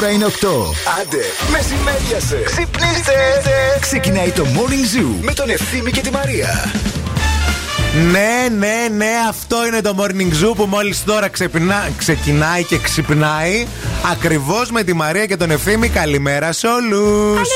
Η 0.00 0.02
ώρα 0.02 0.12
είναι 0.12 0.24
8. 0.24 0.30
Άντε, 1.00 1.18
μεσημέριασε. 1.50 2.42
Ξυπνήστε. 2.44 3.12
Ξεκινάει 3.80 4.30
το 4.30 4.46
Morning 4.54 4.98
Zoo 4.98 5.14
με 5.20 5.32
τον 5.32 5.50
Ευθύμη 5.50 5.90
και 5.90 6.00
τη 6.00 6.10
Μαρία. 6.10 6.72
Ναι, 8.10 8.56
ναι, 8.58 8.96
ναι, 8.96 9.10
αυτό 9.28 9.66
είναι 9.66 9.80
το 9.80 9.94
Morning 9.98 10.44
Zoo 10.44 10.56
που 10.56 10.64
μόλις 10.64 11.04
τώρα 11.04 11.28
ξεπινά, 11.28 11.88
ξεκινάει 11.96 12.64
και 12.64 12.78
ξυπνάει. 12.78 13.66
Ακριβώς 14.12 14.70
με 14.70 14.82
τη 14.82 14.92
Μαρία 14.92 15.26
και 15.26 15.36
τον 15.36 15.50
Ευθύμη. 15.50 15.88
Καλημέρα 15.88 16.52
σε 16.52 16.66
όλους. 16.66 17.48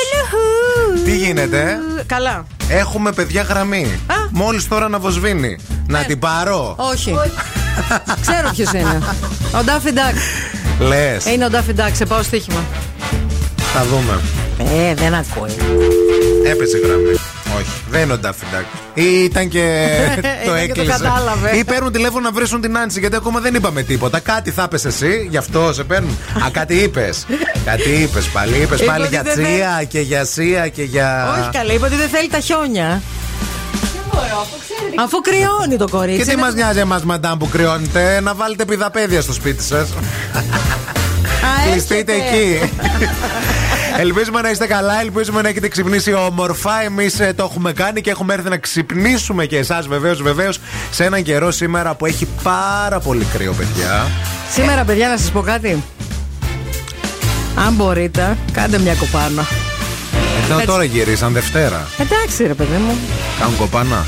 Τι 1.05 1.15
γίνεται, 1.15 1.77
Καλά. 2.05 2.45
Έχουμε 2.69 3.11
παιδιά 3.11 3.41
γραμμή. 3.41 3.99
Μόλις 4.31 4.67
τώρα 4.67 4.89
να 4.89 4.99
βοσβήνει. 4.99 5.57
Να 5.87 6.03
την 6.03 6.19
πάρω. 6.19 6.75
Όχι. 6.77 7.15
Ξέρω 8.21 8.49
ποιος 8.51 8.71
είναι. 8.71 9.01
Ο 9.59 9.63
Ντάφι 9.63 9.91
Ντάκ. 9.91 10.15
Λες. 10.79 11.25
Είναι 11.25 11.45
ο 11.45 11.49
Ντάφι 11.49 11.73
Ντάκ. 11.73 11.95
Σε 11.95 12.05
πάω 12.05 12.23
στοίχημα. 12.23 12.63
Θα 13.73 13.85
δούμε. 13.85 14.19
Ε, 14.59 14.93
δεν 14.93 15.13
ακούει. 15.13 15.55
Έπεσε 16.45 16.77
γραμμή. 16.77 17.15
Όχι, 17.57 17.69
δεν 17.89 18.01
είναι 18.01 18.13
ο 18.13 18.17
Ντάφι 18.17 18.45
Ντάκ. 18.51 18.63
Ή 18.93 19.23
ήταν 19.23 19.49
και 19.49 19.87
το 19.97 20.01
Ήταν 20.19 20.21
και 20.21 20.45
το 20.45 20.53
έκλεισε. 20.53 20.91
κατάλαβε. 20.91 21.57
Ή 21.57 21.63
παίρνουν 21.63 21.91
τηλέφωνο 21.91 22.19
να 22.21 22.31
βρίσουν 22.31 22.61
την 22.61 22.77
Άνση, 22.77 22.99
γιατί 22.99 23.15
ακόμα 23.15 23.39
δεν 23.39 23.55
είπαμε 23.55 23.81
τίποτα. 23.83 24.19
Κάτι 24.19 24.51
θα 24.51 24.67
πες 24.67 24.85
εσύ, 24.85 25.27
γι' 25.29 25.37
αυτό 25.37 25.73
σε 25.73 25.83
παίρνουν. 25.83 26.17
Α, 26.45 26.49
κάτι 26.51 26.75
είπες. 26.75 27.25
κάτι 27.65 27.89
είπες 27.89 28.25
πάλι. 28.25 28.55
Είπες 28.57 28.79
Είπε 28.79 28.91
πάλι 28.91 29.01
ότι 29.03 29.13
για 29.13 29.23
δεν 29.23 29.43
τσία 29.43 29.83
και 29.87 29.99
για 29.99 30.25
σία 30.25 30.67
και 30.67 30.83
για. 30.83 31.35
Όχι 31.39 31.49
καλά, 31.51 31.73
είπε 31.73 31.85
ότι 31.85 31.95
δεν 31.95 32.09
θέλει 32.09 32.29
τα 32.29 32.39
χιόνια. 32.39 33.01
Αφού 34.99 35.21
κρυώνει 35.21 35.77
το 35.77 35.87
κορίτσι. 35.89 36.17
Και 36.17 36.23
τι 36.25 36.31
είναι- 36.31 36.41
μας 36.41 36.53
νοιάζει 36.53 36.79
εμάς, 36.79 37.03
μαντάμ, 37.03 37.37
που 37.37 37.49
κρυώνετε, 37.49 38.19
να 38.21 38.33
βάλετε 38.33 38.65
πιδαπέδια 38.65 39.21
στο 39.21 39.33
σπίτι 39.33 39.63
σας; 39.63 39.89
Α, 39.89 39.93
Κλειστείτε 41.71 42.13
έρχεται. 42.13 42.35
εκεί. 42.35 42.71
Ελπίζουμε 43.97 44.41
να 44.41 44.49
είστε 44.49 44.65
καλά, 44.67 44.99
ελπίζουμε 45.01 45.41
να 45.41 45.49
έχετε 45.49 45.67
ξυπνήσει 45.67 46.13
όμορφα. 46.13 46.81
Εμείς 46.83 47.15
το 47.35 47.43
έχουμε 47.43 47.71
κάνει 47.73 48.01
και 48.01 48.09
έχουμε 48.09 48.33
έρθει 48.33 48.49
να 48.49 48.57
ξυπνήσουμε 48.57 49.45
και 49.45 49.57
εσάς 49.57 49.87
βεβαίως, 49.87 50.21
βεβαίως, 50.21 50.59
σε 50.91 51.03
έναν 51.03 51.23
καιρό 51.23 51.51
σήμερα 51.51 51.95
που 51.95 52.05
έχει 52.05 52.27
πάρα 52.43 52.99
πολύ 52.99 53.25
κρύο, 53.33 53.53
παιδιά. 53.53 54.07
Σήμερα, 54.53 54.83
παιδιά, 54.83 55.07
να 55.07 55.17
σας 55.17 55.31
πω 55.31 55.41
κάτι. 55.41 55.83
Αν 57.55 57.73
μπορείτε, 57.73 58.37
κάντε 58.51 58.77
μια 58.79 58.93
κοπάνα. 58.93 59.45
Εδώ 60.49 60.65
τώρα 60.65 60.83
γυρίσαν 60.83 61.33
Δευτέρα. 61.33 61.87
Εντάξει, 61.97 62.47
ρε 62.47 62.53
παιδί 62.53 62.77
μου. 62.77 62.97
Κάνουν 63.39 63.57
κοπάνα. 63.57 64.05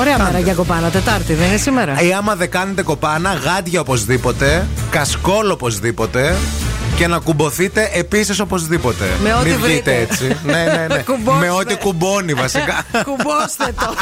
Ωραία 0.00 0.18
μέρα 0.18 0.38
για 0.38 0.54
κοπάνα. 0.54 0.88
Τετάρτη, 0.90 1.34
δεν 1.34 1.48
είναι 1.48 1.56
σήμερα. 1.56 2.00
Ή 2.00 2.12
άμα 2.12 2.34
δεν 2.34 2.50
κάνετε 2.50 2.82
κοπάνα, 2.82 3.32
γάντια 3.32 3.80
οπωσδήποτε, 3.80 4.66
κασκόλ 4.90 5.50
οπωσδήποτε 5.50 6.36
και 6.96 7.06
να 7.06 7.18
κουμποθείτε 7.18 7.90
επίσης 7.92 8.40
οπωσδήποτε. 8.40 9.04
Με 9.22 9.34
ό,τι 9.34 9.48
Μην 9.48 9.58
βγείτε 9.58 9.66
βρείτε. 9.66 10.06
έτσι. 10.10 10.36
ναι, 10.44 10.64
ναι, 10.64 10.86
ναι. 10.94 11.02
Κουμπώστε. 11.12 11.46
Με 11.46 11.50
ό,τι 11.50 11.76
κουμπώνει 11.76 12.34
βασικά. 12.34 12.84
Κουμπώστε 13.08 13.74
το. 13.78 13.94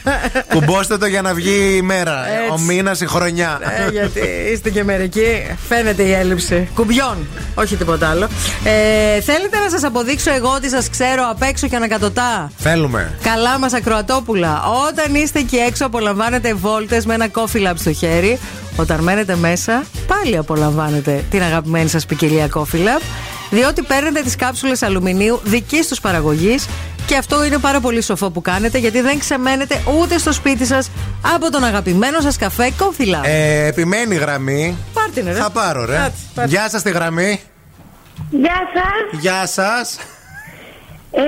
Κουμπώστε 0.58 0.98
το 0.98 1.06
για 1.06 1.22
να 1.22 1.34
βγει 1.34 1.76
η 1.76 1.82
μέρα. 1.82 2.28
Έτσι. 2.28 2.50
Ο 2.52 2.58
μήνας, 2.58 3.00
η 3.00 3.06
χρονιά. 3.06 3.58
Ε, 3.86 3.90
γιατί 3.90 4.20
είστε 4.52 4.70
και 4.70 4.84
μερικοί. 4.84 5.46
Φαίνεται 5.68 6.02
η 6.02 6.12
έλλειψη. 6.12 6.68
Κουμπιών. 6.74 7.26
Όχι 7.54 7.76
τίποτα 7.76 8.08
άλλο. 8.08 8.28
Ε, 8.64 9.20
θέλετε 9.20 9.58
να 9.64 9.70
σας 9.70 9.84
αποδείξω 9.84 10.32
εγώ 10.32 10.52
ότι 10.56 10.68
σας 10.70 10.90
ξέρω 10.90 11.28
απ' 11.30 11.42
έξω 11.42 11.68
και 11.68 11.76
ανακατοτά; 11.76 12.50
Θέλουμε. 12.58 13.18
Καλά 13.22 13.58
μας 13.58 13.72
ακροατόπουλα. 13.72 14.62
Όταν 14.88 15.14
είστε 15.14 15.38
εκεί 15.38 15.56
έξω, 15.56 15.86
απολαμβάνετε 15.86 16.54
βόλτες 16.54 17.06
με 17.06 17.14
ένα 17.14 17.26
coffee 17.34 17.68
lab 17.68 17.74
στο 17.74 17.92
χέρι. 17.92 18.38
Όταν 18.76 19.00
μένετε 19.02 19.36
μέσα, 19.36 19.84
πάλι 20.06 20.36
απολαμβάνετε 20.36 21.24
την 21.30 21.42
αγαπημένη 21.42 21.88
σας 21.88 22.06
ποικιλία 22.06 22.48
coffee 22.54 22.76
lab. 22.76 23.02
Διότι 23.50 23.82
παίρνετε 23.82 24.20
τις 24.20 24.36
κάψουλες 24.36 24.82
αλουμινίου 24.82 25.40
δική 25.44 25.80
τους 25.88 26.00
παραγωγής. 26.00 26.66
Και 27.06 27.16
αυτό 27.16 27.44
είναι 27.44 27.58
πάρα 27.58 27.80
πολύ 27.80 28.02
σοφό 28.02 28.30
που 28.30 28.40
κάνετε, 28.42 28.78
γιατί 28.78 29.00
δεν 29.00 29.18
ξεμένετε 29.18 29.82
ούτε 30.00 30.18
στο 30.18 30.32
σπίτι 30.32 30.64
σας 30.66 30.90
από 31.34 31.50
τον 31.50 31.64
αγαπημένο 31.64 32.20
σας 32.20 32.36
καφέ 32.36 32.72
coffee 32.78 33.14
lab. 33.14 33.20
Ε, 33.22 33.66
επιμένει 33.66 34.14
η 34.14 34.18
γραμμή. 34.18 34.76
Πάρτε 34.92 35.20
ρε. 35.20 35.32
Θα 35.32 35.50
πάρω, 35.50 35.84
ρε. 35.84 35.96
Κάτσε, 35.96 36.22
πάρτε. 36.34 36.50
Γεια 36.50 36.68
σας 36.68 36.82
τη 36.82 36.90
γραμμή. 36.90 37.40
Γεια 38.30 38.60
σας. 38.74 39.20
Γεια 39.20 39.46
σας. 39.46 39.96
Ε, 41.10 41.22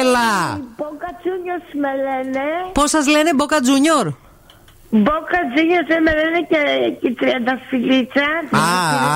Έλα. 0.00 0.60
Μπόκα 0.76 1.10
Τζούνιος 1.22 1.62
με 1.80 1.88
λένε. 2.02 2.40
Πώς 2.72 2.90
σας 2.90 3.06
λένε 3.06 3.30
Boca 3.38 3.54
Junior; 3.54 4.14
Μπόκα 4.90 5.38
Τζούνιος 5.54 5.86
δεν 5.88 6.02
με 6.02 6.12
λένε 6.20 6.40
και, 6.50 6.60
και 7.00 7.06
η 7.08 7.14
τριανταφυλλίτσα. 7.14 8.26
Α, 8.50 8.66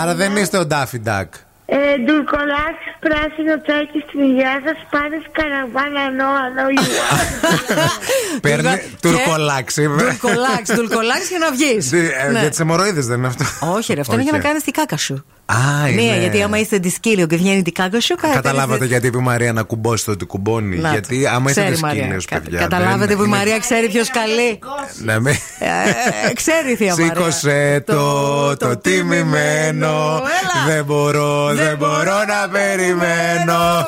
άρα 0.03 0.15
δεν 0.15 0.37
είστε 0.37 0.59
ο 0.59 0.67
Ντάφι 0.67 0.99
Ντάκ. 1.01 1.33
Ε, 1.67 1.77
Ντουρκολάξ, 2.05 2.77
πράσινο 3.01 3.55
τσάκι 3.65 3.99
στην 4.09 4.21
υγεία 4.29 4.61
σας, 4.65 4.79
πάνε 4.91 5.17
καραβάνα 5.39 6.05
νο, 6.19 6.29
ανώ 6.47 6.65
Παίρνει 8.45 8.69
Και- 8.69 9.09
τουρκολάξι. 9.09 9.83
Τουρκολάξ, 9.89 10.71
τουρκολάξ 10.77 11.29
για 11.29 11.39
να 11.39 11.51
βγεις. 11.51 11.93
Ε, 11.93 12.37
Για 12.41 12.49
τις 12.49 12.61
αιμορροίδε 12.61 13.01
δεν 13.01 13.19
είναι 13.19 13.27
αυτό. 13.27 13.45
Όχι, 13.77 13.95
ρε, 13.95 14.01
αυτό 14.01 14.13
είναι 14.15 14.23
για 14.23 14.33
να 14.33 14.39
Όχι. 14.39 14.47
κάνεις 14.47 14.63
την 14.63 14.73
κάκα 14.73 14.97
σου. 14.97 15.25
Α, 15.47 15.83
Ναι, 15.95 16.03
είναι. 16.03 16.19
γιατί 16.19 16.43
άμα 16.43 16.59
είστε 16.59 16.77
δισκύλιο 16.79 17.27
και 17.27 17.37
βγαίνει 17.37 17.63
την 17.63 17.73
κάκα 17.73 18.01
σου, 18.01 18.15
κάνετε- 18.15 18.43
Καταλάβατε 18.43 18.85
γιατί 18.85 19.07
είπε 19.07 19.19
η 19.19 19.21
Μαρία 19.21 19.53
να 19.53 19.63
κουμπώσει 19.63 20.05
το 20.05 20.11
ότι 20.11 20.25
κουμπώνει. 20.25 20.77
Να 20.77 20.83
το. 20.83 20.89
γιατί 20.89 21.27
άμα 21.27 21.51
είστε 21.51 21.61
Ξέρει 21.63 21.77
η 21.77 21.81
Μαρία. 21.81 22.03
δυσκύλιο, 22.03 22.21
Κα- 22.29 22.41
παιδιά. 22.41 22.59
Καταλάβατε 22.59 23.07
δεν 23.07 23.17
που 23.17 23.23
η 23.23 23.27
είναι- 23.29 23.37
Μαρία 23.37 23.59
ξέρει 23.59 23.89
ποιος 23.89 24.09
καλεί. 24.11 24.59
Να 25.05 25.21
μην. 25.21 25.35
Ε, 25.59 26.33
ξέρει 26.33 26.71
η 26.73 26.77
θεία 26.77 26.95
Μαρία. 26.99 27.05
Σήκωσε 27.15 27.83
το, 27.87 28.57
το 28.57 28.77
τιμημένο. 28.77 29.93
Έλα. 30.17 30.75
Δεν 30.75 30.85
μπορώ, 30.85 31.55
δεν 31.55 31.77
μπορώ 31.77 32.19
να 32.29 32.49
περιμένω. 32.53 33.87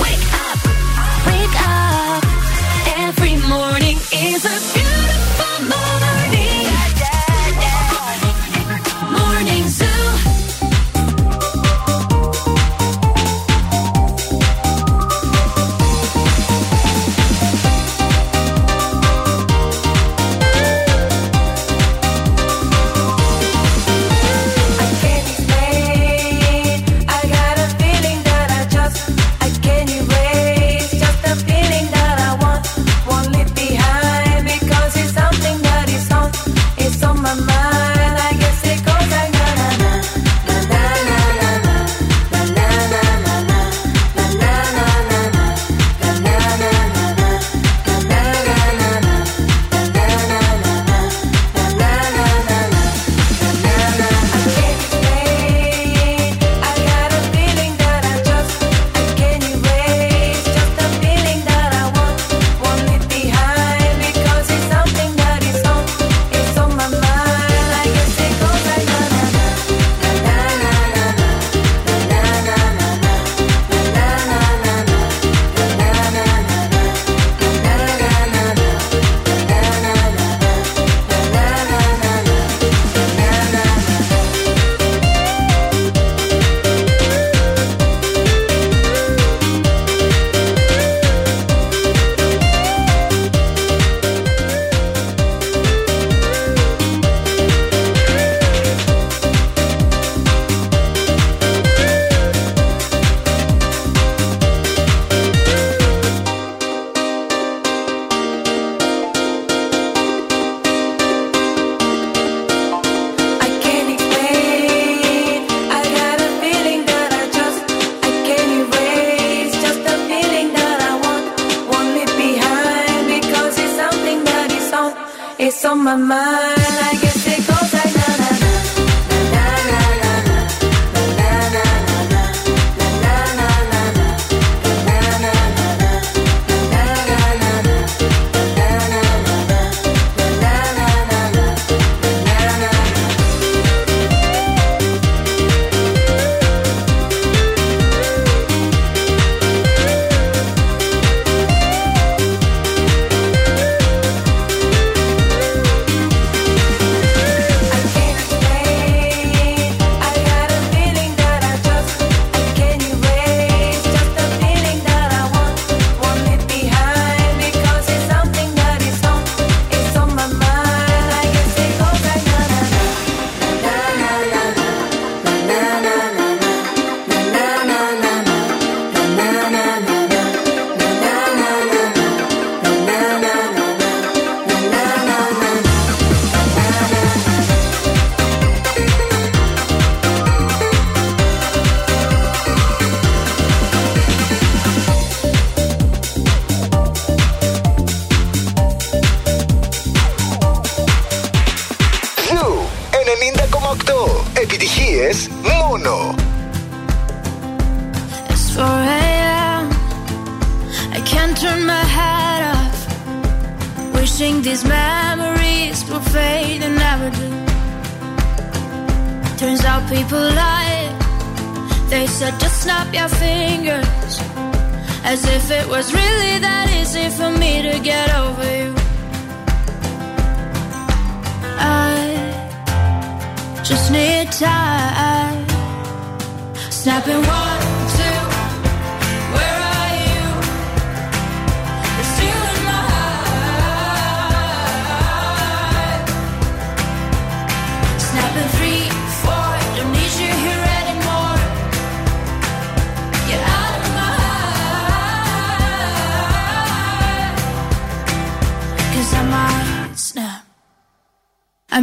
Wake 0.00 0.28
up, 0.42 0.60
wake 1.26 1.58
up. 1.66 2.24
Every 3.08 3.34
morning 3.52 3.98
is 4.28 4.44
a 4.44 4.79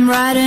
I'm 0.08 0.14
riding 0.14 0.47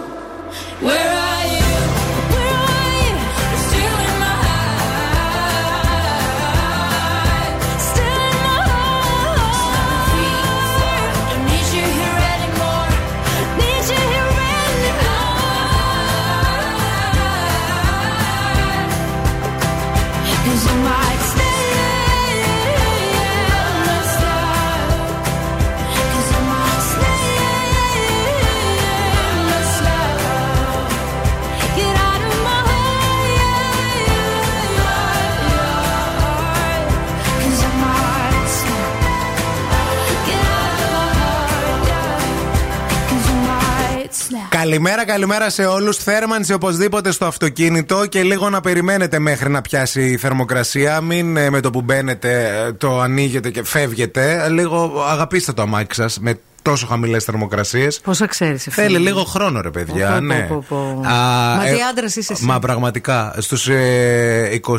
Καλημέρα, 44.71 45.05
καλημέρα 45.05 45.49
σε 45.49 45.65
όλους. 45.65 45.97
Θέρμανση 45.97 46.53
οπωσδήποτε 46.53 47.11
στο 47.11 47.25
αυτοκίνητο 47.25 48.05
και 48.05 48.23
λίγο 48.23 48.49
να 48.49 48.61
περιμένετε 48.61 49.19
μέχρι 49.19 49.49
να 49.49 49.61
πιάσει 49.61 50.01
η 50.01 50.17
θερμοκρασία. 50.17 51.01
Μην 51.01 51.37
ε, 51.37 51.49
με 51.49 51.59
το 51.59 51.69
που 51.69 51.81
μπαίνετε 51.81 52.63
ε, 52.67 52.73
το 52.73 52.99
ανοίγετε 52.99 53.49
και 53.49 53.63
φεύγετε. 53.63 54.49
Λίγο 54.49 55.03
αγαπήστε 55.07 55.53
το 55.53 55.61
αμάξι 55.61 56.01
σας 56.01 56.19
με 56.19 56.39
τόσο 56.61 56.85
χαμηλές 56.87 57.23
θερμοκρασίες. 57.23 57.99
Πόσα 57.99 58.25
ξέρεις, 58.25 58.67
Θέλει 58.69 58.97
λίγο 58.97 59.23
χρόνο, 59.23 59.61
ρε 59.61 59.69
παιδιά. 59.69 60.07
Πω, 60.07 60.13
πω, 60.15 60.21
ναι. 60.21 60.41
πω, 60.49 60.65
πω. 60.69 60.75
Α, 61.07 61.55
Μα 61.55 61.63
τι 61.63 61.77
ε, 61.77 61.83
άντρας 61.89 62.15
είσαι 62.15 62.33
εσύ; 62.33 62.45
Μα 62.45 62.59
πραγματικά. 62.59 63.35
Στους 63.37 63.67
ε, 63.67 64.59
20, 64.67 64.71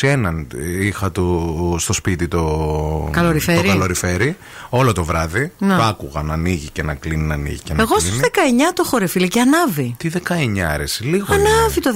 20-21 0.00 0.44
είχα 0.80 1.12
το, 1.12 1.76
στο 1.78 1.92
σπίτι 1.92 2.28
το 2.28 3.08
Καλοριφέρι. 3.12 3.62
το 3.62 3.68
καλοριφέρι. 3.68 4.36
Όλο 4.68 4.92
το 4.92 5.04
βράδυ. 5.04 5.52
Να. 5.58 5.76
Το 5.76 5.82
άκουγα 5.82 6.22
να 6.22 6.32
ανοίγει 6.32 6.68
και 6.72 6.82
να 6.82 6.94
κλείνει, 6.94 7.22
να 7.22 7.34
ανοίγει 7.34 7.58
και 7.58 7.74
να 7.74 7.82
Εγώ 7.82 7.94
κλείνει. 7.94 8.10
στους 8.16 8.20
19 8.20 8.72
το 8.74 8.82
έχω 8.86 8.98
ρε 8.98 9.06
φίλε 9.06 9.26
και 9.26 9.40
ανάβει. 9.40 9.94
Τι 9.98 10.10
19 10.28 10.58
αρέσει, 10.58 11.04
λίγο. 11.04 11.34
είναι. 11.34 11.48
Ανάβει 11.48 11.80
το 11.80 11.90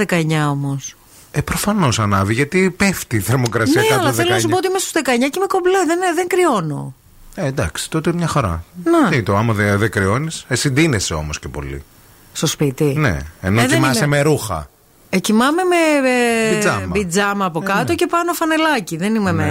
19 0.47 0.51
όμως. 0.51 0.95
Ε, 1.31 1.41
προφανώς 1.41 1.99
ανάβει, 1.99 2.35
γιατί 2.35 2.71
πέφτει 2.77 3.17
η 3.17 3.21
θερμοκρασία 3.21 3.81
Ναι, 3.81 3.87
κάτω 3.87 4.01
αλλά 4.01 4.09
από 4.09 4.19
θέλω 4.19 4.31
να 4.31 4.39
σου 4.39 4.47
19. 4.47 4.51
πω 4.51 4.57
ότι 4.57 4.67
είμαι 4.69 4.79
στους 4.79 4.93
19 4.95 5.01
και 5.05 5.37
είμαι 5.37 5.47
κομπλέ, 5.49 5.79
δεν, 5.87 5.99
δεν 6.15 6.27
κρυώνω. 6.27 6.95
Ε, 7.39 7.47
εντάξει, 7.47 7.91
τότε 7.91 8.13
μια 8.13 8.27
χαρά. 8.27 8.65
Να. 8.85 9.09
Τι 9.09 9.23
το, 9.23 9.37
άμα 9.37 9.53
δεν 9.53 9.79
δε 9.79 9.89
κρυώνεις. 9.89 10.45
Εσύ 10.49 10.71
ντύνεσαι 10.71 11.15
όμως 11.15 11.39
και 11.39 11.49
πολύ. 11.49 11.83
Στο 12.33 12.47
σπίτι; 12.47 12.85
Ναι, 12.85 13.19
ενώ 13.41 13.61
Ε, 13.61 13.67
δεν 13.67 13.75
κοιμάσαι 13.75 14.05
είμαι. 14.05 14.17
με 14.17 14.23
ρούχα. 14.23 14.69
Ε, 15.11 15.19
κοιμάμαι 15.19 15.63
με 15.63 16.09
ε, 16.09 16.55
Πιτζάμα. 16.55 16.93
πιτζάμα 16.93 17.45
από 17.45 17.61
κάτω 17.61 17.95
και 17.95 18.07
πάνω 18.07 18.33
φανελάκι. 18.33 18.97
Δεν 18.97 19.15
είμαι 19.15 19.33
με 19.33 19.45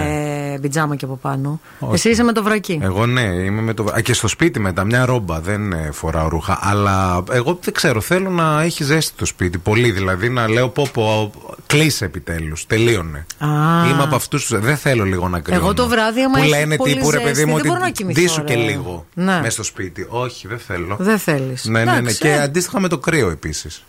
πιτζάμα 0.60 0.96
και 0.96 1.04
από 1.04 1.16
πάνω. 1.16 1.60
Όχι. 1.78 1.94
Εσύ 1.94 2.10
είσαι 2.10 2.22
με 2.22 2.32
το 2.32 2.42
βρακί. 2.42 2.78
Εγώ 2.82 3.06
ναι, 3.06 3.20
είμαι 3.20 3.60
με 3.60 3.74
το. 3.74 3.84
Α, 3.96 4.00
και 4.00 4.12
στο 4.12 4.28
σπίτι 4.28 4.60
μετά, 4.60 4.84
μια 4.84 5.04
ρόμπα. 5.04 5.40
Δεν 5.40 5.72
ε, 5.72 5.90
φοράω 5.92 6.28
ρούχα. 6.28 6.58
Αλλά 6.62 7.24
εγώ 7.32 7.58
δεν 7.62 7.74
ξέρω, 7.74 8.00
θέλω 8.00 8.30
να 8.30 8.62
έχει 8.62 8.84
ζέστη 8.84 9.12
το 9.16 9.24
σπίτι. 9.24 9.58
Πολύ 9.58 9.90
δηλαδή, 9.90 10.28
να 10.28 10.48
λέω 10.48 10.68
πω 10.68 10.88
πω. 10.92 11.32
Κλείσε 11.66 12.04
επιτέλους. 12.04 12.66
Τελείωνε. 12.66 13.26
Α. 13.38 13.48
Είμαι 13.90 14.02
από 14.02 14.14
αυτούς 14.14 14.46
που 14.46 14.58
δεν 14.58 14.76
θέλω 14.76 15.04
λίγο 15.04 15.28
να 15.28 15.40
κρυώνω. 15.40 15.64
Εγώ 15.64 15.74
το 15.74 15.86
βράδυ, 15.88 16.20
άμα 16.20 16.38
Που 16.38 16.38
έχει 16.38 16.48
λένε 16.48 16.76
πολύ 16.76 16.92
τύπου 16.92 17.10
ρε 17.10 17.18
παιδί 17.18 17.28
ζέστη, 17.28 17.44
μου 17.44 17.50
δεν 17.50 17.60
ότι 17.60 17.68
μπορώ 17.68 17.80
να 17.80 17.90
κοιμηθώ, 17.90 18.20
ντύσου 18.20 18.44
και 18.44 18.54
ρε. 18.54 18.60
λίγο. 18.60 19.06
Ναι. 19.14 19.40
Μες 19.40 19.52
στο 19.52 19.62
σπίτι. 19.62 20.06
Όχι, 20.08 20.48
δεν 20.48 20.58
θέλω. 20.58 20.96
Δεν 20.98 21.18
θέλεις. 21.18 21.64
Ναι, 21.64 21.84
ναι, 21.84 22.00
ναι. 22.00 22.12
Και 22.12 22.32
αντίστοιχα 22.32 22.80
με 22.80 22.88
το 22.88 22.98
κρύο 22.98 23.30
επίσης. 23.30 23.84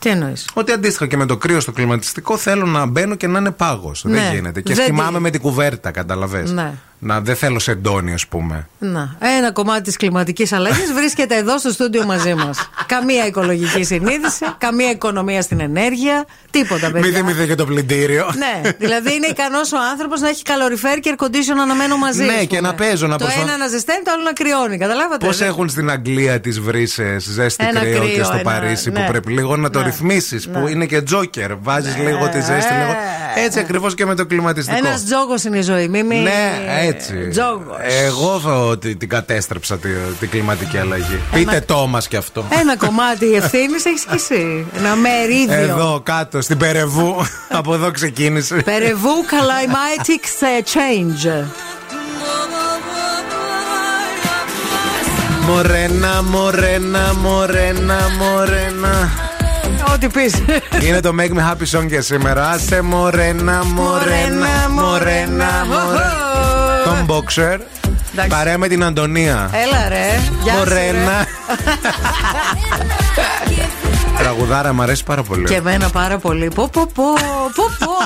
Τι 0.00 0.08
εννοείς; 0.08 0.48
Ότι 0.54 0.72
αντίστοιχα 0.72 1.06
και 1.06 1.16
με 1.16 1.26
το 1.26 1.36
κρύο 1.36 1.60
στο 1.60 1.72
κλιματιστικό 1.72 2.36
θέλω 2.36 2.66
να 2.66 2.86
μπαίνω 2.86 3.14
και 3.14 3.26
να 3.26 3.38
είναι 3.38 3.50
πάγος. 3.50 4.04
Ναι. 4.04 4.12
Δεν 4.20 4.34
γίνεται. 4.34 4.60
Και 4.60 4.74
Δεν 4.74 4.84
θυμάμαι 4.84 5.16
τι- 5.16 5.22
με 5.22 5.30
την 5.30 5.40
κουβέρτα, 5.40 5.90
καταλαβέ. 5.90 6.42
Ναι. 6.42 6.72
Να, 7.02 7.20
δεν 7.20 7.36
θέλω 7.36 7.58
σεντόνι, 7.58 8.12
ας 8.12 8.26
πούμε. 8.26 8.68
Να, 8.78 9.16
ένα 9.38 9.52
κομμάτι 9.52 9.82
της 9.82 9.96
κλιματικής 9.96 10.52
αλλαγής 10.52 10.92
βρίσκεται 10.92 11.36
εδώ 11.36 11.58
στο 11.58 11.70
στούντιο 11.70 12.04
μαζί 12.04 12.34
μας. 12.34 12.70
καμία 12.86 13.26
οικολογική 13.26 13.84
συνείδηση, 13.84 14.44
καμία 14.58 14.90
οικονομία 14.90 15.42
στην 15.42 15.60
ενέργεια, 15.60 16.24
τίποτα 16.50 16.90
Μην 16.90 17.02
παιδιά. 17.02 17.18
θυμηθεί 17.18 17.46
και 17.46 17.54
το 17.54 17.64
πλυντήριο. 17.66 18.30
Ναι, 18.36 18.70
δηλαδή 18.78 19.14
είναι 19.14 19.26
ικανός 19.26 19.72
ο 19.72 19.76
άνθρωπος 19.92 20.20
να 20.20 20.28
έχει 20.28 20.42
καλοριφέρ 20.42 20.98
και 20.98 21.14
air 21.18 21.24
condition 21.24 21.58
αναμένο 21.62 21.96
μαζί. 21.96 22.24
Ναι, 22.24 22.32
ας 22.32 22.40
και 22.40 22.46
πούμε. 22.46 22.60
να 22.60 22.74
παίζω, 22.74 23.06
να 23.06 23.18
Το 23.18 23.24
προσπα- 23.24 23.42
ένα 23.42 23.56
να 23.56 23.66
ζεσταίνει, 23.66 24.02
το 24.04 24.10
άλλο 24.14 24.22
να 24.22 24.32
κρυώνει. 24.32 24.78
Καταλάβατε. 24.78 25.26
Πώς 25.26 25.36
δεν- 25.38 25.48
έχουν 25.48 25.68
στην 25.68 25.90
Αγγλία 25.90 26.40
τις 26.40 26.60
βρύσες 26.60 27.24
ζέστη 27.24 27.64
Ένα 27.68 27.80
κρύο, 27.80 27.98
κρύο, 28.00 28.08
και 28.14 28.22
στο 28.22 28.32
ένα- 28.32 28.42
Παρίσι 28.42 28.90
ναι. 28.90 29.00
που 29.00 29.10
πρέπει 29.10 29.32
λίγο 29.32 29.56
να 29.56 29.70
το 29.70 29.78
Ναι. 29.78 29.84
ρυθμίσεις. 29.84 30.48
Που 30.48 30.58
Ναι. 30.58 30.70
είναι 30.70 30.86
και 30.86 31.00
τζόκερ. 31.02 31.56
Βάζεις 31.56 31.96
λίγο 31.96 32.28
τη 32.28 32.40
ζέστη, 32.40 32.72
λίγο. 32.74 32.94
Έτσι 33.44 33.58
ακριβώς 33.58 33.94
και 33.94 34.06
με 34.06 34.14
το 34.14 34.26
κλιματιστικό. 34.26 34.78
Ένας 34.86 35.04
τζόγος 35.04 35.44
είναι 35.44 35.58
η 35.58 35.62
ζωή. 35.62 35.88
Μη, 35.88 36.02
μη... 36.02 36.16
Ναι, 36.16 36.58
έτσι. 36.94 37.28
Τζόγος. 37.28 37.76
Εγώ 38.06 38.40
θα, 38.40 38.78
την 38.78 39.08
κατέστρεψα 39.08 39.78
την, 40.20 40.30
κλιματική 40.30 40.78
αλλαγή. 40.78 41.20
Ένα... 41.32 41.44
Πείτε 41.44 41.60
το 41.66 41.86
μα 41.86 42.00
κι 42.00 42.16
αυτό. 42.16 42.44
Ένα 42.60 42.76
κομμάτι 42.76 43.34
ευθύνης 43.34 43.84
έχεις 43.84 44.04
κι 44.04 44.14
εσύ. 44.14 44.66
Ένα 44.76 44.94
μερίδιο. 44.94 45.54
Εδώ 45.54 46.00
κάτω, 46.02 46.40
στην 46.40 46.56
Περεβού. 46.56 47.16
από 47.58 47.74
εδώ 47.74 47.90
ξεκίνησε. 47.90 48.54
Περεβού, 48.54 49.24
Calamitic 49.30 50.24
ε, 50.40 50.62
Change. 50.72 51.44
Μορένα, 55.46 56.22
μορένα, 56.22 57.14
μορένα, 57.20 57.98
μορένα. 58.18 59.10
Ό,τι 59.94 60.08
πεις. 60.08 60.34
Είναι 60.82 61.00
το 61.00 61.14
Make 61.18 61.32
Me 61.38 61.50
Happy 61.50 61.78
Song 61.78 61.86
για 61.86 62.02
σήμερα. 62.02 62.58
Σε 62.58 62.82
μορένα, 62.82 63.64
μορένα, 63.64 64.68
μορένα, 64.70 65.66
μορένα. 65.66 66.29
John 67.00 67.10
Boxer. 67.10 67.58
Παρέα 68.28 68.58
με 68.58 68.68
την 68.68 68.84
Αντωνία. 68.84 69.50
Έλα 69.52 69.88
ρε. 69.88 70.20
Κορένα. 70.56 71.26
Τραγουδάρα, 74.18 74.72
μου 74.72 74.82
αρέσει 74.82 75.04
πάρα 75.04 75.22
πολύ. 75.22 75.44
Και 75.44 75.54
εμένα 75.54 75.88
πάρα 75.90 76.18
πολύ. 76.18 76.48
πο, 76.54 76.68
πο, 76.68 76.86
πο, 76.94 77.12
πω, 77.54 77.64
πω. 77.78 77.96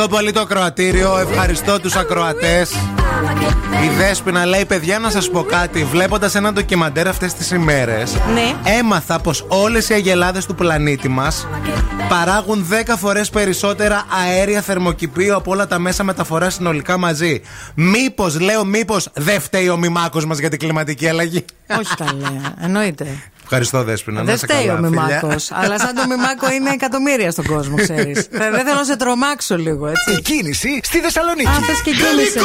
Ευχαριστώ 0.00 0.22
πολύ 0.22 0.32
το 0.32 0.40
ακροατήριο, 0.40 1.18
ευχαριστώ 1.18 1.80
τους 1.80 1.96
ακροατές. 1.96 2.70
Η 3.84 3.88
Δέσποινα 3.98 4.46
λέει: 4.46 4.64
Παιδιά, 4.64 4.98
να 4.98 5.10
σας 5.10 5.30
πω 5.30 5.42
κάτι. 5.42 5.84
Βλέποντας 5.84 6.34
ένα 6.34 6.52
ντοκιμαντέρ 6.52 7.08
αυτές 7.08 7.34
τις 7.34 7.50
ημέρες, 7.50 8.12
Ναι. 8.34 8.72
έμαθα 8.78 9.20
πως 9.20 9.44
όλες 9.48 9.88
οι 9.88 9.94
αγελάδες 9.94 10.46
του 10.46 10.54
πλανήτη 10.54 11.08
μας 11.08 11.46
παράγουν 12.08 12.66
10 12.68 12.96
φορές 12.96 13.30
περισσότερα 13.30 14.04
αέρια 14.26 14.60
θερμοκηπίου 14.60 15.34
από 15.36 15.50
όλα 15.50 15.66
τα 15.66 15.78
μέσα 15.78 16.04
μεταφοράς 16.04 16.54
συνολικά 16.54 16.96
μαζί. 16.96 17.40
Μήπως, 17.74 18.40
λέω, 18.40 18.64
μήπως 18.64 19.08
δεν 19.14 19.40
φταίει 19.40 19.68
ο 19.68 19.76
μημάκος 19.76 20.26
μας 20.26 20.38
για 20.38 20.48
την 20.50 20.58
κλιματική 20.58 21.08
αλλαγή. 21.08 21.44
Όχι 21.78 21.94
καλέ, 21.94 22.40
εννοείται. 22.60 23.06
Ευχαριστώ, 23.50 23.84
Δέσποινα. 23.84 24.18
να 24.18 24.24
Δεν 24.24 24.34
είσαι 24.34 24.46
φταίει 24.46 24.66
καλά, 24.66 24.72
ο 24.78 24.82
φιλιά. 24.82 25.02
Μημάκος. 25.20 25.50
αλλά 25.52 25.78
σαν 25.78 25.94
το 25.94 26.02
Μημάκο 26.08 26.50
είναι 26.56 26.70
εκατομμύρια 26.70 27.30
στον 27.30 27.46
κόσμο, 27.46 27.76
ξέρεις. 27.76 28.26
Δεν 28.56 28.64
θέλω 28.66 28.74
να 28.78 28.84
σε 28.84 28.96
τρομάξω 28.96 29.56
λίγο, 29.56 29.88
Η 29.88 29.92
έτσι. 29.94 30.22
κίνηση 30.22 30.80
στη 30.82 30.98
Θεσσαλονίκη. 31.00 31.48
Αν 31.48 31.62
θες 31.62 31.80
και 31.82 31.90
κίνησε. 31.90 32.40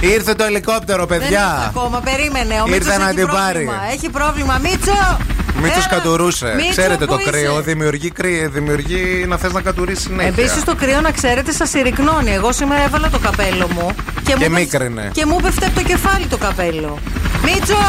Ήρθε 0.00 0.34
το 0.34 0.44
ελικόπτερο, 0.44 1.06
Δεν 1.06 1.16
ήρθε 1.20 1.28
παιδιά. 1.30 1.64
ακόμα, 1.74 2.00
περίμενε. 2.00 2.54
Ο 2.54 2.64
Ήρθε 2.66 2.70
Μίτσος 2.70 2.96
να 2.96 3.04
έχει 3.08 3.14
την 3.16 3.26
πρόβλημα. 3.26 3.72
πάρει. 3.72 3.92
Έχει 3.94 4.08
πρόβλημα. 4.10 4.58
Μίτσο! 4.62 5.18
Μήτσο 5.62 5.78
Έλα. 5.78 5.86
κατουρούσε. 5.90 6.52
Μίτσο, 6.56 6.70
Ξέρετε 6.70 7.06
το 7.06 7.14
πού 7.14 7.20
είσαι; 7.20 7.30
κρύο 7.30 7.60
δημιουργεί, 7.62 8.10
κρύο, 8.10 8.48
δημιουργεί 8.50 9.24
να 9.28 9.36
θες 9.36 9.52
να 9.52 9.60
κατουρίσει 9.60 10.02
συνέχεια. 10.02 10.28
Επίσης 10.36 10.64
το 10.64 10.74
κρύο 10.74 11.00
να 11.00 11.10
ξέρετε 11.10 11.52
σας 11.52 11.68
συρρυκνώνει. 11.70 12.30
Εγώ 12.32 12.52
σήμερα 12.52 12.82
έβαλα 12.84 13.08
το 13.10 13.18
καπέλο 13.18 13.68
μου 13.74 13.94
και, 14.14 14.20
Και 14.24 14.32
μου 14.32 14.38
πέφ- 14.38 14.50
μίκρινε. 14.52 15.10
Και 15.12 15.26
μου 15.26 15.36
πέφτει 15.42 15.64
από 15.64 15.74
το 15.74 15.82
κεφάλι 15.82 16.26
το 16.26 16.36
καπέλο. 16.36 16.98
Μίτσο! 17.46 17.82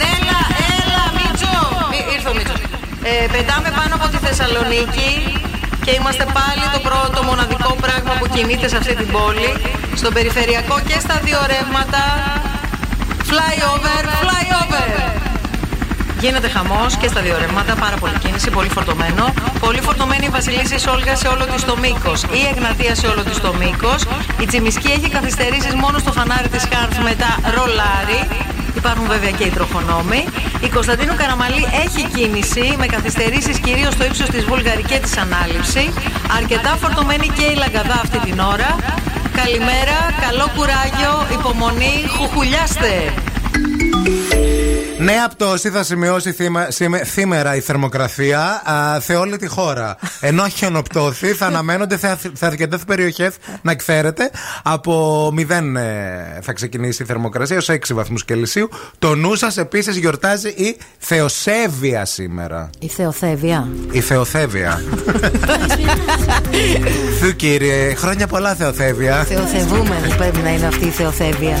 Ναι, 0.00 0.10
έλα, 0.18 0.40
έλα, 0.80 1.02
Μίτσο! 1.16 1.54
Μι- 1.92 2.06
Ήρθε 2.14 2.28
ο 2.32 2.34
Μίτσο. 2.36 2.54
Ε, 3.10 3.26
πετάμε 3.34 3.68
πάνω 3.78 3.92
από 3.98 4.06
τη 4.12 4.18
Θεσσαλονίκη 4.26 5.10
και 5.84 5.90
είμαστε 5.98 6.24
πάλι 6.38 6.64
το 6.74 6.80
πρώτο 6.88 7.18
μοναδικό 7.22 7.70
πράγμα 7.84 8.12
που 8.18 8.26
κινείται 8.34 8.68
σε 8.68 8.76
αυτή 8.76 8.94
την 9.00 9.08
πόλη. 9.16 9.50
Στον 10.00 10.12
περιφερειακό 10.12 10.76
και 10.88 10.96
στα 11.04 11.16
δύο 11.24 11.40
ρεύματα. 11.52 12.02
Flyover, 13.30 14.04
flyover! 14.22 14.88
Γίνεται 16.20 16.48
χαμός 16.48 16.96
και 16.96 17.08
στα 17.08 17.20
δύο 17.20 17.36
ρεύματα, 17.38 17.74
πάρα 17.74 17.96
πολύ 17.96 18.18
κίνηση, 18.18 18.50
πολύ 18.50 18.68
φορτωμένο. 18.68 19.34
Πολύ 19.60 19.80
φορτωμένη 19.80 20.24
η 20.26 20.28
Βασιλίση 20.28 20.88
Όλγα 20.88 21.16
σε 21.16 21.28
όλο 21.28 21.44
της 21.44 21.64
το 21.64 21.76
μήκος. 21.76 22.22
Η 22.22 22.40
Εγνατία 22.54 22.94
σε 22.94 23.06
όλο 23.06 23.22
της 23.22 23.40
το 23.40 23.54
μήκος. 23.54 24.00
Η 24.40 24.46
Τσιμισκή 24.46 24.88
έχει 24.88 25.08
καθυστερήσεις 25.08 25.74
μόνο 25.74 25.98
στο 25.98 26.12
φανάρι 26.12 26.48
της 26.48 26.62
Χάρτ 26.72 26.94
μετά 27.08 27.30
ρολάρι. 27.54 28.20
Υπάρχουν 28.76 29.06
βέβαια 29.06 29.30
και 29.30 29.44
οι 29.44 29.50
τροχονόμοι. 29.50 30.24
Η 30.60 30.68
Κωνσταντίνου 30.68 31.14
Καραμαλή 31.16 31.64
έχει 31.84 32.08
κίνηση 32.14 32.74
με 32.78 32.86
καθυστερήσεις 32.86 33.58
κυρίως 33.58 33.92
στο 33.92 34.04
ύψος 34.04 34.28
της 34.28 34.44
Βουλγαρική 34.44 34.92
και 34.92 34.98
της 34.98 35.16
Ανάληψη. 35.16 35.92
Αρκετά 36.36 36.76
φορτωμένη 36.80 37.28
και 37.28 37.44
η 37.44 37.54
Λαγκαδά 37.54 38.00
αυτή 38.04 38.18
την 38.18 38.38
ώρα. 38.38 38.76
Καλημέρα, 39.32 39.98
καλό 40.20 40.50
κουράγιο, 40.56 41.26
υπομονή, 41.38 42.04
χουχουλιάστε! 42.16 43.25
Νέα 45.06 45.28
πτώση 45.28 45.70
θα 45.70 45.82
σημειώσει 45.84 46.32
θύμα- 46.32 46.70
σήμε- 46.70 47.04
σήμερα 47.04 47.56
η 47.56 47.60
θερμοκρασία 47.60 48.40
α, 48.70 49.00
σε 49.00 49.14
όλη 49.14 49.36
τη 49.36 49.46
χώρα. 49.46 49.96
Ενώ 50.20 50.48
χιονοπτώθη 50.48 51.26
θα 51.32 51.46
αναμένονται 51.46 51.98
σε 51.98 52.08
αθ- 52.08 52.36
σε 52.36 52.46
αρκετέ 52.46 52.78
περιοχές, 52.86 53.34
να 53.62 53.74
ξέρετε, 53.74 54.30
από 54.62 55.26
0 55.36 55.76
ε, 55.76 56.40
θα 56.42 56.52
ξεκινήσει 56.52 57.02
η 57.02 57.06
θερμοκρασία 57.06 57.56
ω 57.56 57.72
6 57.72 57.76
βαθμούς 57.94 58.24
Κελσίου. 58.24 58.68
Το 58.98 59.14
νου 59.14 59.34
σας 59.34 59.56
επίσης 59.56 59.96
γιορτάζει 59.96 60.48
η 60.48 60.76
Θεοσέβεια 60.98 62.04
σήμερα. 62.04 62.70
Η 62.78 62.88
Θεοθέβεια. 62.88 63.68
Η 63.90 64.00
Θεοθέβεια. 64.00 64.82
Θου 67.20 67.36
κύριε, 67.36 67.94
χρόνια 67.94 68.26
πολλά 68.26 68.54
Θεοθέβεια. 68.54 69.24
Θεοθεβούμενη 69.24 70.14
πρέπει 70.16 70.38
να 70.38 70.50
είναι 70.54 70.66
αυτή 70.66 70.86
η 70.86 70.90
Θεοθέβεια. 70.90 71.56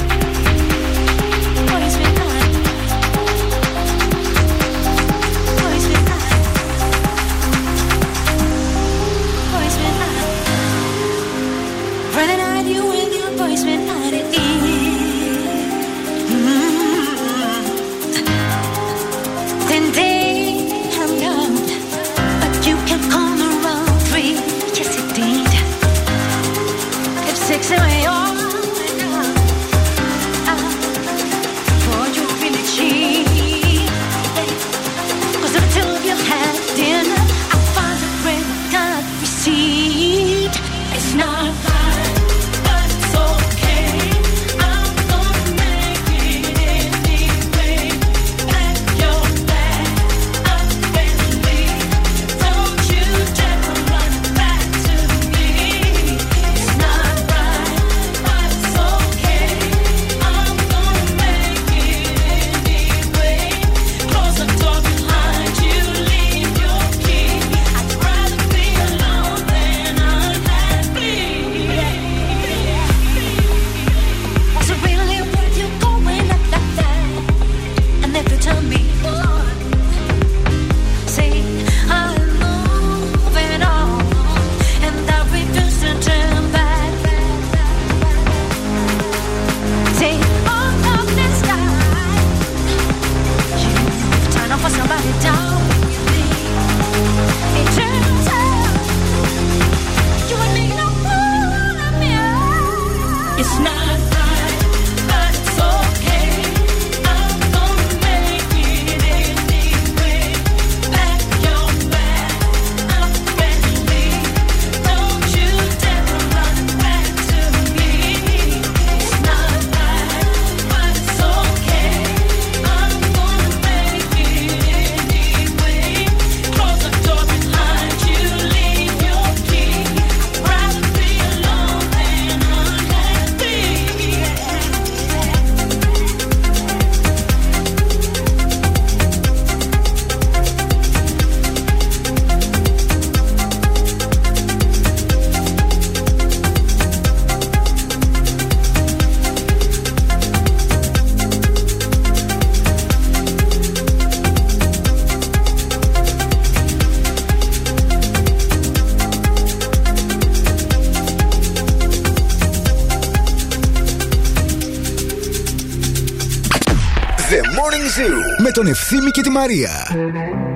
Ευθύμη 169.38 170.55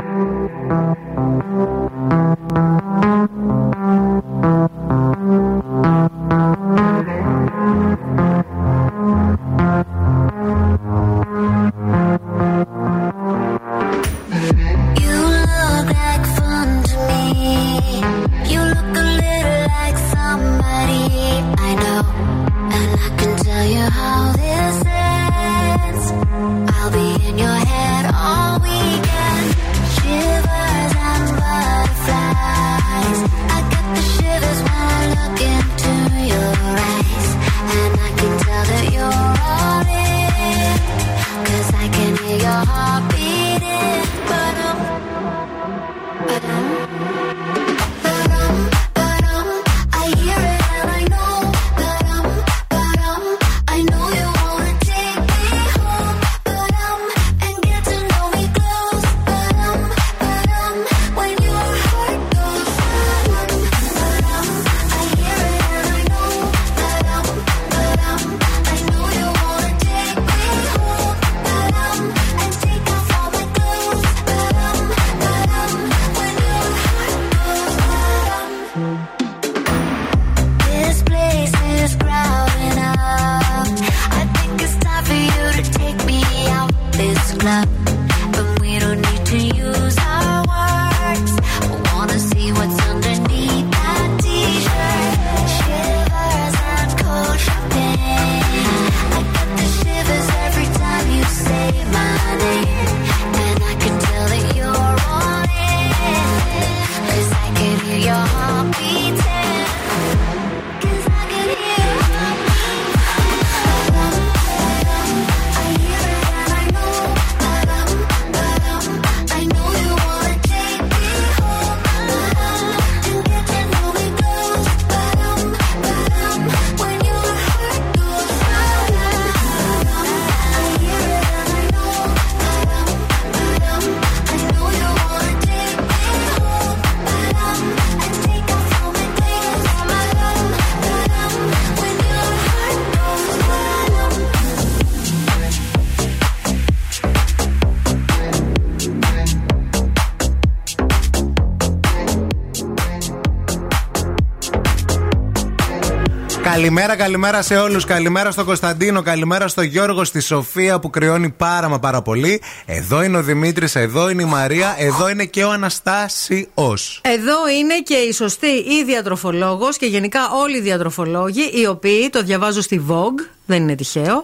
Καλημέρα, 156.70 156.96
καλημέρα 156.96 157.42
σε 157.42 157.56
όλους. 157.56 157.84
Καλημέρα 157.84 158.30
στο 158.30 158.44
Κωνσταντίνο, 158.44 159.02
καλημέρα 159.02 159.48
στο 159.48 159.62
Γιώργο, 159.62 160.04
στη 160.04 160.20
Σοφία 160.20 160.78
που 160.78 160.90
κρυώνει 160.90 161.30
πάρα 161.30 161.68
μα 161.68 161.78
πάρα 161.78 162.02
πολύ. 162.02 162.40
Εδώ 162.72 163.02
είναι 163.02 163.16
ο 163.16 163.22
Δημήτρης, 163.22 163.74
εδώ 163.74 164.08
είναι 164.10 164.22
η 164.22 164.26
Μαρία, 164.26 164.74
εδώ 164.78 165.08
είναι 165.08 165.24
και 165.24 165.44
ο 165.44 165.50
Αναστάσιος. 165.50 167.00
Εδώ 167.02 167.48
είναι 167.58 167.74
και 167.84 167.94
η 167.94 168.12
σωστή 168.12 168.46
η 168.46 168.84
διατροφολόγος 168.86 169.76
και 169.76 169.86
γενικά 169.86 170.20
όλοι 170.42 170.56
οι 170.56 170.60
διατροφολόγοι, 170.60 171.50
οι 171.52 171.66
οποίοι 171.66 172.10
το 172.10 172.22
διαβάζω 172.22 172.60
στη 172.60 172.84
Vogue, 172.88 173.26
δεν 173.46 173.62
είναι 173.62 173.74
τυχαίο, 173.74 174.22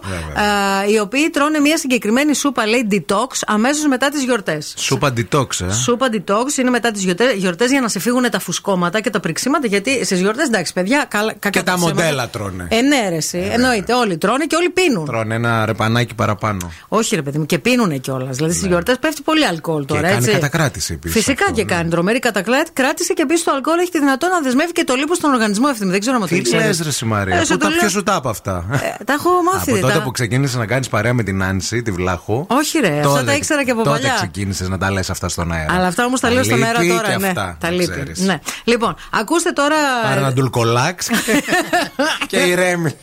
ε, 0.87 0.91
οι 0.91 0.99
οποίοι 0.99 1.29
τρώνε 1.29 1.59
μια 1.59 1.77
συγκεκριμένη 1.77 2.35
σούπα, 2.35 2.65
λέει 2.67 2.87
detox, 2.91 3.27
αμέσως 3.47 3.85
μετά 3.87 4.09
τις 4.09 4.23
γιορτές. 4.23 4.73
Σούπα 4.77 5.13
detox, 5.17 5.47
ε; 5.69 5.73
Σούπα 5.73 6.07
detox 6.11 6.57
είναι 6.59 6.69
μετά 6.69 6.91
τις 6.91 7.03
γιορτές 7.37 7.69
για 7.71 7.81
να 7.81 7.87
σε 7.87 7.99
φύγουν 7.99 8.29
τα 8.29 8.39
φουσκώματα 8.39 9.01
και 9.01 9.09
τα 9.09 9.19
πριξίματα. 9.19 9.67
Γιατί 9.67 10.05
στις 10.05 10.19
γιορτές, 10.19 10.47
εντάξει, 10.47 10.73
παιδιά, 10.73 11.05
καλά, 11.07 11.31
κακά 11.31 11.49
Και 11.49 11.61
τα 11.61 11.73
ψέματα. 11.73 11.95
μοντέλα 11.95 12.29
τρώνε. 12.29 12.67
Ε, 12.69 12.81
ναι, 12.81 13.09
ρε, 13.09 13.15
εσύ. 13.15 13.37
εννοείται. 13.51 13.93
Όλοι 13.93 14.17
τρώνε 14.17 14.45
και 14.45 14.55
όλοι 14.55 14.69
πίνουν. 14.69 15.05
Τρώνε 15.05 15.35
ένα 15.35 15.65
ρεπανάκι 15.65 16.13
παραπάνω. 16.15 16.71
Όχι, 16.87 17.15
ρε 17.15 17.21
παιδί 17.21 17.37
μου, 17.37 17.45
και 17.45 17.59
πίνουν 17.59 18.01
κιόλας. 18.01 18.36
Δηλαδή 18.37 18.53
στις 18.55 18.67
γιορτές 18.67 18.97
πέφτει 18.99 19.21
πολύ 19.21 19.45
αλκοόλ 19.45 19.85
τώρα. 19.85 20.01
Ναι. 20.01 20.07
κάνει 20.07 20.19
έτσι. 20.25 20.31
κατακράτηση 20.31 20.93
επίσης 20.93 21.15
Φυσικά 21.17 21.43
αυτό, 21.43 21.55
και 21.55 21.63
ναι. 21.63 21.73
κάνει 21.75 21.89
τρομερή 21.89 22.19
κατακράτηση 22.19 23.13
και 23.13 23.21
επίσης 23.21 23.43
το 23.43 23.51
αλκοόλ 23.51 23.79
έχει 23.79 23.91
τη 23.91 23.99
δυνατότητα 23.99 24.37
να 24.37 24.43
δεσμεύει 24.43 24.71
και 24.71 24.83
το 24.83 24.93
λίπο 24.95 25.15
στον 25.15 25.33
οργανισμό 25.33 25.67
ευθύνη. 25.71 25.91
Δεν 25.91 25.99
ξέρω 25.99 26.15
αν 26.15 26.21
το 26.21 26.27
Τι 26.27 26.35
ήξερες. 26.35 26.65
λες, 26.65 26.81
Ρε 26.81 26.91
Σιμαρία, 26.91 27.35
Ε, 27.35 27.39
σου 27.39 27.51
πού 27.51 27.57
το 27.57 27.63
τα 27.65 27.69
λέω. 27.69 27.79
ποιο 27.79 27.89
σου 27.89 28.03
τα 28.03 28.15
είπα 28.19 28.29
αυτά; 28.29 28.65
Ε, 28.71 29.03
τα 29.03 29.13
έχω 29.13 29.29
μάθει. 29.53 29.71
Από 29.71 29.79
τότε 29.81 29.93
τα- 29.93 30.01
που 30.01 30.11
ξεκίνησες 30.11 30.55
να 30.55 30.65
κάνεις 30.65 30.87
παρέα 30.87 31.13
με 31.13 31.23
την 31.23 31.43
Άνση, 31.43 31.81
τη 31.81 31.91
Βλάχου. 31.91 32.45
Όχι, 32.49 32.79
ρε, 32.79 32.87
αυτά 32.97 33.01
τότε- 33.09 33.25
τα 33.25 33.33
ήξερα 33.35 33.63
και 33.63 33.71
από 33.71 33.83
τότε 33.83 33.97
παλιά. 33.99 34.13
ξεκίνησες 34.15 34.67
να 34.69 34.77
τα 34.77 34.91
λες 34.91 35.09
αυτά 35.09 35.29
στον 35.29 35.51
αέρα. 35.51 35.73
Αλλά 35.73 35.87
αυτά 35.87 36.05
όμως 36.05 36.19
τα 36.19 36.29
λέω 36.31 36.43
στον 36.43 36.63
αέρα 36.63 36.81
λείπει 36.81 36.95
τώρα. 36.95 37.07
Και 37.11 37.17
ναι, 37.17 37.27
αυτά, 37.27 37.57
τα 37.59 37.67
να 37.69 37.75
λείπει. 37.75 37.91
ξέρεις. 37.91 38.19
Ναι. 38.19 38.39
Λοιπόν, 38.63 38.95
ακούστε 39.11 39.51
τώρα. 39.51 39.75
Πάρε 40.03 40.19
ένα 40.19 40.33
ντουλκολάξ 40.33 41.07
και 42.27 42.37
ηρέμη. 42.37 42.95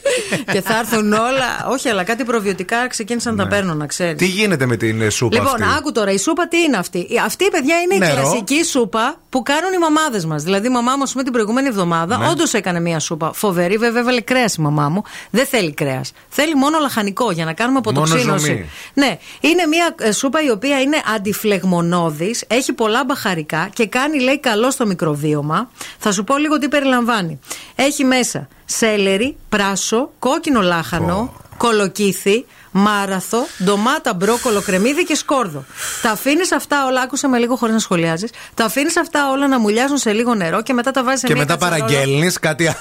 και 0.53 0.61
θα 0.61 0.79
έρθουν 0.79 1.12
όλα. 1.12 1.66
Όχι, 1.70 1.88
αλλά 1.88 2.03
κάτι 2.05 2.25
προβιωτικά 2.25 2.88
ξεκίνησαν 2.88 3.35
να 3.35 3.42
τα 3.42 3.49
παίρνω, 3.49 3.75
να 3.75 3.87
ξέρεις. 3.87 4.12
Ναι. 4.12 4.18
Τι 4.18 4.27
γίνεται 4.27 4.66
με 4.66 4.77
την 4.77 5.01
ε, 5.01 5.11
σούπα 5.32 5.37
Λοιπόν, 5.50 5.62
αυτή. 5.62 5.76
άκου 5.78 5.92
τώρα, 5.92 6.10
η 6.12 6.18
σούπα 6.18 6.48
τι 6.48 6.58
είναι 6.60 6.76
αυτή; 6.76 6.98
Η- 6.98 7.18
Αυτή, 7.24 7.48
παιδιά, 7.50 7.80
είναι 7.80 7.94
η 7.94 7.98
Νερό. 7.98 8.14
κλασική 8.14 8.64
σούπα 8.64 9.16
που 9.28 9.42
κάνουν 9.42 9.72
οι 9.72 9.78
μαμάδες 9.78 10.24
μας. 10.24 10.42
Δηλαδή, 10.42 10.66
η 10.66 10.70
μαμά 10.70 10.96
μου, 10.96 11.02
ας 11.02 11.10
πούμε, 11.12 11.22
την 11.22 11.32
προηγούμενη 11.32 11.68
εβδομάδα, 11.68 12.18
Ναι. 12.18 12.28
όντως 12.28 12.52
έκανε 12.54 12.80
μία 12.80 12.98
σούπα 12.98 13.32
φοβερή. 13.32 13.76
Βέβαια, 13.76 14.00
έβαλε 14.00 14.20
κρέας 14.20 14.54
η 14.54 14.60
μαμά 14.60 14.88
μου. 14.88 15.02
Δεν 15.30 15.46
θέλει 15.46 15.72
κρέας. 15.74 16.12
Θέλει 16.28 16.54
μόνο 16.54 16.78
λαχανικό 16.78 17.30
για 17.30 17.44
να 17.44 17.52
κάνουμε 17.52 17.80
Μόνο 17.84 17.98
αποτοξίνωση. 18.00 18.46
ζουμί. 18.46 18.68
Ναι, 18.94 19.18
είναι 19.40 19.66
μία 19.66 19.94
ε, 19.98 20.12
σούπα 20.12 20.42
η 20.42 20.50
οποία 20.50 20.80
είναι 20.80 20.96
αντιφλεγμονώδης, 21.14 22.44
έχει 22.46 22.72
πολλά 22.72 23.04
μπαχαρικά 23.04 23.68
και 23.72 23.87
κάνει, 23.87 24.20
λέει, 24.20 24.38
καλό 24.40 24.70
στο 24.70 24.87
μικροβίωμα. 24.87 25.70
Θα 25.98 26.12
σου 26.12 26.24
πω 26.24 26.37
λίγο 26.37 26.58
τι 26.58 26.68
περιλαμβάνει. 26.68 27.38
Έχει 27.74 28.04
μέσα 28.04 28.48
σέλερι, 28.64 29.37
πράσο, 29.48 30.10
κόκκινο 30.18 30.60
λάχανο, 30.60 31.32
κολοκύθι, 31.56 32.44
μάραθο, 32.76 33.46
ντομάτα, 33.64 34.14
μπρόκολο, 34.14 34.60
κρεμμύδι 34.62 35.04
και 35.04 35.14
σκόρδο. 35.14 35.64
Τα 36.02 36.10
αφήνεις 36.10 36.52
αυτά 36.52 36.87
όλα, 36.87 37.00
άκουσα 37.00 37.28
με 37.28 37.38
λίγο 37.38 37.56
χωρίς 37.56 37.74
να 37.74 37.80
σχολιάζεις. 37.80 38.30
Τα 38.54 38.64
αφήνεις 38.64 38.96
αυτά 38.96 39.30
όλα 39.30 39.48
να 39.48 39.58
μουλιάζουν 39.58 39.98
σε 39.98 40.12
λίγο 40.12 40.34
νερό 40.34 40.62
και 40.62 40.72
μετά 40.72 40.90
τα 40.90 41.04
βάζεις 41.04 41.20
σε 41.20 41.26
Και 41.26 41.32
μια 41.34 41.42
μετά 41.42 41.56
κατσαρόλα. 41.56 41.84
παραγγέλνεις 41.87 42.38
κάτι. 42.38 42.66
α- 42.68 42.76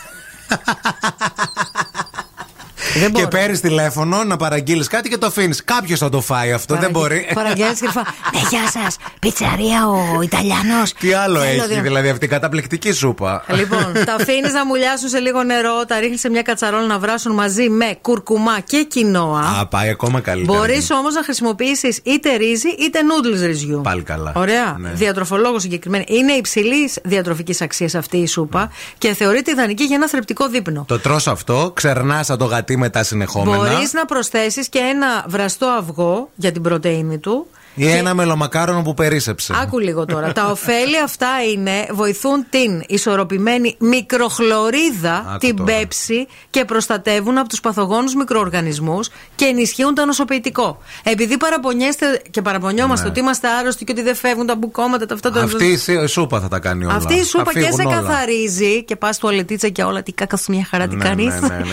Δεν 2.93 3.03
Και 3.03 3.09
μπορώ. 3.09 3.27
παίρνεις 3.27 3.59
τηλέφωνο 3.59 4.23
να 4.23 4.37
παραγγείλεις 4.37 4.87
κάτι 4.87 5.09
και 5.09 5.17
το 5.17 5.25
αφήνεις. 5.25 5.63
Κάποιος 5.63 5.99
θα 5.99 6.09
το 6.09 6.21
φάει 6.21 6.51
αυτό, 6.51 6.75
δεν 6.75 6.91
μπορεί. 6.91 7.29
Παραγγέλνεις 7.33 7.79
και 7.79 7.89
φα... 7.89 8.01
Ναι, 8.33 8.39
γεια 8.49 8.81
σας. 8.81 8.97
Πιτσαρία 9.19 9.87
ο 10.15 10.21
Ιταλιανός. 10.21 10.93
Τι 10.93 11.13
άλλο 11.13 11.41
έχει, 11.41 11.79
δηλαδή 11.81 12.09
αυτή 12.09 12.25
η 12.25 12.27
καταπληκτική 12.27 12.91
σούπα. 12.91 13.43
Λοιπόν, 13.47 13.93
τα 14.05 14.13
αφήνεις 14.13 14.53
να 14.53 14.65
μουλιάσουν 14.65 15.09
σε 15.09 15.19
λίγο 15.19 15.43
νερό, 15.43 15.85
τα 15.87 15.99
ρίχνεις 15.99 16.19
σε 16.19 16.29
μια 16.29 16.41
κατσαρόλα 16.41 16.85
να 16.85 16.99
βράσουν 16.99 17.33
μαζί 17.33 17.69
με 17.69 17.97
κουρκουμά 18.01 18.59
και 18.59 18.83
κοινόα. 18.83 19.41
Α, 19.59 19.67
πάει 19.67 19.89
ακόμα 19.89 20.19
καλύτερα. 20.21 20.57
Μπορείς 20.57 20.91
όμως 20.91 21.13
να 21.13 21.23
χρησιμοποιήσεις 21.23 21.99
είτε 22.03 22.35
ρύζι 22.35 22.67
είτε 22.67 22.99
noodles 22.99 23.45
ρυζιού. 23.45 23.81
Πάλι 23.83 24.01
καλά. 24.01 24.31
Ωραία. 24.35 24.75
Ναι. 24.79 24.89
Διατροφολόγο 24.93 25.59
συγκεκριμένα. 25.59 26.03
Είναι 26.07 26.31
υψηλής 26.31 26.97
διατροφικής 27.03 27.61
αξίας 27.61 27.95
αυτή 27.95 28.17
η 28.17 28.27
σούπα 28.27 28.71
και 28.97 29.13
θεωρείται 29.13 29.51
ιδανική 29.51 29.83
για 29.83 29.95
ένα 29.95 30.07
θρεπτικό 30.07 30.47
δείπνο. 30.49 30.85
Το 30.87 30.99
τρως 30.99 31.27
αυτό, 31.27 31.71
ξερνάς 31.75 32.27
το 32.37 32.45
γατί 32.45 32.72
γιατί 32.73 32.77
μετά 32.77 33.03
συνεχόμενα. 33.03 33.57
Μπορείς 33.57 33.93
να 33.93 34.05
προσθέσεις 34.05 34.69
και 34.69 34.79
ένα 34.79 35.25
βραστό 35.27 35.65
αυγό 35.65 36.29
για 36.35 36.51
την 36.51 36.61
πρωτενη 36.61 37.17
του. 37.17 37.47
Ή 37.75 37.89
ένα 37.89 38.09
και... 38.09 38.15
μελομακάρονο 38.15 38.81
που 38.81 38.93
περίσεψε. 38.93 39.53
Άκου 39.61 39.79
λίγο 39.79 40.05
τώρα. 40.05 40.31
τα 40.31 40.45
ωφέλη 40.51 40.99
αυτά 41.03 41.27
είναι 41.53 41.87
βοηθούν 41.91 42.45
την 42.49 42.83
ισορροπημένη 42.87 43.75
μικροχλωρίδα, 43.79 45.25
Άκου 45.27 45.37
την 45.37 45.55
τώρα. 45.55 45.71
πέψη 45.71 46.27
και 46.49 46.65
προστατεύουν 46.65 47.37
από 47.37 47.49
τους 47.49 47.59
παθογόνους 47.59 48.15
μικροοργανισμούς 48.15 49.09
και 49.35 49.45
ενισχύουν 49.45 49.93
το 49.93 50.05
νοσοποιητικό. 50.05 50.77
Επειδή 51.03 51.37
παραπονιέστε 51.37 52.21
και 52.29 52.41
παραπονιόμαστε 52.41 53.05
ναι. 53.05 53.11
ότι 53.11 53.19
είμαστε 53.19 53.47
άρρωστοι 53.47 53.85
και 53.85 53.91
ότι 53.91 54.01
δεν 54.01 54.15
φεύγουν 54.15 54.45
τα 54.45 54.55
μπουκώματα, 54.55 55.05
τα 55.05 55.13
αυτά 55.13 55.31
τα. 55.31 55.41
Αυτή 55.41 55.65
η 55.65 56.07
σούπα 56.07 56.39
θα 56.39 56.47
τα 56.47 56.59
κάνει 56.59 56.85
όλα. 56.85 56.95
Αυτή 56.95 57.13
η 57.13 57.23
σούπα 57.23 57.53
και 57.53 57.71
σε 57.71 57.81
όλα. 57.85 57.95
καθαρίζει 57.95 58.83
και 58.83 58.95
πας 58.95 59.17
τουαλετίτσα 59.17 59.67
και 59.67 59.83
όλα. 59.83 60.03
Τι 60.03 60.11
κάκα 60.11 60.37
μια 60.47 60.67
χαρά 60.69 60.87
τι 60.87 60.95
ναι, 60.95 61.03
κάνεις. 61.03 61.25
Ναι, 61.25 61.47
ναι, 61.47 61.47
ναι 61.47 61.63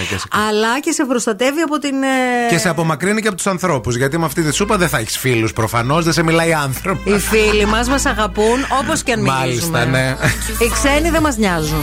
αλλά 0.48 0.80
και 0.80 0.92
σε 0.92 1.04
προστατεύει 1.04 1.60
από 1.60 1.78
την. 1.78 2.02
Ε, 2.02 2.50
και 2.50 2.58
σε 2.58 2.68
απομακρύνει 2.68 3.20
και 3.20 3.28
από 3.28 3.36
τους 3.36 3.46
ανθρώπους. 3.46 3.96
Γιατί 3.96 4.18
με 4.18 4.24
αυτή 4.24 4.42
τη 4.42 4.54
σούπα 4.54 4.76
δεν 4.76 4.88
θα 4.88 4.98
έχεις 4.98 5.18
φίλους 5.18 5.52
προφανώς 5.52 5.89
δεν 5.98 6.12
σε 6.12 6.22
μιλάει 6.22 6.52
άνθρωπος. 6.52 7.14
Οι 7.14 7.18
φίλοι 7.18 7.66
μας 7.66 7.88
μας 7.88 8.06
αγαπούν 8.06 8.66
όπως 8.80 9.02
και 9.02 9.12
αν 9.12 9.20
μιλήσουμε. 9.20 9.78
Μάλιστα, 9.78 9.84
ναι. 9.84 10.16
Οι 10.58 10.70
ξένοι 10.72 11.10
δεν 11.10 11.22
μας 11.22 11.36
νοιάζουν. 11.36 11.82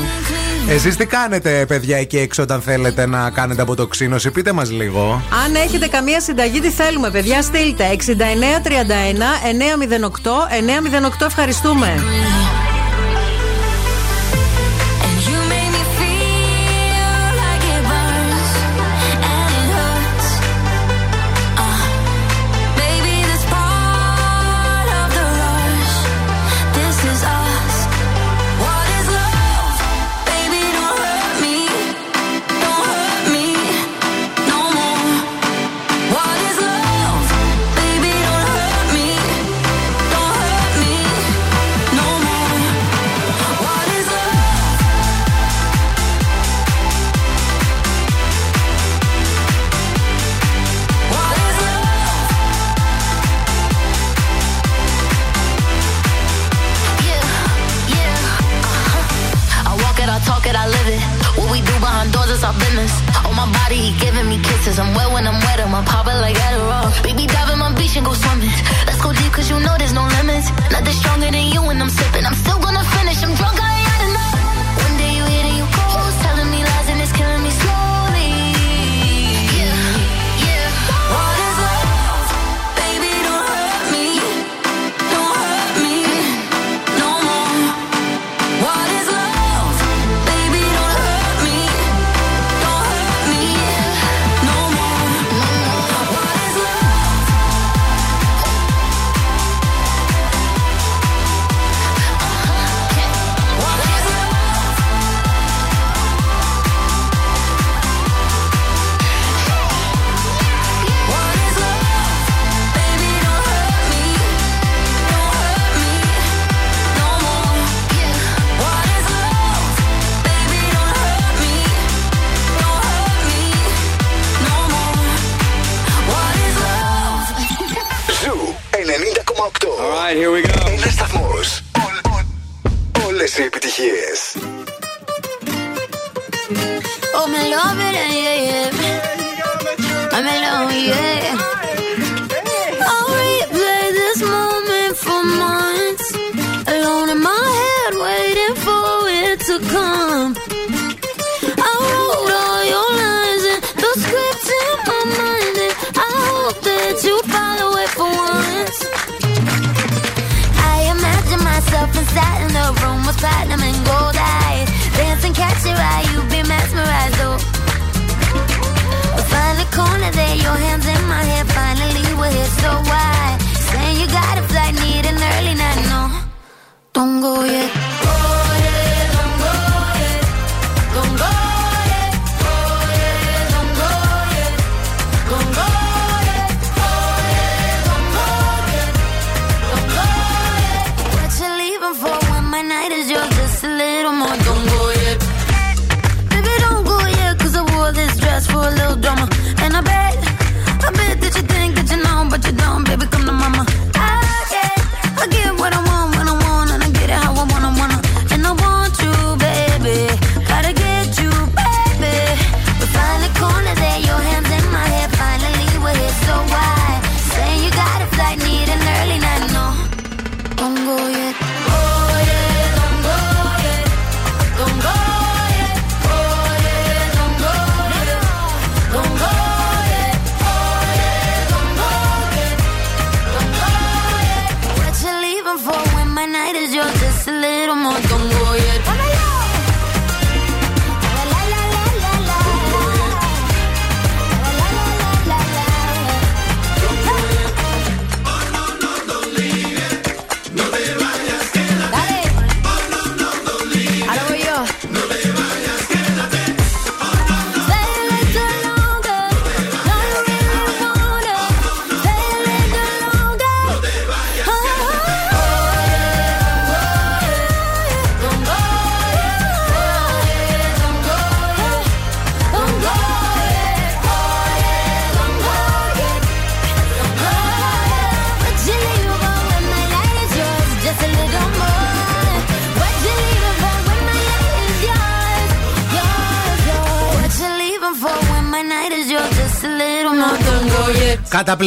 Εσείς 0.70 0.96
τι 0.96 1.06
κάνετε, 1.06 1.66
παιδιά, 1.68 1.98
εκεί 1.98 2.18
έξω 2.18 2.42
όταν 2.42 2.62
θέλετε 2.62 3.06
να 3.06 3.30
κάνετε 3.30 3.62
αποτοξίνωση, 3.62 4.32
πείτε 4.32 4.52
μας 4.52 4.72
λίγο. 4.72 5.22
Αν 5.46 5.56
έχετε 5.56 5.88
καμία 5.88 6.22
συνταγή, 6.22 6.60
τι 6.60 6.70
θέλουμε, 6.70 7.10
παιδιά, 7.10 7.42
στείλτε 7.42 7.84
6931 7.84 8.02
908 10.22 10.48
908. 11.22 11.26
Ευχαριστούμε. 11.26 12.04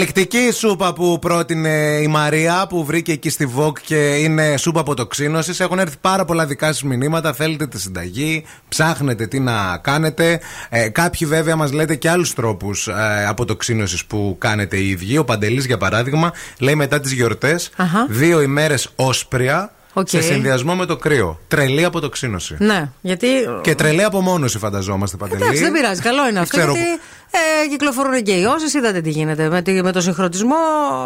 Καταπληκτική 0.01 0.47
η 0.47 0.53
σούπα 0.53 0.93
που 0.93 1.19
πρότεινε 1.21 1.99
η 2.03 2.07
Μαρία 2.07 2.67
που 2.69 2.85
βρήκε 2.85 3.13
εκεί 3.13 3.31
στη 3.31 3.53
Vogue 3.57 3.79
και 3.87 3.97
είναι 3.97 4.57
σούπα 4.57 4.81
αποτοξίνωσης. 4.81 5.61
Έχουν 5.61 5.79
έρθει 5.79 5.97
πάρα 6.01 6.25
πολλά 6.25 6.47
δικά 6.47 6.67
σας 6.67 6.83
μηνύματα. 6.83 7.33
Θέλετε 7.33 7.67
τη 7.67 7.81
συνταγή, 7.81 8.45
ψάχνετε 8.69 9.27
τι 9.27 9.41
να 9.41 9.79
κάνετε. 9.83 10.41
Ε, 10.69 10.89
κάποιοι 10.89 11.27
βέβαια 11.27 11.57
μας 11.57 11.73
λέτε 11.73 11.95
και 11.95 12.11
άλλους 12.11 12.35
τρόπους 12.35 12.89
ε, 12.89 13.27
αποτοξίνωσης 13.29 14.05
που 14.05 14.37
κάνετε 14.39 14.77
οι 14.77 14.89
ίδιοι. 14.89 15.19
Ο 15.19 15.25
Παντελής, 15.25 15.67
για 15.67 15.79
παράδειγμα, 15.79 16.33
λέει 16.59 16.75
μετά 16.75 17.01
τις 17.01 17.13
γιορτές 17.13 17.71
Αχα. 17.77 18.07
δύο 18.09 18.41
ημέρες 18.41 18.89
όσπρια 18.97 19.73
Οκ. 19.93 20.09
σε 20.09 20.21
συνδυασμό 20.21 20.75
με 20.75 20.87
το 20.87 20.97
κρύο. 20.97 21.41
Τρελή 21.49 21.85
αποτοξίνωση. 21.85 22.57
Ναι, 22.59 22.91
γιατί. 23.01 23.27
Και 23.63 23.75
τρελή 23.75 24.03
απομόνωση, 24.03 24.59
φανταζόμαστε, 24.59 25.17
Παντελή. 25.17 25.43
Εντάξει, 25.43 25.63
δεν 25.63 25.73
πειράζει. 25.73 26.01
Καλό 26.01 26.29
είναι 26.29 26.39
αυτό. 26.41 26.57
Ξέρω 26.57 26.73
γιατί 26.73 26.89
ε, 26.89 26.99
κυκλοφορούν 27.68 28.23
και 28.23 28.33
οι 28.33 28.44
όσει. 28.44 28.79
Είδατε 28.79 29.01
τι 29.01 29.11
γίνεται. 29.11 29.49
Με, 29.49 29.62
τη- 29.62 29.83
με 29.83 29.92
το 29.92 30.01
συγχρονισμό 30.01 30.55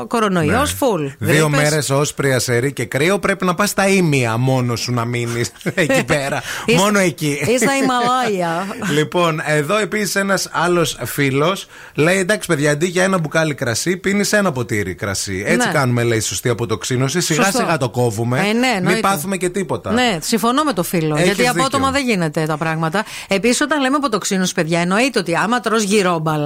κορονοϊός, 0.08 0.72
Ναι. 0.72 0.78
full. 0.80 1.14
Δύο 1.18 1.46
Γρίπες. 1.46 1.62
μέρες 1.62 1.90
όσπρια, 1.90 2.38
σερή 2.38 2.72
και 2.72 2.84
κρύο 2.84 3.18
πρέπει 3.18 3.44
να 3.44 3.54
πας 3.54 3.70
στα 3.70 3.88
ήμια 3.88 4.36
μόνος 4.36 4.80
σου 4.80 4.92
να 4.92 5.04
μείνεις 5.04 5.50
εκεί 5.74 6.04
πέρα. 6.04 6.42
Είσαι- 6.66 6.78
μόνο 6.78 6.98
εκεί. 6.98 7.38
Είσαι 7.40 7.56
στα 7.56 7.72
Ιμαλάια. 7.76 8.66
λοιπόν, 8.98 9.40
εδώ 9.46 9.78
επίσης 9.78 10.14
ένας 10.14 10.48
άλλος 10.52 10.96
φίλος 11.04 11.66
λέει: 11.94 12.18
Εντάξει, 12.18 12.48
παιδιά, 12.48 12.70
αντί 12.70 12.86
για 12.86 13.02
ένα 13.02 13.18
μπουκάλι 13.18 13.54
κρασί, 13.54 13.96
πίνεις 13.96 14.32
ένα 14.32 14.52
ποτήρι 14.52 14.94
κρασί. 14.94 15.42
Έτσι 15.46 15.66
Ναι. 15.66 15.72
κάνουμε, 15.72 16.02
λέει, 16.02 16.20
σωστή 16.20 16.48
αποτοξίνωση. 16.48 17.20
Σιγά 17.20 17.42
Σωστό. 17.44 17.58
σιγά 17.58 17.76
το 17.76 17.88
κόβουμε. 17.90 18.38
Ε, 18.38 18.42
ναι, 18.42 18.50
Μην 18.52 18.64
εννοείται. 18.76 19.00
πάθουμε 19.00 19.36
και 19.36 19.48
τίποτα. 19.48 19.92
Ναι, 19.92 20.18
συμφωνώ 20.20 20.62
με 20.62 20.72
το 20.72 20.82
φίλο. 20.82 21.14
Έχεις 21.16 21.26
γιατί 21.26 21.48
απότομα 21.48 21.86
δίκιο. 21.90 21.90
δεν 21.92 22.02
γίνεται 22.14 22.46
τα 22.46 22.56
πράγματα. 22.56 23.04
Επίσης, 23.28 23.60
όταν 23.60 23.80
λέμε 23.80 23.96
αποτοξίνωση, 23.96 24.54
παιδιά, 24.54 24.80
εννοείται 24.80 25.18
ότι 25.18 25.34
άμα 25.36 25.60
τρως 25.60 25.82
γυρόμπαλα, 25.82 26.43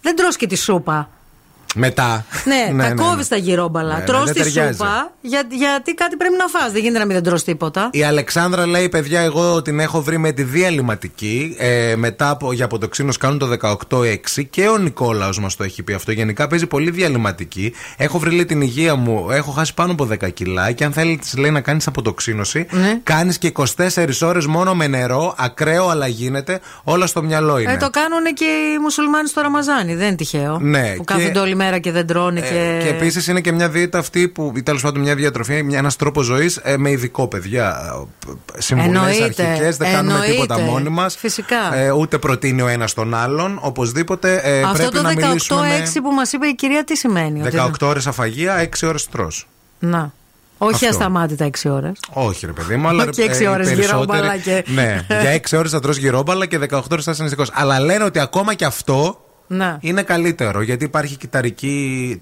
δεν 0.00 0.16
τρως 0.16 0.36
και 0.36 0.46
τη 0.46 0.56
σούπα. 0.56 1.10
Μετά. 1.74 2.24
Ναι, 2.44 2.82
τα 2.88 2.94
κόβεις 2.94 3.28
τα 3.28 3.36
γυρόμπαλα. 3.36 3.92
Ναι, 3.92 3.98
ναι, 3.98 4.04
τρως 4.04 4.24
δεν 4.24 4.34
τη 4.34 4.40
ταιριάζει. 4.42 4.76
σούπα, 4.78 5.12
για, 5.20 5.42
γιατί 5.50 5.94
κάτι 5.94 6.16
πρέπει 6.16 6.34
να 6.38 6.46
φας 6.46 6.72
Δεν 6.72 6.80
γίνεται 6.82 6.98
να 6.98 7.04
μην 7.06 7.14
δεν 7.14 7.24
τρως 7.24 7.44
τίποτα. 7.44 7.88
Η 7.92 8.02
Αλεξάνδρα 8.04 8.66
λέει: 8.66 8.88
Παιδιά, 8.88 9.20
εγώ 9.20 9.62
την 9.62 9.80
έχω 9.80 10.02
βρει 10.02 10.18
με 10.18 10.32
τη 10.32 10.42
διαλυματική. 10.42 11.54
Ε, 11.58 11.94
μετά 11.96 12.30
από, 12.30 12.52
για 12.52 12.64
αποτοξίνωση 12.64 13.18
κάνουν 13.18 13.38
το 13.38 13.48
18-6 13.90 14.44
και 14.50 14.68
ο 14.68 14.76
Νικόλαος 14.78 15.40
μας 15.40 15.56
το 15.56 15.64
έχει 15.64 15.82
πει 15.82 15.92
αυτό. 15.92 16.12
Γενικά 16.12 16.46
παίζει 16.46 16.66
πολύ 16.66 16.90
διαλυματική. 16.90 17.72
Έχω 17.96 18.18
βρει 18.18 18.30
λέει, 18.30 18.44
την 18.44 18.60
υγεία 18.60 18.94
μου, 18.94 19.30
έχω 19.30 19.50
χάσει 19.50 19.74
πάνω 19.74 19.92
από 19.92 20.08
10 20.20 20.32
κιλά. 20.34 20.72
Και 20.72 20.84
αν 20.84 20.92
θέλει, 20.92 21.16
της 21.16 21.36
λέει 21.36 21.50
να 21.50 21.60
κάνεις 21.60 21.86
αποτοξίνωση, 21.86 22.66
Ναι. 22.70 23.00
κάνεις 23.02 23.38
και 23.38 23.46
24 23.46 24.22
ώρες 24.22 24.46
μόνο 24.46 24.74
με 24.74 24.86
νερό, 24.86 25.34
ακραίο, 25.38 25.88
αλλά 25.88 26.06
γίνεται. 26.06 26.60
Όλα 26.84 27.06
στο 27.06 27.22
μυαλό 27.22 27.58
είναι. 27.58 27.72
Ε, 27.72 27.76
το 27.76 27.90
κάνουν 27.90 28.34
και 28.34 28.44
οι 28.44 28.78
μουσουλμάνοι 28.82 29.28
στο 29.28 29.40
Ραμαζάνι, 29.40 29.94
δεν 29.94 30.06
είναι 30.06 30.16
τυχαίο. 30.16 30.58
Ναι, 30.60 30.92
που 30.96 31.04
και- 31.04 31.14
κάθονται 31.14 31.38
όλη 31.38 31.54
μέρα 31.58 31.78
και 31.78 31.92
δεν 31.92 32.06
τρώνε. 32.06 32.40
Ε, 32.40 32.42
και... 32.42 32.78
και 32.82 32.88
επίσης 32.88 33.26
είναι 33.26 33.40
και 33.40 33.52
μια 33.52 33.68
δίαιτα 33.68 33.98
αυτή 33.98 34.28
που, 34.28 34.52
ή 34.56 34.62
τέλος 34.62 34.82
πάντων 34.82 35.02
μια 35.02 35.14
διατροφή, 35.14 35.66
ένας 35.72 35.96
τρόπος 35.96 36.26
ζωής 36.26 36.60
με 36.76 36.90
ειδικό 36.90 37.26
παιδιά. 37.28 37.76
Συμβουλές 38.58 38.94
Εννοείται, 39.16 39.42
αρχικές, 39.46 39.76
δεν 39.76 39.92
κάνουμε 39.92 40.12
εννοείται. 40.12 40.32
τίποτα 40.32 40.58
μόνοι 40.58 40.88
μας. 40.88 41.16
Φυσικά. 41.16 41.74
Ε, 41.74 41.90
ούτε 41.90 42.18
προτείνει 42.18 42.62
ο 42.62 42.68
ένας 42.68 42.94
τον 42.94 43.14
άλλον. 43.14 43.58
Οπωσδήποτε 43.62 44.40
ε, 44.44 44.62
Αυτό 44.62 44.72
πρέπει 44.76 44.94
το 44.96 45.02
να 45.02 45.10
18-6 45.10 45.14
μιλήσουμε. 45.16 45.60
με 45.94 46.00
που 46.02 46.10
μας 46.14 46.32
είπε 46.32 46.46
η 46.46 46.54
κυρία, 46.54 46.84
τι 46.84 46.96
σημαίνει. 46.96 47.42
ότι 47.42 47.56
18 47.60 47.70
ώρες 47.82 48.06
αφαγία, 48.06 48.68
6 48.80 48.88
ώρες 48.88 49.08
τρώ. 49.08 49.30
Να. 49.78 50.12
Όχι 50.60 50.74
Αυτό. 50.74 50.88
ασταμάτητα 50.88 51.44
6 51.44 51.70
ώρες. 51.70 51.98
Όχι, 52.12 52.46
ρε 52.46 52.52
παιδί 52.52 52.76
μου, 52.76 52.88
αλλά 52.88 53.06
Και 53.06 53.22
έξι 53.22 53.40
ε, 53.42 53.44
οι 53.44 53.48
ώρες 53.48 53.66
περισσότεροι- 53.66 54.00
γυρόμπαλα 54.04 54.36
και- 54.36 54.64
Ναι, 54.66 55.06
για 55.08 55.32
6 55.32 55.58
ώρες 55.58 55.70
θα 55.70 55.80
τρως 55.80 55.96
γυρόμπαλα 55.96 56.46
και 56.46 56.58
18 56.58 56.80
ώρες 56.92 57.04
θα 57.04 57.10
είσαι 57.10 57.22
νηστικό. 57.22 57.44
Αλλά 57.52 57.80
λένε 57.80 58.04
ότι 58.04 58.18
ακόμα 58.18 58.54
και 58.54 58.64
αυτό 58.64 59.20
Να. 59.50 59.78
είναι 59.80 60.02
καλύτερο 60.02 60.62
γιατί 60.62 60.84
υπάρχει 60.84 61.16
κυταρική. 61.16 62.18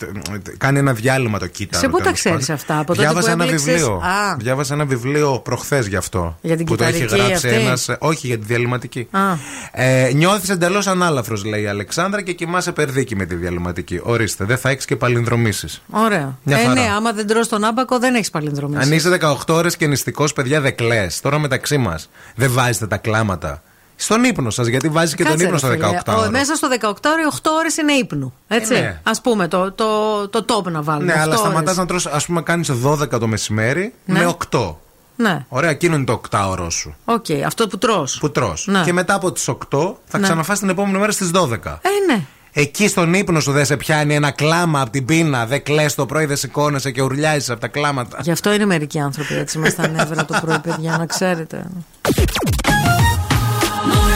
Κάνει 0.58 0.78
ένα 0.78 0.92
διάλειμμα 0.92 1.38
το 1.38 1.46
κύτταρο. 1.46 1.82
Σε 1.82 1.88
πού 1.88 1.96
τα 1.96 2.02
τέλος 2.02 2.18
ξέρεις 2.18 2.38
πάντων. 2.46 2.54
αυτά, 2.54 2.78
από 2.78 2.86
τότε 2.86 3.00
Διάβασα 3.00 3.26
που 3.26 3.32
ένα 3.32 3.44
έμπλεξες- 3.44 3.72
βιβλίο. 3.74 3.94
Α. 3.94 4.36
Διάβασα 4.38 4.74
ένα 4.74 4.84
βιβλίο 4.84 5.38
προχθές 5.44 5.86
γι' 5.86 5.96
αυτό. 5.96 6.38
Για 6.40 6.56
την 6.56 6.66
που 6.66 6.76
το 6.76 6.84
έχει 6.84 6.92
κυταρική 7.00 7.26
γράψει 7.26 7.46
αυτή; 7.48 7.60
ένας- 7.60 7.90
Όχι, 7.98 8.26
για 8.26 8.38
τη 8.38 8.44
διαλυματική. 8.44 9.08
Α. 9.10 9.20
Ε, 9.72 10.10
Νιώθεις 10.14 10.48
εντελώς 10.48 10.86
ανάλαφρος, 10.86 11.44
λέει 11.44 11.62
η 11.62 11.66
Αλεξάνδρα, 11.66 12.22
και 12.22 12.32
κοιμάσαι 12.32 12.72
περδίκι 12.72 13.16
με 13.16 13.24
τη 13.24 13.34
διαλυματική. 13.34 14.00
Ορίστε, 14.02 14.44
δεν 14.44 14.56
θα 14.58 14.70
έχεις 14.70 14.84
και 14.84 14.96
παλινδρομήσεις. 14.96 15.82
Ωραία. 15.90 16.38
Μια 16.42 16.58
ε, 16.58 16.62
χαρά. 16.62 16.72
ναι, 16.80 16.88
άμα 16.96 17.12
δεν 17.12 17.26
τρως 17.26 17.48
τον 17.48 17.64
άμπακο 17.64 17.98
δεν 17.98 18.14
έχεις 18.14 18.30
παλινδρομήσεις. 18.30 18.84
Αν 18.86 18.92
είσαι 18.92 19.08
18 19.08 19.54
ώρες 19.54 19.76
και 19.76 19.86
νηστικός, 19.86 20.32
παιδιά, 20.32 20.60
δεν 20.60 20.76
κλε. 20.76 21.06
Τώρα 21.22 21.38
μεταξύ 21.38 21.76
μας. 21.78 22.10
Δεν 22.34 22.50
βάζετε 22.52 22.86
τα 22.86 22.96
κλάματα. 22.96 23.62
Στον 23.96 24.24
ύπνο 24.24 24.50
σας, 24.50 24.66
γιατί 24.66 24.88
βάζει 24.88 25.14
και 25.14 25.22
τον 25.22 25.30
Κάτσε, 25.32 25.44
ύπνο 25.44 25.58
ρε 25.62 25.66
στο 25.76 25.86
φίλε. 25.86 26.00
18 26.06 26.12
Ο- 26.14 26.20
ώρο. 26.20 26.30
Μέσα 26.30 26.54
στο 26.54 26.68
18 26.80 26.86
ώρο 27.10 27.22
8 27.42 27.50
ώρες 27.58 27.76
είναι 27.76 27.92
ύπνου. 27.92 28.34
Έτσι. 28.48 28.74
Ε, 28.74 28.80
ναι. 28.80 29.00
Α 29.02 29.20
πούμε 29.22 29.48
το, 29.48 29.72
το, 29.72 29.84
το 30.28 30.44
top 30.48 30.70
να 30.70 30.82
βάλουμε. 30.82 31.12
Ναι, 31.14 31.20
αλλά 31.20 31.34
8 31.34 31.38
σταματάς 31.38 31.62
ώρες. 31.64 31.76
να 31.76 31.86
τρως, 31.86 32.06
ας 32.06 32.26
πούμε, 32.26 32.42
κάνεις 32.42 32.70
12 32.84 33.18
το 33.18 33.26
μεσημέρι 33.26 33.92
Ναι. 34.04 34.18
με 34.18 34.34
8. 34.50 34.74
Ναι, 35.16 35.44
Ωραία, 35.48 35.70
εκείνο 35.70 35.96
είναι 35.96 36.04
το 36.04 36.12
8 36.30 36.46
ώρο 36.50 36.70
σου. 36.70 36.94
οκ, 37.04 37.24
αυτό 37.46 37.68
που 37.68 37.78
τρως. 37.78 38.18
Που 38.20 38.30
τρως. 38.30 38.66
Ναι. 38.66 38.82
Και 38.84 38.92
μετά 38.92 39.14
από 39.14 39.32
τις 39.32 39.48
8 39.48 39.98
θα 40.06 40.18
Ναι. 40.18 40.24
ξαναφάς 40.24 40.58
την 40.58 40.68
επόμενη 40.68 40.98
μέρα 40.98 41.12
στις 41.12 41.30
12. 41.30 41.78
Ε, 41.82 42.12
ναι. 42.12 42.20
Εκεί 42.52 42.88
στον 42.88 43.14
ύπνο 43.14 43.40
σου 43.40 43.52
δεν 43.52 43.64
σε 43.64 43.76
πιάνει 43.76 44.14
ένα 44.14 44.30
κλάμα 44.30 44.80
από 44.80 44.90
την 44.90 45.04
πείνα, 45.04 45.46
δεν 45.46 45.62
κλαις 45.62 45.94
το 45.94 46.06
πρωί, 46.06 46.24
δεν 46.24 46.36
σηκώνεσαι 46.36 46.90
και 46.90 47.02
ουρλιάζεις 47.02 47.50
από 47.50 47.60
τα 47.60 47.68
κλάματα. 47.68 48.18
Γι' 48.22 48.30
αυτό 48.30 48.52
είναι 48.52 48.64
μερικοί 48.66 48.98
άνθρωποι 49.00 49.34
έτσι 49.34 49.58
με 49.58 49.68
στα 49.68 49.88
νεύρα 49.88 50.24
το 50.24 50.38
πρωί, 50.42 50.58
παιδιά, 50.58 50.96
να 50.98 51.06
ξέρετε. 51.06 51.66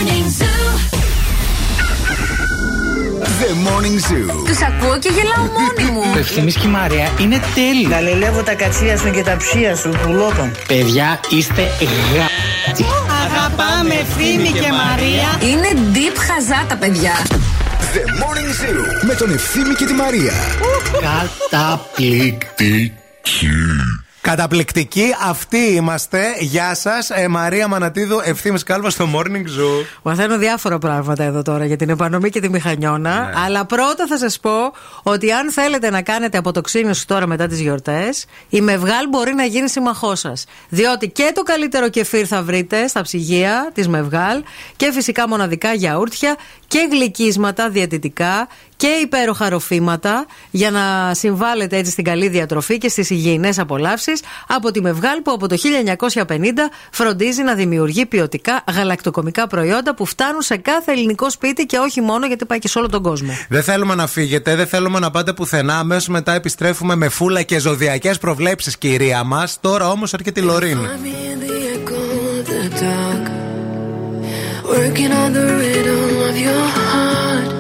Morning 0.01 0.29
Zoo. 0.39 0.65
The 3.41 3.51
Morning 3.67 3.99
Zoo. 4.09 4.29
Τους 4.47 4.61
ακούω 4.63 4.99
και 4.99 5.09
γελάω 5.09 5.45
μόνη 5.59 5.85
μου. 5.91 6.03
Το 6.13 6.19
ευθύμης 6.19 6.57
και 6.57 6.67
η 6.67 6.71
Μαρία 6.71 7.11
είναι 7.19 7.41
τέλειο. 7.55 7.89
Γαλελεύω 7.91 8.43
τα 8.43 8.55
κατσία 8.55 8.97
σου 8.97 9.11
και 9.11 9.23
τα 9.23 9.37
ψία 9.37 9.77
σου, 9.77 9.91
πουλότον. 10.03 10.51
Παιδιά, 10.69 11.21
είστε 11.29 11.63
γα... 12.15 12.27
Αγαπάμε 13.25 13.95
ευθύμη 13.95 14.49
και 14.49 14.73
Μαρία. 14.85 15.39
Είναι 15.51 15.69
deep 15.95 16.17
χαζά 16.29 16.65
τα 16.69 16.77
παιδιά. 16.77 17.13
The 17.93 18.03
Morning 18.21 18.51
Zoo. 18.61 18.85
Με 19.07 19.15
τον 19.15 19.33
Ευθύμη 19.33 19.75
και 19.75 19.85
τη 19.85 19.93
Μαρία. 19.93 20.33
Καταπληκτική. 21.51 22.93
Καταπληκτικοί, 24.21 25.14
αυτοί 25.29 25.59
είμαστε. 25.59 26.23
Γεια 26.39 26.75
σας, 26.75 27.11
ε, 27.11 27.29
Μαρία 27.29 27.68
Μανατίδου, 27.68 28.21
ευθύνη 28.25 28.61
κάλβα 28.61 28.91
στο 28.91 29.09
Morning 29.14 29.61
Zoo. 29.61 29.85
Μαθαίνω 30.03 30.39
διάφορα 30.39 30.79
πράγματα 30.79 31.25
εδώ 31.25 31.43
τώρα 31.43 31.64
για 31.64 31.77
την 31.77 31.89
επανομή 31.89 32.31
και 32.31 32.41
τη 32.41 32.49
μηχανιώνα. 32.49 33.21
Ναι. 33.21 33.33
Αλλά 33.45 33.64
πρώτα 33.64 34.07
θα 34.07 34.18
σας 34.18 34.41
πω 34.41 34.73
ότι 35.03 35.33
αν 35.33 35.51
θέλετε 35.51 35.91
να 35.91 36.03
κάνετε 36.03 36.39
αποτοξίνηση 36.39 37.07
τώρα 37.07 37.27
μετά 37.27 37.47
τις 37.47 37.61
γιορτές, 37.61 38.25
η 38.49 38.61
Μευγάλ 38.61 39.09
μπορεί 39.09 39.35
να 39.35 39.45
γίνει 39.45 39.68
συμμαχό 39.68 40.14
σας. 40.14 40.45
Διότι 40.68 41.09
και 41.09 41.33
το 41.35 41.43
καλύτερο 41.43 41.89
κεφίρ 41.89 42.27
θα 42.29 42.43
βρείτε 42.43 42.87
στα 42.87 43.03
ψυγεία 43.03 43.71
της 43.75 43.89
Μευγάλ 43.89 44.43
και 44.77 44.93
φυσικά 44.93 45.29
μοναδικά 45.29 45.73
γιαούρτια 45.73 46.37
και 46.66 46.89
γλυκίσματα 46.91 47.68
διαιτητικά 47.71 48.49
και 48.81 48.99
υπέροχα 49.03 49.49
ροφήματα 49.49 50.26
για 50.51 50.70
να 50.70 51.14
συμβάλλετε 51.14 51.76
έτσι 51.76 51.91
στην 51.91 52.05
καλή 52.05 52.28
διατροφή 52.28 52.78
και 52.78 52.89
στις 52.89 53.11
υγιεινές 53.11 53.59
απολαύσεις 53.59 54.20
από 54.47 54.70
τη 54.70 54.81
Μευγάλ 54.81 55.20
που 55.22 55.31
από 55.31 55.49
το 55.49 55.57
1950 56.26 56.26
φροντίζει 56.91 57.43
να 57.43 57.55
δημιουργεί 57.55 58.07
ποιοτικά 58.07 58.64
γαλακτοκομικά 58.74 59.47
προϊόντα 59.47 59.95
που 59.95 60.05
φτάνουν 60.07 60.43
σε 60.43 60.57
κάθε 60.57 60.93
ελληνικό 60.93 61.31
σπίτι 61.31 61.66
και 61.66 61.78
όχι 61.78 62.01
μόνο 62.01 62.26
γιατί 62.26 62.45
πάει 62.45 62.59
και 62.59 62.68
σε 62.68 62.78
όλο 62.78 62.89
τον 62.89 63.03
κόσμο. 63.03 63.33
Δεν 63.49 63.62
θέλουμε 63.62 63.95
να 63.95 64.07
φύγετε, 64.07 64.55
δεν 64.57 64.66
θέλουμε 64.66 64.99
να 64.99 65.11
πάτε 65.11 65.33
πουθενά. 65.33 65.78
Αμέσως 65.78 66.09
μετά 66.09 66.33
επιστρέφουμε 66.35 66.95
με 66.95 67.09
φούλα 67.09 67.43
και 67.43 67.59
ζωδιακές 67.59 68.18
προβλέψεις, 68.18 68.78
κυρία 68.78 69.24
μας. 69.24 69.59
Τώρα 69.61 69.91
όμως 69.91 70.12
έρχεται 70.12 70.41
η 70.41 70.43
Λωρίν. 70.43 70.78
Working 74.76 75.12
on 75.22 75.33
the 75.39 75.47
rhythm 75.61 76.12
of 76.28 76.37
your 76.45 76.64
heart. 76.76 77.60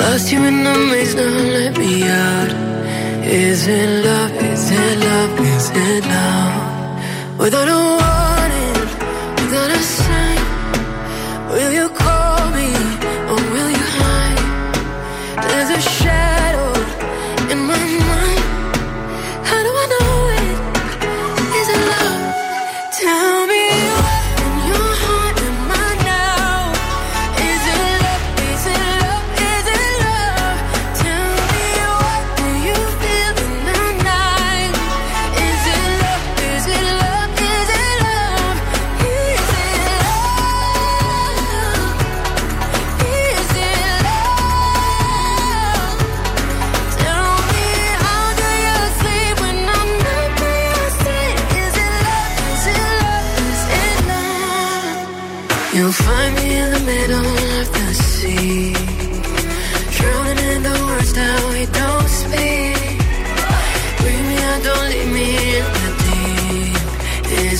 Lost 0.00 0.32
you 0.32 0.40
in 0.44 0.62
the 0.62 0.74
maze, 0.90 1.14
now 1.14 1.28
let 1.56 1.76
me 1.76 2.02
out. 2.08 2.50
Is 3.24 3.66
it 3.66 4.04
love? 4.04 4.32
Is 4.52 4.70
it 4.70 4.98
love? 5.06 5.40
Is 5.40 5.70
it 5.74 6.04
love? 6.14 7.38
Without 7.38 7.68
a 7.68 7.80
warning, 7.98 8.78
without 9.38 9.70
a 9.70 9.82
sign. 9.96 10.42
Will 11.50 11.72
you 11.72 11.88
call 11.90 12.17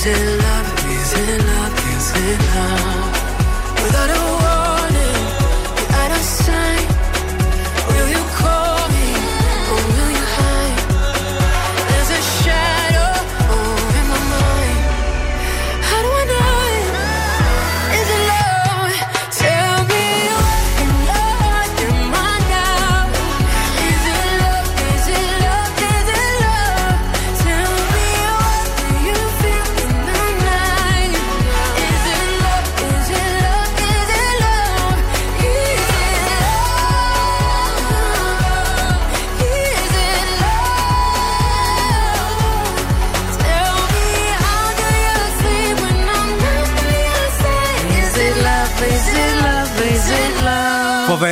in 0.08 0.38
love, 0.38 0.78
he's 0.84 1.12
in 1.12 1.46
love, 1.46 1.78
he's 1.84 2.10
in 2.16 2.38
love. 2.54 2.87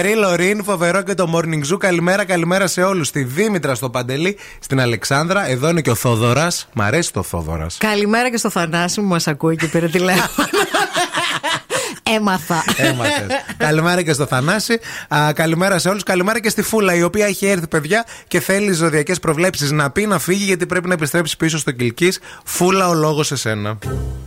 Φοβερή 0.06 0.24
Λωρίν, 0.24 0.64
φοβερό 0.64 1.02
και 1.02 1.14
το 1.14 1.32
Morning 1.34 1.72
Zoo. 1.72 1.78
Καλημέρα, 1.78 2.24
καλημέρα 2.24 2.66
σε 2.66 2.82
όλους. 2.82 3.08
Στη 3.08 3.22
Δήμητρα, 3.22 3.74
στο 3.74 3.90
Παντελή, 3.90 4.38
στην 4.58 4.80
Αλεξάνδρα. 4.80 5.48
Εδώ 5.48 5.68
είναι 5.68 5.80
και 5.80 5.90
ο 5.90 5.94
Θόδωρας. 5.94 6.68
Μ' 6.72 6.80
αρέσει 6.80 7.12
το 7.12 7.22
Θόδωρας. 7.22 7.76
Καλημέρα 7.78 8.30
και 8.30 8.36
στο 8.36 8.50
Θανάση 8.50 9.00
μου, 9.00 9.06
μας 9.06 9.26
ακούει 9.28 9.56
και 9.56 9.66
πήρε 9.66 9.88
τηλέφωνο. 9.88 10.48
Έμαθα. 12.16 12.64
Έμαθες. 12.76 13.26
καλημέρα 13.56 14.02
και 14.02 14.12
στο 14.12 14.26
Θανάση. 14.26 14.78
Α, 15.14 15.32
καλημέρα 15.32 15.78
σε 15.78 15.88
όλους. 15.88 16.02
Καλημέρα 16.02 16.40
και 16.40 16.48
στη 16.48 16.62
Φούλα, 16.62 16.94
η 16.94 17.02
οποία 17.02 17.26
έχει 17.26 17.46
έρθει, 17.46 17.66
παιδιά, 17.66 18.04
και 18.28 18.40
θέλει 18.40 18.72
ζωδιακές 18.72 19.20
προβλέψεις 19.20 19.70
να 19.70 19.90
πει 19.90 20.06
να 20.06 20.18
φύγει, 20.18 20.44
γιατί 20.44 20.66
πρέπει 20.66 20.88
να 20.88 20.94
επιστρέψει 20.94 21.36
πίσω 21.36 21.58
στο 21.58 21.70
Κυλκής. 21.70 22.18
Φούλα, 22.44 22.88
ο 22.88 22.94
λόγος 22.94 23.26
σε 23.26 23.36
σένα. 23.36 23.78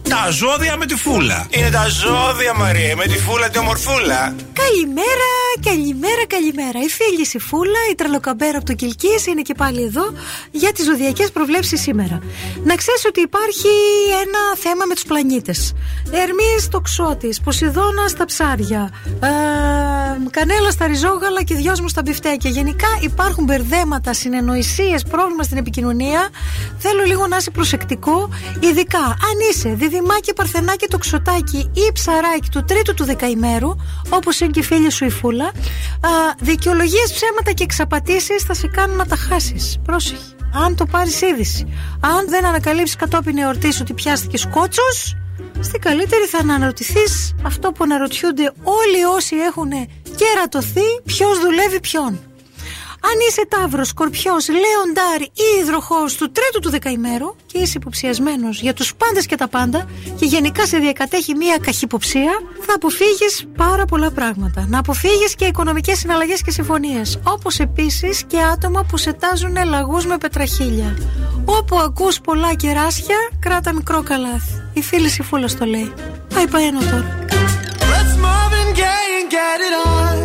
Τα 0.09 0.29
ζώδια 0.31 0.77
με 0.77 0.85
τη 0.85 0.95
φούλα. 0.95 1.47
Είναι 1.49 1.69
τα 1.69 1.87
ζώδια, 1.87 2.53
Μαρία, 2.53 2.95
με 2.95 3.05
τη 3.05 3.17
φούλα 3.17 3.49
τη 3.49 3.57
ομορφούλα. 3.57 4.35
Καλημέρα, 4.53 5.29
καλημέρα, 5.69 6.25
καλημέρα. 6.27 6.79
Η 6.87 6.89
φίλη 6.97 7.25
η 7.33 7.39
Φούλα, 7.39 7.81
η 7.91 7.95
τρελοκαμπέρα 7.95 8.57
από 8.57 8.65
το 8.65 8.73
Κυλκής, 8.73 9.25
είναι 9.27 9.41
και 9.41 9.53
πάλι 9.53 9.83
εδώ 9.83 10.13
για 10.51 10.71
τις 10.71 10.85
ζωδιακές 10.85 11.31
προβλέψεις 11.31 11.81
σήμερα. 11.81 12.19
Να 12.63 12.75
ξέρεις 12.75 13.05
ότι 13.05 13.21
υπάρχει 13.21 13.67
ένα 14.11 14.41
θέμα 14.57 14.85
με 14.87 14.93
τους 14.93 15.03
πλανήτες. 15.03 15.73
Ερμής 16.11 16.63
στο 16.63 16.79
ξώτης, 16.79 17.41
Ποσειδώνα 17.41 18.07
στα 18.07 18.25
ψάρια, 18.25 18.91
ε, 19.05 19.29
Κανέλα 20.29 20.71
στα 20.71 20.85
ριζόγαλα 20.87 21.43
και 21.43 21.55
δυο 21.55 21.73
μου 21.81 21.87
στα 21.87 22.01
μπιφτέκια. 22.01 22.49
Γενικά 22.49 22.87
υπάρχουν 23.01 23.43
μπερδέματα, 23.43 24.13
συνεννοησίες, 24.13 25.03
πρόβλημα 25.03 25.43
στην 25.43 25.57
επικοινωνία. 25.57 26.29
Θέλω 26.77 27.03
λίγο 27.03 27.27
να 27.27 27.37
είσαι 27.37 27.51
προσεκτικό, 27.51 28.29
ειδικά 28.59 28.99
αν 28.99 29.35
είσαι 29.51 29.69
διδυμάκι, 29.99 30.33
παρθενάκι, 30.33 30.87
το 30.87 30.97
ξωτάκι 30.97 31.69
ή 31.73 31.91
ψαράκι 31.93 32.49
του 32.49 32.63
τρίτου 32.67 32.93
του 32.93 33.05
δεκαημέρου, 33.05 33.75
όπως 34.09 34.39
είναι 34.39 34.51
και 34.51 34.59
η 34.59 34.63
φίλη 34.63 34.91
σου 34.91 35.05
η 35.05 35.09
Φούλα. 35.09 35.51
Δικαιολογίες, 36.39 37.13
ψέματα 37.13 37.51
και 37.51 37.63
εξαπατήσεις 37.63 38.43
θα 38.43 38.53
σε 38.53 38.67
κάνουν 38.67 38.95
να 38.95 39.05
τα 39.05 39.15
χάσεις. 39.15 39.79
Πρόσεχε. 39.83 40.23
Αν 40.53 40.75
το 40.75 40.85
πάρεις 40.85 41.21
είδηση. 41.21 41.73
Αν 41.99 42.29
δεν 42.29 42.45
ανακαλύψεις 42.45 42.95
κατόπιν 42.95 43.37
εορτή 43.37 43.73
ότι 43.81 43.93
πιάστηκες 43.93 44.47
κότσος, 44.51 45.15
στην 45.59 45.81
καλύτερη 45.81 46.23
θα 46.25 46.37
αναρωτηθείς 46.37 47.35
αυτό 47.45 47.71
που 47.71 47.83
αναρωτιούνται 47.83 48.53
όλοι 48.63 49.03
όσοι 49.15 49.35
έχουν 49.35 49.71
κερατωθεί, 50.15 51.01
ποιος 51.05 51.39
δουλεύει 51.39 51.79
ποιον. 51.79 52.19
Αν 53.01 53.17
είσαι 53.29 53.47
Ταύρος, 53.47 53.87
Σκορπιός, 53.87 54.47
Λέοντάρ 54.49 55.21
ή 55.21 55.59
Υδροχός 55.61 56.15
του 56.15 56.31
τρίτου 56.31 56.59
του 56.59 56.69
δεκαημέρου 56.69 57.35
και 57.45 57.57
είσαι 57.57 57.73
υποψιασμένος 57.75 58.61
για 58.61 58.73
τους 58.73 58.95
πάντες 58.95 59.25
και 59.25 59.35
τα 59.35 59.47
πάντα 59.47 59.85
και 60.19 60.25
γενικά 60.25 60.65
σε 60.65 60.77
διακατέχει 60.77 61.35
μία 61.35 61.57
καχυποψία, 61.61 62.31
θα 62.65 62.73
αποφύγεις 62.75 63.47
πάρα 63.57 63.85
πολλά 63.85 64.11
πράγματα. 64.11 64.65
Να 64.69 64.79
αποφύγεις 64.79 65.35
και 65.35 65.45
οικονομικές 65.45 65.97
συναλλαγές 65.97 66.41
και 66.41 66.51
συμφωνίες. 66.51 67.19
Όπως 67.23 67.59
επίσης 67.59 68.23
και 68.23 68.37
άτομα 68.41 68.83
που 68.83 68.97
σετάζουν 68.97 69.55
λαγούς 69.65 70.05
με 70.05 70.17
πετραχίλια. 70.17 70.97
Όπου 71.45 71.79
ακούς 71.79 72.19
πολλά 72.21 72.53
κεράσια, 72.53 73.17
κράτα 73.39 73.73
μικρό 73.73 74.03
καλάθι. 74.03 74.69
Η 74.73 74.81
φίλη 74.81 75.15
η 75.19 75.23
φούλα 75.23 75.47
το 75.59 75.65
λέει. 75.65 75.93
Πάει 76.33 76.47
πάει 76.47 76.65
ένα 76.65 76.79
τώρα. 76.79 77.17
Let's 77.91 78.13
Marvin 78.25 78.69
Gaye 78.81 79.11
and 79.19 79.27
get 79.37 79.59
it 79.67 79.73
on. 79.87 80.15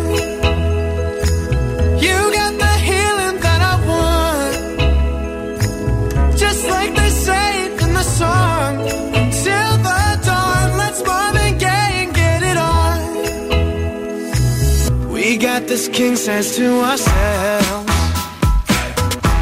You 2.05 2.17
got 2.37 2.44
We 15.35 15.41
got 15.41 15.67
this 15.67 15.89
king 15.89 16.15
size 16.15 16.55
to 16.55 16.79
ourselves. 16.79 17.91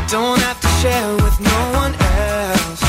Don't 0.09 0.39
have 0.39 0.59
to 0.59 0.67
share 0.81 1.13
with 1.17 1.39
no 1.39 1.59
one 1.81 1.93
else. 1.93 2.83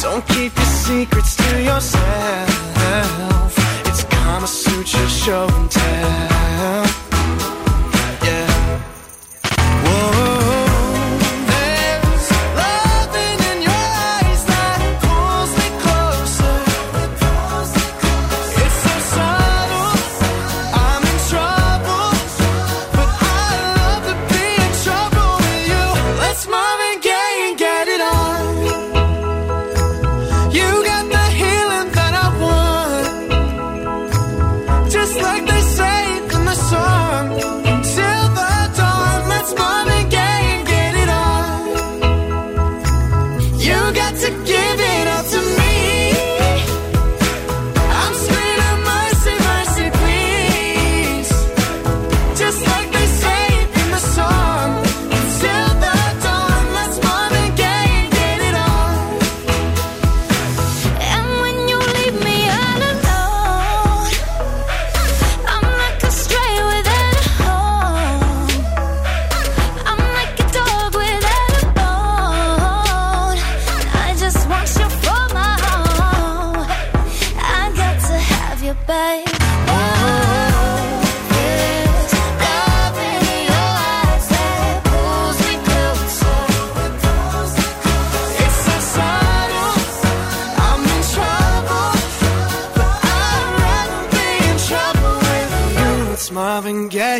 Don't 0.00 0.24
keep 0.28 0.54
your 0.54 0.72
secrets 0.86 1.34
to 1.34 1.60
yourself. 1.60 3.54
It's 3.88 4.04
Kama 4.04 4.46
Sutra 4.46 5.08
show 5.08 5.48
and 5.48 5.68
tell. 5.68 6.29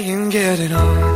you 0.00 0.14
can 0.14 0.28
get 0.30 0.60
it 0.60 0.72
on. 0.72 1.09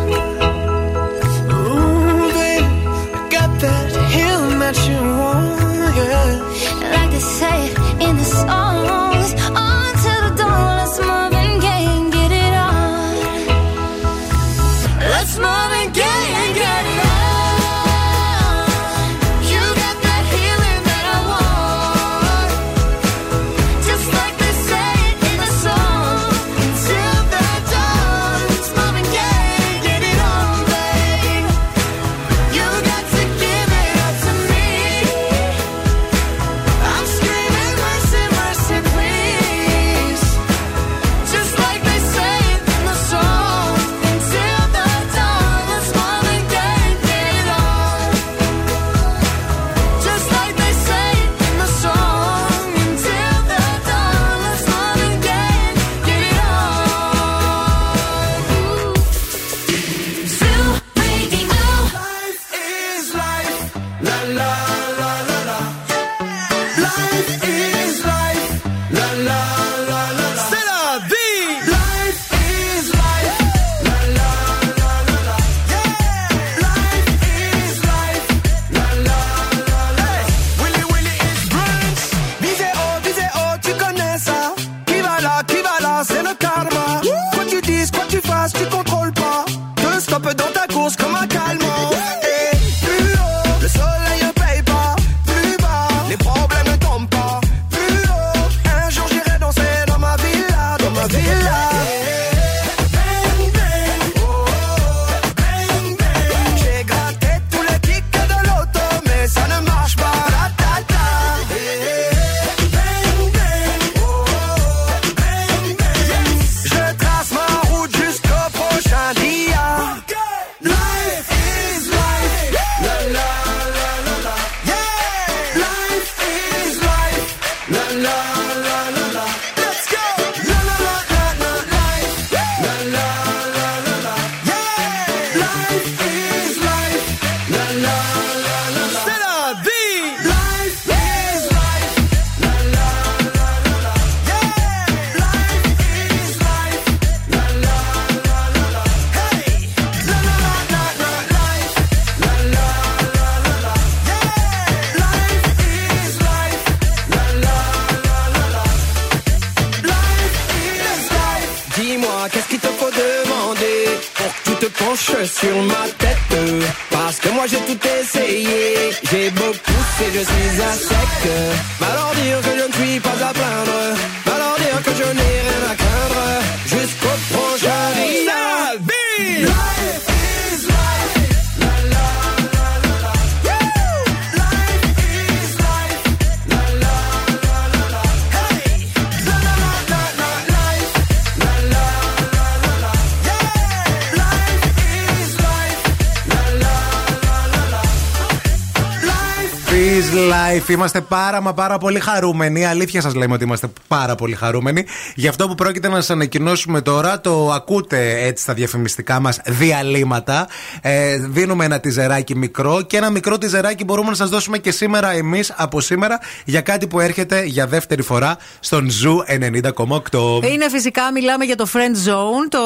Είμαστε 200.74 201.00
πάρα 201.00 201.40
μα 201.40 201.54
πάρα 201.54 201.78
πολύ 201.78 202.00
χαρούμενοι. 202.00 202.64
Αλήθεια 202.64 203.00
σας 203.00 203.14
λέμε 203.14 203.34
ότι 203.34 203.44
είμαστε 203.44 203.68
πάρα 203.88 204.14
πολύ 204.14 204.34
χαρούμενοι. 204.34 204.84
Γι' 205.14 205.28
αυτό 205.28 205.48
που 205.48 205.54
πρόκειται 205.54 205.88
να 205.88 205.94
σας 205.94 206.10
ανακοινώσουμε 206.10 206.80
τώρα, 206.80 207.20
το 207.20 207.50
ακούτε 207.50 208.26
έτσι 208.26 208.42
στα 208.42 208.54
διαφημιστικά 208.54 209.20
μας 209.20 209.40
διαλείμματα. 209.44 210.48
Ε, 210.80 211.16
δίνουμε 211.16 211.64
ένα 211.64 211.80
τιζεράκι 211.80 212.36
μικρό 212.36 212.82
και 212.82 212.96
ένα 212.96 213.10
μικρό 213.10 213.38
τιζεράκι 213.38 213.84
μπορούμε 213.84 214.08
να 214.08 214.14
σας 214.14 214.28
δώσουμε 214.28 214.58
και 214.58 214.70
σήμερα 214.70 215.12
εμείς 215.12 215.52
από 215.56 215.80
σήμερα 215.80 216.20
για 216.44 216.60
κάτι 216.60 216.86
που 216.86 217.00
έρχεται 217.00 217.42
για 217.44 217.66
δεύτερη 217.66 218.02
φορά 218.02 218.36
στον 218.60 218.90
Zoo 218.90 219.24
90,8. 219.28 220.44
Είναι 220.52 220.68
φυσικά, 220.70 221.12
μιλάμε 221.12 221.44
για 221.44 221.56
το 221.56 221.66
Friend 221.72 222.08
Zone, 222.08 222.48
το 222.48 222.60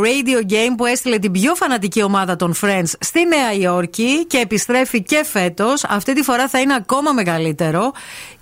radio 0.00 0.50
game 0.52 0.74
που 0.76 0.86
έστειλε 0.86 1.18
την 1.18 1.32
πιο 1.32 1.54
φανατική 1.54 2.02
ομάδα 2.02 2.36
των 2.36 2.54
Friends 2.60 2.90
στη 2.98 3.20
Νέα 3.24 3.52
Υόρκη 3.60 4.26
και 4.26 4.38
επιστρέφει 4.38 5.02
και 5.02 5.24
φέτος. 5.32 5.84
Αυτή 5.84 6.14
τη 6.14 6.22
φορά 6.22 6.48
θα 6.48 6.60
είναι 6.60 6.74
ακόμα 6.74 7.12
μεγαλύτερο 7.42 7.92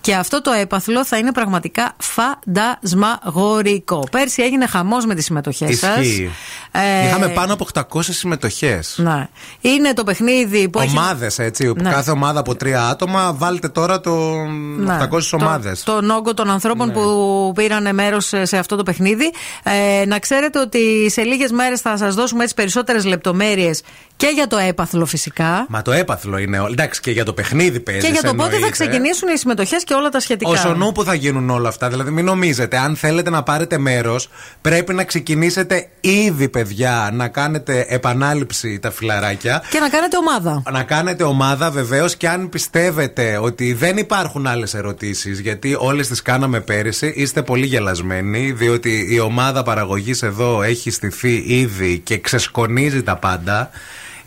και 0.01 0.15
αυτό 0.15 0.41
το 0.43 0.51
έπαθλο 0.51 1.05
θα 1.05 1.17
είναι 1.19 1.33
πραγματικά 1.33 1.93
φαντασμαγορικό. 1.99 4.09
Πέρσι 4.11 4.43
έγινε 4.43 4.67
χαμός 4.67 5.07
με 5.07 5.15
τις 5.15 5.25
συμμετοχές 5.25 5.79
σας. 5.79 5.99
Ισχύει. 5.99 6.31
Είχαμε 7.07 7.29
πάνω 7.29 7.53
από 7.53 7.67
800 7.75 8.01
συμμετοχές. 8.03 8.95
Ναι. 8.97 9.29
Είναι 9.61 9.93
το 9.93 10.05
παιχνίδι 10.05 10.69
που 10.69 10.81
έχει. 10.81 10.99
Ομάδες, 10.99 11.39
έτσι. 11.39 11.73
Ναι. 11.77 11.91
Κάθε 11.91 12.11
ομάδα 12.11 12.41
από 12.41 12.55
τρία 12.55 12.87
άτομα. 12.87 13.33
Βάλτε 13.35 13.69
τώρα 13.69 14.01
το 14.01 14.11
Ναι. 14.79 14.99
800 15.11 15.21
ομάδες. 15.33 15.83
Το, 15.83 15.93
τον 15.95 16.11
όγκο 16.11 16.35
των 16.35 16.51
ανθρώπων 16.51 16.87
Ναι. 16.87 16.93
που 16.93 17.53
πήραν 17.55 17.95
μέρος 17.95 18.33
σε 18.43 18.57
αυτό 18.57 18.77
το 18.77 18.83
παιχνίδι. 18.83 19.33
Ε, 19.63 20.05
να 20.07 20.19
ξέρετε 20.19 20.59
ότι 20.61 21.11
σε 21.11 21.23
λίγες 21.23 21.51
μέρες 21.51 21.81
θα 21.81 21.97
σας 21.97 22.15
δώσουμε 22.15 22.43
έτσι 22.43 22.55
περισσότερες 22.55 23.05
λεπτομέρειες 23.05 23.83
και 24.17 24.31
για 24.35 24.47
το 24.47 24.57
έπαθλο 24.57 25.07
φυσικά. 25.07 25.67
Μα 25.69 25.83
το 25.83 25.93
έπαθλο 25.93 26.39
είναι. 26.39 26.59
όλο. 26.59 26.73
Εντάξει, 26.73 27.01
και 27.01 27.11
για 27.11 27.25
το 27.25 27.33
παιχνίδι 27.33 27.81
παίζει. 27.81 28.01
Και 28.07 28.13
για 28.13 28.23
το 28.23 28.35
πότε 28.35 28.59
θα 28.59 28.71
ξεκινήσουν 28.71 29.29
οι 29.29 29.39
συμμετοχές 29.39 29.85
και 29.91 29.97
όλα 29.97 30.09
τα 30.09 30.21
σχετικά. 30.21 30.51
Όσο 30.51 30.75
νου 30.75 30.93
που 30.93 31.05
θα 31.05 31.15
γίνουν 31.15 31.51
όλα 31.51 31.69
αυτά. 31.69 31.89
Δηλαδή, 31.89 32.11
μην 32.11 32.25
νομίζετε, 32.25 32.79
αν 32.79 32.97
θέλετε 32.97 33.31
να 33.31 33.43
πάρετε 33.43 33.79
μέρος, 33.79 34.29
πρέπει 34.61 34.95
να 34.95 35.05
ξεκινήσετε 35.05 35.89
ήδη, 36.01 36.49
παιδιά, 36.49 37.11
να 37.13 37.29
κάνετε 37.29 37.87
επανάληψη 37.89 38.79
τα 38.79 38.91
φιλαράκια. 38.91 39.63
Και 39.71 39.79
να 39.79 39.89
κάνετε 39.89 40.17
ομάδα. 40.17 40.63
Να 40.71 40.83
κάνετε 40.83 41.25
ομάδα 41.25 41.71
βεβαίως 41.71 42.17
και 42.17 42.29
αν 42.29 42.49
πιστεύετε 42.49 43.39
ότι 43.43 43.73
δεν 43.73 43.97
υπάρχουν 43.97 44.47
άλλες 44.47 44.75
ερωτήσεις, 44.75 45.41
γιατί 45.41 45.77
όλες 45.79 46.09
τις 46.09 46.23
κάναμε 46.23 46.61
πέρυσι, 46.61 47.13
είστε 47.17 47.43
πολύ 47.43 47.67
γελασμένοι, 47.67 48.53
διότι 48.53 49.07
η 49.11 49.21
ομάδα 49.21 49.63
παραγωγής 49.63 50.23
εδώ 50.23 50.63
έχει 50.63 50.91
στηθεί 50.91 51.45
ήδη 51.47 51.99
και 51.99 52.19
ξεσκονίζει 52.19 53.03
τα 53.03 53.17
πάντα. 53.17 53.71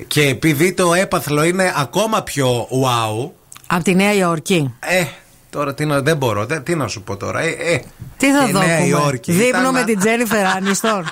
Και 0.07 0.21
επειδή 0.21 0.73
το 0.73 0.93
έπαθλο 0.93 1.43
είναι 1.43 1.73
ακόμα 1.77 2.23
πιο 2.23 2.67
wow. 2.71 3.31
Από 3.67 3.83
τη 3.83 3.95
Νέα 3.95 4.13
Υόρκη. 4.13 4.73
Ε, 4.79 5.05
τώρα 5.53 5.73
τι 5.73 5.85
να, 5.85 6.01
δεν 6.01 6.17
μπορώ, 6.17 6.45
δεν- 6.45 6.63
τι 6.63 6.75
να 6.75 6.87
σου 6.87 7.01
πω 7.01 7.17
τώρα. 7.17 7.39
Ε, 7.39 7.49
ε, 7.49 7.79
Τι 8.17 8.31
θα 8.31 8.45
και 8.45 8.51
δω. 8.51 8.59
Νέα 8.59 8.85
Υόρκη. 8.85 9.31
Δείπνο 9.31 9.59
ήταν- 9.59 9.73
με 9.73 9.83
την 9.83 9.99
Τζένιφερ 9.99 10.45
Άνιστον. 10.45 11.11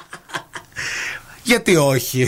Γιατί 1.43 1.75
όχι; 1.75 2.27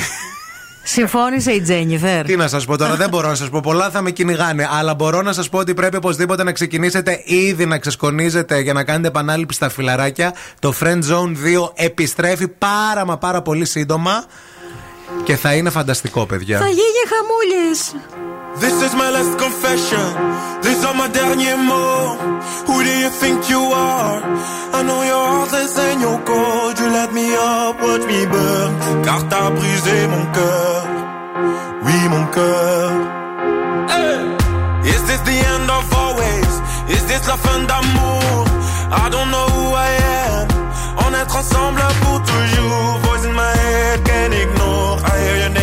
Συμφώνησε 0.85 1.51
η 1.51 1.61
Τζένιφερ. 1.61 2.25
Τι 2.25 2.35
να 2.35 2.47
σας 2.47 2.65
πω 2.65 2.77
τώρα, 2.77 2.95
δεν 2.95 3.09
μπορώ 3.09 3.27
να 3.27 3.35
σας 3.35 3.49
πω 3.49 3.59
πολλά, 3.63 3.89
θα 3.89 4.01
με 4.01 4.11
κυνηγάνε. 4.11 4.67
Αλλά 4.71 4.95
μπορώ 4.95 5.21
να 5.21 5.33
σας 5.33 5.49
πω 5.49 5.57
ότι 5.57 5.73
πρέπει 5.73 5.95
οπωσδήποτε 5.95 6.43
να 6.43 6.51
ξεκινήσετε 6.51 7.21
ήδη 7.25 7.65
να 7.65 7.77
ξεσκονίζετε 7.77 8.59
για 8.59 8.73
να 8.73 8.83
κάνετε 8.83 9.07
επανάληψη 9.07 9.55
στα 9.55 9.69
φιλαράκια. 9.69 10.33
Το 10.59 10.73
Friend 10.79 10.99
Zone 11.11 11.35
2 11.43 11.71
επιστρέφει 11.73 12.47
πάρα 12.47 13.05
μα 13.05 13.17
πάρα 13.17 13.41
πολύ 13.41 13.65
σύντομα 13.65 14.25
και 15.23 15.35
θα 15.35 15.53
είναι 15.53 15.69
φανταστικό, 15.69 16.25
παιδιά. 16.25 16.57
Θα 16.57 16.67
γίνει 16.67 17.01
χαμούλης. 17.09 17.91
This 18.61 18.81
is 18.81 18.93
my 18.95 19.09
last 19.09 19.37
confession. 19.37 20.07
These 20.61 20.83
are 20.85 20.93
my 20.93 21.07
derniers 21.09 21.57
mots. 21.57 22.61
Who 22.67 22.83
do 22.83 22.93
you 23.03 23.09
think 23.09 23.49
you 23.49 23.59
are? 23.59 24.19
I 24.77 24.81
know 24.87 25.01
your 25.01 25.25
heartless 25.33 25.77
and 25.77 26.01
your 26.01 26.19
cold. 26.29 26.79
You 26.79 26.87
let 26.99 27.11
me 27.13 27.25
up, 27.35 27.75
watch 27.81 28.05
me 28.11 28.19
burn. 28.33 28.71
Car 29.05 29.21
t'as 29.29 29.49
brisé 29.57 30.07
mon 30.13 30.25
cœur. 30.37 30.81
Oui, 31.85 31.97
mon 32.13 32.25
cœur. 32.35 32.89
Hey! 33.91 34.21
Is 34.93 35.01
this 35.09 35.21
the 35.29 35.37
end 35.53 35.69
of 35.77 35.85
always? 36.01 36.51
Is 36.95 37.03
this 37.09 37.27
la 37.27 37.37
fin 37.37 37.59
d'amour? 37.69 38.45
I 39.03 39.09
don't 39.09 39.29
know 39.31 39.47
who 39.55 39.65
I 39.73 39.89
am. 40.27 40.47
En 41.03 41.13
être 41.21 41.35
ensemble 41.35 41.81
pour 42.01 42.21
toujours. 42.21 42.99
Voice 43.05 43.25
in 43.25 43.33
my 43.33 43.53
head, 43.63 44.05
can't 44.05 44.33
ignore. 44.33 44.99
I 45.11 45.13
hear 45.23 45.37
your 45.43 45.49
name 45.49 45.62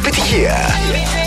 επιτυχία. 0.00 1.19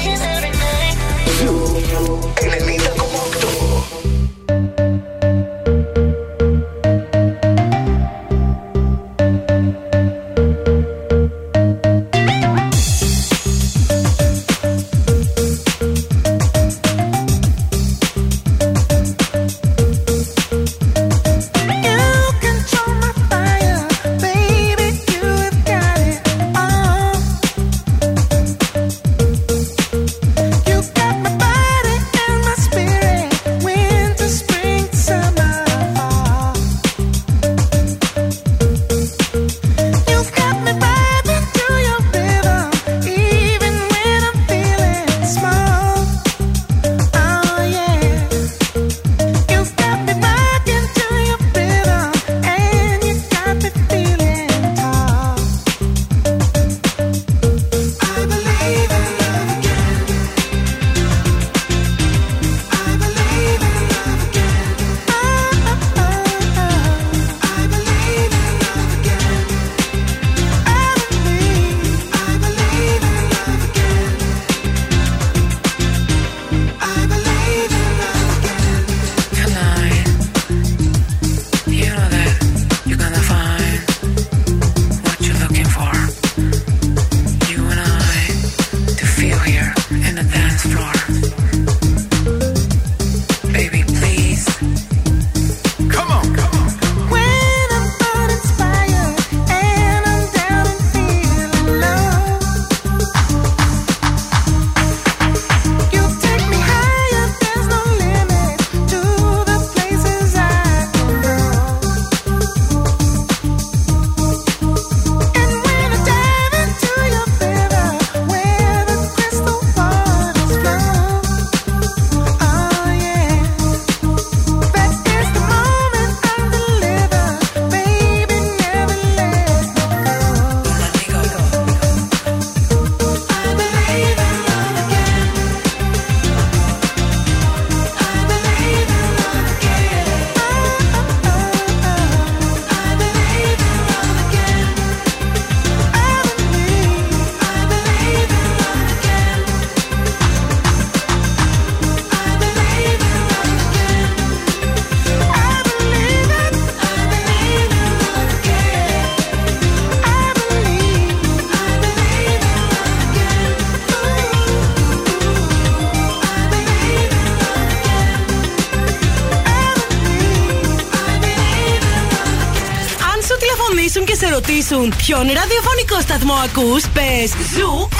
Ποιον 174.89 175.25
ραδιοφωνικό 175.27 176.01
σταθμό 176.01 176.33
ακούς, 176.33 176.83
πες 176.93 177.29
Zoo 177.55 177.87
90,8 177.89 177.93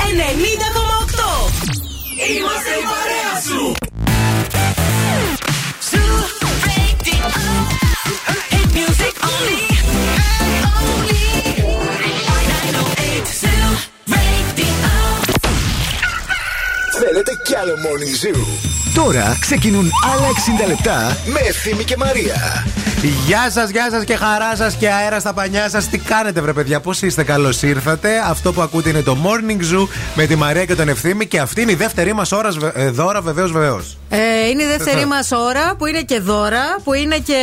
Είμαστε 2.35 2.71
η 2.79 2.85
παρέα 2.91 3.41
σου 3.47 3.75
Θέλετε 16.99 17.31
κι 17.43 17.55
άλλο 17.55 17.73
Morning 17.73 18.25
Zoo; 18.25 18.41
Τώρα 18.95 19.37
ξεκινούν 19.39 19.91
άλλα 20.13 20.27
60 20.63 20.67
λεπτά 20.67 21.17
με 21.25 21.39
Ευθύμη 21.39 21.83
και 21.83 21.97
Μαρία. 21.97 22.65
Γεια 23.07 23.49
σας, 23.51 23.69
γεια 23.69 23.87
σας 23.91 24.03
και 24.03 24.15
χαρά 24.15 24.55
σας 24.55 24.75
και 24.75 24.89
αέρα 24.89 25.19
στα 25.19 25.33
πανιά 25.33 25.69
σας. 25.69 25.87
Τι 25.87 25.97
κάνετε, 25.97 26.41
βρε 26.41 26.53
παιδιά, 26.53 26.79
πώς 26.79 27.01
είστε, 27.01 27.23
καλώς 27.23 27.61
ήρθατε. 27.61 28.09
Αυτό 28.25 28.53
που 28.53 28.61
ακούτε 28.61 28.89
είναι 28.89 29.01
το 29.01 29.17
Morning 29.23 29.61
Zoo 29.73 29.87
με 30.15 30.25
τη 30.25 30.35
Μαρία 30.35 30.65
και 30.65 30.75
τον 30.75 30.89
Ευθύμη 30.89 31.27
και 31.27 31.39
αυτή 31.39 31.61
είναι 31.61 31.71
η 31.71 31.75
δεύτερη 31.75 32.13
μας 32.13 32.31
ώρα 32.31 32.49
ε, 32.73 32.89
δώρα, 32.89 33.21
βεβαίως, 33.21 33.51
βεβαίως. 33.51 33.97
Ε, 34.09 34.49
είναι 34.49 34.63
η 34.63 34.65
δεύτερη 34.65 35.05
μας 35.15 35.31
ώρα 35.31 35.75
που 35.77 35.85
είναι 35.85 36.01
και 36.01 36.19
δώρα, 36.19 36.77
που 36.83 36.93
είναι 36.93 37.17
και 37.17 37.39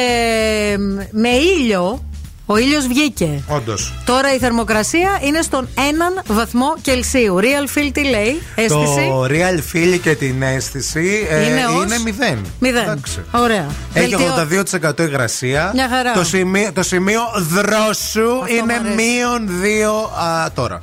μ, 0.78 1.18
με 1.20 1.28
ήλιο. 1.28 2.09
Ο 2.53 2.57
ήλιος 2.59 2.86
βγήκε. 2.86 3.42
Όντως. 3.48 3.92
Τώρα 4.05 4.34
η 4.34 4.38
θερμοκρασία 4.38 5.18
είναι 5.22 5.42
στον 5.42 5.68
1 5.74 6.22
βαθμό 6.26 6.74
Κελσίου. 6.82 7.36
Real 7.40 7.78
feel 7.78 7.90
τι 7.92 8.05
λέει, 8.05 8.42
αίσθηση; 8.55 9.07
Το 9.09 9.24
real 9.24 9.59
feel 9.76 9.98
και 10.03 10.14
την 10.14 10.42
αίσθηση 10.42 11.26
ε, 11.30 11.46
Είναι 11.46 11.64
ως; 11.66 11.84
είναι 11.84 11.98
μηδέν. 12.05 12.38
Μηδέν. 12.59 12.82
Εντάξει. 12.82 13.24
Ωραία. 13.30 13.66
Έχει 13.92 14.16
Βελτιώ- 14.16 15.01
82% 15.01 15.01
υγρασία. 15.01 15.70
Μια 15.74 15.88
χαρά. 15.88 16.12
Το 16.12 16.24
σημείο, 16.24 16.72
το 16.72 16.82
σημείο 16.82 17.20
δρόσου 17.36 18.30
Αυτό 18.42 18.46
είναι 18.48 18.62
μ' 18.80 18.84
αρέσει. 18.84 18.94
μείον 18.94 19.48
2 19.62 20.22
α, 20.24 20.51
τώρα. 20.55 20.82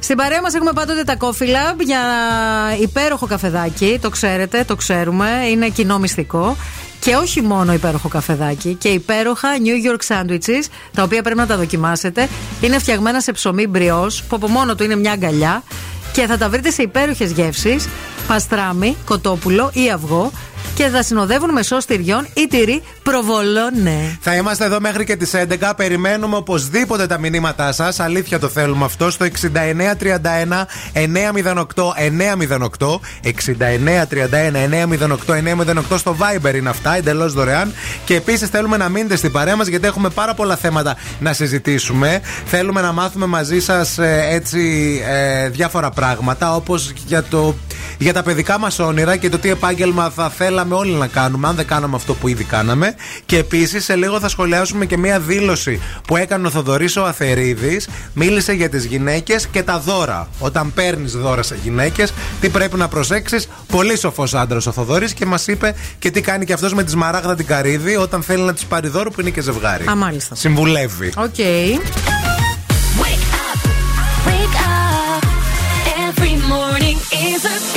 Στην 0.00 0.16
παρέα 0.16 0.40
μας 0.42 0.54
έχουμε 0.54 0.72
πάντοτε 0.72 1.02
τα 1.04 1.16
Coffee 1.20 1.42
Lab 1.42 1.78
για 1.84 2.00
υπέροχο 2.80 3.26
καφεδάκι. 3.26 3.98
Το 4.02 4.10
ξέρετε, 4.10 4.64
το 4.66 4.76
ξέρουμε. 4.76 5.28
Είναι 5.50 5.68
κοινό 5.68 5.98
μυστικό. 5.98 6.56
Και 7.04 7.14
όχι 7.14 7.42
μόνο 7.42 7.72
υπέροχο 7.72 8.08
καφεδάκι, 8.08 8.74
και 8.74 8.88
υπέροχα 8.88 9.48
New 9.64 9.90
York 9.90 10.14
sandwiches, 10.14 10.64
τα 10.94 11.02
οποία 11.02 11.22
πρέπει 11.22 11.38
να 11.38 11.46
τα 11.46 11.56
δοκιμάσετε. 11.56 12.28
Είναι 12.60 12.78
φτιαγμένα 12.78 13.20
σε 13.20 13.32
ψωμί 13.32 13.66
μπριός, 13.66 14.22
που 14.22 14.36
από 14.36 14.48
μόνο 14.48 14.74
του 14.74 14.84
είναι 14.84 14.96
μια 14.96 15.12
αγκαλιά. 15.12 15.62
Και 16.12 16.26
θα 16.26 16.38
τα 16.38 16.48
βρείτε 16.48 16.70
σε 16.70 16.82
υπέροχες 16.82 17.30
γεύσεις, 17.30 17.88
παστράμι, 18.26 18.96
κοτόπουλο 19.04 19.70
ή 19.74 19.90
αυγό. 19.90 20.32
Και 20.74 20.88
θα 20.88 21.02
συνοδεύουν 21.02 21.50
με 21.52 21.62
σως 21.62 21.84
τυριών 21.84 22.26
ή 22.34 22.46
τυρί 22.46 22.82
προβολόνε. 23.02 24.18
Θα 24.20 24.34
είμαστε 24.34 24.64
εδώ 24.64 24.80
μέχρι 24.80 25.04
και 25.04 25.16
τις 25.16 25.34
11. 25.34 25.72
Περιμένουμε 25.76 26.36
οπωσδήποτε 26.36 27.06
τα 27.06 27.18
μηνύματά 27.18 27.72
σας. 27.72 28.00
Αλήθεια 28.00 28.38
το 28.38 28.48
θέλουμε 28.48 28.84
αυτό. 28.84 29.10
Στο 29.10 29.26
6931 29.26 30.66
908 30.92 31.94
908. 32.78 33.00
6931 33.22 33.30
908 35.26 35.36
908 35.92 35.98
στο 35.98 36.16
Viber 36.18 36.54
είναι 36.54 36.68
αυτά, 36.68 36.96
εντελώς 36.96 37.32
δωρεάν. 37.32 37.72
Και 38.04 38.14
επίσης 38.14 38.48
θέλουμε 38.48 38.76
να 38.76 38.88
μείνετε 38.88 39.16
στην 39.16 39.32
παρέα 39.32 39.56
μας 39.56 39.66
γιατί 39.66 39.86
έχουμε 39.86 40.08
πάρα 40.08 40.34
πολλά 40.34 40.56
θέματα 40.56 40.96
να 41.20 41.32
συζητήσουμε. 41.32 42.20
Θέλουμε 42.46 42.80
να 42.80 42.92
μάθουμε 42.92 43.26
μαζί 43.26 43.60
σας 43.60 43.98
έτσι 44.30 45.00
ε, 45.08 45.48
διάφορα 45.48 45.90
πράγματα 45.90 46.54
όπως 46.54 46.92
για, 47.06 47.22
το, 47.22 47.54
για 47.98 48.12
τα 48.12 48.22
παιδικά 48.22 48.58
μας 48.58 48.78
όνειρα 48.78 49.16
και 49.16 49.28
το 49.28 49.38
τι 49.38 49.50
επάγγελμα 49.50 50.10
θα 50.10 50.30
θέλαμε 50.52 50.74
όλοι 50.74 50.92
να 50.92 51.06
κάνουμε, 51.06 51.48
αν 51.48 51.54
δεν 51.54 51.66
κάναμε 51.66 51.96
αυτό 51.96 52.14
που 52.14 52.28
ήδη 52.28 52.44
κάναμε. 52.44 52.94
Και 53.26 53.38
επίσης 53.38 53.84
σε 53.84 53.96
λίγο 53.96 54.20
θα 54.20 54.28
σχολιάσουμε 54.28 54.86
και 54.86 54.96
μία 54.98 55.20
δήλωση 55.20 55.80
που 56.06 56.16
έκανε 56.16 56.46
ο 56.46 56.50
Θοδωρής 56.50 56.96
ο 56.96 57.04
Αθερίδης. 57.04 57.88
Μίλησε 58.14 58.52
για 58.52 58.68
τις 58.68 58.84
γυναίκες 58.84 59.46
και 59.46 59.62
τα 59.62 59.78
δώρα. 59.78 60.28
Όταν 60.38 60.72
παίρνεις 60.74 61.12
δώρα 61.12 61.42
σε 61.42 61.58
γυναίκες, 61.62 62.12
τι 62.40 62.48
πρέπει 62.48 62.76
να 62.76 62.88
προσέξεις; 62.88 63.48
Πολύ 63.66 63.98
σοφός 63.98 64.34
άντρας 64.34 64.66
ο 64.66 64.72
Θοδωρής 64.72 65.12
και 65.12 65.26
μας 65.26 65.46
είπε 65.46 65.74
και 65.98 66.10
τι 66.10 66.20
κάνει 66.20 66.44
και 66.44 66.52
αυτός 66.52 66.74
με 66.74 66.82
τη 66.82 66.90
Σμαράγδα 66.90 67.34
την 67.34 67.46
Καρύδη 67.46 67.96
όταν 67.96 68.22
θέλει 68.22 68.42
να 68.42 68.52
της 68.54 68.64
πάρει 68.64 68.88
δώρο 68.88 69.10
που 69.10 69.20
είναι 69.20 69.30
και 69.30 69.40
ζευγάρι. 69.40 69.86
Α, 69.90 69.94
μάλιστα. 69.96 70.34
Συμβουλεύει. 70.34 71.12
Οκ. 71.16 71.34
Wake 74.28 74.56
up. 74.66 75.22
Every 76.06 76.34
morning 76.52 76.98
is 77.30 77.42
a 77.54 77.71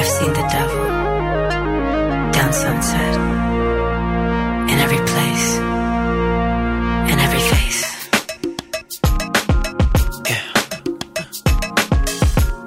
I've 0.00 0.06
seen 0.06 0.32
the 0.32 0.46
devil 0.56 0.86
down 2.32 2.52
sunset 2.54 3.14
in 4.70 4.78
every 4.86 5.02
place, 5.12 5.58
in 7.10 7.18
every 7.26 7.44
face. 7.52 7.80
Yeah. 10.30 10.46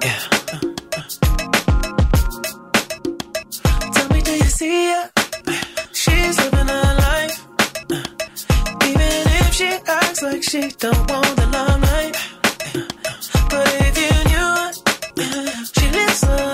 Yeah. 0.06 0.22
Tell 3.94 4.08
me, 4.10 4.20
do 4.22 4.32
you 4.32 4.50
see 4.60 4.92
her? 4.92 5.10
She's 5.92 6.36
living 6.38 6.68
her 6.68 6.94
life. 7.08 7.36
Even 8.90 9.10
if 9.40 9.54
she 9.54 9.70
acts 9.88 10.22
like 10.22 10.42
she 10.44 10.70
don't 10.78 11.10
want 11.10 11.36
the 11.36 11.46
limelight. 11.52 12.16
But 13.50 13.66
if 13.86 13.94
you 14.04 14.12
knew 14.30 14.50
her, 14.60 14.70
she 15.74 15.86
lives 15.90 16.22
a 16.22 16.53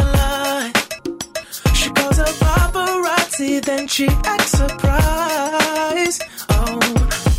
paparazzi, 3.41 3.65
then 3.65 3.89
she 3.89 4.07
acts 4.25 4.53
surprised. 4.53 6.23
Oh, 6.51 6.79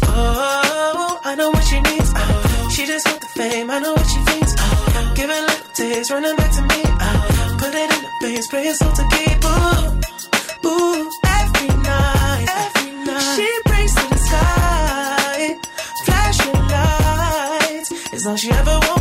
oh, 0.08 1.20
I 1.24 1.36
know 1.36 1.50
what 1.50 1.64
she 1.64 1.80
needs. 1.82 2.12
Oh, 2.16 2.70
she 2.74 2.86
just 2.86 3.08
want 3.08 3.22
the 3.22 3.28
fame. 3.28 3.70
I 3.70 3.80
know 3.80 3.94
what 3.94 4.08
she 4.08 4.20
thinks. 4.20 4.56
Oh, 4.58 5.14
give 5.16 5.30
it 5.30 5.42
little 5.42 5.74
taste, 5.74 6.12
running 6.12 6.36
back 6.36 6.52
to 6.52 6.62
me. 6.62 6.82
Oh, 6.86 7.56
put 7.60 7.74
it 7.74 7.92
in 7.96 8.02
the 8.02 8.10
base, 8.22 8.48
pray 8.48 8.68
it's 8.68 8.82
all 8.82 8.92
to 8.94 9.04
keep. 9.14 9.46
Ooh, 9.46 10.70
ooh, 10.70 11.12
every 11.40 11.68
night, 11.84 12.48
every 12.66 12.92
night. 13.06 13.36
She 13.36 13.50
breaks 13.66 13.96
to 13.96 14.10
the 14.10 14.18
sky, 14.18 15.58
flashing 16.06 16.62
lights. 16.76 17.90
It's 18.14 18.26
all 18.26 18.36
she 18.36 18.52
ever 18.52 18.80
wants 18.88 19.01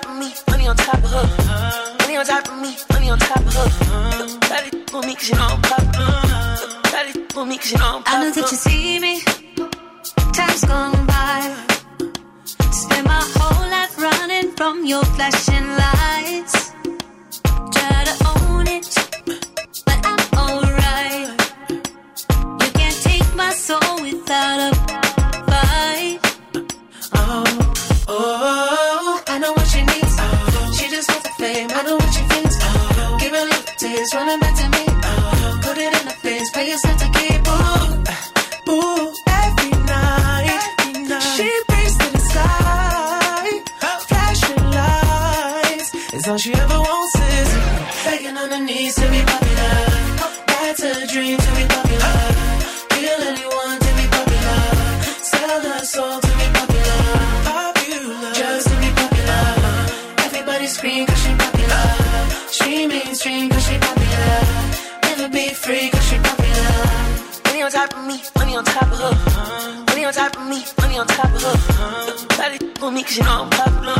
top 0.00 0.10
of 0.10 0.18
me, 0.18 0.32
money 0.50 0.66
on 0.68 0.76
top 0.76 0.94
of 0.94 1.10
her. 1.10 1.96
Money 2.00 2.16
on 2.16 2.26
top 2.26 2.48
of 2.48 2.60
me, 2.60 2.76
money 2.92 3.10
on 3.10 3.18
top 3.18 3.40
of 3.40 3.54
her. 3.54 4.38
Daddy 4.40 4.70
for 4.88 5.02
me 5.02 5.14
cause 5.14 5.28
you 5.30 5.36
know 5.36 5.48
I'm 5.48 5.62
popular. 5.62 6.82
Daddy 6.92 7.12
for 7.32 7.46
me 7.46 7.56
cause 7.56 7.72
you 7.72 7.78
know 7.78 7.96
I'm 7.96 8.02
I 8.06 8.24
know 8.24 8.30
that 8.30 8.50
you 8.50 8.56
see 8.56 8.98
me. 8.98 9.20
Time's 10.32 10.64
gone 10.64 11.06
by. 11.06 11.40
Spend 12.72 13.06
my 13.06 13.22
whole 13.36 13.70
life 13.70 13.96
running 13.98 14.52
from 14.52 14.84
your 14.84 15.04
flashing 15.16 15.68
lights. 15.82 16.72
Try 17.74 18.04
to 18.08 18.14
own 18.32 18.66
it, 18.66 18.88
but 19.86 19.98
I'm 20.10 20.22
alright. 20.42 21.28
You 22.60 22.70
can't 22.78 22.98
take 23.02 23.34
my 23.34 23.50
soul 23.50 24.02
without 24.02 24.72
a 24.72 24.75
fame. 31.56 31.70
I 31.78 31.82
know 31.82 31.96
what 31.96 32.12
she 32.16 32.22
thinks. 32.32 32.56
Oh, 32.60 33.16
give 33.20 33.32
a 33.32 33.44
little 33.50 33.74
taste, 33.82 34.14
running 34.14 34.40
back 34.44 34.54
to 34.60 34.66
me. 34.76 34.84
Oh, 35.10 35.60
put 35.64 35.76
it 35.84 35.92
in 35.98 36.04
the 36.10 36.16
face, 36.24 36.48
pay 36.56 36.66
yourself 36.72 36.96
to 37.02 37.08
keep. 37.16 37.40
Ooh, 37.56 38.72
ooh, 38.72 39.04
every 39.44 39.72
night, 39.94 40.48
every 40.60 40.94
night. 41.12 41.34
She 41.36 41.48
prays 41.70 41.94
to 42.00 42.06
the 42.16 42.22
sky, 42.30 43.48
flashing 44.10 44.64
lights. 44.78 45.88
is 46.16 46.28
all 46.28 46.38
she 46.44 46.52
ever 46.64 46.78
wants 46.88 47.14
is 47.38 47.50
begging 48.04 48.36
on 48.42 48.48
her 48.54 48.62
knees 48.68 48.94
to 49.00 49.06
be 49.14 49.20
popular. 49.32 49.74
That's 50.52 50.82
a 50.90 51.06
dream 51.12 51.38
to 51.38 51.50
be 51.58 51.64
popular. 51.68 51.85
Free 65.66 65.90
'cause 65.90 66.06
she 66.08 66.16
popular. 66.18 66.78
Money 67.44 67.62
on 67.64 67.70
top 67.72 67.92
of 67.92 68.04
me, 68.06 68.16
money 68.38 68.56
on 68.56 68.64
top 68.64 68.88
of 68.94 68.98
her. 69.02 69.14
Money 69.88 70.04
on 70.04 70.12
top 70.12 70.36
of 70.36 70.46
me, 70.46 70.58
money 70.80 70.96
on 71.02 71.06
top 71.08 71.32
of 71.36 71.42
her. 71.42 71.56
Shawty 72.36 72.58
for 72.78 72.90
me 72.92 73.02
cause 73.02 73.16
you 73.18 73.24
know 73.24 73.42
I'm 73.42 73.50
popular. 73.50 73.98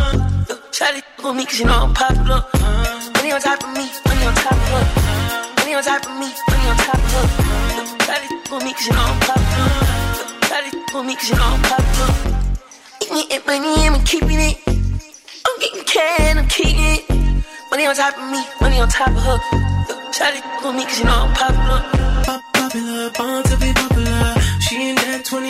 Shawty 0.76 1.02
for 1.22 1.32
me 1.34 1.44
cause 1.44 1.58
you 1.58 1.66
know 1.66 1.82
I'm 1.86 1.92
popular. 1.92 2.40
Money 3.14 3.32
on 3.32 3.40
top 3.40 3.64
of 3.64 3.70
me, 3.78 3.84
money 4.06 4.24
on 4.28 4.34
top 4.44 4.52
of 4.52 4.68
her. 4.74 4.84
Money 5.58 5.74
on 5.74 5.82
top 5.82 6.06
of 6.06 6.14
me, 6.20 6.28
money 6.50 6.66
on 6.70 6.76
top 6.86 7.00
of 7.06 7.12
her. 7.14 7.26
Shawty 8.06 8.28
for 8.48 8.60
me 8.64 8.72
cause 8.76 8.86
you 8.86 8.94
know 8.96 9.06
I'm 9.12 9.20
popular. 9.28 9.70
Shawty 10.48 10.70
for 10.92 11.02
me 11.02 11.14
cause 11.16 11.30
you 11.30 11.36
know 11.40 11.50
I'm 11.56 11.62
popular. 11.70 12.10
Eating 13.02 13.30
it, 13.36 13.42
money, 13.46 13.86
I'm 13.88 14.04
keeping 14.04 14.40
it. 14.50 14.56
I'm 15.46 15.54
getting 15.62 15.84
can, 15.92 16.38
I'm 16.38 16.48
keeping 16.48 16.90
it. 16.94 17.02
Money 17.70 17.86
on 17.86 17.94
top 17.96 18.16
of 18.16 18.30
me, 18.30 18.40
money 18.60 18.78
on 18.80 18.88
top 18.88 19.08
of 19.08 19.22
her. 19.26 19.75
Shawty 20.16 20.40
for 20.62 20.72
me 20.72 20.84
cause 20.84 20.98
you 20.98 21.04
know 21.04 21.12
I'm 21.12 21.34
popular. 21.34 21.80
Pop, 22.24 22.42
Popular, 22.54 23.10
born 23.10 23.42
to 23.44 23.56
be 23.58 23.72
popular. 23.72 23.86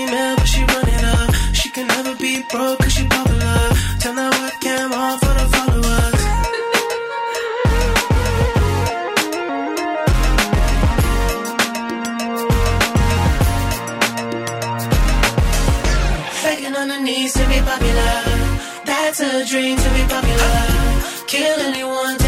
female, 0.06 0.36
but 0.36 0.46
she 0.46 0.60
run 0.60 0.88
it 0.88 1.04
up. 1.04 1.34
She 1.54 1.68
can 1.70 1.86
never 1.88 2.14
be 2.16 2.42
broke, 2.50 2.78
cause 2.78 2.92
she 2.92 3.06
popular. 3.06 3.58
Turn 4.00 4.14
that 4.16 4.32
webcam 4.40 4.92
on 4.92 5.18
for 5.22 5.34
the 5.38 5.46
followers. 5.54 6.22
Begging 16.42 16.76
on 16.76 16.88
her 16.90 17.00
knees 17.00 17.32
to 17.34 17.44
be 17.48 17.58
popular. 17.70 18.16
That's 18.84 19.20
a 19.20 19.44
dream 19.46 19.76
to 19.76 19.90
be 19.96 20.02
popular. 20.14 20.56
Kill 21.26 21.60
anyone 21.60 22.25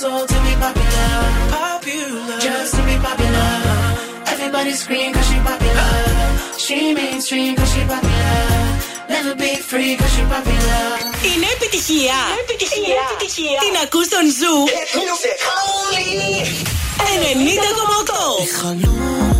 soul 0.00 0.26
to 0.26 0.36
be 0.46 0.52
popular. 0.64 1.12
Popular. 1.54 2.38
Just 2.46 2.74
to 2.76 2.82
be 2.88 2.96
popular. 3.06 3.50
Everybody 4.32 4.72
scream 4.82 5.08
cause 5.14 5.28
she 5.30 5.38
popular. 5.50 5.90
She 6.64 6.78
mainstream 6.98 7.54
cause 7.58 7.70
she 7.72 7.82
popular. 7.92 8.38
Never 9.14 9.34
be 9.42 9.50
free 9.70 9.92
cause 10.00 10.12
she 10.14 10.22
popular. 10.34 10.82
Είναι 11.28 11.48
επιτυχία. 11.56 12.18
επιτυχία. 12.42 13.58
Την 13.64 13.74
ακούς 13.84 14.06
στον 14.06 14.26
Ζου. 14.38 14.56
90,8. 19.24 19.33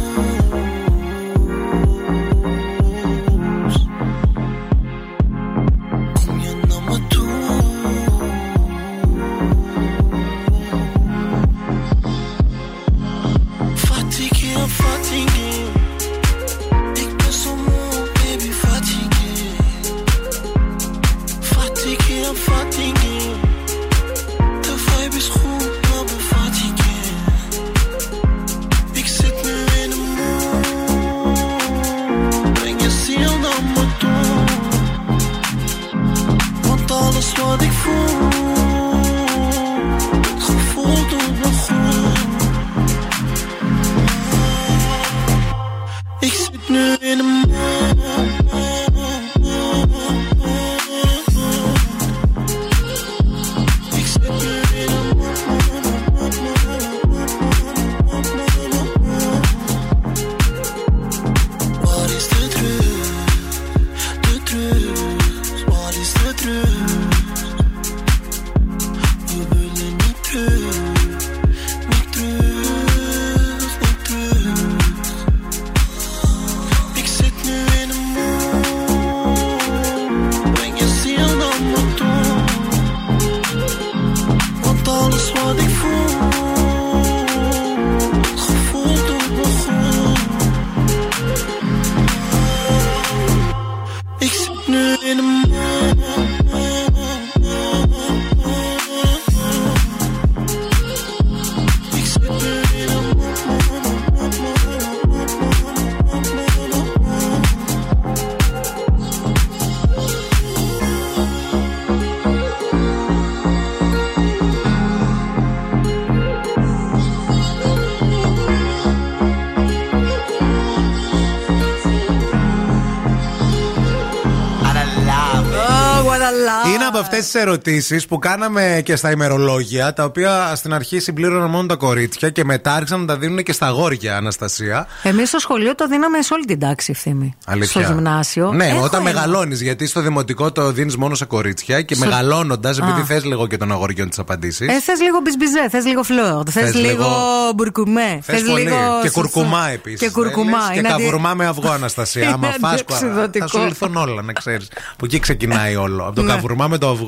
Αυτές 127.17 127.31
τις 127.33 127.41
ερωτήσεις 127.43 128.07
που 128.07 128.19
κάναμε 128.19 128.81
και 128.85 128.97
στα 128.97 129.11
ημερολόγια, 129.11 129.93
τα 129.93 130.05
οποία 130.05 130.53
στην 130.57 130.75
αρχή 130.75 130.99
συμπλήρωναν 130.99 131.51
μόνο 131.51 131.67
τα 131.67 131.75
κορίτσια 131.77 132.31
και 132.31 132.45
μετά 132.45 132.75
άρχισαν 132.75 133.01
να 133.01 133.07
τα 133.07 133.17
δίνουν 133.17 133.43
και 133.43 133.53
στα 133.53 133.67
αγόρια, 133.67 134.17
Αναστασία. 134.17 134.87
Εμείς 135.03 135.29
στο 135.29 135.39
σχολείο 135.39 135.75
το 135.75 135.87
δίναμε 135.89 136.23
σε 136.23 136.35
όλη 136.35 136.45
την 136.45 136.59
τάξη 136.59 136.91
ευθύμη. 136.91 137.35
Αλήθεια. 137.47 137.83
Στο 137.85 137.93
γυμνάσιο. 137.93 138.53
Ναι, 138.53 138.67
Έχω 138.67 138.83
όταν 138.85 139.01
ένα. 139.07 139.13
μεγαλώνεις, 139.13 139.61
γιατί 139.63 139.87
στο 139.87 140.01
δημοτικό 140.01 140.53
το 140.53 140.73
δίνεις 140.73 140.97
μόνο 140.97 141.15
σε 141.15 141.25
κορίτσια 141.25 141.83
και 141.83 141.95
Στο- 141.95 142.05
μεγαλώνοντας, 142.05 142.79
επειδή 142.79 143.01
Α. 143.01 143.05
θες 143.05 143.25
λίγο 143.25 143.47
και 143.47 143.57
των 143.57 143.73
αγοριών 143.73 144.09
τις 144.09 144.19
απαντήσεις. 144.19 144.69
Ε, 144.69 144.81
θες 144.81 145.01
λίγο 145.01 145.19
μπισμπιζέ, 145.23 145.69
θες 145.71 145.85
λίγο 145.85 146.03
φλόρ, 146.03 146.43
θες 146.51 146.63
Θες 146.63 146.75
λίγο 146.75 146.89
λίγο- 146.91 147.53
μπουρκουμέ, 147.55 148.19
Θες 148.23 148.41
θες 148.41 148.51
πολύ. 148.51 148.63
λίγο. 148.63 148.77
Και 149.03 149.09
σουσού. 149.09 149.21
κουρκουμά 149.21 149.69
επίσης. 149.69 150.01
Και 150.01 150.11
κουρκουμά. 150.11 150.59
Και 150.73 150.79
Είναι 150.79 150.89
αντι- 150.89 151.03
καβουρμά 151.05 151.35
με 151.35 151.47
αυγό, 151.47 151.71
Αναστασία. 151.79 152.29
Άμα 152.33 152.47
Είναι 152.47 152.57
φας, 152.61 152.73
αντιοξυδωτικό. 152.81 153.49
θα 153.49 153.59
σου 153.59 153.65
λυθούν 153.67 153.97
όλα, 153.97 154.23
να 154.23 154.33
ξέρεις. 154.33 154.69
Που 154.97 155.05
εκεί 155.05 155.19
ξεκινάει 155.19 155.77
όλο. 155.77 156.03
Από 156.07 156.15
το 156.15 156.23
Ναι. 156.23 156.33
καβουρμά 156.33 156.69
με 156.69 156.79
το 156.79 156.89
αυγό. 156.89 157.04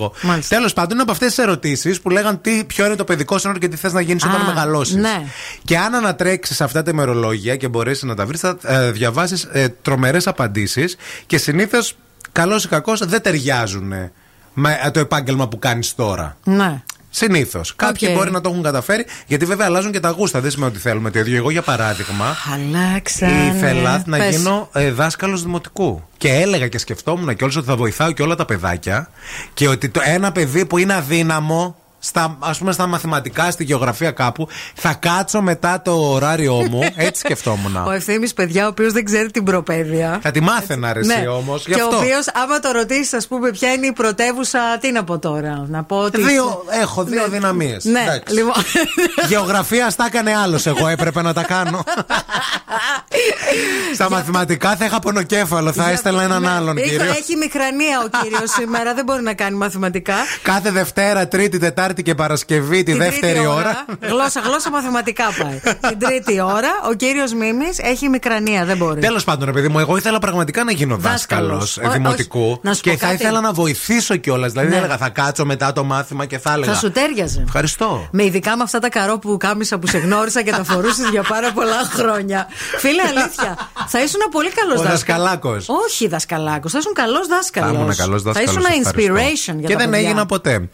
Τέλος 0.49 0.73
πάντων, 0.73 0.93
είναι 0.93 1.03
από 1.03 1.13
αυτές 1.13 1.29
τις 1.29 1.39
ερωτήσεις 1.39 2.01
που 2.01 2.11
λέγαν 2.11 2.41
τι, 2.41 2.65
ποιο 2.65 2.87
είναι 2.87 2.95
το 2.97 3.05
παιδικό 3.05 3.39
σου 3.39 3.46
όνειρο 3.46 3.59
και 3.59 3.69
τι 3.69 3.77
θες 3.77 3.93
να 3.93 4.01
γίνεις 4.01 4.25
όταν 4.25 4.41
Α, 4.41 4.45
μεγαλώσεις. 4.45 4.95
ναι. 4.95 5.23
Και 5.65 5.79
αν 5.79 5.95
ανατρέξεις 5.95 6.61
αυτά 6.61 6.83
τα 6.83 6.91
ημερολόγια 6.91 7.57
και 7.57 7.69
μπορέσεις 7.69 8.03
να 8.03 8.15
τα 8.15 8.27
βρεις, 8.27 8.41
θα 8.41 8.57
ε, 8.63 8.91
διαβάσεις 8.91 9.49
ε, 9.53 9.69
τρομερές 9.83 10.27
απαντήσεις 10.27 10.97
και 11.27 11.39
συνήθως, 11.39 11.97
καλώς 12.33 12.65
ή 12.65 12.69
κακώς, 12.69 13.07
δεν 13.07 13.23
ταιριάζουν 13.23 13.93
με 14.55 14.79
ε, 14.85 14.91
το 14.91 15.01
επάγγελμα 15.01 15.49
που 15.49 15.59
κάνεις 15.59 15.95
τώρα. 15.95 16.37
Ναι. 16.45 16.83
Συνήθως. 17.19 17.73
Κάποιοι 17.77 18.09
Οκ. 18.11 18.17
μπορεί 18.17 18.31
να 18.31 18.41
το 18.41 18.49
έχουν 18.49 18.63
καταφέρει, 18.63 19.07
γιατί 19.27 19.45
βέβαια 19.45 19.67
αλλάζουν 19.67 19.93
και 19.93 20.01
τα 20.01 20.11
γούστα. 20.11 20.41
Δεν 20.41 20.51
σημαίνει 20.51 20.71
ότι 20.71 20.81
θέλουμε 20.81 21.11
το 21.11 21.19
ίδιο. 21.19 21.37
Εγώ, 21.37 21.51
για 21.51 21.63
παράδειγμα, 21.63 22.37
Αλλάξανε. 22.55 23.53
ήθελα 23.57 24.03
να 24.07 24.17
Πες. 24.19 24.37
γίνω 24.37 24.69
ε, 24.73 24.91
δάσκαλος 24.91 25.43
δημοτικού. 25.43 26.03
Και 26.17 26.29
έλεγα 26.33 26.69
και 26.69 26.79
σκεφτόμουν 26.79 27.37
κιόλα 27.37 27.53
ότι 27.57 27.67
θα 27.67 27.77
βοηθάω 27.77 28.13
και 28.13 28.23
όλα 28.23 28.35
τα 28.35 28.45
παιδάκια. 28.45 29.11
Και 29.55 29.69
ότι 29.69 29.89
το 29.89 30.01
ένα 30.05 30.33
παιδί 30.33 30.67
που 30.67 30.79
είναι 30.79 30.95
αδύναμο, 30.95 31.77
στα, 32.07 32.37
ας 32.39 32.59
πούμε 32.59 32.73
στα 32.73 32.87
μαθηματικά, 32.87 33.51
στη 33.51 33.65
γεωγραφία 33.65 34.11
κάπου, 34.11 34.49
θα 34.75 34.95
κάτσω 34.95 35.41
μετά 35.43 35.83
το 35.83 35.93
ωράριό 35.93 36.55
μου. 36.71 36.81
Έτσι 36.97 37.21
σκεφτόμουν. 37.21 37.77
Ο 37.87 37.91
ευθύνη, 37.91 38.31
παιδιά, 38.31 38.65
ο 38.65 38.69
οποίος 38.69 38.93
δεν 38.93 39.05
ξέρει 39.05 39.31
την 39.31 39.45
προπαίδεια. 39.45 40.19
Θα 40.23 40.31
τη 40.31 40.41
μάθαινα 40.41 40.93
ρε 40.93 41.01
εσύ 41.01 41.27
όμως, 41.27 41.67
γι' 41.67 41.75
Και 41.75 41.81
αυτό. 41.81 41.97
ο 41.97 41.99
οποίος, 41.99 42.27
άμα 42.35 42.59
το 42.61 42.71
ρωτήσεις, 42.71 43.13
ας 43.13 43.27
πούμε, 43.27 43.51
ποια 43.51 43.73
είναι 43.73 43.87
η 43.87 43.93
πρωτεύουσα, 43.93 44.79
τι 44.81 44.93
να 44.93 45.05
πω 45.05 45.19
τώρα. 45.19 45.65
Να 45.69 45.85
πω 45.85 45.97
ότι. 45.97 46.23
Δύο, 46.23 46.65
έχω 46.83 47.05
δύο 47.05 47.21
Ναι. 47.21 47.29
δυναμίες. 47.29 47.85
Ναι, 47.85 48.01
Εντάξει. 48.03 48.35
λοιπόν. 48.35 48.55
Γεωγραφία 49.29 49.91
στα 49.91 50.05
έκανε 50.07 50.37
άλλος. 50.37 50.67
Εγώ 50.67 50.89
έπρεπε 50.89 51.23
να 51.23 51.33
τα 51.33 51.43
κάνω. 51.43 51.85
Στα 53.95 54.11
μαθηματικά 54.11 54.77
θα 54.77 54.85
είχα 54.85 54.99
πονοκέφαλο. 54.99 55.73
Θα 55.73 55.91
έστελνα 55.91 56.23
έναν 56.23 56.49
άλλον 56.49 56.77
Είχα- 56.77 56.89
κύριο. 56.89 57.05
Έχει 57.05 57.37
μικρανία 57.37 57.99
ο 58.05 58.09
κύριος 58.23 58.51
σήμερα, 58.51 58.95
δεν 58.95 59.05
μπορεί 59.05 59.23
να 59.23 59.35
κάνει 59.35 59.57
μαθηματικά. 59.57 60.15
Κάθε 60.43 60.71
Δευτέρα, 60.71 61.29
Τρίτη, 61.29 61.59
Τετάρτη 61.59 61.96
και 62.03 62.15
Παρασκευή 62.15 62.77
τη 62.83 62.83
Την 62.83 62.99
δεύτερη 62.99 63.33
τρίτη 63.33 63.47
ώρα. 63.47 63.85
Γλώσσα, 64.01 64.41
γλώσσα 64.41 64.71
μαθηματικά 64.71 65.25
πάει. 65.43 65.61
Την 65.89 65.99
τρίτη 65.99 66.41
ώρα 66.41 66.69
ο 66.91 66.95
κύριος 66.95 67.33
Μίμης 67.33 67.79
έχει 67.79 68.09
μικρανία, 68.09 68.65
δεν 68.65 68.77
μπορεί. 68.77 69.01
Τέλος 69.01 69.25
πάντων, 69.25 69.47
ρε 69.47 69.53
παιδί 69.53 69.69
μου, 69.69 69.79
εγώ 69.79 69.97
ήθελα 69.97 70.19
πραγματικά 70.19 70.65
να 70.65 70.73
γίνω 70.73 70.97
Δάσκαλος. 70.97 71.49
δάσκαλος 71.49 71.91
Ω- 71.91 71.93
δημοτικού. 71.93 72.41
όχι, 72.51 72.61
να 72.63 72.75
σου 72.75 72.81
πω 72.81 72.91
Και 72.91 72.97
θα 72.97 73.07
κάτι. 73.07 73.23
ήθελα 73.23 73.41
να 73.41 73.53
βοηθήσω 73.53 74.17
κιόλας. 74.17 74.53
Δηλαδή, 74.53 74.69
Ναι. 74.71 74.77
έλεγα 74.77 74.97
θα 74.97 75.09
κάτσω 75.09 75.45
μετά 75.45 75.73
το 75.73 75.85
μάθημα 75.85 76.25
και 76.27 76.39
θα 76.39 76.53
έλεγα. 76.53 76.73
Θα 76.73 76.79
σου 76.79 76.91
τέριαζε. 76.91 77.43
Ευχαριστώ. 77.47 78.09
Με 78.13 78.25
ειδικά 78.25 78.57
με 78.57 78.63
αυτά 78.63 78.79
τα 78.79 78.89
καρό 78.89 79.19
που 79.19 79.37
κάμισα 79.37 79.79
που 79.79 79.87
σε 79.87 79.99
γνώρισα 79.99 80.43
και 80.43 80.51
τα 80.51 80.65
φορούσες 80.65 81.09
για 81.11 81.23
πάρα 81.23 81.53
πολλά 81.53 81.77
χρόνια. 81.93 82.47
Φίλε, 82.79 83.03
αλήθεια. 83.03 83.57
Θα 83.87 84.03
ήσουν 84.03 84.21
πολύ 84.31 84.51
καλός 84.53 84.79
Ο 84.79 84.83
δάσκαλος. 84.83 85.01
δασκαλάκος. 85.05 85.67
Όχι 85.69 86.09
δασκαλάκος. 86.09 86.73
Θα 86.73 86.79
ήσουν 86.79 86.93
καλός 86.93 87.27
δάσκαλο. 87.27 87.67
Θα 87.67 87.73
ήμουν 87.73 87.95
καλός 87.97 88.23
δάσκαλο. 88.23 88.47
Θα 88.47 88.53
ήσουν 88.53 88.83
inspiration 88.83 89.55
για 89.59 89.69
Και 89.69 89.73
τα 89.75 89.79
δεν 89.79 89.91
παιδιά. 89.91 90.09
έγινα 90.09 90.27
ποτέ. 90.27 90.69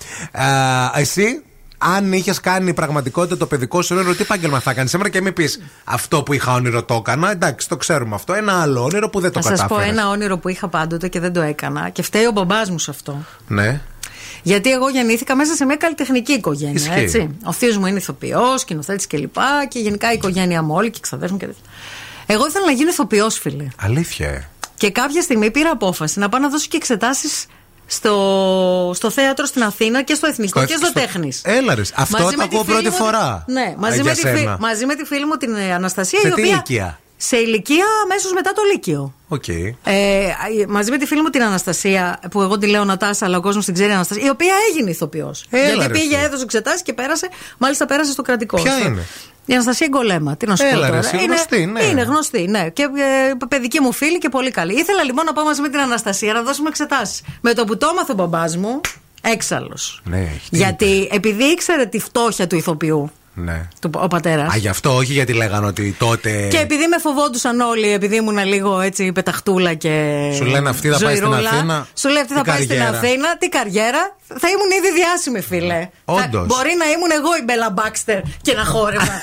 Α, 1.20 1.22
εσύ, 1.24 1.42
αν 1.78 2.12
είχες 2.12 2.40
κάνει 2.40 2.74
πραγματικότητα 2.74 3.36
το 3.36 3.46
παιδικό 3.46 3.82
σου 3.82 3.96
όνειρο, 3.96 4.14
τι 4.14 4.22
επάγγελμα 4.22 4.60
θα 4.60 4.74
κάνεις; 4.74 4.90
Σήμερα 4.90 5.08
και 5.08 5.20
μην 5.20 5.32
πεις 5.32 5.60
αυτό 5.84 6.22
που 6.22 6.32
είχα 6.32 6.52
όνειρο 6.52 6.82
το 6.84 6.94
έκανα. 6.94 7.30
Εντάξει, 7.30 7.68
το 7.68 7.76
ξέρουμε 7.76 8.14
αυτό. 8.14 8.32
Ένα 8.32 8.60
άλλο 8.62 8.82
όνειρο 8.84 9.08
που 9.10 9.20
δεν 9.20 9.32
το 9.32 9.38
Να 9.38 9.44
σας 9.44 9.60
πω 9.60 9.66
κατάφερες. 9.68 9.92
ένα 9.92 10.08
όνειρο 10.08 10.38
που 10.38 10.48
είχα 10.48 10.68
πάντοτε 10.68 11.08
και 11.08 11.20
δεν 11.20 11.32
το 11.32 11.40
έκανα. 11.40 11.88
Και 11.88 12.02
φταίει 12.02 12.24
ο 12.26 12.30
μπαμπάς 12.30 12.70
μου 12.70 12.78
σε 12.78 12.90
αυτό. 12.90 13.24
Ναι. 13.48 13.80
Γιατί 14.42 14.70
εγώ 14.72 14.88
γεννήθηκα 14.88 15.36
μέσα 15.36 15.54
σε 15.54 15.64
μια 15.64 15.76
καλλιτεχνική 15.76 16.32
οικογένεια. 16.32 16.72
Ισχύει. 16.74 17.00
Έτσι. 17.00 17.36
Ο 17.44 17.52
θείος 17.52 17.76
μου 17.76 17.86
είναι 17.86 17.98
ηθοποιός, 17.98 18.60
σκηνοθέτης 18.60 19.06
κλπ. 19.06 19.34
Και, 19.34 19.40
και 19.68 19.78
γενικά 19.78 20.10
η 20.12 20.14
οικογένεια 20.14 20.62
μου 20.62 20.74
όλη 20.74 20.90
και 20.90 20.98
οι 20.98 21.00
ξαδέρφοι 21.00 21.32
μου 21.32 21.38
και 21.38 21.46
τέτοια. 21.46 21.62
Εγώ 22.26 22.46
ήθελα 22.46 22.64
να 22.64 22.72
γίνω 22.72 22.90
ηθοποιός, 22.90 23.38
φίλε. 23.38 23.66
Αλήθεια. 23.80 24.28
ε. 24.28 24.48
Και 24.76 24.90
κάποια 24.90 25.22
στιγμή 25.22 25.50
πήρα 25.50 25.70
απόφαση 25.70 26.18
να 26.18 26.28
πάω 26.28 26.40
να 26.40 26.48
δώσω 26.48 26.66
και 26.68 26.76
εξετάσεις 26.76 27.46
στο, 27.92 28.92
στο 28.94 29.10
θέατρο 29.10 29.46
στην 29.46 29.62
Αθήνα 29.62 30.02
και 30.02 30.14
στο 30.14 30.26
Εθνικό 30.26 30.58
Στο- 30.58 30.68
και 30.68 30.76
στο, 30.76 30.86
στο- 30.86 31.00
Τέχνη. 31.00 31.32
Έλα 31.42 31.74
ρε, 31.74 31.82
αυτό 31.96 32.16
το 32.16 32.42
ακούω 32.42 32.64
πρώτη 32.64 32.90
φορά. 32.90 33.44
Ναι, 33.48 33.74
μαζί, 33.78 34.00
Α, 34.00 34.04
με 34.04 34.12
για 34.12 34.20
τη, 34.22 34.28
φι- 34.28 34.38
σένα. 34.38 34.56
μαζί 34.60 34.86
με 34.86 34.94
τη 34.94 35.04
φίλη 35.04 35.26
μου 35.26 35.36
την 35.36 35.54
ε, 35.54 35.72
Αναστασία, 35.74 36.20
Σε 36.20 36.26
η 36.28 36.30
τι 36.30 36.40
οποία. 36.40 36.52
ηλικία; 36.52 36.98
Σε 37.16 37.36
ηλικία 37.36 37.84
αμέσως 38.04 38.32
μετά 38.32 38.52
το 38.52 38.62
Λύκειο. 38.72 39.14
Οκ. 39.28 39.48
Ε, 39.48 39.74
μαζί 40.68 40.90
με 40.90 40.98
τη 40.98 41.06
φίλη 41.06 41.22
μου 41.22 41.28
την 41.28 41.42
Αναστασία, 41.42 42.20
που 42.30 42.42
εγώ 42.42 42.58
τη 42.58 42.66
λέω 42.66 42.84
Νατάσα, 42.84 43.24
αλλά 43.26 43.36
ο 43.36 43.40
κόσμος 43.40 43.64
την 43.64 43.74
ξέρει 43.74 43.92
Αναστασία, 43.92 44.24
η 44.26 44.28
οποία 44.28 44.54
έγινε 44.70 44.90
ηθοποιός. 44.90 45.46
Έλα, 45.50 45.64
Γιατί 45.74 45.86
ρε, 45.86 45.98
πήγε, 45.98 46.14
εσύ. 46.16 46.24
έδωσε 46.24 46.42
εξετάσεις 46.42 46.82
και 46.82 46.92
πέρασε, 46.92 47.28
μάλιστα 47.58 47.86
πέρασε 47.86 48.12
στο 48.12 48.22
κρατικό. 48.22 48.62
Ποια 48.62 48.72
Στο- 48.78 48.84
είναι; 48.88 49.06
Η 49.46 49.52
Αναστασία 49.52 49.86
Γκολέμα. 49.90 50.36
Τι 50.36 50.46
να 50.46 50.56
σου 50.56 50.64
Έλα, 50.64 50.74
πω 50.74 50.80
ρε, 50.80 50.86
τώρα. 50.86 50.98
εσύ, 50.98 51.16
είναι, 51.16 51.24
γνωστή, 51.24 51.66
ναι. 51.66 51.82
είναι 51.82 52.02
γνωστή, 52.02 52.46
ναι. 52.48 52.70
Και 52.70 52.82
ε, 52.82 53.32
παιδική 53.48 53.80
μου 53.80 53.92
φίλη 53.92 54.18
και 54.18 54.28
πολύ 54.28 54.50
καλή. 54.50 54.74
Ήθελα 54.74 55.02
λοιπόν 55.02 55.24
να 55.24 55.32
πάω 55.32 55.44
μαζί 55.44 55.60
με 55.60 55.68
την 55.68 55.80
Αναστασία 55.80 56.32
να 56.32 56.42
δώσουμε 56.42 56.68
εξετάσεις. 56.68 57.22
Με 57.40 57.54
το 57.54 57.64
που 57.64 57.76
το 57.76 57.88
έμαθε 57.92 58.12
ο 58.12 58.14
μπαμπάς 58.14 58.56
μου, 58.56 58.80
έξαλλος. 59.22 60.00
Ναι, 60.04 60.18
έχει 60.20 60.50
τι 60.50 60.56
Γιατί 60.56 61.08
επειδή 61.12 61.44
ήξερε 61.44 61.86
τη 61.86 61.98
φτώχεια 61.98 62.46
του 62.46 62.56
ηθοποιού, 62.56 63.10
Ναι. 63.34 63.68
του, 63.80 63.90
ο 63.94 64.06
πατέρας. 64.08 64.52
Α, 64.52 64.56
γι' 64.56 64.68
αυτό, 64.68 64.94
όχι 64.96 65.12
γιατί 65.12 65.32
λέγανε 65.32 65.66
ότι 65.66 65.96
τότε. 65.98 66.48
Και 66.50 66.58
επειδή 66.58 66.86
με 66.86 66.98
φοβόντουσαν 66.98 67.60
όλοι, 67.60 67.92
επειδή 67.92 68.16
ήμουν 68.16 68.44
λίγο 68.44 68.80
έτσι 68.80 69.12
πεταχτούλα 69.12 69.74
και. 69.74 70.20
Σου 70.36 70.44
λένε 70.44 70.68
αυτή 70.68 70.88
θα 70.88 70.98
πάει 71.04 71.14
στην 71.16 71.26
ζωηρούλα, 71.28 71.50
Αθήνα, 71.50 71.86
Σου 71.94 72.08
λέει 72.08 72.22
αυτή 72.22 72.34
θα 72.34 72.40
τι 72.40 72.50
πάει 72.50 72.62
στην 72.62 72.68
καριέρα. 72.78 72.98
Αθήνα, 72.98 73.36
τι 73.38 73.48
καριέρα. 73.48 74.16
Θα 74.26 74.48
ήμουν 74.48 74.70
ήδη 74.78 74.92
διάσημη, 75.00 75.40
φίλε. 75.40 75.88
Όντως. 76.04 76.40
Θα- 76.40 76.44
Μπορεί 76.46 76.74
να 76.78 76.84
ήμουν 76.84 77.10
εγώ 77.18 77.36
η 77.40 77.42
Μπέλα 77.44 77.70
Μπάξτερ 77.70 78.20
και 78.42 78.52
να 78.54 78.64
χόρευα. 78.64 79.20